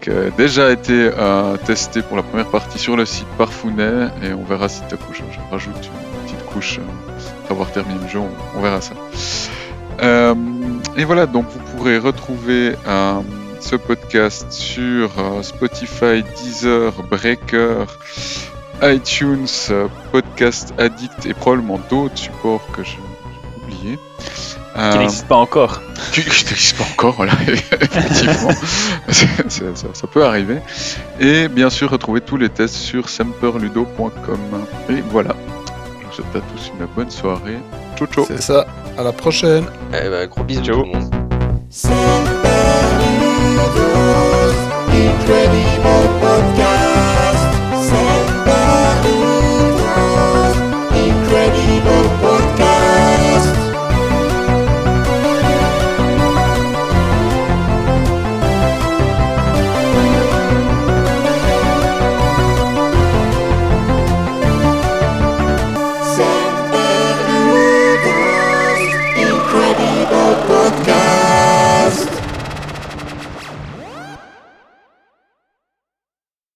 qui 0.01 0.09
a 0.09 0.29
déjà 0.31 0.71
été 0.71 1.11
euh, 1.17 1.57
testé 1.57 2.01
pour 2.01 2.17
la 2.17 2.23
première 2.23 2.49
partie 2.49 2.79
sur 2.79 2.95
le 2.95 3.05
site 3.05 3.27
par 3.37 3.51
Founet, 3.51 4.07
et 4.23 4.33
on 4.33 4.43
verra 4.43 4.69
si 4.69 4.81
ta 4.89 4.97
couche, 4.97 5.21
je 5.31 5.39
rajoute 5.51 5.75
une 5.75 6.23
petite 6.23 6.45
couche 6.45 6.79
euh, 6.79 6.83
après 7.41 7.53
avoir 7.53 7.71
terminé 7.71 7.99
le 8.01 8.07
jeu, 8.07 8.19
on, 8.55 8.61
verra 8.61 8.81
ça. 8.81 8.93
Euh, 10.01 10.35
et 10.95 11.03
voilà, 11.03 11.25
donc 11.25 11.45
vous 11.49 11.77
pourrez 11.77 11.97
retrouver 11.97 12.75
ce 13.59 13.75
podcast 13.75 14.51
sur 14.51 15.09
Spotify, 15.41 16.23
Deezer, 16.37 16.93
Breaker, 17.09 17.85
iTunes, 18.81 19.47
Podcast 20.11 20.73
Addict 20.77 21.25
et 21.25 21.33
probablement 21.33 21.79
d'autres 21.89 22.17
supports 22.17 22.65
que 22.71 22.83
j'ai 22.83 22.99
oubliés. 23.61 23.99
Euh, 24.77 24.91
qui 24.91 24.97
n'existe 24.99 25.27
pas 25.27 25.35
encore. 25.35 25.81
Qui 26.13 26.21
n'existe 26.21 26.77
pas 26.77 26.83
encore, 26.91 27.13
voilà, 27.15 27.33
effectivement. 27.47 28.51
ça, 29.93 30.07
peut 30.07 30.23
arriver. 30.23 30.59
Et 31.19 31.47
bien 31.47 31.69
sûr, 31.69 31.89
retrouvez 31.89 32.21
tous 32.21 32.37
les 32.37 32.49
tests 32.49 32.75
sur 32.75 33.09
semperludo.com. 33.09 34.39
Et 34.89 35.01
voilà. 35.09 35.35
Je 36.01 36.05
vous 36.05 36.13
souhaite 36.13 36.35
à 36.35 36.39
tous 36.53 36.71
une 36.79 36.85
bonne 36.95 37.09
soirée. 37.09 37.57
Ciao, 37.97 38.07
ciao. 38.07 38.25
C'est 38.27 38.41
ça. 38.41 38.65
À 38.97 39.03
la 39.03 39.11
prochaine. 39.11 39.65
Eh 39.91 40.09
ben, 40.09 40.27
gros 40.27 40.43
bisous, 40.43 40.63
ciao. 40.63 40.85